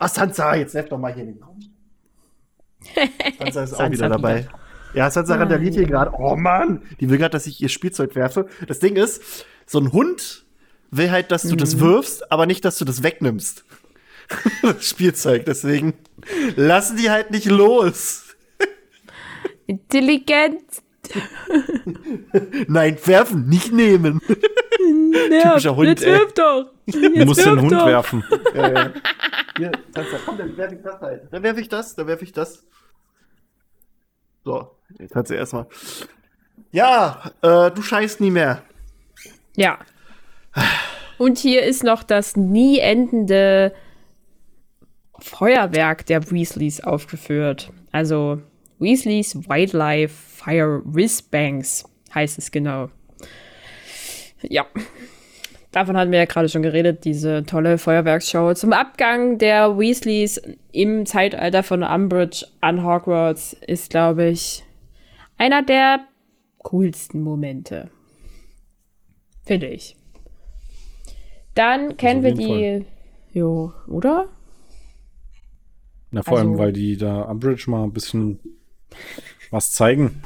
Ah, 0.00 0.08
Sansa, 0.08 0.54
jetzt 0.56 0.74
nervt 0.74 0.90
doch 0.90 0.98
mal 0.98 1.12
hier 1.12 1.26
den 1.26 1.42
Raum. 1.42 1.60
Sansa 3.38 3.64
ist 3.64 3.74
auch 3.74 3.78
Sansa 3.78 3.92
wieder 3.92 4.08
dabei. 4.08 4.38
wieder. 4.40 4.58
Ja, 4.94 5.10
Sansa 5.10 5.36
randaliert 5.36 5.74
hier 5.74 5.86
gerade. 5.86 6.12
Oh 6.18 6.36
Mann, 6.36 6.82
die 6.98 7.10
will 7.10 7.18
gerade, 7.18 7.32
dass 7.32 7.46
ich 7.46 7.60
ihr 7.60 7.68
Spielzeug 7.68 8.14
werfe. 8.14 8.48
Das 8.66 8.78
Ding 8.78 8.96
ist, 8.96 9.44
so 9.66 9.78
ein 9.78 9.92
Hund 9.92 10.46
will 10.90 11.10
halt, 11.10 11.30
dass 11.30 11.42
du 11.42 11.54
das 11.54 11.78
wirfst, 11.78 12.32
aber 12.32 12.46
nicht, 12.46 12.64
dass 12.64 12.78
du 12.78 12.86
das 12.86 13.02
wegnimmst. 13.02 13.64
das 14.62 14.88
Spielzeug. 14.88 15.44
Deswegen 15.44 15.92
lassen 16.56 16.96
die 16.96 17.10
halt 17.10 17.30
nicht 17.30 17.46
los. 17.46 18.24
Intelligent. 19.66 20.64
Nein, 22.68 22.96
werfen, 23.04 23.48
nicht 23.48 23.72
nehmen. 23.72 24.20
Typischer 25.42 25.76
Hund, 25.76 25.88
Jetzt 25.88 26.04
wirf 26.04 26.32
doch. 26.34 26.70
Du 26.86 27.24
musst 27.24 27.44
den 27.44 27.60
Hund 27.60 27.72
doch. 27.72 27.86
werfen. 27.86 28.24
Ja, 28.54 28.72
ja. 28.72 28.90
Hier, 29.56 29.72
komm, 30.24 30.38
dann 30.38 30.56
werfe 30.56 30.74
ich 30.74 30.82
das 30.82 31.00
halt. 31.00 31.22
Dann 31.30 31.42
werfe 31.42 31.60
ich 31.60 31.68
das, 31.68 31.94
dann 31.94 32.06
werfe 32.06 32.24
ich 32.24 32.32
das. 32.32 32.66
So, 34.44 34.70
jetzt 34.98 35.14
hat 35.14 35.28
sie 35.28 35.34
erstmal. 35.36 35.66
Ja, 36.72 37.30
äh, 37.42 37.70
du 37.70 37.82
scheißt 37.82 38.20
nie 38.20 38.30
mehr. 38.30 38.62
Ja. 39.56 39.78
Und 41.18 41.38
hier 41.38 41.62
ist 41.62 41.84
noch 41.84 42.02
das 42.02 42.36
nie 42.36 42.78
endende 42.78 43.74
Feuerwerk 45.18 46.06
der 46.06 46.30
Weasleys 46.30 46.80
aufgeführt. 46.80 47.70
Also 47.92 48.40
Weasleys 48.78 49.36
Wildlife 49.48 50.14
Fire 50.42 50.80
Wristbanks 50.84 51.84
heißt 52.14 52.38
es 52.38 52.50
genau. 52.50 52.88
Ja. 54.42 54.64
Davon 55.70 55.96
hatten 55.96 56.10
wir 56.10 56.18
ja 56.18 56.24
gerade 56.24 56.48
schon 56.48 56.62
geredet, 56.62 57.04
diese 57.04 57.44
tolle 57.44 57.78
Feuerwerksshow 57.78 58.54
zum 58.54 58.72
Abgang 58.72 59.38
der 59.38 59.78
Weasleys 59.78 60.40
im 60.72 61.06
Zeitalter 61.06 61.62
von 61.62 61.82
Umbridge 61.84 62.44
an 62.60 62.82
Hogwarts 62.84 63.52
ist, 63.66 63.90
glaube 63.90 64.24
ich, 64.30 64.64
einer 65.36 65.62
der 65.62 66.00
coolsten 66.58 67.22
Momente. 67.22 67.90
Finde 69.44 69.68
ich. 69.68 69.94
Dann 71.54 71.96
kennen 71.96 72.22
wir 72.24 72.34
die. 72.34 72.84
Jo, 73.32 73.72
oder? 73.86 74.28
Na, 76.10 76.22
vor 76.22 76.38
allem, 76.38 76.48
Also- 76.52 76.58
weil 76.58 76.72
die 76.72 76.96
da 76.96 77.22
Umbridge 77.22 77.70
mal 77.70 77.84
ein 77.84 77.92
bisschen 77.92 78.40
was 79.50 79.72
zeigen. 79.72 80.22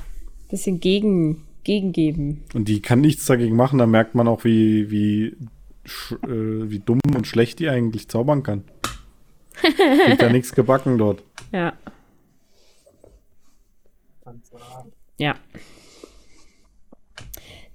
Bisschen 0.50 0.80
gegen, 0.80 1.46
gegengeben. 1.64 2.44
Und 2.54 2.68
die 2.68 2.80
kann 2.80 3.00
nichts 3.00 3.26
dagegen 3.26 3.56
machen. 3.56 3.78
Da 3.78 3.86
merkt 3.86 4.14
man 4.14 4.28
auch, 4.28 4.44
wie, 4.44 4.90
wie, 4.90 5.36
äh, 6.22 6.68
wie 6.70 6.78
dumm 6.78 7.00
und 7.14 7.26
schlecht 7.26 7.58
die 7.58 7.68
eigentlich 7.68 8.08
zaubern 8.08 8.42
kann. 8.42 8.64
Kriegt 9.60 10.22
da 10.22 10.30
nichts 10.30 10.54
gebacken 10.54 10.98
dort. 10.98 11.22
Ja. 11.52 11.72
Ja. 15.16 15.36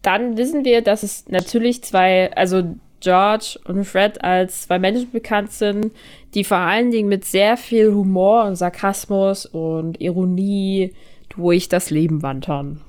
Dann 0.02 0.38
wissen 0.38 0.66
wir, 0.66 0.82
dass 0.82 1.04
es 1.04 1.28
natürlich 1.28 1.84
zwei, 1.84 2.34
also 2.34 2.76
George 3.02 3.60
und 3.66 3.86
Fred 3.86 4.24
als 4.24 4.64
zwei 4.64 4.80
Menschen 4.80 5.12
bekannt 5.12 5.52
sind, 5.52 5.92
die 6.34 6.44
vor 6.44 6.58
allen 6.58 6.92
Dingen 6.92 7.10
mit 7.10 7.26
sehr 7.26 7.58
viel 7.58 7.94
Humor 7.94 8.46
und 8.46 8.56
Sarkasmus 8.56 9.46
und 9.46 10.00
Ironie 10.02 10.94
durch 11.30 11.70
das 11.70 11.90
Leben 11.90 12.22
wandern. 12.22 12.82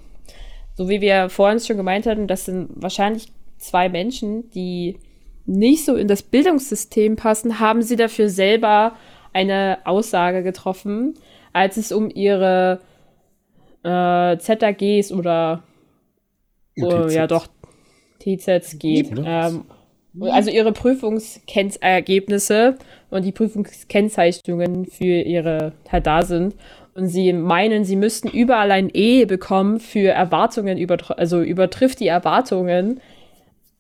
So 0.75 0.89
wie 0.89 1.01
wir 1.01 1.29
vorhin 1.29 1.61
schon 1.61 1.77
gemeint 1.77 2.07
hatten, 2.07 2.27
das 2.27 2.47
sind 2.47 2.71
wahrscheinlich 2.75 3.29
zwei 3.59 3.89
Menschen, 3.89 4.51
die 4.51 4.99
nicht 5.47 5.85
so 5.85 5.97
in 5.97 6.09
das 6.09 6.23
Bildungssystem 6.23 7.17
passen, 7.17 7.61
haben 7.61 7.83
sie 7.83 7.97
dafür 7.97 8.29
selber 8.29 8.95
eine 9.33 9.79
Aussage 9.85 10.43
getroffen, 10.43 11.15
als 11.53 11.77
es 11.77 11.93
um 11.93 12.11
ihre 12.11 12.81
äh, 13.83 14.39
ZAGs 14.39 15.13
oder 15.13 15.63
oh, 16.81 17.07
ja 17.09 17.27
doch 17.27 17.47
TZs 18.21 18.79
geht. 18.79 19.11
Ähm, 19.25 19.65
also 20.21 20.51
ihre 20.51 20.73
Prüfungsergebnisse 20.73 22.77
und 23.11 23.25
die 23.25 23.33
Prüfungskennzeichnungen 23.33 24.87
für 24.87 25.05
ihre 25.05 25.73
halt 25.91 26.07
da 26.07 26.23
sind. 26.23 26.55
Und 26.95 27.09
sie 27.09 27.33
meinen, 27.33 27.85
sie 27.85 27.97
müssten 27.97 28.29
überall 28.29 28.71
ein 28.73 28.91
E 28.93 29.25
bekommen 29.25 29.81
für 29.81 30.09
Erwartungen, 30.09 30.77
übertr 30.77 31.19
also 31.19 31.41
übertrifft 31.41 32.01
die 32.01 32.09
Erwartungen. 32.09 33.01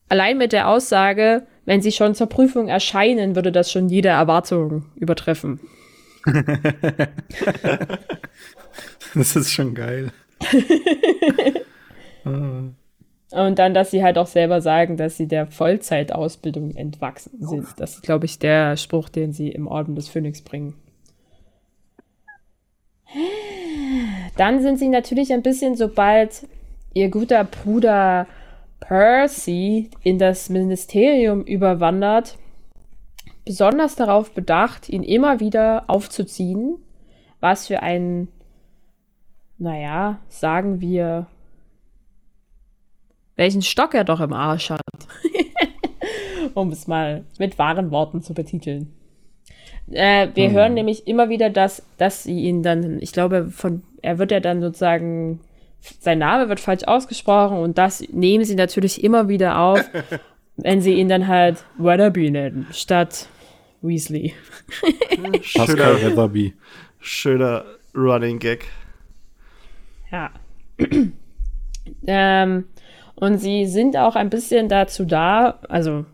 Allein 0.08 0.38
mit 0.38 0.52
der 0.52 0.68
Aussage, 0.68 1.46
wenn 1.64 1.82
sie 1.82 1.92
schon 1.92 2.14
zur 2.14 2.28
Prüfung 2.28 2.68
erscheinen, 2.68 3.34
würde 3.34 3.52
das 3.52 3.70
schon 3.70 3.88
jede 3.88 4.08
Erwartung 4.08 4.86
übertreffen. 4.96 5.60
Das 9.14 9.34
ist 9.34 9.50
schon 9.50 9.74
geil. 9.74 10.12
Und 12.24 13.58
dann, 13.58 13.74
dass 13.74 13.90
sie 13.90 14.02
halt 14.02 14.18
auch 14.18 14.26
selber 14.26 14.60
sagen, 14.60 14.96
dass 14.96 15.16
sie 15.16 15.28
der 15.28 15.46
Vollzeitausbildung 15.46 16.74
entwachsen 16.74 17.46
sind. 17.46 17.68
Das 17.78 17.94
ist, 17.94 18.02
glaube 18.02 18.26
ich, 18.26 18.38
der 18.38 18.76
Spruch, 18.76 19.08
den 19.08 19.32
sie 19.32 19.48
im 19.48 19.66
Orden 19.66 19.94
des 19.94 20.08
Phönix 20.08 20.42
bringen. 20.42 20.74
Dann 24.36 24.62
sind 24.62 24.78
sie 24.78 24.88
natürlich 24.88 25.32
ein 25.32 25.42
bisschen, 25.42 25.76
sobald 25.76 26.46
ihr 26.94 27.08
guter 27.08 27.44
Bruder 27.44 28.26
Percy 28.80 29.90
in 30.02 30.18
das 30.18 30.48
Ministerium 30.48 31.42
überwandert, 31.44 32.38
besonders 33.44 33.96
darauf 33.96 34.32
bedacht, 34.32 34.88
ihn 34.88 35.02
immer 35.02 35.40
wieder 35.40 35.84
aufzuziehen, 35.88 36.78
was 37.40 37.66
für 37.66 37.82
ein, 37.82 38.28
naja, 39.58 40.18
sagen 40.28 40.80
wir, 40.80 41.26
welchen 43.36 43.62
Stock 43.62 43.94
er 43.94 44.04
doch 44.04 44.20
im 44.20 44.32
Arsch 44.32 44.70
hat. 44.70 44.80
um 46.54 46.70
es 46.70 46.86
mal 46.86 47.24
mit 47.38 47.58
wahren 47.58 47.90
Worten 47.90 48.22
zu 48.22 48.34
betiteln. 48.34 48.92
Äh, 49.90 50.28
wir 50.34 50.48
Hm. 50.48 50.54
hören 50.54 50.74
nämlich 50.74 51.06
immer 51.06 51.28
wieder, 51.28 51.50
dass, 51.50 51.82
dass 51.98 52.22
sie 52.24 52.40
ihn 52.40 52.62
dann, 52.62 53.00
ich 53.00 53.12
glaube, 53.12 53.50
von, 53.50 53.82
er 54.02 54.18
wird 54.18 54.30
ja 54.30 54.40
dann 54.40 54.60
sozusagen, 54.60 55.40
sein 56.00 56.18
Name 56.18 56.48
wird 56.48 56.60
falsch 56.60 56.84
ausgesprochen 56.84 57.58
und 57.58 57.78
das 57.78 58.00
nehmen 58.12 58.44
sie 58.44 58.54
natürlich 58.54 59.02
immer 59.02 59.28
wieder 59.28 59.58
auf, 59.58 59.80
wenn 60.56 60.80
sie 60.80 60.94
ihn 60.94 61.08
dann 61.08 61.26
halt 61.26 61.64
Weatherby 61.78 62.30
nennen, 62.30 62.66
statt 62.72 63.28
Weasley. 63.82 64.34
Pascal 65.54 65.66
Schöner, 65.66 66.02
Weatherby. 66.02 66.54
schöner 67.00 67.64
Running 67.94 68.38
Gag. 68.38 68.66
Ja. 70.12 70.30
ähm, 72.06 72.64
und 73.16 73.38
sie 73.38 73.66
sind 73.66 73.96
auch 73.96 74.16
ein 74.16 74.30
bisschen 74.30 74.68
dazu 74.68 75.04
da, 75.04 75.58
also 75.68 76.04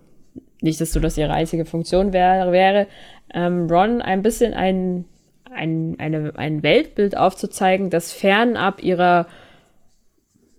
nicht, 0.60 0.80
dass 0.80 0.92
so 0.92 1.00
das 1.00 1.18
ihre 1.18 1.32
einzige 1.32 1.64
Funktion 1.64 2.12
wäre, 2.12 2.50
wäre 2.52 2.86
ähm, 3.34 3.68
Ron 3.70 4.00
ein 4.00 4.22
bisschen 4.22 4.54
ein, 4.54 5.04
ein, 5.50 5.96
eine, 5.98 6.32
ein 6.36 6.62
Weltbild 6.62 7.16
aufzuzeigen, 7.16 7.90
das 7.90 8.12
fernab 8.12 8.82
ihrer, 8.82 9.26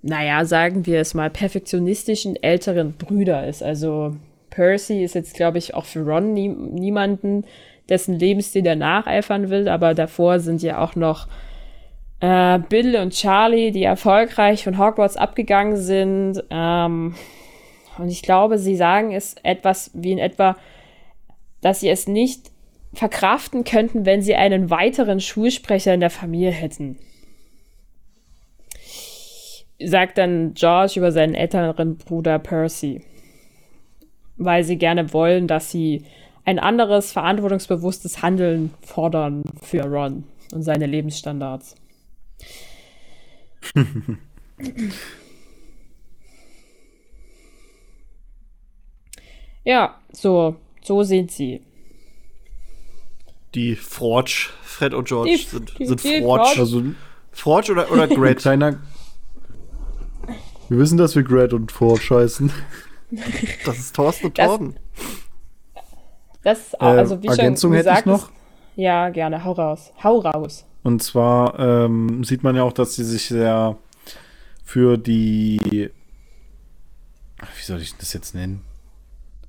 naja, 0.02 0.46
sagen 0.46 0.86
wir 0.86 1.00
es 1.00 1.14
mal, 1.14 1.30
perfektionistischen 1.30 2.36
älteren 2.36 2.94
Brüder 2.94 3.48
ist. 3.48 3.64
Also 3.64 4.16
Percy 4.50 5.04
ist 5.04 5.16
jetzt, 5.16 5.36
glaube 5.36 5.58
ich, 5.58 5.74
auch 5.74 5.86
für 5.86 6.02
Ron 6.02 6.34
nie, 6.34 6.50
niemanden, 6.50 7.46
dessen 7.90 8.16
Lebensstil 8.18 8.66
er 8.66 8.76
nacheifern 8.76 9.50
will, 9.50 9.70
aber 9.70 9.94
davor 9.94 10.40
sind 10.40 10.62
ja 10.62 10.80
auch 10.84 10.96
noch 10.96 11.28
äh, 12.20 12.60
Bill 12.60 12.98
und 12.98 13.14
Charlie, 13.14 13.72
die 13.72 13.84
erfolgreich 13.84 14.64
von 14.64 14.78
Hogwarts 14.78 15.18
abgegangen 15.18 15.78
sind. 15.78 16.44
Ähm, 16.50 17.16
und 17.98 18.10
ich 18.10 18.22
glaube, 18.22 18.58
sie 18.58 18.76
sagen 18.76 19.14
es 19.14 19.36
etwas 19.44 19.92
wie 19.94 20.12
in 20.12 20.18
etwa, 20.20 20.58
dass 21.62 21.80
sie 21.80 21.90
es 21.90 22.08
nicht 22.08 22.52
verkraften 22.94 23.64
könnten, 23.64 24.06
wenn 24.06 24.22
sie 24.22 24.36
einen 24.36 24.70
weiteren 24.70 25.20
Schulsprecher 25.20 25.94
in 25.94 26.00
der 26.00 26.10
Familie 26.10 26.52
hätten. 26.52 26.98
Sagt 29.80 30.18
dann 30.18 30.54
George 30.54 30.94
über 30.96 31.12
seinen 31.12 31.36
älteren 31.36 31.98
Bruder 31.98 32.40
Percy. 32.40 33.04
Weil 34.38 34.64
sie 34.64 34.78
gerne 34.78 35.14
wollen, 35.14 35.48
dass 35.48 35.72
sie 35.72 36.06
ein 36.46 36.60
anderes, 36.60 37.12
verantwortungsbewusstes 37.12 38.22
Handeln 38.22 38.74
fordern 38.82 39.44
für 39.62 39.84
Ron 39.84 40.24
und 40.54 40.64
seine 40.64 40.86
Lebensstandards. 40.86 41.76
ja, 49.66 50.00
so, 50.12 50.56
so 50.82 51.04
sind 51.04 51.32
sie. 51.32 51.67
Die 53.58 53.76
Forge, 53.76 54.50
Fred 54.62 54.94
und 54.94 55.08
George 55.08 55.32
Die- 55.32 55.38
sind, 55.44 55.74
sind 55.80 56.04
die 56.04 56.22
Forge. 56.22 56.44
Forge. 56.46 56.60
Also, 56.60 56.84
Forge 57.32 57.72
oder, 57.72 57.92
oder 57.92 58.04
ein 58.10 58.10
Great? 58.10 58.38
kleiner. 58.38 58.78
Wir 60.70 60.78
wissen, 60.78 60.98
dass 61.00 61.16
wir 61.16 61.24
Grad 61.24 61.54
und 61.54 61.72
Forge 61.72 62.08
heißen. 62.12 62.52
Das 63.66 63.80
ist 63.80 63.96
Thorsten 63.96 64.28
und 64.28 64.38
Das- 64.38 64.48
Torben. 64.48 64.76
Das, 66.44 66.74
Äh, 66.74 66.78
also 66.84 67.24
wie 67.24 67.28
Ergänzung 67.28 67.72
schon 67.72 67.78
hätte 67.78 67.90
ich 67.90 67.96
gesagt, 68.04 68.06
noch. 68.08 68.30
ja, 68.76 69.10
gerne, 69.10 69.44
hau 69.44 69.54
raus. 69.54 69.92
Hau 70.04 70.20
raus. 70.20 70.66
Und 70.84 71.02
zwar 71.02 71.58
ähm, 71.60 72.24
sieht 72.24 72.44
man 72.44 72.56
ja 72.56 72.62
auch, 72.64 72.74
dass 72.74 72.94
sie 72.96 73.04
sich 73.04 73.26
sehr 73.28 73.76
für 74.64 74.98
die. 75.00 75.90
Wie 77.40 77.64
soll 77.66 77.82
ich 77.82 77.96
das 77.98 78.14
jetzt 78.14 78.36
nennen? 78.36 78.62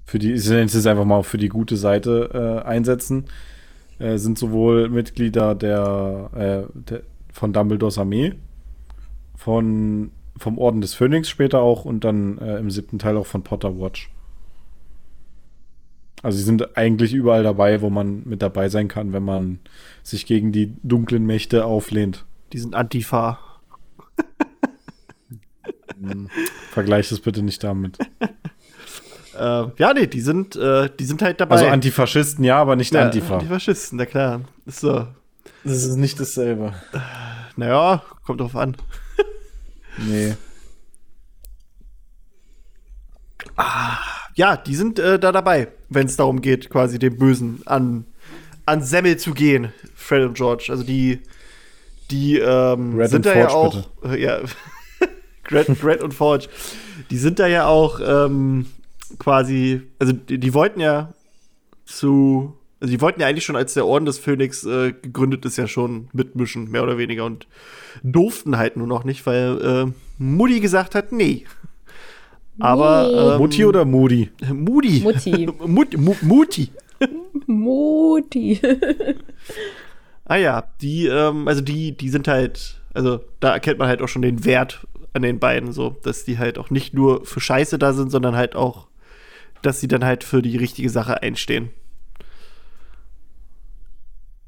Für 0.07 0.19
die, 0.19 0.33
ich 0.33 0.49
nenne 0.49 0.63
es 0.65 0.73
jetzt 0.75 0.87
einfach 0.87 1.05
mal 1.05 1.23
für 1.23 1.37
die 1.39 1.49
gute 1.51 1.77
Seite 1.77 2.63
äh, 2.65 2.67
einsetzen. 2.67 3.27
Äh, 3.99 4.19
sind 4.19 4.39
sowohl 4.39 4.89
Mitglieder 4.89 5.55
der, 5.55 6.31
äh, 6.35 6.81
der 6.91 7.03
von 7.33 7.53
Dumbledores 7.53 7.99
Armee, 7.99 8.35
von, 9.37 10.11
vom 10.37 10.59
Orden 10.59 10.81
des 10.81 10.95
Phönix 10.95 11.29
später 11.29 11.61
auch 11.61 11.85
und 11.85 12.05
dann 12.05 12.39
äh, 12.39 12.59
im 12.59 12.71
siebten 12.71 12.99
Teil 12.99 13.17
auch 13.17 13.27
von 13.27 13.43
Potter 13.43 13.79
Watch. 13.79 14.11
Also 16.23 16.39
sie 16.39 16.45
sind 16.45 16.77
eigentlich 16.77 17.13
überall 17.13 17.45
dabei, 17.45 17.81
wo 17.81 17.91
man 17.91 18.23
mit 18.25 18.43
dabei 18.43 18.69
sein 18.69 18.89
kann, 18.89 19.13
wenn 19.13 19.23
man 19.23 19.61
sich 20.03 20.27
gegen 20.27 20.51
die 20.51 20.75
dunklen 20.83 21.25
Mächte 21.27 21.65
auflehnt. 21.65 22.25
Die 22.53 22.59
sind 22.59 22.75
Antifa. 22.75 23.39
Vergleich 26.71 27.11
es 27.13 27.21
bitte 27.21 27.43
nicht 27.43 27.63
damit. 27.63 27.99
Äh, 29.39 29.71
ja, 29.79 29.95
nee, 29.95 30.07
die 30.07 30.21
sind, 30.21 30.57
äh, 30.57 30.91
die 30.99 31.05
sind 31.05 31.23
halt 31.23 31.41
dabei. 31.41 31.57
Also 31.57 31.67
Antifaschisten, 31.69 32.45
ja, 32.45 32.59
aber 32.59 32.77
nicht 32.77 32.93
ja, 32.93 33.03
Antifa. 33.03 33.35
Antifaschisten, 33.35 33.99
na 33.99 34.07
klar. 34.07 34.41
Ist 34.67 34.81
so. 34.81 35.07
Das 35.65 35.85
ist 35.85 35.97
nicht 35.97 36.19
dasselbe. 36.21 36.75
Naja, 37.57 38.03
kommt 38.25 38.41
drauf 38.41 38.57
an. 38.57 38.77
Nee. 40.01 40.37
Ja, 44.37 44.57
die 44.57 44.77
sind 44.77 45.01
äh, 45.01 45.19
da 45.19 45.33
dabei, 45.33 45.67
wenn 45.89 46.07
es 46.07 46.17
darum 46.17 46.41
geht, 46.41 46.71
quasi 46.71 47.01
dem 47.01 47.19
Bösen 47.19 47.63
an, 47.67 48.05
an 48.65 48.83
Semmel 48.83 49.17
zu 49.17 49.35
gehen, 49.35 49.73
Fred 49.97 50.25
und 50.25 50.35
George. 50.35 50.67
Also 50.71 50.85
die, 50.85 51.23
die 52.13 52.39
ähm, 52.39 52.97
Red 52.97 53.11
sind 53.11 53.27
und 53.27 53.35
da 53.35 53.37
ja 53.37 53.49
Forge, 53.49 53.85
auch, 54.03 54.13
äh, 54.13 54.23
ja, 54.23 54.39
Red, 55.51 55.83
Red 55.83 56.03
und 56.03 56.15
Forge, 56.15 56.49
die 57.11 57.19
sind 57.19 57.41
da 57.41 57.49
ja 57.49 57.67
auch 57.67 57.99
ähm, 58.01 58.67
quasi, 59.19 59.83
also 59.99 60.13
die, 60.13 60.39
die 60.39 60.55
wollten 60.55 60.81
ja 60.81 61.13
zu, 61.85 62.55
also 62.81 62.93
die 62.93 63.01
wollten 63.01 63.21
ja 63.21 63.27
eigentlich 63.27 63.45
schon, 63.45 63.57
als 63.57 63.75
der 63.75 63.87
Orden 63.87 64.05
des 64.07 64.19
Phönix 64.19 64.65
äh, 64.65 64.93
gegründet 64.93 65.45
ist, 65.45 65.57
ja 65.57 65.67
schon 65.67 66.09
mitmischen, 66.13 66.71
mehr 66.71 66.83
oder 66.83 66.99
weniger, 66.99 67.25
und 67.25 67.47
durften 68.03 68.57
halt 68.59 68.77
nur 68.77 68.87
noch 68.87 69.05
nicht, 69.05 69.27
weil 69.27 69.61
äh, 69.89 69.93
Mutti 70.19 70.61
gesagt 70.61 70.95
hat, 70.95 71.13
nee. 71.13 71.45
Aber 72.61 73.09
Nee. 73.09 73.35
ähm, 73.35 73.39
Mutti 73.39 73.65
oder 73.65 73.85
Moody? 73.85 74.31
Moody. 74.53 75.01
Mutti. 75.01 75.49
Mut, 75.67 75.97
Mu, 75.97 76.15
Mutti. 76.23 76.71
Mutti. 77.47 78.61
Ah 80.25 80.37
ja, 80.37 80.65
die, 80.83 81.07
ähm, 81.07 81.47
also 81.49 81.61
die, 81.63 81.97
die 81.97 82.09
sind 82.11 82.29
halt, 82.29 82.81
also 82.93 83.21
da 83.41 83.53
erkennt 83.53 83.79
man 83.79 83.89
halt 83.89 84.03
auch 84.03 84.09
schon 84.09 84.23
den 84.23 84.45
Wert 84.45 84.87
an 85.15 85.23
den 85.23 85.39
beiden, 85.39 85.73
so, 85.73 85.97
dass 86.03 86.25
die 86.25 86.37
halt 86.39 86.59
auch 86.59 86.69
nicht 86.71 86.93
nur 86.95 87.25
für 87.25 87.41
Scheiße 87.41 87.79
da 87.79 87.93
sind, 87.93 88.11
sondern 88.11 88.37
halt 88.37 88.55
auch 88.57 88.88
dass 89.63 89.81
sie 89.81 89.89
dann 89.89 90.05
halt 90.05 90.25
für 90.25 90.43
die 90.43 90.57
richtige 90.57 90.91
Sache 90.91 91.23
einstehen. 91.23 91.71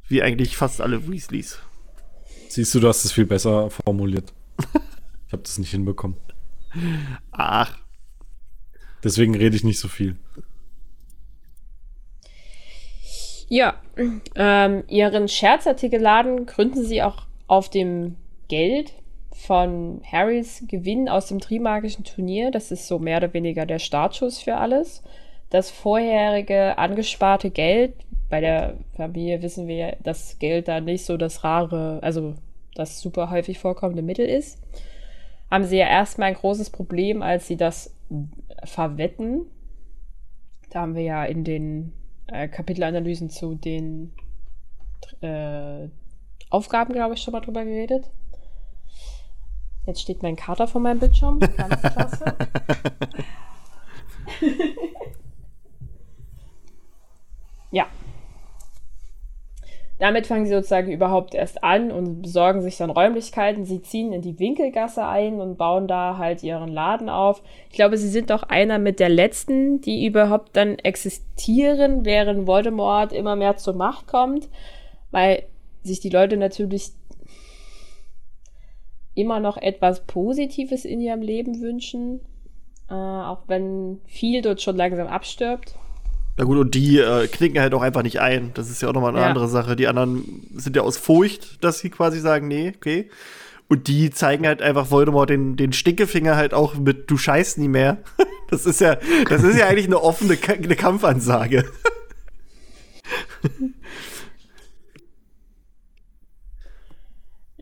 Wie 0.08 0.22
eigentlich 0.22 0.56
fast 0.56 0.80
alle 0.80 1.08
Weasleys. 1.08 1.60
Siehst 2.48 2.74
du, 2.74 2.80
du 2.80 2.88
hast 2.88 3.04
es 3.04 3.12
viel 3.12 3.26
besser 3.26 3.70
formuliert. 3.70 4.32
ich 5.26 5.32
habe 5.32 5.42
das 5.42 5.58
nicht 5.58 5.70
hinbekommen. 5.70 6.16
Ach, 7.30 7.78
Deswegen 9.02 9.34
rede 9.34 9.56
ich 9.56 9.64
nicht 9.64 9.78
so 9.78 9.88
viel. 9.88 10.16
Ja, 13.48 13.80
ähm, 14.36 14.84
ihren 14.88 15.26
Scherzartikelladen 15.28 16.46
gründen 16.46 16.84
sie 16.84 17.02
auch 17.02 17.26
auf 17.48 17.68
dem 17.68 18.16
Geld 18.48 18.92
von 19.46 20.00
Harrys 20.10 20.64
Gewinn 20.68 21.08
aus 21.08 21.26
dem 21.26 21.40
Trimagischen 21.40 22.04
Turnier. 22.04 22.50
Das 22.50 22.70
ist 22.70 22.86
so 22.86 22.98
mehr 22.98 23.18
oder 23.18 23.32
weniger 23.32 23.66
der 23.66 23.78
Startschuss 23.78 24.38
für 24.38 24.56
alles. 24.56 25.02
Das 25.50 25.70
vorherige 25.70 26.78
angesparte 26.78 27.50
Geld, 27.50 27.94
bei 28.28 28.40
der 28.40 28.76
Familie 28.96 29.42
wissen 29.42 29.66
wir, 29.66 29.96
dass 30.02 30.38
Geld 30.38 30.68
da 30.68 30.80
nicht 30.80 31.04
so 31.04 31.16
das 31.16 31.42
rare, 31.42 31.98
also 32.02 32.34
das 32.74 33.00
super 33.00 33.30
häufig 33.30 33.58
vorkommende 33.58 34.02
Mittel 34.02 34.26
ist, 34.26 34.62
haben 35.50 35.64
sie 35.64 35.78
ja 35.78 35.88
erstmal 35.88 36.28
ein 36.28 36.34
großes 36.34 36.70
Problem, 36.70 37.22
als 37.22 37.48
sie 37.48 37.56
das 37.56 37.92
verwetten. 38.64 39.46
Da 40.70 40.82
haben 40.82 40.94
wir 40.94 41.02
ja 41.02 41.24
in 41.24 41.42
den 41.42 41.92
äh, 42.28 42.46
Kapitelanalysen 42.46 43.30
zu 43.30 43.56
den 43.56 44.12
äh, 45.20 45.88
Aufgaben, 46.50 46.92
glaube 46.92 47.14
ich, 47.14 47.22
schon 47.22 47.32
mal 47.32 47.40
drüber 47.40 47.64
geredet. 47.64 48.10
Jetzt 49.86 50.02
steht 50.02 50.22
mein 50.22 50.36
Kater 50.36 50.66
vor 50.66 50.80
meinem 50.80 50.98
Bildschirm. 50.98 51.40
Ganz 51.56 51.82
klasse. 51.82 52.36
ja. 57.70 57.86
Damit 59.98 60.26
fangen 60.26 60.46
sie 60.46 60.52
sozusagen 60.52 60.90
überhaupt 60.90 61.34
erst 61.34 61.62
an 61.62 61.92
und 61.92 62.22
besorgen 62.22 62.62
sich 62.62 62.78
dann 62.78 62.88
Räumlichkeiten. 62.88 63.66
Sie 63.66 63.82
ziehen 63.82 64.14
in 64.14 64.22
die 64.22 64.38
Winkelgasse 64.38 65.06
ein 65.06 65.42
und 65.42 65.58
bauen 65.58 65.88
da 65.88 66.16
halt 66.16 66.42
ihren 66.42 66.68
Laden 66.68 67.10
auf. 67.10 67.42
Ich 67.68 67.74
glaube, 67.74 67.98
sie 67.98 68.08
sind 68.08 68.30
doch 68.30 68.42
einer 68.44 68.78
mit 68.78 68.98
der 68.98 69.10
letzten, 69.10 69.82
die 69.82 70.06
überhaupt 70.06 70.56
dann 70.56 70.78
existieren, 70.78 72.06
während 72.06 72.46
Voldemort 72.46 73.12
immer 73.12 73.36
mehr 73.36 73.58
zur 73.58 73.74
Macht 73.74 74.06
kommt, 74.06 74.48
weil 75.10 75.42
sich 75.82 76.00
die 76.00 76.08
Leute 76.08 76.38
natürlich 76.38 76.92
immer 79.14 79.40
noch 79.40 79.56
etwas 79.56 80.04
Positives 80.06 80.84
in 80.84 81.00
ihrem 81.00 81.20
Leben 81.22 81.60
wünschen, 81.60 82.20
äh, 82.88 82.94
auch 82.94 83.42
wenn 83.46 84.00
viel 84.06 84.42
dort 84.42 84.62
schon 84.62 84.76
langsam 84.76 85.06
abstirbt. 85.08 85.74
Na 86.36 86.44
gut, 86.44 86.58
und 86.58 86.74
die 86.74 86.98
äh, 86.98 87.26
knicken 87.26 87.60
halt 87.60 87.74
auch 87.74 87.82
einfach 87.82 88.02
nicht 88.02 88.20
ein. 88.20 88.52
Das 88.54 88.70
ist 88.70 88.80
ja 88.80 88.88
auch 88.88 88.92
nochmal 88.94 89.10
eine 89.10 89.20
Ja. 89.20 89.26
andere 89.28 89.48
Sache. 89.48 89.76
Die 89.76 89.88
anderen 89.88 90.46
sind 90.54 90.74
ja 90.76 90.82
aus 90.82 90.96
Furcht, 90.96 91.62
dass 91.62 91.80
sie 91.80 91.90
quasi 91.90 92.18
sagen, 92.20 92.48
nee, 92.48 92.72
okay. 92.74 93.10
Und 93.68 93.86
die 93.88 94.10
zeigen 94.10 94.46
halt 94.46 94.62
einfach 94.62 94.90
Voldemort 94.90 95.30
den, 95.30 95.56
den 95.56 95.72
Stinkefinger 95.72 96.36
halt 96.36 96.54
auch 96.54 96.74
mit 96.74 97.10
Du 97.10 97.16
scheißt 97.16 97.58
nie 97.58 97.68
mehr. 97.68 97.98
Das 98.50 98.66
ist 98.66 98.80
ja, 98.80 98.96
das 99.28 99.44
ist 99.44 99.56
ja 99.56 99.68
eigentlich 99.68 99.86
eine 99.86 100.02
offene 100.02 100.36
Ka 100.36 100.54
eine 100.54 100.74
Kampfansage. 100.74 101.66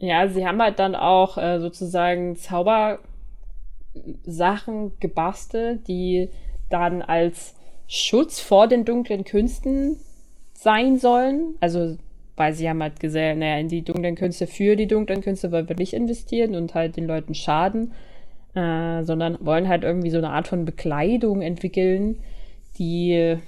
Ja, 0.01 0.29
sie 0.29 0.47
haben 0.47 0.62
halt 0.62 0.79
dann 0.79 0.95
auch 0.95 1.39
äh, 1.39 1.59
sozusagen 1.59 2.37
Zaubersachen 2.37 3.01
gebastelt, 5.01 5.89
die 5.89 6.29
dann 6.70 7.03
als 7.03 7.57
Schutz 7.89 8.39
vor 8.41 8.69
den 8.69 8.85
dunklen 8.85 9.25
Künsten 9.25 9.97
sein 10.55 10.99
sollen. 10.99 11.57
Also, 11.61 11.97
weil 12.37 12.53
sie 12.53 12.69
haben 12.69 12.83
halt 12.83 13.01
gesagt, 13.01 13.39
naja, 13.39 13.59
in 13.59 13.69
die 13.69 13.83
dunklen 13.83 14.15
Künste, 14.15 14.47
für 14.47 14.77
die 14.77 14.87
dunklen 14.87 15.20
Künste 15.20 15.51
wollen 15.51 15.69
wir 15.69 15.77
nicht 15.77 15.95
investieren 15.95 16.55
und 16.55 16.75
halt 16.75 16.97
den 16.97 17.07
Leuten 17.07 17.35
schaden, 17.35 17.93
äh, 18.55 19.03
sondern 19.03 19.39
wollen 19.41 19.69
halt 19.69 19.83
irgendwie 19.83 20.11
so 20.11 20.19
eine 20.19 20.31
Art 20.31 20.47
von 20.47 20.65
Bekleidung 20.65 21.43
entwickeln, 21.43 22.19
die 22.79 23.39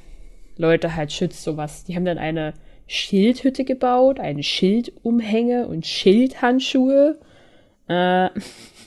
Leute 0.57 0.97
halt 0.97 1.13
schützt, 1.13 1.45
sowas. 1.45 1.85
Die 1.85 1.95
haben 1.95 2.05
dann 2.05 2.19
eine 2.19 2.55
Schildhütte 2.91 3.65
gebaut, 3.65 4.19
eine 4.19 4.43
Schildumhänge 4.43 5.69
und 5.69 5.87
Schildhandschuhe. 5.87 7.21
Äh, 7.87 8.31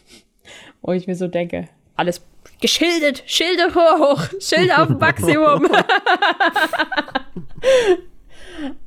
wo 0.82 0.92
ich 0.92 1.08
mir 1.08 1.16
so 1.16 1.30
denke, 1.30 1.70
alles 1.96 2.22
geschildet, 2.60 3.24
Schilde 3.26 3.74
hoch, 3.74 4.22
Schilde 4.42 4.78
auf 4.78 4.90
Maximum. 4.90 5.68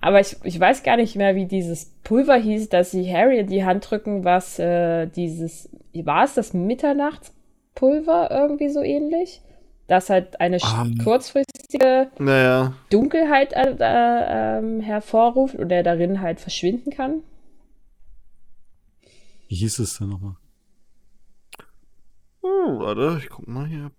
Aber 0.03 0.21
ich, 0.21 0.37
ich 0.45 0.61
weiß 0.61 0.83
gar 0.83 0.99
nicht 0.99 1.17
mehr, 1.17 1.35
wie 1.35 1.47
dieses 1.47 1.95
Pulver 2.05 2.37
hieß, 2.37 2.69
das 2.69 2.91
sie 2.91 3.11
Harry 3.11 3.39
in 3.39 3.47
die 3.47 3.65
Hand 3.65 3.91
drücken, 3.91 4.23
was 4.23 4.59
äh, 4.59 5.07
dieses, 5.07 5.71
war 5.95 6.25
es 6.25 6.35
das 6.35 6.53
Mitternachtspulver 6.53 8.31
irgendwie 8.31 8.69
so 8.69 8.83
ähnlich? 8.83 9.41
Das 9.87 10.11
halt 10.11 10.41
eine 10.41 10.59
sch- 10.59 10.65
Ah. 11.01 11.05
kurzfristige 11.05 12.11
Naja. 12.19 12.73
Dunkelheit 12.91 13.53
äh, 13.53 13.77
äh, 13.79 14.59
ähm, 14.59 14.81
hervorruft 14.81 15.55
und 15.55 15.69
der 15.69 15.83
darin 15.85 16.21
halt 16.21 16.41
verschwinden 16.41 16.91
kann. 16.91 17.23
Wie 19.49 19.55
hieß 19.55 19.79
es 19.79 19.99
denn 19.99 20.09
nochmal? 20.09 20.35
Oh, 22.43 22.79
warte, 22.81 23.19
ich 23.23 23.29
guck 23.29 23.47
mal 23.47 23.67
hier. 23.67 23.91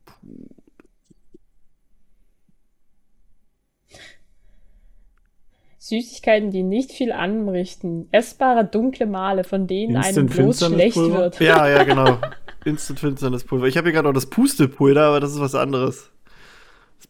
Süßigkeiten, 5.80 6.52
die 6.52 6.64
nicht 6.64 6.92
viel 6.92 7.12
anrichten. 7.12 8.08
Essbare 8.12 8.66
dunkle 8.66 9.06
Male, 9.06 9.44
von 9.44 9.68
denen 9.68 9.96
einem 9.96 10.26
bloß 10.26 10.66
schlecht 10.66 10.98
wird. 10.98 11.40
Ja, 11.40 11.68
ja, 11.70 11.84
genau. 11.84 12.18
Instant 12.68 13.00
Finsternis 13.00 13.44
Pulver. 13.44 13.68
Ich 13.68 13.78
habe 13.78 13.88
hier 13.88 13.94
gerade 13.94 14.08
noch 14.08 14.14
das 14.14 14.30
Pustepulver, 14.30 15.02
aber 15.02 15.20
das 15.20 15.32
ist 15.32 15.40
was 15.40 15.56
anderes. 15.56 16.12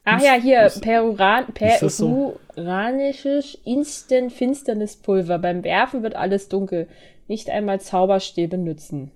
Ach 0.03 0.21
ja, 0.21 0.33
hier, 0.33 0.71
Peruran, 0.81 1.45
das 1.59 1.97
so? 1.97 2.39
peruranisches 2.53 3.57
Instant 3.65 4.31
Finsternispulver. 4.31 5.39
Beim 5.39 5.63
Werfen 5.63 6.03
wird 6.03 6.15
alles 6.15 6.49
dunkel. 6.49 6.87
Nicht 7.27 7.49
einmal 7.49 7.81
Zauberstäbe 7.81 8.57
nützen. 8.57 9.11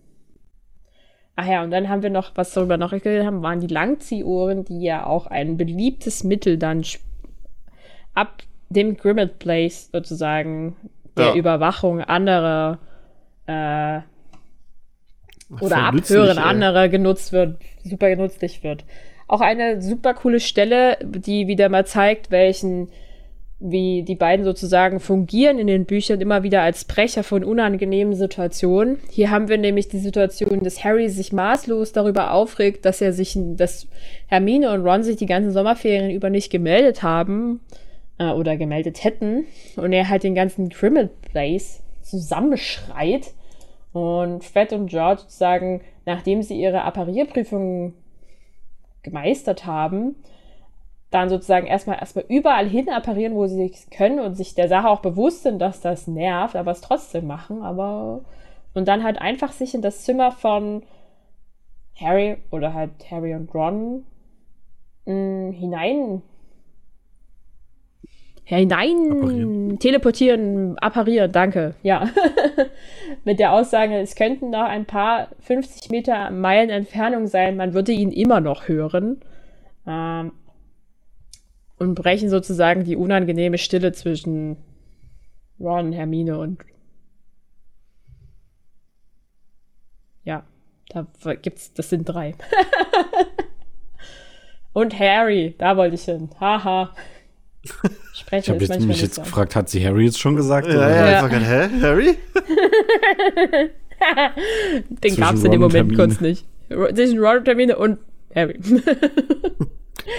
Ach 1.35 1.47
ja, 1.47 1.63
und 1.63 1.72
dann 1.72 1.88
haben 1.88 2.03
wir 2.03 2.09
noch, 2.09 2.31
was 2.35 2.53
darüber 2.53 2.77
noch 2.77 2.91
geredet 2.91 3.26
haben, 3.26 3.41
waren 3.41 3.61
die 3.61 3.68
Langziehohren, 3.68 4.65
die 4.65 4.81
ja 4.81 5.05
auch 5.05 5.27
ein 5.27 5.57
beliebtes 5.57 6.23
Mittel 6.23 6.57
dann 6.57 6.84
ab 8.13 8.43
dem 8.69 8.97
Grimmet 8.97 9.39
Place 9.39 9.89
sozusagen 9.91 10.76
der 11.15 11.27
Ja. 11.27 11.35
Überwachung 11.35 12.01
anderer 12.01 12.80
äh, 13.47 14.01
oder 15.60 15.78
Abhören 15.78 16.38
ey. 16.38 16.44
anderer 16.44 16.90
genutzt 16.90 17.34
wird, 17.34 17.57
super 17.84 18.15
nützlich 18.15 18.64
wird. 18.64 18.86
Auch 19.28 19.41
eine 19.41 19.82
super 19.82 20.14
coole 20.14 20.40
Stelle, 20.40 20.98
die 21.03 21.48
wieder 21.48 21.69
mal 21.69 21.86
zeigt, 21.86 22.32
welchen, 22.32 22.90
wie 23.60 24.03
die 24.03 24.15
beiden 24.15 24.44
sozusagen 24.44 24.99
fungieren 24.99 25.60
in 25.60 25.68
den 25.68 25.86
Büchern 25.86 26.19
immer 26.19 26.44
wieder 26.44 26.61
als 26.61 26.86
Brecher 26.86 27.23
von 27.23 27.44
unangenehmen 27.44 28.14
Situationen. 28.14 28.98
Hier 29.10 29.30
haben 29.30 29.48
wir 29.48 29.57
nämlich 29.57 29.88
die 29.88 29.99
Situation, 29.99 30.64
dass 30.64 30.84
Harry 30.84 31.10
sich 31.10 31.32
maßlos 31.32 31.91
darüber 31.94 32.34
aufregt, 32.34 32.86
dass 32.86 33.02
er 33.02 33.14
sich, 33.14 33.38
dass 33.38 33.88
Hermine 34.28 34.72
und 34.73 34.86
Ron 34.86 35.03
sich 35.03 35.18
die 35.18 35.28
ganzen 35.28 35.52
Sommerferien 35.52 36.11
über 36.11 36.30
nicht 36.30 36.52
gemeldet 36.52 37.03
haben 37.03 37.61
äh, 38.18 38.32
oder 38.32 38.57
gemeldet 38.57 39.03
hätten 39.03 39.45
und 39.76 39.94
er 39.94 40.10
halt 40.10 40.23
den 40.23 40.36
ganzen 40.36 40.69
Grimmet 40.69 41.22
Place 41.22 41.82
zusammenschreit 42.02 43.34
und 43.93 44.43
Fred 44.43 44.73
und 44.73 44.88
George 44.88 45.22
sozusagen, 45.22 45.81
nachdem 46.05 46.41
sie 46.41 46.59
ihre 46.59 46.84
Apparierprüfungen 46.84 47.93
gemeistert 49.03 49.65
haben, 49.65 50.15
dann 51.09 51.30
sozusagen 51.30 51.68
erstmal 51.68 51.99
erstmal 51.99 52.26
überall 52.30 52.68
hin 52.68 52.89
apparieren, 52.89 53.35
wo 53.35 53.45
sie 53.47 53.72
können 53.91 54.19
und 54.19 54.35
sich 54.35 54.55
der 54.55 54.69
Sache 54.69 54.89
auch 54.89 55.01
bewusst 55.01 55.43
sind, 55.43 55.59
dass 55.59 55.81
das 55.81 56.07
nervt, 56.07 56.55
aber 56.55 56.72
es 56.72 56.81
trotzdem 56.81 57.27
machen, 57.27 57.61
aber 57.61 58.22
und 58.73 58.88
dann 58.88 59.03
halt 59.03 59.19
einfach 59.19 59.51
sich 59.51 59.76
in 59.76 59.81
das 59.81 60.03
Zimmer 60.03 60.31
von 60.31 60.84
Harry 61.99 62.38
oder 62.51 62.73
halt 62.73 62.91
Harry 63.11 63.35
und 63.35 63.53
Ron 63.53 64.05
mh, 65.05 65.51
hinein 65.51 66.22
hinein 68.57 69.11
Apparieren. 69.11 69.80
teleportieren, 69.80 70.80
apparieren, 70.80 71.32
danke, 71.32 71.76
ja. 71.84 72.10
Mit 73.23 73.40
der 73.40 73.53
Aussage, 73.53 73.98
es 73.98 74.15
könnten 74.15 74.49
noch 74.49 74.64
ein 74.64 74.86
paar 74.86 75.30
50 75.40 75.90
Meter 75.90 76.32
Meilen 76.32 76.69
Entfernung 76.69 77.28
sein, 77.28 77.57
man 77.57 77.73
würde 77.73 77.91
ihn 77.91 78.11
immer 78.11 78.40
noch 78.41 78.68
hören. 78.68 79.22
Ähm, 79.88 80.34
und 81.78 81.95
brechen 81.95 82.30
sozusagen 82.30 82.84
die 82.84 82.95
unangenehme 82.95 83.57
Stille 83.57 83.91
zwischen 83.91 84.57
Ron, 85.60 85.91
Hermine 85.91 86.38
und 86.38 86.60
ja, 90.23 90.44
da 90.94 91.06
gibt's, 91.36 91.73
das 91.73 91.90
sind 91.90 92.06
drei. 92.06 92.36
Und 94.73 94.98
Harry, 94.98 95.56
da 95.57 95.76
wollte 95.76 95.95
ich 95.95 96.03
hin. 96.03 96.30
Haha. 96.40 96.94
Ich 97.63 97.71
Sprechen 98.19 98.55
habe 98.55 98.63
jetzt 98.63 98.77
mich 98.79 98.88
nicht 98.88 99.01
jetzt 99.01 99.15
so. 99.15 99.21
gefragt, 99.21 99.55
hat 99.55 99.69
sie 99.69 99.85
Harry 99.85 100.05
jetzt 100.05 100.19
schon 100.19 100.35
gesagt? 100.35 100.67
Ja, 100.67 100.73
oder? 100.73 100.89
ja, 100.89 101.11
Ja. 101.11 101.25
ich 101.25 101.31
grad, 101.31 101.43
hä? 101.43 101.69
Harry? 101.81 102.17
Den 104.89 105.15
gab 105.15 105.35
es 105.35 105.43
in 105.43 105.51
dem 105.51 105.61
Moment 105.61 105.95
kurz 105.95 106.19
nicht. 106.21 106.45
Zwischen 106.69 107.19
Ron 107.19 107.43
und 107.77 107.99
Harry. 108.33 108.59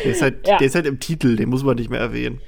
Der 0.04 0.12
ist, 0.12 0.22
halt, 0.22 0.46
Ja. 0.46 0.58
der 0.58 0.66
ist 0.66 0.74
halt 0.76 0.86
im 0.86 1.00
Titel, 1.00 1.34
den 1.36 1.48
muss 1.48 1.64
man 1.64 1.76
nicht 1.76 1.90
mehr 1.90 1.98
erwähnen. 2.00 2.40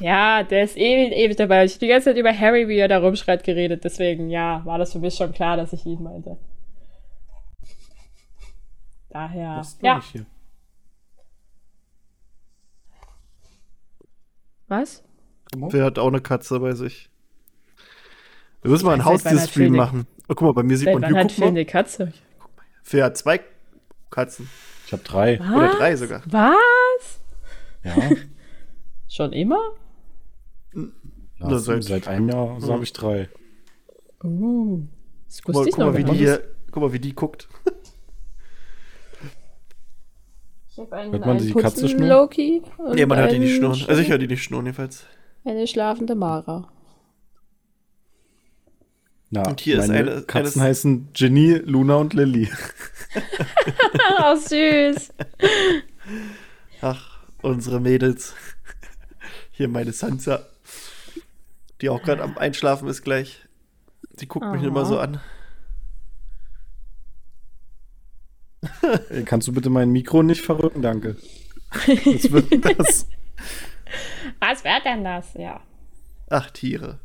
ja, 0.00 0.42
der 0.42 0.64
ist 0.64 0.76
ewig, 0.76 1.12
ewig 1.16 1.36
dabei. 1.36 1.64
Ich 1.64 1.72
habe 1.74 1.80
die 1.80 1.88
ganze 1.88 2.10
Zeit 2.10 2.16
über 2.18 2.36
Harry, 2.38 2.68
wie 2.68 2.76
er 2.76 2.88
da 2.88 2.98
rumschreit, 2.98 3.44
geredet. 3.44 3.84
Deswegen, 3.84 4.28
ja, 4.30 4.60
war 4.66 4.78
das 4.78 4.92
für 4.92 4.98
mich 4.98 5.14
schon 5.14 5.32
klar, 5.32 5.56
dass 5.56 5.72
ich 5.72 5.86
ihn 5.86 6.02
meinte. 6.02 6.36
Daher, 9.10 9.60
ist 9.60 9.80
ja. 9.82 10.02
hier? 10.12 10.26
Was? 14.72 15.02
Der 15.54 15.84
hat 15.84 15.98
auch 15.98 16.08
eine 16.08 16.22
Katze 16.22 16.58
bei 16.58 16.72
sich. 16.72 17.10
Wir 18.62 18.70
müssen 18.70 18.86
mal 18.86 18.94
einen 18.94 19.04
hat 19.04 19.12
Haustierstream 19.12 19.76
machen. 19.76 20.06
Oh, 20.28 20.34
guck 20.34 20.40
mal, 20.40 20.54
bei 20.54 20.62
mir 20.62 20.78
sieht 20.78 20.86
Seit 20.86 20.94
man 20.94 21.02
wann 21.02 21.24
hat 21.24 21.32
Phil 21.32 21.44
eine 21.44 21.66
Katze? 21.66 22.14
Phil 22.82 23.04
hat 23.04 23.18
zwei 23.18 23.40
Katzen. 24.08 24.48
Ich 24.86 24.92
habe 24.94 25.02
drei. 25.02 25.38
Oder 25.40 25.74
drei 25.74 25.94
sogar. 25.96 26.22
Was? 26.24 27.20
Ja, 27.84 27.94
Schon 29.08 29.34
immer? 29.34 29.60
ja 30.72 30.82
Na, 31.38 31.58
seit, 31.58 31.84
seit- 31.84 32.08
einem 32.08 32.30
Jahr 32.30 32.58
so 32.58 32.72
habe 32.72 32.84
ich 32.84 32.94
drei. 32.94 33.28
Uh, 34.24 34.86
das 35.26 35.42
Guck 35.42 35.54
wusste 35.54 35.60
mal, 35.60 35.68
ich 35.68 35.74
guck 35.74 35.78
noch 35.80 35.92
mal, 35.92 35.98
wie 35.98 36.04
die 36.04 36.16
hier, 36.18 36.44
guck 36.70 36.82
mal, 36.82 36.92
wie 36.94 36.98
die 37.00 37.14
guckt. 37.14 37.46
Ich 40.72 40.78
hab 40.78 40.92
einen, 40.92 41.12
Hört 41.12 41.26
man 41.26 41.36
einen 41.36 41.46
die 41.46 41.52
Katze 41.52 41.82
putzenden 41.82 41.88
schnurren? 41.90 42.08
Loki. 42.08 42.62
Nee, 42.94 43.06
man 43.06 43.18
hört 43.18 43.32
die 43.32 43.38
nicht 43.38 43.56
schnurren. 43.56 43.84
Also 43.88 44.00
ich 44.00 44.08
höre 44.08 44.18
die 44.18 44.26
nicht 44.26 44.42
schnurren 44.42 44.66
jedenfalls. 44.66 45.04
Eine 45.44 45.66
schlafende 45.66 46.14
Mara. 46.14 46.72
Ja, 49.30 49.46
Und 49.48 49.60
hier 49.60 49.78
ist 49.80 49.88
meine 49.88 50.10
eine- 50.12 50.22
Katzen 50.22 50.60
eines- 50.60 50.78
heißen 50.78 51.12
Ginny, 51.12 51.54
Luna 51.64 51.96
und 51.96 52.14
Lilly. 52.14 52.48
Oh, 54.22 54.34
süß. 54.36 55.12
Ach, 56.80 57.18
unsere 57.42 57.78
Mädels. 57.80 58.34
Hier 59.50 59.68
meine 59.68 59.92
Sansa. 59.92 60.46
Die 61.82 61.90
auch 61.90 62.02
gerade 62.02 62.22
am 62.22 62.38
Einschlafen 62.38 62.88
ist 62.88 63.02
gleich. 63.02 63.46
Sie 64.16 64.26
guckt 64.26 64.46
mich 64.46 64.60
Aha. 64.62 64.68
immer 64.68 64.86
so 64.86 64.98
an. 64.98 65.14
Ey, 65.14 65.20
kannst 69.24 69.48
du 69.48 69.52
bitte 69.52 69.70
mein 69.70 69.90
Mikro 69.90 70.22
nicht 70.22 70.42
verrücken? 70.42 70.82
Danke. 70.82 71.16
Das 71.86 72.30
wird 72.30 72.78
das. 72.78 73.06
Was 74.40 74.64
wäre 74.64 74.80
denn 74.84 75.04
das? 75.04 75.34
Ja, 75.34 75.60
Ach, 76.28 76.50
Tiere. 76.50 76.98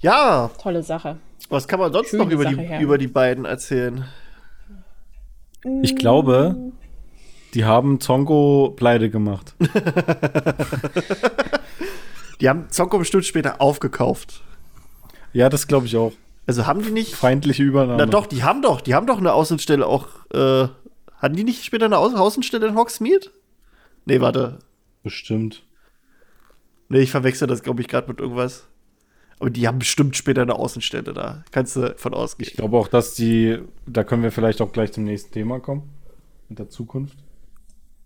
Ja, 0.00 0.50
tolle 0.60 0.82
Sache. 0.82 1.18
was 1.48 1.68
kann 1.68 1.80
man 1.80 1.92
sonst 1.92 2.10
Schöne 2.10 2.24
noch 2.24 2.30
über 2.30 2.44
Sache, 2.44 2.56
die, 2.56 2.62
ja. 2.62 2.80
über 2.80 2.98
die 2.98 3.06
beiden 3.06 3.44
erzählen? 3.44 4.04
Ich 5.82 5.96
glaube, 5.96 6.56
die 7.54 7.64
haben 7.64 8.00
Zongo 8.00 8.72
pleite 8.76 9.10
gemacht. 9.10 9.54
Die 12.40 12.48
haben 12.48 12.70
Zonko 12.70 12.98
bestimmt 12.98 13.26
später 13.26 13.60
aufgekauft. 13.60 14.42
Ja, 15.34 15.50
das 15.50 15.66
glaube 15.66 15.84
ich 15.84 15.96
auch. 15.96 16.12
Also 16.50 16.66
haben 16.66 16.82
die 16.82 16.90
nicht. 16.90 17.14
Feindliche 17.14 17.62
Übernahme. 17.62 17.96
Na 17.96 18.06
doch, 18.06 18.26
die 18.26 18.42
haben 18.42 18.60
doch, 18.60 18.80
die 18.80 18.96
haben 18.96 19.06
doch 19.06 19.18
eine 19.18 19.34
Außenstelle 19.34 19.86
auch. 19.86 20.08
Äh, 20.34 20.66
hatten 21.14 21.36
die 21.36 21.44
nicht 21.44 21.64
später 21.64 21.84
eine 21.84 21.98
Au 21.98 22.08
Außenstelle 22.08 22.66
in 22.66 22.74
Hogsmeade? 22.74 23.28
Nee, 24.04 24.20
warte. 24.20 24.58
Bestimmt. 25.04 25.62
Nee, 26.88 27.02
ich 27.02 27.12
verwechsel 27.12 27.46
das, 27.46 27.62
glaube 27.62 27.82
ich, 27.82 27.86
gerade 27.86 28.08
mit 28.08 28.18
irgendwas. 28.18 28.66
Aber 29.38 29.48
die 29.48 29.68
haben 29.68 29.78
bestimmt 29.78 30.16
später 30.16 30.42
eine 30.42 30.56
Außenstelle 30.56 31.12
da. 31.12 31.44
Kannst 31.52 31.76
du 31.76 31.94
von 31.96 32.14
ausgehen. 32.14 32.50
Ich 32.50 32.56
glaube 32.56 32.76
auch, 32.76 32.88
dass 32.88 33.14
die, 33.14 33.60
da 33.86 34.02
können 34.02 34.24
wir 34.24 34.32
vielleicht 34.32 34.60
auch 34.60 34.72
gleich 34.72 34.90
zum 34.90 35.04
nächsten 35.04 35.32
Thema 35.32 35.60
kommen. 35.60 35.88
Mit 36.48 36.58
der 36.58 36.68
Zukunft. 36.68 37.16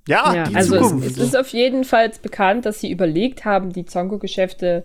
Ja, 0.07 0.35
ja, 0.35 0.45
die 0.45 0.55
also 0.55 0.83
Zukunft. 0.83 1.07
es, 1.07 1.17
es 1.17 1.29
ist 1.29 1.37
auf 1.37 1.49
jeden 1.49 1.85
Fall 1.85 2.13
bekannt, 2.21 2.67
dass 2.67 2.81
sie 2.81 2.91
überlegt 2.91 3.47
haben, 3.47 3.73
die 3.73 3.87
Zonko-Geschäfte 3.87 4.85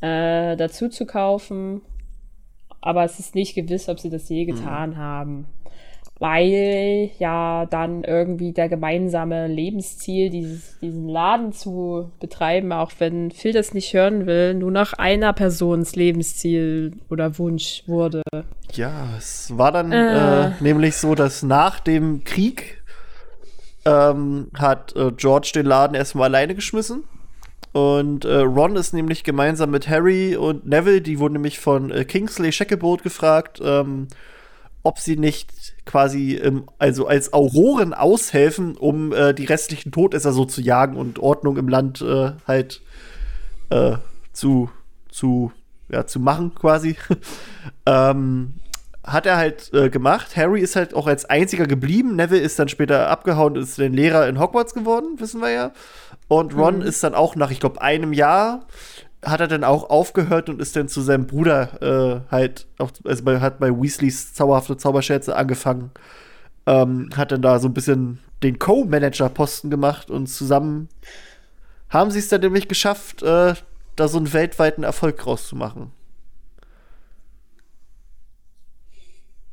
äh, 0.00 0.56
dazu 0.56 0.88
zu 0.88 1.06
kaufen. 1.06 1.82
Aber 2.80 3.04
es 3.04 3.18
ist 3.18 3.34
nicht 3.34 3.54
gewiss, 3.54 3.88
ob 3.88 4.00
sie 4.00 4.10
das 4.10 4.28
je 4.28 4.44
getan 4.46 4.96
haben. 4.96 5.46
Weil 6.18 7.10
ja 7.18 7.64
dann 7.64 8.04
irgendwie 8.04 8.52
der 8.52 8.68
gemeinsame 8.68 9.46
Lebensziel, 9.46 10.28
dieses, 10.28 10.78
diesen 10.80 11.08
Laden 11.08 11.52
zu 11.52 12.10
betreiben, 12.20 12.72
auch 12.72 12.92
wenn 12.98 13.30
Phil 13.30 13.52
das 13.54 13.72
nicht 13.72 13.94
hören 13.94 14.26
will, 14.26 14.52
nur 14.52 14.70
nach 14.70 14.92
einer 14.92 15.32
Persons 15.32 15.96
Lebensziel 15.96 16.92
oder 17.08 17.38
Wunsch 17.38 17.84
wurde. 17.86 18.22
Ja, 18.74 19.16
es 19.16 19.56
war 19.56 19.72
dann 19.72 19.92
Äh. 19.92 20.48
äh, 20.48 20.50
nämlich 20.60 20.96
so, 20.96 21.14
dass 21.14 21.42
nach 21.42 21.80
dem 21.80 22.22
Krieg 22.24 22.82
ähm, 23.86 24.48
hat 24.58 24.94
äh, 24.96 25.12
George 25.12 25.52
den 25.54 25.64
Laden 25.64 25.94
erstmal 25.94 26.26
alleine 26.28 26.54
geschmissen. 26.54 27.04
Und 27.72 28.24
äh, 28.24 28.38
Ron 28.38 28.74
ist 28.76 28.92
nämlich 28.92 29.22
gemeinsam 29.22 29.70
mit 29.70 29.88
Harry 29.88 30.36
und 30.36 30.66
Neville, 30.66 31.00
die 31.00 31.18
wurden 31.20 31.34
nämlich 31.34 31.60
von 31.60 31.90
äh, 31.90 32.04
Kingsley 32.04 32.50
Shacklebolt 32.50 33.02
gefragt, 33.02 33.60
ähm, 33.62 34.08
ob 34.82 34.98
sie 34.98 35.16
nicht 35.16 35.74
quasi 35.84 36.34
ähm, 36.34 36.64
also 36.78 37.06
als 37.06 37.32
Auroren 37.32 37.94
aushelfen, 37.94 38.76
um 38.76 39.12
äh, 39.12 39.34
die 39.34 39.44
restlichen 39.44 39.92
Todesser 39.92 40.32
so 40.32 40.44
zu 40.44 40.60
jagen 40.60 40.96
und 40.96 41.18
Ordnung 41.20 41.56
im 41.58 41.68
Land 41.68 42.00
äh, 42.00 42.32
halt 42.46 42.80
äh, 43.70 43.96
zu, 44.32 44.70
zu, 45.08 45.52
ja, 45.90 46.06
zu 46.06 46.18
machen 46.18 46.54
quasi. 46.54 46.96
ähm, 47.86 48.54
hat 49.04 49.26
er 49.26 49.36
halt 49.36 49.72
äh, 49.72 49.90
gemacht. 49.90 50.36
Harry 50.36 50.60
ist 50.60 50.76
halt 50.76 50.94
auch 50.94 51.06
als 51.06 51.24
einziger 51.24 51.66
geblieben. 51.66 52.16
Neville 52.16 52.40
ist 52.40 52.58
dann 52.58 52.68
später 52.68 53.08
abgehauen 53.08 53.56
und 53.56 53.62
ist 53.62 53.78
dann 53.78 53.92
Lehrer 53.92 54.28
in 54.28 54.38
Hogwarts 54.38 54.74
geworden, 54.74 55.18
wissen 55.18 55.40
wir 55.40 55.50
ja. 55.50 55.72
Und 56.30 56.54
Ron 56.54 56.80
ist 56.80 57.02
dann 57.02 57.16
auch 57.16 57.34
nach, 57.34 57.50
ich 57.50 57.58
glaube, 57.58 57.82
einem 57.82 58.12
Jahr 58.12 58.64
hat 59.24 59.40
er 59.40 59.48
dann 59.48 59.64
auch 59.64 59.90
aufgehört 59.90 60.48
und 60.48 60.60
ist 60.62 60.76
dann 60.76 60.86
zu 60.86 61.00
seinem 61.00 61.26
Bruder 61.26 61.82
äh, 61.82 62.30
halt, 62.30 62.68
auch, 62.78 62.92
also 63.04 63.24
bei, 63.24 63.40
hat 63.40 63.58
bei 63.58 63.68
Weasleys 63.70 64.32
zauberhafte 64.32 64.76
Zauberscherze 64.76 65.34
angefangen. 65.34 65.90
Ähm, 66.66 67.10
hat 67.16 67.32
dann 67.32 67.42
da 67.42 67.58
so 67.58 67.66
ein 67.66 67.74
bisschen 67.74 68.20
den 68.44 68.60
Co-Manager-Posten 68.60 69.70
gemacht 69.70 70.08
und 70.08 70.28
zusammen 70.28 70.88
haben 71.88 72.12
sie 72.12 72.20
es 72.20 72.28
dann 72.28 72.42
nämlich 72.42 72.68
geschafft, 72.68 73.24
äh, 73.24 73.54
da 73.96 74.06
so 74.08 74.18
einen 74.18 74.32
weltweiten 74.32 74.84
Erfolg 74.84 75.26
rauszumachen. 75.26 75.90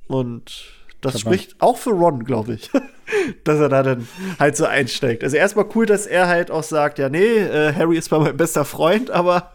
Und 0.07 0.73
das 1.01 1.15
Aber- 1.15 1.19
spricht 1.21 1.59
auch 1.59 1.77
für 1.77 1.89
Ron, 1.89 2.23
glaube 2.23 2.53
ich, 2.53 2.69
dass 3.43 3.59
er 3.59 3.69
da 3.69 3.83
dann 3.83 4.07
halt 4.39 4.57
so 4.57 4.65
einsteigt. 4.65 5.23
Also 5.23 5.37
erstmal 5.37 5.65
cool, 5.75 5.85
dass 5.85 6.05
er 6.05 6.27
halt 6.27 6.51
auch 6.51 6.63
sagt, 6.63 6.99
ja, 6.99 7.09
nee, 7.09 7.37
äh, 7.37 7.73
Harry 7.73 7.97
ist 7.97 8.05
zwar 8.05 8.19
mein 8.19 8.37
bester 8.37 8.65
Freund, 8.65 9.11
aber 9.11 9.51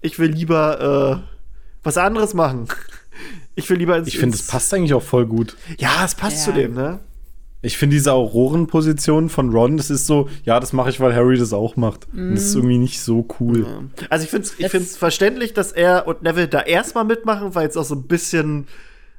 ich 0.00 0.18
will 0.18 0.30
lieber 0.30 1.22
äh, 1.24 1.28
was 1.82 1.98
anderes 1.98 2.34
machen. 2.34 2.68
Ich 3.54 3.70
will 3.70 3.78
lieber 3.78 3.96
ins 3.96 4.08
Ich 4.08 4.18
finde, 4.18 4.36
es 4.36 4.46
passt 4.46 4.72
eigentlich 4.74 4.94
auch 4.94 5.02
voll 5.02 5.26
gut. 5.26 5.56
Ja, 5.78 6.04
es 6.04 6.14
passt 6.14 6.38
Ja. 6.46 6.52
zu 6.52 6.58
dem, 6.60 6.74
ne? 6.74 7.00
Ich 7.62 7.78
finde 7.78 7.96
diese 7.96 8.12
Aurorenposition 8.12 9.28
von 9.28 9.50
Ron, 9.50 9.76
das 9.76 9.90
ist 9.90 10.06
so, 10.06 10.28
ja, 10.44 10.60
das 10.60 10.72
mache 10.72 10.90
ich, 10.90 11.00
weil 11.00 11.14
Harry 11.14 11.36
das 11.38 11.52
auch 11.52 11.74
macht. 11.76 12.06
Und 12.12 12.34
das 12.34 12.44
ist 12.44 12.54
irgendwie 12.54 12.78
nicht 12.78 13.00
so 13.00 13.26
cool. 13.40 13.66
Also 14.10 14.24
ich 14.24 14.30
finde 14.30 14.46
es 14.46 14.54
ich 14.58 14.68
find's 14.68 14.96
verständlich, 14.96 15.52
dass 15.54 15.72
er 15.72 16.06
und 16.06 16.22
Neville 16.22 16.48
da 16.48 16.60
erstmal 16.60 17.04
mitmachen, 17.04 17.54
weil 17.54 17.66
es 17.66 17.76
auch 17.76 17.84
so 17.84 17.94
ein 17.94 18.02
bisschen 18.06 18.68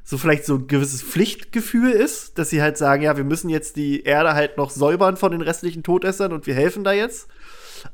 so 0.10 0.18
vielleicht 0.18 0.46
so 0.46 0.56
ein 0.56 0.68
gewisses 0.68 1.04
Pflichtgefühl 1.04 1.92
ist, 1.92 2.40
dass 2.40 2.50
sie 2.50 2.62
halt 2.62 2.78
sagen, 2.78 3.04
ja, 3.04 3.18
wir 3.18 3.26
müssen 3.26 3.50
jetzt 3.50 3.76
die 3.76 4.04
Erde 4.04 4.36
halt 4.36 4.56
noch 4.56 4.70
säubern 4.70 5.18
von 5.18 5.34
den 5.34 5.42
restlichen 5.42 5.84
Todessern 5.84 6.32
und 6.32 6.48
wir 6.48 6.54
helfen 6.54 6.86
da 6.86 6.94
jetzt. 6.94 7.28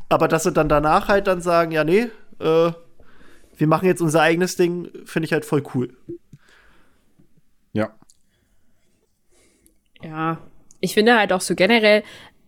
Aber 0.09 0.27
dass 0.27 0.43
sie 0.43 0.51
dann 0.51 0.69
danach 0.69 1.07
halt 1.07 1.25
dann 1.25 1.41
sagen, 1.41 1.71
ja, 1.71 1.83
nee, 1.83 2.11
äh, 2.39 2.71
wir 3.57 3.67
machen 3.67 3.87
jetzt 3.87 3.99
unser 3.99 4.21
eigenes 4.21 4.55
Ding, 4.55 4.91
finde 5.05 5.25
ich 5.25 5.33
halt 5.33 5.43
voll 5.43 5.63
cool. 5.73 5.97
Ja. 7.71 7.95
Ja, 10.03 10.37
ich 10.81 10.93
finde 10.93 11.17
halt 11.17 11.33
auch 11.33 11.41
so 11.41 11.55
generell, 11.55 12.03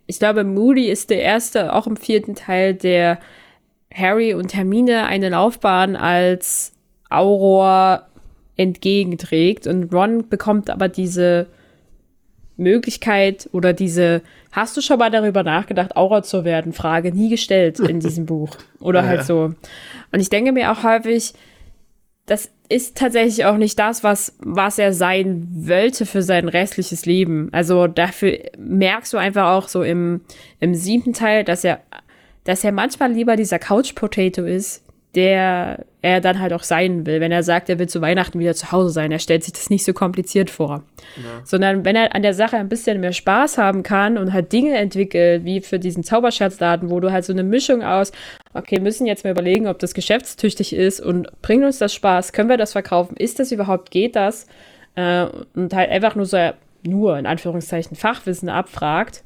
ich 0.05 0.19
glaube, 0.19 0.43
Moody 0.43 0.91
ist 0.91 1.09
der 1.09 1.23
Erste, 1.23 1.73
auch 1.73 1.87
im 1.87 1.97
vierten 1.97 2.35
Teil, 2.35 2.75
der 2.75 3.19
Harry 3.91 4.35
und 4.35 4.53
Hermine 4.53 5.07
eine 5.07 5.29
Laufbahn 5.29 5.95
als 5.95 6.71
Auror 7.09 8.09
entgegenträgt. 8.57 9.67
Und 9.67 9.93
Ron 9.93 10.29
bekommt 10.29 10.69
aber 10.69 10.87
diese 10.89 11.47
Möglichkeit 12.57 13.49
oder 13.51 13.73
diese, 13.73 14.21
hast 14.51 14.77
du 14.77 14.81
schon 14.81 14.99
mal 14.99 15.11
darüber 15.11 15.43
nachgedacht, 15.43 15.97
Auror 15.97 16.23
zu 16.23 16.45
werden? 16.45 16.71
Frage 16.73 17.13
nie 17.13 17.29
gestellt 17.29 17.79
in 17.79 17.99
diesem 17.99 18.25
Buch. 18.27 18.55
Oder 18.79 19.01
Ja. 19.01 19.07
halt 19.07 19.23
so. 19.25 19.53
Und 20.11 20.19
ich 20.19 20.29
denke 20.29 20.51
mir 20.51 20.71
auch 20.71 20.83
häufig, 20.83 21.33
dass 22.25 22.51
ist 22.67 22.97
tatsächlich 22.97 23.45
auch 23.45 23.57
nicht 23.57 23.77
das, 23.77 24.03
was, 24.03 24.35
was 24.39 24.79
er 24.79 24.93
sein 24.93 25.47
wollte 25.51 26.05
für 26.05 26.23
sein 26.23 26.49
restliches 26.49 27.05
Leben. 27.05 27.49
Also 27.51 27.87
dafür 27.87 28.39
merkst 28.57 29.13
du 29.13 29.17
einfach 29.17 29.51
auch 29.51 29.67
so 29.67 29.83
im, 29.83 30.21
im 30.59 30.73
siebten 30.73 31.13
Teil, 31.13 31.43
dass 31.43 31.63
er, 31.63 31.81
dass 32.43 32.63
er 32.63 32.71
manchmal 32.71 33.11
lieber 33.11 33.35
dieser 33.35 33.59
Couch 33.59 33.93
Potato 33.93 34.43
ist, 34.43 34.83
der 35.13 35.85
er 36.05 36.21
dann 36.21 36.39
halt 36.39 36.53
auch 36.53 36.61
sein 36.61 37.07
will. 37.07 37.19
Wenn 37.19 37.31
er 37.31 37.41
sagt, 37.41 37.67
er 37.67 37.79
will 37.79 37.89
zu 37.89 37.99
Weihnachten 37.99 38.37
wieder 38.37 38.53
zu 38.53 38.71
Hause 38.71 38.89
sein, 38.89 39.11
er 39.11 39.17
stellt 39.17 39.43
sich 39.43 39.53
das 39.53 39.71
nicht 39.71 39.83
so 39.83 39.91
kompliziert 39.91 40.51
vor. 40.51 40.83
Sondern 41.43 41.83
wenn 41.83 41.95
er 41.95 42.13
an 42.13 42.21
der 42.21 42.35
Sache 42.35 42.57
ein 42.57 42.69
bisschen 42.69 42.99
mehr 42.99 43.11
Spaß 43.11 43.57
haben 43.57 43.81
kann 43.81 44.19
und 44.19 44.31
halt 44.31 44.53
Dinge 44.53 44.77
entwickelt, 44.77 45.45
wie 45.45 45.61
für 45.61 45.79
diesen 45.79 46.03
Zauberscherzladen, 46.03 46.91
wo 46.91 46.99
du 46.99 47.11
halt 47.11 47.25
so 47.25 47.33
eine 47.33 47.41
Mischung 47.41 47.81
aus, 47.81 48.11
okay, 48.53 48.79
müssen 48.79 49.07
jetzt 49.07 49.23
mal 49.23 49.31
überlegen, 49.31 49.65
ob 49.65 49.79
das 49.79 49.95
geschäftstüchtig 49.95 50.73
ist 50.73 50.99
und 50.99 51.27
bringt 51.41 51.65
uns 51.65 51.79
das 51.79 51.91
Spaß, 51.95 52.33
können 52.33 52.49
wir 52.49 52.57
das 52.57 52.73
verkaufen, 52.73 53.17
ist 53.17 53.39
das 53.39 53.51
überhaupt, 53.51 53.89
geht 53.89 54.15
das? 54.15 54.45
Äh, 54.93 55.25
und 55.55 55.73
halt 55.73 55.89
einfach 55.89 56.13
nur 56.13 56.27
so, 56.27 56.37
nur 56.83 57.17
in 57.17 57.25
Anführungszeichen 57.25 57.97
Fachwissen 57.97 58.47
abfragt 58.49 59.23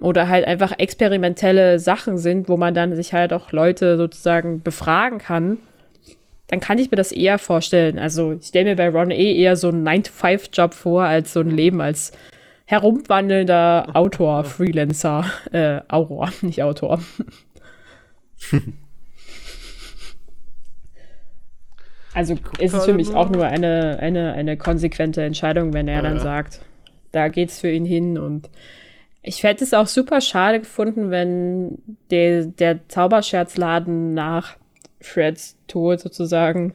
oder 0.00 0.28
halt 0.28 0.46
einfach 0.46 0.78
experimentelle 0.78 1.78
Sachen 1.80 2.16
sind, 2.16 2.48
wo 2.48 2.56
man 2.56 2.74
dann 2.74 2.94
sich 2.94 3.12
halt 3.12 3.32
auch 3.32 3.50
Leute 3.50 3.96
sozusagen 3.96 4.62
befragen 4.62 5.18
kann, 5.18 5.58
dann 6.46 6.60
kann 6.60 6.78
ich 6.78 6.90
mir 6.90 6.96
das 6.96 7.10
eher 7.10 7.38
vorstellen. 7.38 7.98
Also 7.98 8.34
ich 8.34 8.46
stelle 8.46 8.70
mir 8.70 8.76
bei 8.76 8.88
Ron 8.88 9.10
eh 9.10 9.34
eher 9.34 9.56
so 9.56 9.68
einen 9.68 9.86
9-to-5-Job 9.86 10.74
vor, 10.74 11.02
als 11.02 11.32
so 11.32 11.40
ein 11.40 11.50
Leben 11.50 11.80
als 11.80 12.12
herumwandelnder 12.66 13.88
Autor, 13.94 14.44
Freelancer, 14.44 15.24
äh, 15.52 15.80
Auror, 15.88 16.32
nicht 16.42 16.62
Autor. 16.62 17.00
Also 22.16 22.36
ist 22.60 22.72
es 22.74 22.84
für 22.84 22.92
mich 22.92 23.12
auch 23.12 23.28
nur 23.28 23.44
eine, 23.44 23.98
eine, 24.00 24.34
eine 24.34 24.56
konsequente 24.56 25.20
Entscheidung, 25.24 25.72
wenn 25.72 25.88
er 25.88 26.00
dann 26.00 26.20
sagt, 26.20 26.60
da 27.10 27.26
geht's 27.26 27.58
für 27.58 27.70
ihn 27.70 27.84
hin 27.84 28.18
und 28.18 28.48
ich 29.24 29.42
hätte 29.42 29.64
es 29.64 29.72
auch 29.72 29.86
super 29.86 30.20
schade 30.20 30.60
gefunden, 30.60 31.10
wenn 31.10 31.78
der, 32.10 32.44
der 32.44 32.86
Zauberscherzladen 32.88 34.12
nach 34.12 34.56
Freds 35.00 35.56
Tod 35.66 36.00
sozusagen 36.00 36.74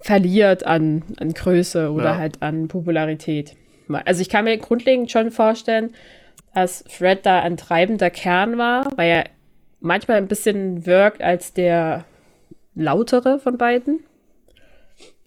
verliert 0.00 0.64
an, 0.66 1.02
an 1.18 1.32
Größe 1.32 1.92
oder 1.92 2.12
Ja. 2.12 2.16
halt 2.16 2.42
an 2.42 2.68
Popularität. 2.68 3.54
Also 4.04 4.22
ich 4.22 4.28
kann 4.28 4.44
mir 4.44 4.56
grundlegend 4.56 5.10
schon 5.10 5.30
vorstellen, 5.30 5.94
dass 6.54 6.84
Fred 6.88 7.26
da 7.26 7.40
ein 7.40 7.56
treibender 7.56 8.10
Kern 8.10 8.56
war, 8.56 8.90
weil 8.96 9.10
er 9.10 9.24
manchmal 9.80 10.16
ein 10.16 10.28
bisschen 10.28 10.86
wirkt 10.86 11.22
als 11.22 11.52
der 11.52 12.04
lautere 12.74 13.38
von 13.38 13.58
beiden. 13.58 14.00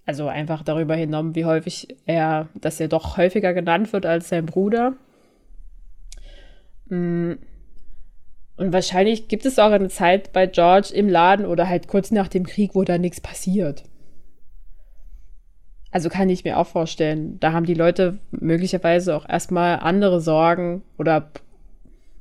Also 0.09 0.27
einfach 0.27 0.63
darüber 0.63 0.95
hingenommen, 0.95 1.35
wie 1.35 1.45
häufig 1.45 1.95
er, 2.07 2.47
dass 2.55 2.79
er 2.79 2.87
doch 2.87 3.17
häufiger 3.17 3.53
genannt 3.53 3.93
wird 3.93 4.07
als 4.07 4.29
sein 4.29 4.47
Bruder. 4.47 4.93
Mm. 6.87 7.33
Und 8.57 8.73
wahrscheinlich 8.73 9.27
gibt 9.27 9.45
es 9.45 9.59
auch 9.59 9.69
eine 9.69 9.89
Zeit 9.89 10.33
bei 10.33 10.47
George 10.47 10.89
im 10.95 11.09
Laden 11.09 11.45
oder 11.45 11.69
halt 11.69 11.87
kurz 11.87 12.09
nach 12.09 12.27
dem 12.27 12.47
Krieg, 12.47 12.73
wo 12.73 12.83
da 12.83 12.97
nichts 12.97 13.21
passiert. 13.21 13.83
Also 15.91 16.09
kann 16.09 16.31
ich 16.31 16.43
mir 16.43 16.57
auch 16.57 16.65
vorstellen, 16.65 17.39
da 17.39 17.51
haben 17.51 17.67
die 17.67 17.75
Leute 17.75 18.17
möglicherweise 18.31 19.15
auch 19.15 19.29
erstmal 19.29 19.77
andere 19.77 20.21
Sorgen 20.21 20.81
oder 20.97 21.29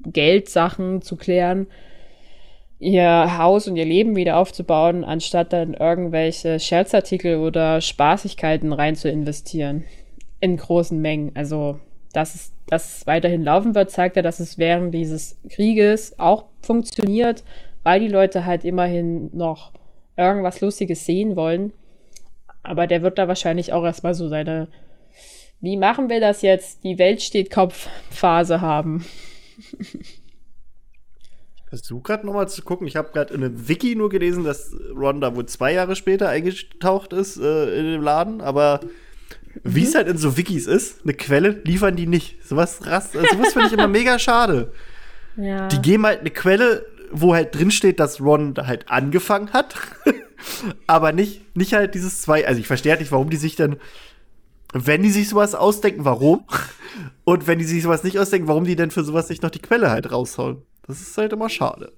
Geldsachen 0.02 1.00
zu 1.00 1.16
klären, 1.16 1.66
ihr 2.80 3.38
Haus 3.38 3.66
und 3.66 3.76
ihr 3.76 3.84
Leben 3.84 4.16
wieder 4.16 4.36
aufzubauen, 4.36 5.04
anstatt 5.04 5.52
dann 5.52 5.74
irgendwelche 5.74 6.60
Scherzartikel 6.60 7.38
oder 7.38 7.80
Spaßigkeiten 7.80 8.72
rein 8.72 8.94
zu 8.94 9.10
investieren. 9.10 9.84
In 10.40 10.56
großen 10.56 11.00
Mengen. 11.00 11.32
Also, 11.34 11.80
dass 12.12 12.34
es, 12.34 12.52
dass 12.68 12.98
es 12.98 13.06
weiterhin 13.06 13.42
laufen 13.42 13.74
wird, 13.74 13.90
zeigt 13.90 14.16
ja, 14.16 14.22
dass 14.22 14.38
es 14.38 14.58
während 14.58 14.94
dieses 14.94 15.36
Krieges 15.48 16.18
auch 16.18 16.44
funktioniert, 16.62 17.42
weil 17.82 18.00
die 18.00 18.08
Leute 18.08 18.44
halt 18.46 18.64
immerhin 18.64 19.30
noch 19.36 19.72
irgendwas 20.16 20.60
Lustiges 20.60 21.04
sehen 21.04 21.34
wollen. 21.34 21.72
Aber 22.62 22.86
der 22.86 23.02
wird 23.02 23.18
da 23.18 23.26
wahrscheinlich 23.26 23.72
auch 23.72 23.84
erstmal 23.84 24.14
so 24.14 24.28
seine, 24.28 24.68
wie 25.60 25.76
machen 25.76 26.08
wir 26.08 26.20
das 26.20 26.42
jetzt? 26.42 26.84
Die 26.84 26.98
Welt 26.98 27.22
steht 27.22 27.50
Kopf-Phase 27.50 28.60
haben. 28.60 29.04
versuche 31.68 32.02
gerade 32.02 32.26
nochmal 32.26 32.48
zu 32.48 32.62
gucken. 32.62 32.86
Ich 32.86 32.96
habe 32.96 33.10
gerade 33.12 33.32
in 33.34 33.44
einem 33.44 33.68
Wiki 33.68 33.94
nur 33.94 34.08
gelesen, 34.08 34.44
dass 34.44 34.72
Ron 34.94 35.20
da 35.20 35.34
wohl 35.36 35.46
zwei 35.46 35.72
Jahre 35.74 35.96
später 35.96 36.28
eingetaucht 36.28 37.12
ist 37.12 37.36
äh, 37.38 37.78
in 37.78 37.84
dem 37.92 38.02
Laden. 38.02 38.40
Aber 38.40 38.80
wie 39.64 39.84
es 39.84 39.94
halt 39.94 40.08
in 40.08 40.16
so 40.18 40.36
Wikis 40.36 40.66
ist, 40.66 41.02
eine 41.04 41.14
Quelle 41.14 41.60
liefern 41.64 41.96
die 41.96 42.06
nicht. 42.06 42.46
Sowas, 42.46 42.80
rast- 42.86 43.14
äh, 43.16 43.24
sowas 43.32 43.52
finde 43.52 43.66
ich 43.68 43.72
immer 43.72 43.88
mega 43.88 44.18
schade. 44.18 44.72
Ja. 45.40 45.68
Die 45.68 45.80
geben 45.80 46.04
halt 46.04 46.18
eine 46.18 46.30
Quelle, 46.30 46.84
wo 47.12 47.32
halt 47.32 47.54
drin 47.56 47.70
steht, 47.70 48.00
dass 48.00 48.20
Ron 48.20 48.54
da 48.54 48.66
halt 48.66 48.90
angefangen 48.90 49.52
hat. 49.52 49.76
aber 50.88 51.12
nicht, 51.12 51.56
nicht 51.56 51.74
halt 51.74 51.94
dieses 51.94 52.22
zwei. 52.22 52.44
Also 52.44 52.60
ich 52.60 52.66
verstehe 52.66 52.90
halt 52.90 53.00
nicht, 53.00 53.12
warum 53.12 53.30
die 53.30 53.36
sich 53.36 53.54
dann, 53.54 53.76
wenn 54.72 55.02
die 55.04 55.10
sich 55.12 55.28
sowas 55.28 55.54
ausdenken, 55.54 56.04
warum? 56.04 56.44
Und 57.24 57.46
wenn 57.46 57.60
die 57.60 57.64
sich 57.66 57.84
sowas 57.84 58.02
nicht 58.02 58.18
ausdenken, 58.18 58.48
warum 58.48 58.64
die 58.64 58.74
denn 58.74 58.90
für 58.90 59.04
sowas 59.04 59.28
nicht 59.28 59.44
noch 59.44 59.50
die 59.50 59.60
Quelle 59.62 59.92
halt 59.92 60.10
raushauen. 60.10 60.62
Das 60.88 61.00
ist 61.00 61.16
halt 61.16 61.32
immer 61.32 61.48
schade. 61.48 61.92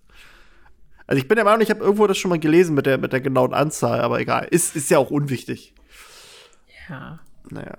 Also 1.06 1.20
ich 1.22 1.26
bin 1.28 1.36
der 1.36 1.44
Meinung, 1.44 1.62
ich 1.62 1.70
habe 1.70 1.80
irgendwo 1.80 2.06
das 2.06 2.18
schon 2.18 2.28
mal 2.28 2.38
gelesen 2.38 2.74
mit 2.74 2.86
der, 2.86 2.98
mit 2.98 3.12
der 3.12 3.20
genauen 3.20 3.54
Anzahl, 3.54 4.00
aber 4.00 4.20
egal. 4.20 4.46
Ist, 4.50 4.76
ist 4.76 4.90
ja 4.90 4.98
auch 4.98 5.10
unwichtig. 5.10 5.74
ja. 6.88 7.18
Naja. 7.50 7.76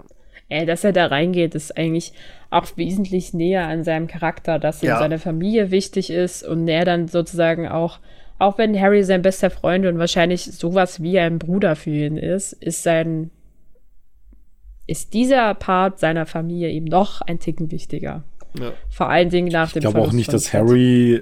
Ey, 0.50 0.66
dass 0.66 0.84
er 0.84 0.92
da 0.92 1.06
reingeht, 1.06 1.56
ist 1.56 1.78
eigentlich 1.78 2.12
auch 2.50 2.66
wesentlich 2.76 3.34
näher 3.34 3.68
an 3.68 3.86
seinem 3.86 4.08
Charakter, 4.08 4.60
dass 4.60 4.84
ihm 4.84 4.88
Ja. 4.88 5.00
seine 5.00 5.18
Familie 5.18 5.72
wichtig 5.72 6.10
ist 6.10 6.44
und 6.44 6.68
er 6.68 6.84
dann 6.84 7.08
sozusagen 7.08 7.70
auch, 7.70 8.00
auch 8.38 8.58
wenn 8.58 8.78
Harry 8.78 9.04
sein 9.06 9.22
bester 9.22 9.50
Freund 9.50 9.86
und 9.86 9.98
wahrscheinlich 9.98 10.44
sowas 10.44 11.02
wie 11.02 11.18
ein 11.20 11.40
Bruder 11.40 11.78
für 11.78 11.92
ihn 11.92 12.18
ist, 12.18 12.52
ist 12.52 12.84
sein, 12.84 13.32
ist 14.88 15.14
dieser 15.14 15.54
Part 15.54 16.00
seiner 16.00 16.26
Familie 16.26 16.70
eben 16.70 16.88
noch 16.88 17.22
ein 17.22 17.40
Ticken 17.40 17.72
wichtiger. 17.72 18.24
Ja. 18.60 18.74
Vor 18.90 19.10
allen 19.10 19.30
Dingen 19.30 19.50
nach 19.52 19.68
Ich 19.68 19.74
dem 19.74 19.82
glaube 19.82 20.02
auch 20.02 20.12
nicht, 20.12 20.32
dass. 20.34 20.54
Harry 20.54 21.22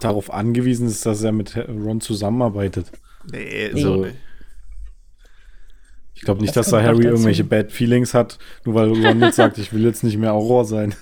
darauf 0.00 0.32
angewiesen 0.32 0.86
ist, 0.88 1.06
dass 1.06 1.22
er 1.22 1.32
mit 1.32 1.56
Ron 1.56 2.00
zusammenarbeitet. 2.00 2.90
Nee, 3.30 3.70
Nee. 3.72 3.80
so 3.80 3.96
nicht. 4.04 4.16
Ich 6.14 6.22
glaube 6.22 6.40
nicht, 6.40 6.56
Das 6.56 6.66
dass 6.66 6.70
da 6.72 6.82
Harry 6.82 6.98
dazu. 6.98 7.08
irgendwelche 7.08 7.44
Bad 7.44 7.72
Feelings 7.72 8.14
hat, 8.14 8.38
nur 8.64 8.74
weil 8.76 8.88
Ron 8.90 9.20
jetzt 9.20 9.36
sagt, 9.36 9.58
ich 9.58 9.72
will 9.72 9.84
jetzt 9.84 10.04
nicht 10.04 10.18
mehr 10.18 10.32
Auror 10.34 10.64
sein. 10.64 10.94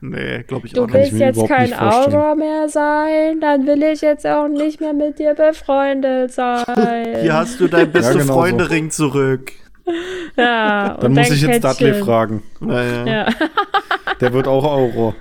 Nee, 0.00 0.44
glaube 0.44 0.68
ich 0.68 0.72
Du 0.72 0.84
auch 0.84 0.88
ich 0.88 0.94
nicht. 0.94 1.02
willst 1.02 1.12
mir 1.14 1.24
jetzt 1.26 1.34
überhaupt 1.34 1.52
kein 1.52 1.68
nicht 1.70 1.78
vorstellen. 1.78 2.14
Auror 2.14 2.34
mehr 2.36 2.68
sein, 2.68 3.40
dann 3.40 3.66
will 3.66 3.82
ich 3.82 4.00
jetzt 4.00 4.24
auch 4.26 4.46
nicht 4.46 4.80
mehr 4.80 4.92
mit 4.92 5.18
dir 5.18 5.34
befreundet 5.34 6.30
sein. 6.32 6.64
Hier 7.20 7.34
hast 7.34 7.58
du 7.58 7.66
dein 7.66 7.90
beste 7.92 8.12
genau 8.12 8.24
so. 8.24 8.32
Freunde-Ring 8.34 8.90
zurück. 8.92 9.50
ja, 10.36 10.94
und 10.94 11.02
Dann 11.02 11.12
muss 11.14 11.26
dein 11.28 11.36
ich 11.36 11.42
jetzt 11.42 11.64
Dudley 11.64 11.94
fragen. 11.94 12.42
Naja. 12.60 13.06
Ja. 13.06 13.28
Der 14.20 14.32
wird 14.32 14.46
auch 14.48 14.64
Auror. 14.64 15.14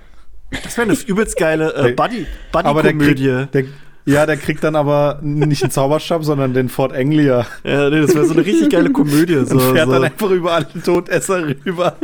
Das 0.63 0.77
wäre 0.77 0.89
eine 0.89 0.97
übelst 1.05 1.37
geile 1.37 1.73
äh, 1.73 1.91
Buddy- 1.93 2.25
Buddy-Komödie. 2.51 3.47
der, 3.53 3.63
ja, 4.05 4.25
der 4.25 4.37
kriegt 4.37 4.63
dann 4.63 4.75
aber 4.77 5.19
nicht 5.21 5.61
einen 5.63 5.71
Zauberstab, 5.71 6.23
sondern 6.23 6.53
den 6.53 6.69
Fort 6.69 6.93
Anglia. 6.93 7.45
Ja, 7.65 7.89
nee, 7.89 7.99
das 8.01 8.15
wäre 8.15 8.25
so 8.25 8.33
eine 8.33 8.45
richtig 8.45 8.69
geile 8.71 8.89
Komödie. 8.91 9.35
Und 9.35 9.47
So, 9.49 9.59
fährt 9.59 9.89
dann 9.89 9.97
so, 9.97 10.01
einfach 10.01 10.29
über 10.31 10.53
alle 10.53 10.67
Todesser 10.83 11.45
rüber. 11.65 11.95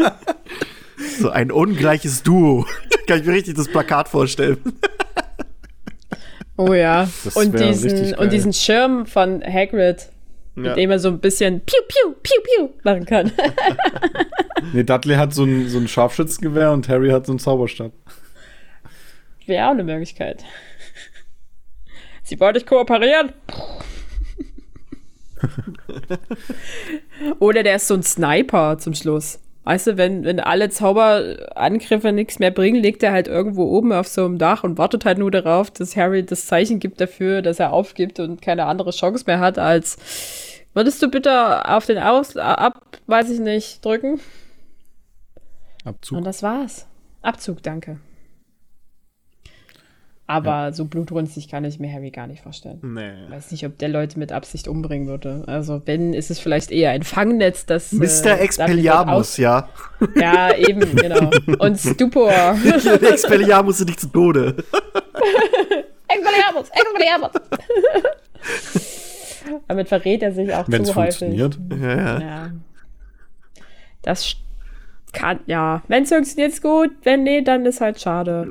so 1.19 1.29
ein 1.29 1.51
ungleiches 1.51 2.21
Duo. 2.23 2.65
Kann 3.07 3.19
ich 3.21 3.25
mir 3.25 3.33
richtig 3.33 3.55
das 3.55 3.69
Plakat 3.69 4.09
vorstellen. 4.09 4.57
Oh 6.57 6.73
ja. 6.73 7.07
Das 7.23 7.35
Und 7.35 7.57
diesen, 7.59 8.13
und 8.15 8.31
diesen 8.31 8.53
Schirm 8.53 9.05
von 9.05 9.41
Hagrid, 9.41 10.07
Ja. 10.55 10.61
mit 10.61 10.77
dem 10.77 10.91
er 10.91 10.99
so 10.99 11.09
ein 11.09 11.19
bisschen 11.19 11.61
piu, 11.61 11.79
piu, 11.87 12.13
piu, 12.21 12.41
piu 12.43 12.69
machen 12.83 13.05
kann. 13.05 13.31
Nee, 14.71 14.83
Dudley 14.83 15.15
hat 15.15 15.33
so 15.33 15.43
ein, 15.43 15.67
so 15.67 15.77
ein 15.79 15.87
Scharfschützengewehr 15.87 16.71
und 16.71 16.87
Harry 16.87 17.09
hat 17.09 17.25
so 17.25 17.31
einen 17.31 17.39
Zauberstab. 17.39 17.91
Wäre 19.45 19.67
auch 19.67 19.71
eine 19.71 19.83
Möglichkeit. 19.83 20.43
Sie 22.23 22.39
wollte 22.39 22.59
ich 22.59 22.65
kooperieren. 22.65 23.33
Oder 27.39 27.63
der 27.63 27.75
ist 27.75 27.87
so 27.87 27.95
ein 27.95 28.03
Sniper 28.03 28.77
zum 28.77 28.93
Schluss. 28.93 29.39
Weißt 29.65 29.87
du, 29.87 29.97
wenn, 29.97 30.25
wenn 30.25 30.41
alle 30.41 30.69
Zauberangriffe 30.69 32.11
nichts 32.11 32.39
mehr 32.39 32.51
bringen, 32.51 32.81
liegt 32.81 33.01
er 33.01 33.13
halt 33.13 33.29
irgendwo 33.29 33.63
oben 33.63 33.93
auf 33.93 34.07
so 34.07 34.25
einem 34.25 34.37
Dach 34.37 34.63
und 34.63 34.77
wartet 34.77 35.05
halt 35.05 35.19
nur 35.19 35.31
darauf, 35.31 35.71
dass 35.71 35.95
Harry 35.95 36.25
das 36.25 36.47
Zeichen 36.47 36.79
gibt 36.79 36.99
dafür, 36.99 37.41
dass 37.41 37.59
er 37.59 37.71
aufgibt 37.71 38.19
und 38.19 38.41
keine 38.41 38.65
andere 38.65 38.91
Chance 38.91 39.23
mehr 39.25 39.39
hat, 39.39 39.57
als 39.57 40.65
würdest 40.73 41.01
du 41.01 41.09
bitte 41.09 41.69
auf 41.69 41.85
den 41.85 41.97
Aus 41.97 42.35
ab, 42.35 42.81
weiß 43.07 43.29
ich 43.29 43.39
nicht, 43.39 43.83
drücken? 43.85 44.19
Abzug. 45.85 46.17
Und 46.17 46.23
das 46.25 46.43
war's. 46.43 46.87
Abzug, 47.21 47.63
danke. 47.63 47.99
Aber 50.25 50.71
so 50.71 50.85
blutrünstig 50.85 51.49
kann 51.49 51.65
ich 51.65 51.79
mir 51.79 51.91
Harry 51.91 52.09
gar 52.09 52.27
nicht 52.27 52.43
vorstellen. 52.43 52.79
Nee. 52.81 53.11
Weiß 53.29 53.51
nicht, 53.51 53.65
ob 53.65 53.77
der 53.77 53.89
Leute 53.89 54.17
mit 54.17 54.31
Absicht 54.31 54.69
umbringen 54.69 55.05
würde. 55.07 55.43
Also 55.47 55.81
wenn, 55.85 56.13
ist 56.13 56.31
es 56.31 56.39
vielleicht 56.39 56.71
eher 56.71 56.91
ein 56.91 57.03
Fangnetz, 57.03 57.65
das. 57.65 57.91
Mr. 57.91 58.27
äh, 58.27 58.39
Expelliarmus, 58.39 59.35
ja. 59.35 59.67
Ja, 60.15 60.55
eben, 60.55 60.95
genau. 60.95 61.29
Und 61.59 61.77
Stupor. 61.77 62.31
Expelliarmus 63.01 63.79
sind 63.79 63.87
nicht 63.87 63.99
zu 63.99 64.07
Tode. 64.07 64.55
Expelliarmus, 66.07 66.69
Expelliarmus. 66.69 67.31
Damit 69.67 69.89
verrät 69.89 70.23
er 70.23 70.31
sich 70.31 70.53
auch 70.53 70.63
Wenn 70.67 70.83
es 70.83 70.89
zu 70.89 70.95
häufig. 70.95 71.17
funktioniert. 71.17 71.59
Ja, 71.81 71.95
ja. 71.95 72.19
Ja. 72.19 72.51
Das 74.03 74.35
kann, 75.11 75.41
ja. 75.47 75.81
Wenn 75.89 76.03
es 76.03 76.09
funktioniert, 76.09 76.53
ist 76.53 76.61
gut. 76.61 76.91
Wenn 77.03 77.23
nee, 77.23 77.41
dann 77.41 77.65
ist 77.65 77.81
halt 77.81 77.99
schade. 77.99 78.47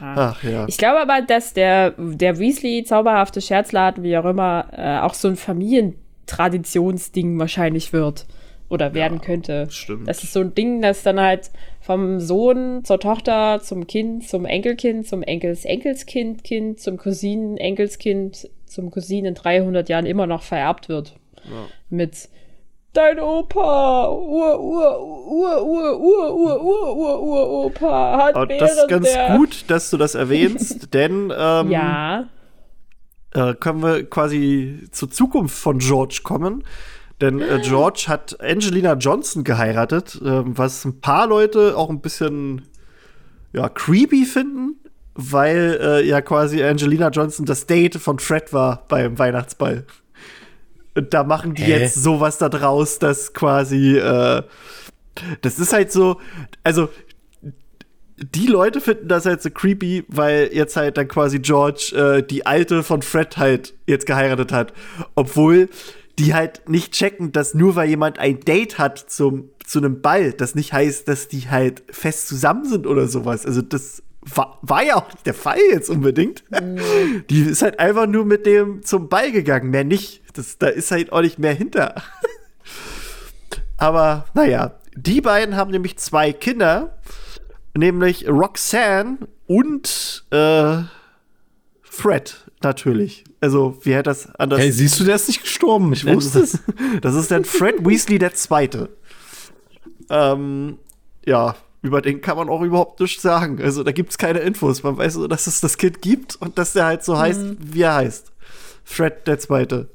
Ach 0.00 0.42
ja. 0.42 0.66
Ich 0.68 0.78
glaube 0.78 1.00
aber, 1.00 1.22
dass 1.22 1.54
der, 1.54 1.94
der 1.96 2.38
Weasley 2.38 2.84
zauberhafte 2.84 3.40
Scherzladen, 3.40 4.04
wie 4.04 4.16
auch 4.16 4.24
immer, 4.24 4.66
äh, 4.72 4.98
auch 5.00 5.14
so 5.14 5.28
ein 5.28 5.36
Familientraditionsding 5.36 7.38
wahrscheinlich 7.38 7.92
wird. 7.92 8.26
Oder 8.70 8.92
werden 8.92 9.22
könnte. 9.22 9.66
stimmt. 9.70 10.08
Das 10.08 10.22
ist 10.22 10.34
so 10.34 10.40
ein 10.40 10.54
Ding, 10.54 10.82
das 10.82 11.02
dann 11.02 11.18
halt 11.18 11.50
vom 11.80 12.20
Sohn 12.20 12.84
zur 12.84 13.00
Tochter, 13.00 13.60
zum 13.62 13.86
Kind, 13.86 14.28
zum 14.28 14.44
Enkelkind, 14.44 15.06
zum 15.06 15.22
Enkels 15.22 15.64
Enkelskind, 15.64 16.44
Kind, 16.44 16.78
zum 16.78 16.98
Cousinen 16.98 17.56
Enkelskind, 17.56 18.50
zum 18.66 18.90
Cousinen 18.90 19.28
in 19.28 19.34
300 19.34 19.88
Jahren 19.88 20.04
immer 20.04 20.26
noch 20.26 20.42
vererbt 20.42 20.90
wird. 20.90 21.16
Mit 21.88 22.28
Dein 22.94 23.20
Opa, 23.20 24.08
Ur, 24.10 24.60
Ur, 24.60 25.02
Ur, 25.02 25.62
Ur, 25.62 26.00
Ur, 26.00 26.34
Ur, 26.34 26.64
Ur, 26.64 26.96
Ur, 26.96 27.22
Ur, 27.22 27.66
Opa 27.66 28.16
hat 28.16 28.36
Und 28.36 28.50
das 28.60 28.78
ist 28.78 28.88
ganz 28.88 29.08
gut, 29.36 29.64
dass 29.68 29.90
du 29.90 29.98
das 29.98 30.14
erwähnst, 30.14 30.92
denn 30.94 31.32
ähm, 31.36 31.70
Ja, 31.70 32.28
äh, 33.34 33.54
können 33.54 33.82
wir 33.82 34.08
quasi 34.08 34.88
zur 34.90 35.10
Zukunft 35.10 35.56
von 35.56 35.78
George 35.78 36.20
kommen. 36.24 36.64
Denn 37.20 37.40
äh, 37.40 37.60
George 37.62 38.04
hat 38.08 38.40
Angelina 38.40 38.94
Johnson 38.94 39.44
geheiratet, 39.44 40.18
ähm, 40.24 40.56
was 40.56 40.84
ein 40.84 41.00
paar 41.00 41.26
Leute 41.26 41.76
auch 41.76 41.90
ein 41.90 42.00
bisschen 42.00 42.62
ja, 43.52 43.68
creepy 43.68 44.24
finden, 44.24 44.76
weil 45.14 45.78
äh, 45.80 46.06
ja 46.06 46.20
quasi 46.20 46.62
Angelina 46.62 47.08
Johnson 47.10 47.44
das 47.44 47.66
Date 47.66 47.96
von 47.96 48.18
Fred 48.18 48.52
war 48.52 48.84
beim 48.88 49.18
Weihnachtsball. 49.18 49.84
Und 50.98 51.14
da 51.14 51.24
machen 51.24 51.54
die 51.54 51.62
Hä? 51.62 51.78
jetzt 51.78 51.94
sowas 51.94 52.38
da 52.38 52.48
draus, 52.48 52.98
dass 52.98 53.32
quasi 53.32 53.96
äh, 53.96 54.42
das 55.40 55.58
ist 55.58 55.72
halt 55.72 55.92
so, 55.92 56.20
also 56.64 56.88
die 58.16 58.46
Leute 58.46 58.80
finden 58.80 59.06
das 59.08 59.26
halt 59.26 59.42
so 59.42 59.50
creepy, 59.50 60.04
weil 60.08 60.50
jetzt 60.52 60.76
halt 60.76 60.96
dann 60.96 61.06
quasi 61.06 61.38
George 61.38 61.92
äh, 61.94 62.22
die 62.22 62.46
alte 62.46 62.82
von 62.82 63.02
Fred 63.02 63.36
halt 63.36 63.74
jetzt 63.86 64.06
geheiratet 64.06 64.50
hat. 64.50 64.72
Obwohl 65.14 65.68
die 66.18 66.34
halt 66.34 66.68
nicht 66.68 66.92
checken, 66.92 67.30
dass 67.30 67.54
nur 67.54 67.76
weil 67.76 67.88
jemand 67.88 68.18
ein 68.18 68.40
Date 68.40 68.78
hat 68.78 68.98
zum, 68.98 69.50
zu 69.64 69.78
einem 69.78 70.00
Ball, 70.00 70.32
das 70.32 70.56
nicht 70.56 70.72
heißt, 70.72 71.06
dass 71.06 71.28
die 71.28 71.48
halt 71.48 71.84
fest 71.90 72.26
zusammen 72.26 72.64
sind 72.64 72.88
oder 72.88 73.06
sowas. 73.06 73.46
Also 73.46 73.62
das 73.62 74.02
war, 74.34 74.58
war 74.62 74.84
ja 74.84 74.96
auch 74.96 75.08
nicht 75.12 75.26
der 75.26 75.34
Fall 75.34 75.58
jetzt 75.70 75.90
unbedingt. 75.90 76.44
Die 77.30 77.42
ist 77.42 77.62
halt 77.62 77.78
einfach 77.78 78.06
nur 78.06 78.24
mit 78.24 78.46
dem 78.46 78.82
zum 78.82 79.08
Ball 79.08 79.32
gegangen, 79.32 79.70
mehr 79.70 79.84
nicht. 79.84 80.22
Das, 80.34 80.58
da 80.58 80.68
ist 80.68 80.90
halt 80.90 81.12
auch 81.12 81.20
nicht 81.20 81.38
mehr 81.38 81.54
hinter. 81.54 81.94
Aber 83.76 84.26
naja, 84.34 84.78
die 84.94 85.20
beiden 85.20 85.56
haben 85.56 85.70
nämlich 85.70 85.98
zwei 85.98 86.32
Kinder, 86.32 86.98
nämlich 87.76 88.28
Roxanne 88.28 89.18
und 89.46 90.24
äh, 90.30 90.78
Fred 91.82 92.44
natürlich. 92.62 93.24
Also, 93.40 93.78
wie 93.82 93.94
hätte 93.94 94.10
das 94.10 94.34
anders? 94.34 94.58
Hey, 94.58 94.72
siehst 94.72 94.98
du, 94.98 95.04
der 95.04 95.14
ist 95.14 95.28
nicht 95.28 95.42
gestorben. 95.42 95.92
Ich 95.92 96.04
wusste 96.04 96.40
es. 96.40 96.58
Das 97.00 97.14
ist 97.14 97.30
dann 97.30 97.44
Fred 97.44 97.86
Weasley 97.86 98.18
der 98.18 98.34
Zweite. 98.34 98.88
Ähm, 100.10 100.78
ja, 101.24 101.54
über 101.82 102.02
den 102.02 102.20
kann 102.20 102.36
man 102.36 102.48
auch 102.48 102.62
überhaupt 102.62 102.98
nichts 103.00 103.22
sagen. 103.22 103.60
Also, 103.62 103.82
da 103.84 103.92
gibt 103.92 104.10
es 104.10 104.18
keine 104.18 104.40
Infos. 104.40 104.82
Man 104.82 104.96
weiß 104.96 105.16
nur, 105.16 105.28
dass 105.28 105.46
es 105.46 105.60
das 105.60 105.78
Kind 105.78 106.02
gibt 106.02 106.36
und 106.36 106.58
dass 106.58 106.72
der 106.72 106.86
halt 106.86 107.04
so 107.04 107.18
heißt, 107.18 107.40
wie 107.60 107.82
er 107.82 107.94
heißt. 107.94 108.32
Fred 108.84 109.26
der 109.26 109.38
Zweite. 109.38 109.88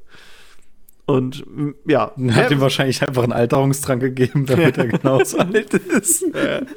Und 1.06 1.44
ja, 1.86 2.14
Hat 2.32 2.52
ihm 2.52 2.62
wahrscheinlich 2.62 3.06
einfach 3.06 3.24
einen 3.24 3.34
Alterungstrank 3.34 4.02
gegeben, 4.02 4.46
damit 4.46 4.78
er 4.78 4.88
genauso 5.00 5.38
alt 5.40 5.74
ist. 5.74 6.24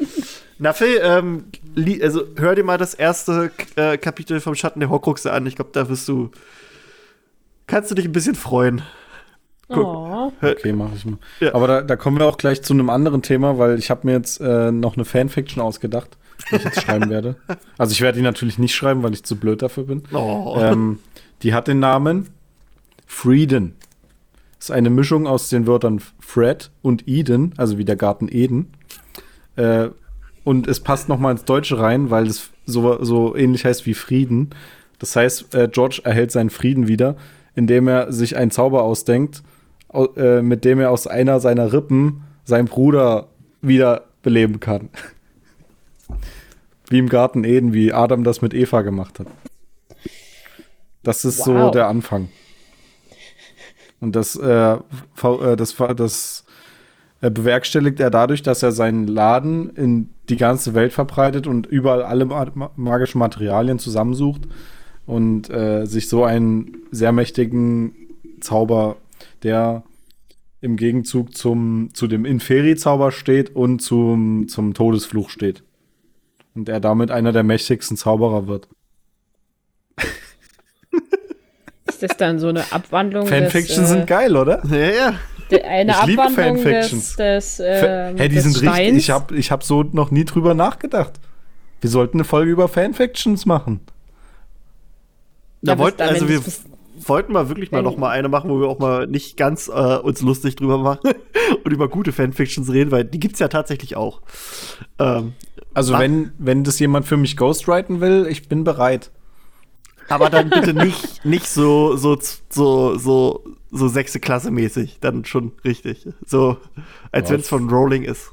Na 0.58 0.72
Phil, 0.72 0.98
ähm, 1.02 1.44
li- 1.76 2.02
also 2.02 2.24
hör 2.36 2.54
dir 2.56 2.64
mal 2.64 2.78
das 2.78 2.94
erste 2.94 3.52
äh, 3.76 3.96
Kapitel 3.98 4.40
vom 4.40 4.54
Schatten 4.56 4.80
der 4.80 4.88
Horcruxe 4.90 5.30
an. 5.30 5.46
Ich 5.46 5.54
glaube, 5.54 5.70
da 5.72 5.88
wirst 5.88 6.08
du, 6.08 6.30
kannst 7.68 7.90
du 7.90 7.94
dich 7.94 8.06
ein 8.06 8.12
bisschen 8.12 8.34
freuen. 8.34 8.82
Guck. 9.68 9.84
oh. 9.86 10.15
Okay, 10.42 10.72
mache 10.72 10.92
ich 10.96 11.04
mal. 11.06 11.18
Ja. 11.40 11.54
Aber 11.54 11.66
da, 11.66 11.82
da 11.82 11.96
kommen 11.96 12.18
wir 12.18 12.26
auch 12.26 12.38
gleich 12.38 12.62
zu 12.62 12.72
einem 12.74 12.90
anderen 12.90 13.22
Thema, 13.22 13.58
weil 13.58 13.78
ich 13.78 13.90
habe 13.90 14.06
mir 14.06 14.12
jetzt 14.14 14.40
äh, 14.40 14.70
noch 14.72 14.96
eine 14.96 15.04
Fanfiction 15.04 15.62
ausgedacht, 15.62 16.16
die 16.50 16.56
ich 16.56 16.64
jetzt 16.64 16.82
schreiben 16.82 17.10
werde. 17.10 17.36
Also 17.78 17.92
ich 17.92 18.00
werde 18.00 18.18
die 18.18 18.22
natürlich 18.24 18.58
nicht 18.58 18.74
schreiben, 18.74 19.02
weil 19.02 19.12
ich 19.12 19.22
zu 19.24 19.36
blöd 19.36 19.62
dafür 19.62 19.84
bin. 19.84 20.02
Oh. 20.12 20.56
Ähm, 20.58 20.98
die 21.42 21.52
hat 21.54 21.68
den 21.68 21.78
Namen 21.80 22.28
Frieden. 23.06 23.74
Ist 24.58 24.70
eine 24.70 24.90
Mischung 24.90 25.26
aus 25.26 25.48
den 25.48 25.66
Wörtern 25.66 26.00
Fred 26.18 26.70
und 26.82 27.06
Eden, 27.06 27.52
also 27.56 27.78
wie 27.78 27.84
der 27.84 27.96
Garten 27.96 28.28
Eden. 28.30 28.72
Äh, 29.56 29.88
und 30.44 30.66
es 30.66 30.80
passt 30.80 31.08
noch 31.08 31.18
mal 31.18 31.32
ins 31.32 31.44
Deutsche 31.44 31.78
rein, 31.78 32.10
weil 32.10 32.26
es 32.26 32.50
so, 32.64 33.02
so 33.04 33.36
ähnlich 33.36 33.64
heißt 33.64 33.84
wie 33.86 33.94
Frieden. 33.94 34.50
Das 34.98 35.14
heißt, 35.14 35.54
äh, 35.54 35.68
George 35.70 36.00
erhält 36.04 36.32
seinen 36.32 36.50
Frieden 36.50 36.88
wieder, 36.88 37.16
indem 37.54 37.86
er 37.88 38.12
sich 38.12 38.36
einen 38.36 38.50
Zauber 38.50 38.82
ausdenkt, 38.82 39.42
au- 39.42 39.42
äh, 40.16 40.42
mit 40.42 40.64
dem 40.64 40.80
er 40.80 40.90
aus 40.90 41.06
einer 41.06 41.40
seiner 41.40 41.72
Rippen 41.72 42.22
seinen 42.44 42.66
Bruder 42.66 43.28
wieder 43.62 44.04
beleben 44.22 44.60
kann. 44.60 44.88
Wie 46.88 46.98
im 46.98 47.08
Garten 47.08 47.44
Eden, 47.44 47.72
wie 47.72 47.92
Adam 47.92 48.22
das 48.22 48.42
mit 48.42 48.54
Eva 48.54 48.82
gemacht 48.82 49.18
hat. 49.18 49.26
Das 51.02 51.24
ist 51.24 51.42
so 51.44 51.54
Wow. 51.54 51.70
der 51.72 51.88
Anfang. 51.88 52.28
Und 54.00 54.14
das, 54.14 54.36
äh, 54.36 54.74
äh, 54.74 55.56
das, 55.56 55.74
das 55.96 56.44
äh, 57.22 57.30
bewerkstelligt 57.30 57.98
er 57.98 58.10
dadurch, 58.10 58.42
dass 58.42 58.62
er 58.62 58.72
seinen 58.72 59.06
Laden 59.06 59.70
in 59.70 60.10
die 60.28 60.36
ganze 60.36 60.74
Welt 60.74 60.92
verbreitet 60.92 61.46
und 61.46 61.66
überall 61.66 62.02
alle 62.02 62.24
ma 62.26 62.46
ma- 62.54 62.70
magischen 62.76 63.18
Materialien 63.18 63.78
zusammensucht 63.78 64.42
und 65.06 65.48
äh, 65.50 65.86
sich 65.86 66.08
so 66.08 66.24
einen 66.24 66.76
sehr 66.90 67.12
mächtigen 67.12 67.94
Zauber, 68.40 68.96
der 69.42 69.82
im 70.60 70.76
Gegenzug 70.76 71.36
zum, 71.36 71.90
zu 71.94 72.06
dem 72.06 72.24
Inferi-Zauber 72.24 73.12
steht 73.12 73.54
und 73.54 73.80
zum, 73.80 74.48
zum 74.48 74.74
Todesfluch 74.74 75.30
steht. 75.30 75.62
Und 76.54 76.68
er 76.68 76.80
damit 76.80 77.10
einer 77.10 77.32
der 77.32 77.42
mächtigsten 77.42 77.96
Zauberer 77.96 78.46
wird. 78.46 78.68
Ist 81.88 82.02
das 82.02 82.16
dann 82.16 82.38
so 82.38 82.48
eine 82.48 82.70
Abwandlung 82.72 83.26
Fanfiction 83.26 83.82
des, 83.82 83.90
äh, 83.90 83.94
sind 83.94 84.06
geil, 84.06 84.36
oder? 84.36 84.62
ja, 84.66 84.76
ja. 84.90 85.14
de- 85.50 85.62
eine 85.62 85.92
Ich 85.92 86.06
liebe 86.06 86.22
Abwandlung 86.22 86.56
des, 86.56 86.64
Fanfictions. 86.64 87.16
des, 87.16 87.60
äh, 87.60 88.14
hey, 88.16 88.28
die 88.28 88.34
des 88.34 88.44
sind 88.44 88.54
richtig. 88.56 88.70
Steins? 88.70 88.96
Ich 88.98 89.10
habe 89.10 89.36
ich 89.36 89.50
hab 89.50 89.62
so 89.62 89.82
noch 89.82 90.10
nie 90.10 90.24
drüber 90.24 90.54
nachgedacht. 90.54 91.12
Wir 91.80 91.90
sollten 91.90 92.16
eine 92.18 92.24
Folge 92.24 92.50
über 92.50 92.68
Fanfictions 92.68 93.46
machen. 93.46 93.80
Da 95.62 95.72
Ja, 95.72 95.78
wollten, 95.78 96.02
also 96.02 96.28
wir 96.28 96.40
wollten 96.98 97.32
mal 97.32 97.48
wirklich 97.48 97.70
mal 97.72 97.82
noch 97.82 97.96
mal 97.96 98.10
eine 98.10 98.28
machen, 98.28 98.50
wo 98.50 98.60
wir 98.60 98.68
auch 98.68 98.78
mal 98.78 99.06
nicht 99.06 99.36
ganz 99.36 99.68
äh, 99.68 99.96
uns 99.98 100.20
lustig 100.22 100.56
drüber 100.56 100.78
machen 100.78 101.10
und 101.64 101.72
über 101.72 101.88
gute 101.88 102.12
Fanfictions 102.12 102.70
reden, 102.72 102.90
weil 102.90 103.04
die 103.04 103.20
gibt's 103.20 103.38
ja 103.38 103.48
tatsächlich 103.48 103.96
auch. 103.96 104.22
Ähm, 104.98 105.34
Also, 105.74 105.92
Was? 105.94 106.00
wenn, 106.00 106.32
wenn 106.38 106.64
das 106.64 106.78
jemand 106.78 107.06
für 107.06 107.16
mich 107.16 107.36
ghostwriten 107.36 108.00
will, 108.00 108.26
ich 108.28 108.48
bin 108.48 108.64
bereit. 108.64 109.10
aber 110.08 110.30
dann 110.30 110.50
bitte 110.50 110.72
nicht, 110.74 111.24
nicht 111.24 111.46
so, 111.48 111.96
so, 111.96 112.16
so, 112.48 112.96
so, 112.96 113.44
so 113.70 113.88
sechste 113.88 114.20
Klasse 114.20 114.50
mäßig, 114.50 114.98
dann 115.00 115.24
schon 115.24 115.52
richtig. 115.64 116.08
So, 116.24 116.56
als 117.12 117.30
wenn 117.30 117.40
es 117.40 117.48
von 117.48 117.68
Rowling 117.68 118.04
ist. 118.04 118.30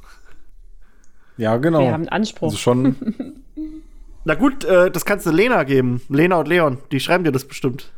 Ja, 1.38 1.58
genau. 1.58 1.80
Wir 1.80 1.88
haben 1.92 2.02
einen 2.02 2.10
Anspruch. 2.10 2.48
also 2.50 2.58
schon. 2.58 2.96
Na 4.26 4.36
gut, 4.36 4.64
äh, 4.64 4.90
das 4.90 5.04
kannst 5.04 5.26
du 5.26 5.32
Lena 5.32 5.64
geben. 5.64 6.02
Lena 6.08 6.38
und 6.38 6.48
Leon, 6.48 6.78
die 6.92 7.00
schreiben 7.02 7.24
dir 7.26 7.32
das 7.34 7.46
bestimmt. 7.46 7.92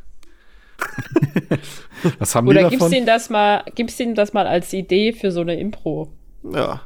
Was 2.19 2.35
haben 2.35 2.47
Oder 2.47 2.69
die 2.69 2.77
gibst 2.77 2.93
ihm 2.93 3.06
das 3.06 3.30
mal, 3.30 3.64
gibst 3.76 3.99
ihm 3.99 4.15
das 4.15 4.34
mal 4.34 4.47
als 4.47 4.73
Idee 4.73 5.14
für 5.14 5.31
so 5.31 5.41
eine 5.41 5.60
Impro? 5.60 6.11
Ja. 6.43 6.81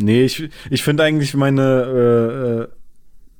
Nee, 0.00 0.24
ich, 0.24 0.48
ich 0.70 0.82
finde 0.82 1.04
eigentlich 1.04 1.34
meine. 1.34 1.62
Äh, 1.62 2.62
äh, 2.62 2.68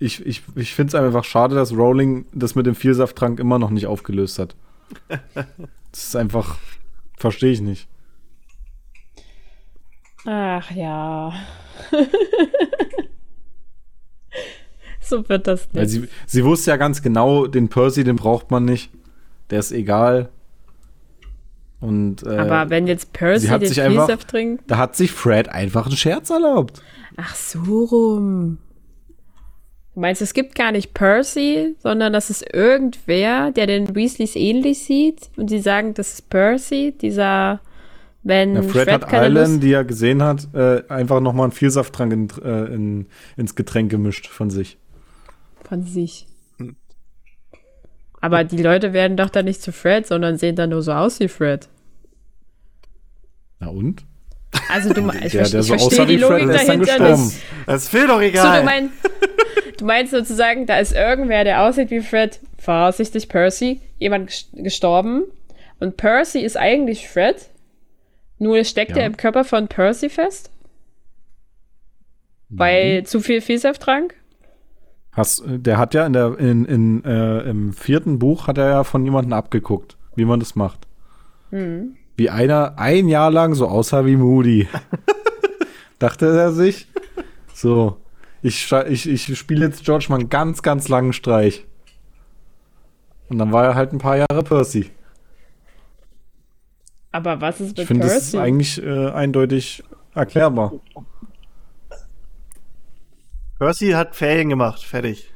ich 0.01 0.25
ich, 0.25 0.43
ich 0.55 0.75
finde 0.75 0.89
es 0.89 0.95
einfach 0.95 1.25
schade, 1.25 1.55
dass 1.55 1.73
Rowling 1.73 2.27
das 2.33 2.55
mit 2.55 2.67
dem 2.67 2.75
Vielsafttrank 2.75 3.41
immer 3.41 3.59
noch 3.59 3.71
nicht 3.71 3.87
aufgelöst 3.87 4.39
hat. 4.39 4.55
Das 5.91 6.05
ist 6.05 6.17
einfach. 6.17 6.59
Verstehe 7.17 7.51
ich 7.51 7.63
nicht. 7.63 7.89
Ach 10.27 10.71
ja. 10.71 11.33
so 15.01 15.27
wird 15.29 15.47
das 15.47 15.69
Weil 15.73 15.85
nicht. 15.85 15.93
sie, 15.93 16.09
sie 16.27 16.45
wusste 16.45 16.71
ja 16.71 16.77
ganz 16.77 17.01
genau, 17.01 17.47
den 17.47 17.71
Percy, 17.71 18.05
den 18.05 18.17
braucht 18.17 18.51
man 18.51 18.67
nicht. 18.67 18.91
Der 19.51 19.59
ist 19.61 19.73
egal. 19.73 20.29
Und 21.81 22.25
äh, 22.25 22.37
Aber 22.37 22.71
wenn 22.71 22.87
jetzt 22.87 23.13
Percy 23.13 23.47
sie 23.47 23.53
hat 23.53 23.63
den 23.63 23.73
Vielsaft 23.73 24.29
trinkt. 24.29 24.65
da 24.69 24.79
hat 24.79 24.97
sich 24.97 25.13
Fred 25.13 25.49
einfach 25.49 25.87
einen 25.87 25.97
Scherz 25.97 26.31
erlaubt. 26.31 26.83
Ach 27.17 27.35
so 27.35 27.61
rum. 27.85 28.59
Du 29.95 30.01
meinst, 30.01 30.23
es 30.23 30.33
gibt 30.33 30.55
gar 30.55 30.71
nicht 30.71 30.95
Percy, 30.95 31.75
sondern 31.81 32.13
das 32.13 32.31
ist 32.31 32.55
irgendwer, 32.55 33.51
der 33.51 33.67
den 33.67 33.97
Weasleys 33.97 34.37
ähnlich 34.37 34.85
sieht 34.85 35.31
und 35.37 35.51
die 35.51 35.59
sagen, 35.59 35.95
das 35.95 36.13
ist 36.15 36.31
Percy, 36.31 36.95
dieser, 37.01 37.61
wenn 38.23 38.55
Ja, 38.55 38.63
Fred, 38.63 38.89
hat 38.89 39.09
keine 39.09 39.25
Alan, 39.25 39.51
Lust, 39.53 39.63
die 39.65 39.73
er 39.73 39.85
gesehen 39.85 40.23
hat, 40.23 40.47
äh, 40.55 40.85
einfach 40.89 41.21
nochmal 41.21 41.47
einen 41.47 41.53
Vielsafttrank 41.53 42.13
in, 42.13 42.29
äh, 42.45 42.73
in, 42.73 43.07
ins 43.37 43.57
Getränk 43.57 43.91
gemischt 43.91 44.29
von 44.29 44.51
sich. 44.51 44.79
von 45.65 45.83
sich. 45.83 46.28
Aber 48.21 48.43
die 48.45 48.63
Leute 48.63 48.93
werden 48.93 49.17
doch 49.17 49.31
dann 49.31 49.45
nicht 49.45 49.63
zu 49.63 49.73
Fred, 49.73 50.07
sondern 50.07 50.39
sehen 50.39 50.57
dann 50.57 50.71
nur 50.71 50.83
so 50.83 50.93
aus 50.93 51.21
wie 51.21 51.29
Fred. 51.29 51.69
Na 53.61 53.69
und? 53.69 54.05
Also 54.71 54.93
du, 54.93 55.09
ich, 55.25 55.33
ver- 55.33 55.49
der 55.49 55.61
ich 55.61 55.67
so 55.67 55.77
verstehe 55.79 56.07
die 56.07 56.19
Fred, 56.19 56.43
Logik 56.43 56.57
dann 56.57 56.67
dahinter 56.67 57.17
nicht. 57.17 57.37
Das 57.67 57.89
viel 57.89 58.07
doch 58.07 58.17
So, 58.17 58.21
egal. 58.21 58.59
du, 58.61 58.65
mein, 58.65 58.91
du 59.79 59.85
meinst 59.85 60.13
sozusagen, 60.13 60.67
da 60.67 60.79
ist 60.79 60.93
irgendwer, 60.95 61.45
der 61.45 61.63
aussieht 61.63 61.91
wie 61.91 62.01
Fred, 62.01 62.41
vorsichtig 62.59 63.29
Percy, 63.29 63.81
jemand 63.99 64.31
ges- 64.31 64.47
gestorben. 64.63 65.23
Und 65.81 65.97
Percy 65.97 66.41
ist 66.41 66.57
eigentlich 66.57 67.09
Fred, 67.09 67.37
nur 68.39 68.65
steckt 68.65 68.93
Ja. 68.93 68.99
er 68.99 69.07
im 69.07 69.17
Körper 69.17 69.45
von 69.45 69.69
Percy 69.69 70.09
fest, 70.09 70.51
weil 72.49 73.05
zu 73.05 73.21
viel 73.21 73.41
Vielsafttrank. 73.41 74.15
Hast, 75.13 75.43
der 75.47 75.79
hat 75.79 75.95
ja 75.95 76.07
in 76.07 76.13
der, 76.13 76.39
in, 76.39 76.65
in, 76.65 77.05
äh, 77.05 77.41
im 77.41 77.73
vierten 77.73 78.19
Buch 78.19 78.47
hat 78.47 78.59
er 78.59 78.69
ja 78.69 78.85
von 78.85 79.05
jemandem 79.05 79.33
abgeguckt, 79.33 79.97
wie 80.15 80.25
man 80.25 80.39
das 80.39 80.55
macht. 80.55 80.87
Hm. 81.51 81.97
Wie 82.17 82.31
einer 82.31 82.79
ein 82.79 83.09
Jahr 83.09 83.31
lang 83.31 83.55
so 83.55 83.67
aussah 83.67 84.05
wie 84.07 84.17
Moody. 84.17 84.69
Dachte 85.99 86.27
er 86.27 86.53
sich, 86.53 86.87
so, 87.53 87.97
ich, 88.43 88.71
ich, 88.73 89.09
ich 89.09 89.39
spiele 89.39 89.67
jetzt 89.67 89.85
George 89.85 90.07
mal 90.09 90.21
einen 90.21 90.29
ganz, 90.29 90.63
ganz 90.63 90.89
langen 90.89 91.13
Streich. 91.13 91.67
Und 93.29 93.39
dann 93.39 93.53
war 93.53 93.65
er 93.65 93.75
halt 93.75 93.93
ein 93.93 93.99
paar 93.99 94.17
Jahre 94.17 94.43
Percy. 94.45 94.91
Aber 97.11 97.41
was 97.41 97.61
ist 97.61 97.73
Ich 97.73 97.79
mit 97.79 97.87
finde, 97.89 98.07
das 98.07 98.17
ist 98.17 98.33
Percy? 98.33 98.39
eigentlich 98.39 98.83
äh, 98.83 99.11
eindeutig 99.11 99.83
erklärbar. 100.15 100.73
Percy 103.59 103.91
hat 103.91 104.15
Ferien 104.15 104.49
gemacht, 104.49 104.85
fertig. 104.85 105.31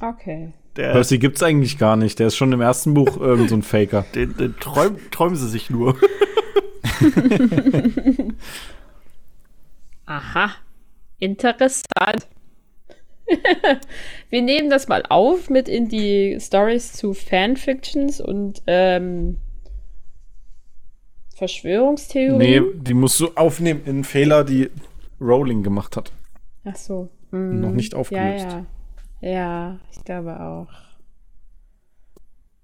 Okay. 0.00 0.52
Der, 0.76 0.92
Percy 0.92 1.18
gibt's 1.18 1.42
eigentlich 1.42 1.76
gar 1.78 1.96
nicht. 1.96 2.20
Der 2.20 2.28
ist 2.28 2.36
schon 2.36 2.52
im 2.52 2.60
ersten 2.60 2.94
Buch 2.94 3.16
irgend 3.18 3.48
so 3.48 3.56
ein 3.56 3.62
Faker. 3.62 4.04
den, 4.14 4.36
den 4.36 4.56
träum, 4.58 4.98
träumen 5.10 5.34
sie 5.36 5.48
sich 5.48 5.70
nur. 5.70 5.96
Aha. 10.06 10.52
Interessant. 11.18 12.28
Wir 14.30 14.42
nehmen 14.42 14.70
das 14.70 14.86
mal 14.88 15.02
auf 15.08 15.50
mit 15.50 15.68
in 15.68 15.88
die 15.88 16.38
Stories 16.40 16.92
zu 16.92 17.12
Fanfictions 17.12 18.20
und 18.20 18.62
ähm, 18.68 19.38
Verschwörungstheorien. 21.34 22.38
Nee, 22.38 22.62
die 22.74 22.94
musst 22.94 23.18
du 23.20 23.32
aufnehmen 23.34 23.82
in 23.84 24.04
Fehler, 24.04 24.44
die 24.44 24.70
Rowling 25.20 25.64
gemacht 25.64 25.96
hat. 25.96 26.12
Ach 26.70 26.76
so. 26.76 27.08
Hm. 27.30 27.60
Noch 27.60 27.72
nicht 27.72 27.94
aufgelöst. 27.94 28.44
Ja, 28.44 28.50
ja. 28.50 28.66
Ja, 29.20 29.80
ich 29.90 30.04
glaube 30.04 30.40
auch. 30.40 30.68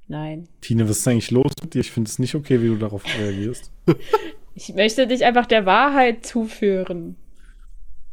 Nein. 0.06 0.48
Tine, 0.60 0.88
was 0.88 0.98
ist 0.98 1.08
eigentlich 1.08 1.30
los 1.30 1.52
mit 1.62 1.74
dir? 1.74 1.80
Ich 1.80 1.90
finde 1.90 2.08
es 2.08 2.18
nicht 2.18 2.34
okay, 2.34 2.62
wie 2.62 2.68
du 2.68 2.76
darauf 2.76 3.04
reagierst. 3.18 3.70
Ich 4.56 4.72
möchte 4.72 5.08
dich 5.08 5.24
einfach 5.24 5.46
der 5.46 5.66
Wahrheit 5.66 6.24
zuführen. 6.24 7.16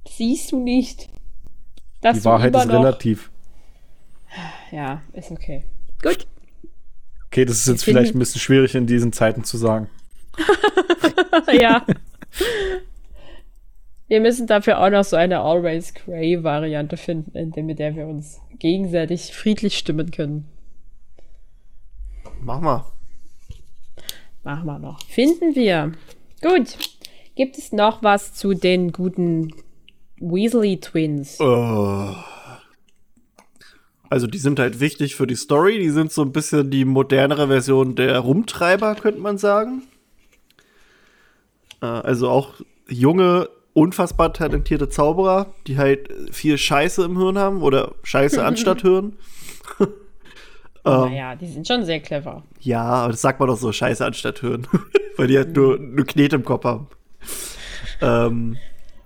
Siehst 0.07 0.51
du 0.51 0.59
nicht? 0.59 1.07
Dass 2.01 2.17
Die 2.17 2.25
Wahrheit 2.25 2.55
ist 2.55 2.67
relativ. 2.67 3.31
Ja, 4.71 5.03
ist 5.13 5.29
okay. 5.29 5.65
Gut. 6.01 6.25
Okay, 7.27 7.45
das 7.45 7.57
ist 7.57 7.67
jetzt 7.67 7.83
vielleicht 7.83 8.15
ein 8.15 8.19
bisschen 8.19 8.41
schwierig 8.41 8.73
in 8.73 8.87
diesen 8.87 9.13
Zeiten 9.13 9.43
zu 9.43 9.57
sagen. 9.57 9.87
ja. 11.51 11.85
Wir 14.11 14.19
müssen 14.19 14.45
dafür 14.45 14.81
auch 14.81 14.89
noch 14.89 15.05
so 15.05 15.15
eine 15.15 15.39
Always 15.39 15.93
Grey 15.93 16.43
Variante 16.43 16.97
finden, 16.97 17.37
in 17.37 17.51
der, 17.51 17.63
mit 17.63 17.79
der 17.79 17.95
wir 17.95 18.07
uns 18.07 18.41
gegenseitig 18.59 19.33
friedlich 19.33 19.77
stimmen 19.77 20.11
können. 20.11 20.49
Mach 22.41 22.59
mal. 22.59 22.83
Machen 24.43 24.65
wir 24.65 24.79
noch. 24.79 25.01
Finden 25.05 25.55
wir. 25.55 25.93
Gut. 26.41 26.77
Gibt 27.35 27.57
es 27.57 27.71
noch 27.71 28.03
was 28.03 28.33
zu 28.33 28.53
den 28.53 28.91
guten 28.91 29.53
Weasley 30.19 30.81
Twins? 30.81 31.39
Oh. 31.39 32.13
Also 34.09 34.27
die 34.27 34.39
sind 34.39 34.59
halt 34.59 34.81
wichtig 34.81 35.15
für 35.15 35.25
die 35.25 35.35
Story. 35.35 35.79
Die 35.79 35.89
sind 35.89 36.11
so 36.11 36.21
ein 36.21 36.33
bisschen 36.33 36.69
die 36.69 36.83
modernere 36.83 37.47
Version 37.47 37.95
der 37.95 38.19
Rumtreiber, 38.19 38.95
könnte 38.95 39.21
man 39.21 39.37
sagen. 39.37 39.83
Äh, 41.81 41.85
Also 41.85 42.29
auch 42.29 42.55
junge, 42.89 43.47
unfassbar 43.73 44.33
talentierte 44.33 44.89
Zauberer, 44.89 45.53
die 45.67 45.77
halt 45.77 46.09
viel 46.31 46.57
Scheiße 46.57 47.03
im 47.03 47.17
Hirn 47.17 47.37
haben 47.37 47.61
oder 47.61 47.93
Scheiße 48.03 48.43
anstatt 48.45 48.81
Hirn. 48.81 49.17
ähm, 49.79 49.87
naja, 50.83 51.35
die 51.35 51.47
sind 51.47 51.67
schon 51.67 51.85
sehr 51.85 51.99
clever. 51.99 52.43
Ja, 52.59 52.83
aber 52.83 53.11
das 53.11 53.21
sagt 53.21 53.39
man 53.39 53.47
doch 53.47 53.57
so, 53.57 53.71
Scheiße 53.71 54.05
anstatt 54.05 54.39
Hirn. 54.39 54.67
Weil 55.17 55.27
die 55.27 55.37
halt 55.37 55.55
nur, 55.55 55.77
nur 55.77 56.05
Knete 56.05 56.35
im 56.37 56.43
Kopf 56.45 56.63
haben. 56.65 56.87
ähm, 58.01 58.57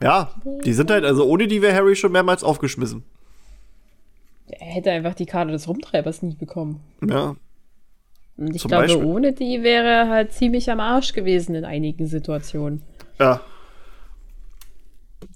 ja, 0.02 0.32
die 0.64 0.74
sind 0.74 0.92
halt, 0.92 1.04
also 1.06 1.26
ohne 1.26 1.48
die 1.48 1.62
wäre 1.62 1.76
Harry 1.76 1.96
schon 1.96 2.12
mehrmals 2.12 2.44
aufgeschmissen. 2.44 3.04
Er 4.48 4.68
hätte 4.68 4.92
einfach 4.92 5.16
die 5.16 5.26
Karte 5.26 5.52
des 5.52 5.68
Rumtreibers 5.68 6.22
nie 6.22 6.36
bekommen. 6.36 6.82
Ja, 7.08 7.36
Und 8.38 8.54
ich 8.56 8.62
Zum 8.62 8.70
glaube, 8.70 8.86
Beispiel. 8.88 9.04
ohne 9.04 9.34
die 9.34 9.64
wäre 9.64 9.88
er 9.88 10.10
halt 10.10 10.34
ziemlich 10.34 10.70
am 10.70 10.80
Arsch 10.80 11.14
gewesen 11.14 11.56
in 11.56 11.66
einigen 11.66 12.08
Situationen. 12.08 12.82
ja. 13.20 13.42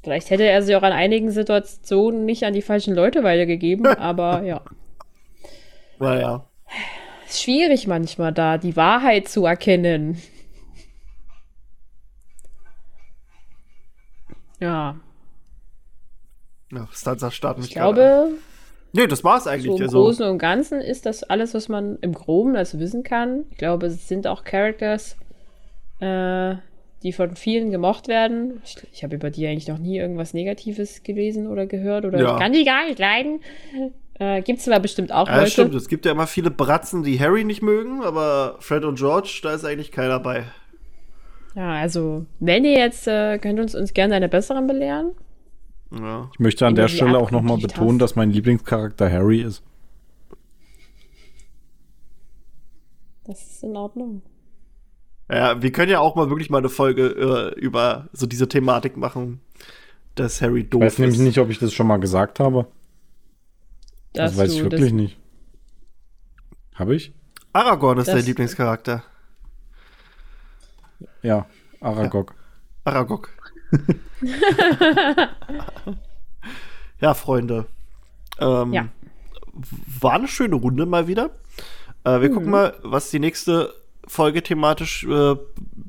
Vielleicht 0.03 0.29
hätte 0.29 0.43
er 0.43 0.61
sie 0.61 0.75
auch 0.75 0.83
an 0.83 0.93
einigen 0.93 1.31
Situationen 1.31 2.25
nicht 2.25 2.43
an 2.43 2.53
die 2.53 2.61
falschen 2.61 2.95
Leute 2.95 3.23
weitergegeben, 3.23 3.85
aber 3.97 4.43
ja. 4.43 4.61
Naja. 5.99 6.45
Ist 7.27 7.41
schwierig 7.43 7.87
manchmal 7.87 8.33
da, 8.33 8.57
die 8.57 8.75
Wahrheit 8.75 9.27
zu 9.27 9.45
erkennen. 9.45 10.21
Ja, 14.59 14.99
Ja, 16.71 16.87
Stanza 16.91 17.31
starten 17.31 17.63
ich 17.63 17.71
glaube, 17.71 18.31
Nee, 18.91 19.07
das 19.07 19.23
war's 19.23 19.45
eigentlich. 19.45 19.71
so 19.71 19.77
im 19.77 19.83
also, 19.83 19.99
Großen 19.99 20.25
und 20.27 20.37
Ganzen 20.39 20.81
ist 20.81 21.05
das 21.05 21.23
alles, 21.23 21.53
was 21.53 21.69
man 21.69 21.97
im 22.01 22.13
Groben 22.13 22.55
also 22.55 22.79
wissen 22.79 23.03
kann. 23.03 23.45
Ich 23.51 23.57
glaube, 23.57 23.87
es 23.87 24.07
sind 24.07 24.25
auch 24.25 24.43
Characters, 24.43 25.15
äh, 25.99 26.55
die 27.03 27.13
von 27.13 27.35
vielen 27.35 27.71
gemocht 27.71 28.07
werden. 28.07 28.61
Ich, 28.65 28.75
ich 28.91 29.03
habe 29.03 29.15
über 29.15 29.29
die 29.29 29.47
eigentlich 29.47 29.67
noch 29.67 29.77
nie 29.77 29.97
irgendwas 29.97 30.33
Negatives 30.33 31.03
gelesen 31.03 31.47
oder 31.47 31.65
gehört 31.65 32.05
oder 32.05 32.19
Ja. 32.19 32.33
ich 32.33 32.39
kann 32.41 32.53
die 32.53 32.65
gar 32.65 32.85
nicht 32.85 32.99
leiden. 32.99 33.39
Äh, 34.19 34.41
Gibt 34.41 34.59
es 34.59 34.67
aber 34.67 34.81
bestimmt 34.81 35.13
auch 35.13 35.27
ja, 35.29 35.37
Leute. 35.37 35.51
stimmt. 35.51 35.75
Es 35.75 35.87
gibt 35.87 36.05
ja 36.05 36.11
immer 36.11 36.27
viele 36.27 36.51
Bratzen, 36.51 37.03
die 37.03 37.19
Harry 37.19 37.45
nicht 37.45 37.61
mögen, 37.61 38.03
aber 38.03 38.57
Fred 38.59 38.83
und 38.83 38.97
George, 38.99 39.39
da 39.43 39.53
ist 39.53 39.63
eigentlich 39.63 39.91
keiner 39.91 40.19
bei. 40.19 40.43
Ja, 41.55 41.71
also, 41.73 42.25
wenn 42.39 42.65
ihr 42.65 42.77
jetzt, 42.77 43.07
äh, 43.07 43.39
könnt 43.39 43.59
uns, 43.59 43.75
uns 43.75 43.93
gerne 43.93 44.15
eine 44.15 44.27
besseren 44.27 44.67
belehren. 44.67 45.11
Ja. 45.97 46.29
Ich 46.33 46.39
möchte 46.39 46.67
an 46.67 46.75
der 46.75 46.87
Stelle 46.89 47.17
auch 47.17 47.31
nochmal 47.31 47.57
betonen, 47.57 47.93
hast. 47.93 47.99
dass 48.11 48.15
mein 48.15 48.29
Lieblingscharakter 48.31 49.09
Harry 49.11 49.41
ist. 49.41 49.63
Das 53.23 53.41
ist 53.41 53.63
in 53.63 53.75
Ordnung. 53.75 54.21
Ja, 55.29 55.61
wir 55.61 55.71
können 55.71 55.91
ja 55.91 55.99
auch 55.99 56.15
mal 56.15 56.29
wirklich 56.29 56.49
mal 56.49 56.57
eine 56.59 56.69
Folge 56.69 57.07
äh, 57.55 57.59
über 57.59 58.07
so 58.13 58.25
diese 58.25 58.47
Thematik 58.47 58.97
machen, 58.97 59.39
dass 60.15 60.41
Harry 60.41 60.61
Ich 60.61 60.69
doof 60.69 60.81
weiß 60.81 60.99
nämlich 60.99 61.19
ist. 61.19 61.25
nicht, 61.25 61.37
ob 61.39 61.49
ich 61.49 61.59
das 61.59 61.73
schon 61.73 61.87
mal 61.87 61.97
gesagt 61.99 62.39
habe. 62.39 62.67
Dass 64.13 64.31
Das 64.31 64.37
weiß 64.39 64.53
ich 64.53 64.63
wirklich 64.63 64.91
nicht. 64.93 65.17
Habe 66.75 66.95
ich? 66.95 67.13
Aragorn 67.53 67.97
ist 67.99 68.07
Das- 68.07 68.15
dein 68.15 68.25
Lieblingscharakter. 68.25 69.03
Ja, 71.21 71.45
Aragog. 71.81 72.33
Aragog. 72.83 73.29
ja, 76.99 77.13
Freunde. 77.13 77.65
Ähm, 78.39 78.73
Ja. 78.73 78.87
War 79.99 80.13
eine 80.13 80.27
schöne 80.29 80.55
Runde 80.55 80.85
mal 80.85 81.07
wieder. 81.07 81.31
Äh, 82.05 82.21
wir 82.21 82.29
Mhm. 82.29 82.33
gucken 82.33 82.49
mal, 82.49 82.77
was 82.81 83.09
die 83.11 83.19
nächste 83.19 83.73
Folge 84.09 84.41
thematisch 84.41 85.03
äh, 85.03 85.35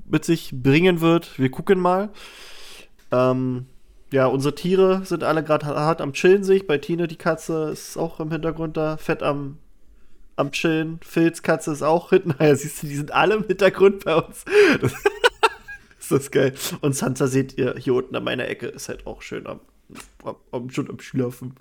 mit 0.09 0.27
sich 0.27 0.51
bringen 0.53 1.01
wird. 1.01 1.39
Wir 1.39 1.51
gucken 1.51 1.81
mal. 1.81 2.11
Ähm, 3.11 3.65
ja, 4.13 4.27
unsere 4.27 4.55
Tiere 4.55 5.07
sind 5.07 5.25
alle 5.25 5.43
gerade 5.43 5.65
hart 5.65 6.03
am 6.03 6.13
Chillen 6.13 6.45
sich. 6.45 6.67
Bei 6.67 6.77
Tine, 6.77 7.09
die 7.09 7.17
Katze, 7.17 7.71
ist 7.73 7.97
auch 7.97 8.21
im 8.21 8.31
Hintergrund 8.31 8.77
da, 8.77 8.99
fett 8.99 9.23
am, 9.23 9.57
am 10.37 10.53
Chillen. 10.53 11.01
Phils 11.03 11.43
Katze 11.43 11.73
ist 11.73 11.83
auch 11.83 12.11
hinten. 12.11 12.35
Naja, 12.39 12.55
siehst 12.55 12.83
du, 12.83 12.89
die 12.89 12.97
sind 12.97 13.11
alle 13.13 13.37
im 13.37 13.47
Hintergrund 13.47 14.05
bei 14.05 14.17
uns. 14.17 14.45
Das 14.83 14.93
ist 16.01 16.13
das 16.13 16.31
geil. 16.31 16.53
Und 16.83 16.95
Sansa 16.95 17.27
seht 17.27 17.57
ihr 17.57 17.75
hier 17.79 17.95
unten 17.95 18.15
an 18.15 18.25
meiner 18.25 18.49
Ecke, 18.49 18.67
ist 18.67 18.91
halt 18.91 19.07
auch 19.07 19.23
schön 19.23 19.47
am, 19.47 19.61
am, 20.25 20.37
am 20.51 20.69
schon 20.69 20.91
am 20.91 21.01
Schlafen. 21.01 21.55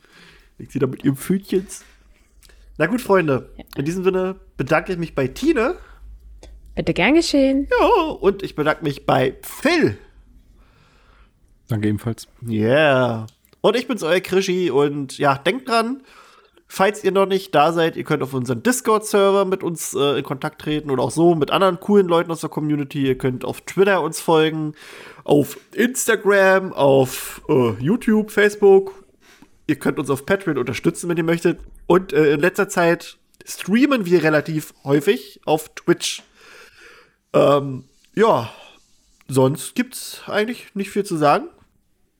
Liegt 0.58 0.74
sie 0.74 0.80
da 0.80 0.88
mit 0.88 1.06
ihrem 1.06 1.16
Pfötchens. 1.16 1.86
Na 2.78 2.88
gut, 2.88 3.00
Freunde. 3.00 3.50
In 3.78 3.86
diesem 3.86 4.04
Sinne 4.04 4.36
bedanke 4.58 4.92
ich 4.92 4.98
mich 4.98 5.16
bei 5.16 5.28
Tine. 5.28 5.76
Bitte 6.80 6.94
gern 6.94 7.14
geschehen. 7.14 7.68
Ja, 7.78 8.12
und 8.12 8.42
ich 8.42 8.56
bedanke 8.56 8.86
mich 8.86 9.06
bei 9.06 9.36
Phil. 9.42 9.98
Danke 11.68 11.90
ebenfalls. 11.90 12.30
Yeah. 12.48 13.28
Und 13.60 13.76
ich 13.76 13.86
bin's, 13.86 14.02
euer 14.02 14.22
Krischi. 14.22 14.72
Und 14.72 15.18
ja, 15.18 15.38
denkt 15.38 15.68
dran, 15.68 16.04
falls 16.70 17.04
ihr 17.04 17.12
noch 17.12 17.26
nicht 17.26 17.54
da 17.54 17.74
seid, 17.74 17.98
ihr 17.98 18.06
könnt 18.06 18.24
auf 18.24 18.34
unseren 18.34 18.64
Discord-Server 18.64 19.44
mit 19.44 19.62
uns 19.62 19.94
äh, 19.94 20.20
in 20.20 20.24
Kontakt 20.24 20.62
treten 20.62 20.90
oder 20.90 21.04
auch 21.04 21.12
so 21.12 21.36
mit 21.36 21.52
anderen 21.52 21.82
coolen 21.82 22.08
Leuten 22.08 22.32
aus 22.32 22.40
der 22.40 22.50
Community. 22.50 23.08
Ihr 23.08 23.18
könnt 23.18 23.44
auf 23.44 23.60
Twitter 23.60 24.02
uns 24.02 24.22
folgen, 24.22 24.74
auf 25.26 25.58
Instagram, 25.74 26.72
auf 26.72 27.42
äh, 27.50 27.72
YouTube, 27.82 28.32
Facebook. 28.32 29.04
Ihr 29.68 29.76
könnt 29.76 30.00
uns 30.00 30.10
auf 30.10 30.26
Patreon 30.26 30.58
unterstützen, 30.58 31.10
wenn 31.10 31.18
ihr 31.18 31.26
möchtet. 31.26 31.60
Und 31.88 32.14
äh, 32.14 32.36
in 32.36 32.40
letzter 32.40 32.70
Zeit 32.70 33.18
streamen 33.46 34.06
wir 34.06 34.24
relativ 34.24 34.74
häufig 34.86 35.42
auf 35.44 35.68
Twitch. 35.76 36.24
Ähm, 37.34 37.86
ja, 38.16 38.50
sonst 39.28 39.76
gibt's 39.76 40.22
eigentlich 40.28 40.76
nicht 40.76 40.90
viel 40.90 41.06
zu 41.06 41.18
sagen. 41.18 41.48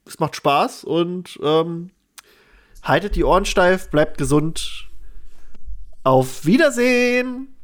Es 0.06 0.20
macht 0.20 0.36
Spaß 0.36 0.84
und 0.84 1.40
ähm, 1.44 1.92
haltet 2.84 3.16
die 3.16 3.24
Ohren 3.24 3.46
steif, 3.46 3.90
bleibt 3.90 4.18
gesund. 4.18 4.90
Auf 6.04 6.46
Wiedersehen! 6.46 7.56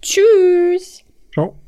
Tschüss. 0.00 1.04
Ciao. 1.32 1.61